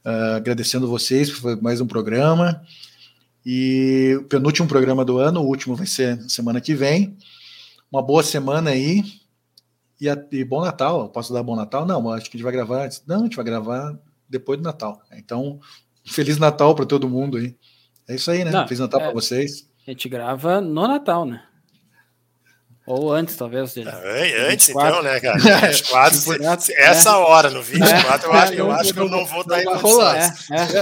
Uh, 0.05 0.35
agradecendo 0.37 0.87
vocês 0.87 1.29
por 1.29 1.61
mais 1.61 1.81
um 1.81 1.87
programa. 1.87 2.63
E 3.45 4.17
o 4.19 4.23
penúltimo 4.23 4.67
programa 4.67 5.05
do 5.05 5.19
ano, 5.19 5.41
o 5.41 5.47
último 5.47 5.75
vai 5.75 5.85
ser 5.85 6.19
semana 6.29 6.59
que 6.59 6.73
vem. 6.73 7.15
Uma 7.91 8.01
boa 8.01 8.23
semana 8.23 8.71
aí. 8.71 9.03
E, 9.99 10.09
a, 10.09 10.17
e 10.31 10.43
bom 10.43 10.61
Natal. 10.61 11.09
Posso 11.09 11.33
dar 11.33 11.43
bom 11.43 11.55
Natal? 11.55 11.85
Não, 11.85 12.09
acho 12.11 12.29
que 12.29 12.37
a 12.37 12.37
gente 12.37 12.43
vai 12.43 12.53
gravar. 12.53 12.89
Não, 13.07 13.21
a 13.21 13.23
gente 13.23 13.35
vai 13.35 13.45
gravar 13.45 13.97
depois 14.29 14.59
do 14.59 14.63
Natal. 14.63 15.01
Então, 15.13 15.59
Feliz 16.05 16.37
Natal 16.37 16.75
para 16.75 16.85
todo 16.85 17.09
mundo 17.09 17.37
aí. 17.37 17.55
É 18.07 18.15
isso 18.15 18.31
aí, 18.31 18.43
né? 18.43 18.51
Não, 18.51 18.63
Feliz 18.63 18.79
Natal 18.79 19.01
é, 19.01 19.03
para 19.05 19.13
vocês. 19.13 19.67
A 19.85 19.91
gente 19.91 20.07
grava 20.07 20.61
no 20.61 20.87
Natal, 20.87 21.25
né? 21.25 21.43
Ou 22.87 23.11
antes, 23.11 23.35
talvez. 23.35 23.73
De, 23.73 23.81
antes, 23.81 24.67
24. 24.67 24.87
então, 24.87 25.03
né, 25.03 25.19
cara? 25.19 25.37
24, 25.67 26.61
se, 26.61 26.73
essa 26.73 27.09
é. 27.09 27.13
hora, 27.15 27.49
no 27.49 27.61
24, 27.61 27.91
é. 27.91 28.29
eu 28.29 28.33
acho, 28.33 28.53
eu 28.53 28.71
acho 28.71 28.93
que 28.93 28.99
eu 29.01 29.09
não 29.09 29.25
vou 29.25 29.41
estar 29.41 29.61
em 29.61 29.65
rolar. 29.65 30.15
É, 30.15 30.55
é, 30.55 30.81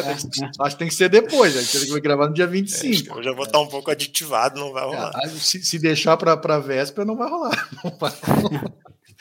acho 0.59 0.75
que 0.75 0.77
tem 0.77 0.87
que 0.87 0.93
ser 0.93 1.09
depois, 1.09 1.57
a 1.57 1.61
gente 1.61 1.89
vai 1.89 1.99
gravar 1.99 2.27
no 2.27 2.33
dia 2.35 2.45
25. 2.45 3.17
eu 3.17 3.23
já 3.23 3.33
vou 3.33 3.45
estar 3.45 3.59
um 3.59 3.65
pouco 3.65 3.89
aditivado, 3.89 4.59
não 4.59 4.71
vai 4.71 4.85
rolar. 4.85 5.13
Se, 5.29 5.63
se 5.63 5.79
deixar 5.79 6.15
para 6.15 6.33
a 6.33 6.59
véspera, 6.59 7.07
não 7.07 7.17
vai 7.17 7.27
rolar. 7.27 7.69
Não 7.83 7.97
vai 7.97 8.13
rolar. 8.23 8.71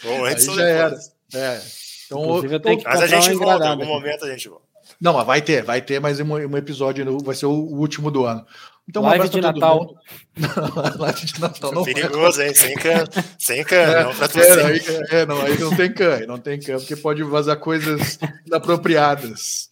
Bom, 0.04 0.24
antes 0.24 0.48
Aí 0.48 0.54
já 0.54 0.68
era. 0.68 0.98
É. 1.34 1.60
Então, 2.06 2.42
mas 2.84 3.02
a 3.02 3.06
gente 3.06 3.34
volta, 3.34 3.64
em 3.64 3.68
algum 3.68 3.86
momento 3.86 4.24
a 4.24 4.30
gente 4.30 4.48
volta. 4.48 4.64
Não, 5.00 5.14
mas 5.14 5.26
vai 5.26 5.42
ter, 5.42 5.62
vai 5.62 5.80
ter 5.80 6.00
mais 6.00 6.20
um, 6.20 6.34
um 6.34 6.56
episódio, 6.56 7.18
vai 7.24 7.34
ser 7.34 7.46
o 7.46 7.52
último 7.52 8.10
do 8.10 8.24
ano. 8.24 8.46
Então, 8.86 9.02
um 9.02 9.06
live 9.06 9.28
de 9.30 9.40
Natal. 9.40 9.94
live 10.98 11.26
de 11.26 11.40
Natal 11.40 11.72
não 11.72 11.84
Perigoso, 11.84 12.42
hein? 12.42 12.54
Sem 12.54 12.74
can, 12.74 13.04
sem 13.38 13.64
can, 13.64 13.76
é, 13.76 14.04
não 14.04 14.14
pra 14.14 14.26
é, 14.26 14.66
aí, 14.66 14.80
é, 15.10 15.26
não, 15.26 15.40
aí 15.40 15.58
não 15.58 15.74
tem 15.74 15.92
can, 15.92 16.26
não 16.26 16.38
tem 16.38 16.60
can, 16.60 16.76
porque 16.76 16.94
pode 16.94 17.22
vazar 17.22 17.56
coisas 17.58 18.18
inapropriadas. 18.46 19.70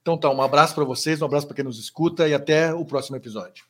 Então 0.00 0.16
tá, 0.16 0.30
um 0.30 0.40
abraço 0.40 0.76
para 0.76 0.84
vocês, 0.84 1.20
um 1.20 1.26
abraço 1.26 1.48
para 1.48 1.56
quem 1.56 1.64
nos 1.64 1.80
escuta 1.80 2.28
e 2.28 2.34
até 2.34 2.72
o 2.72 2.84
próximo 2.84 3.16
episódio. 3.16 3.64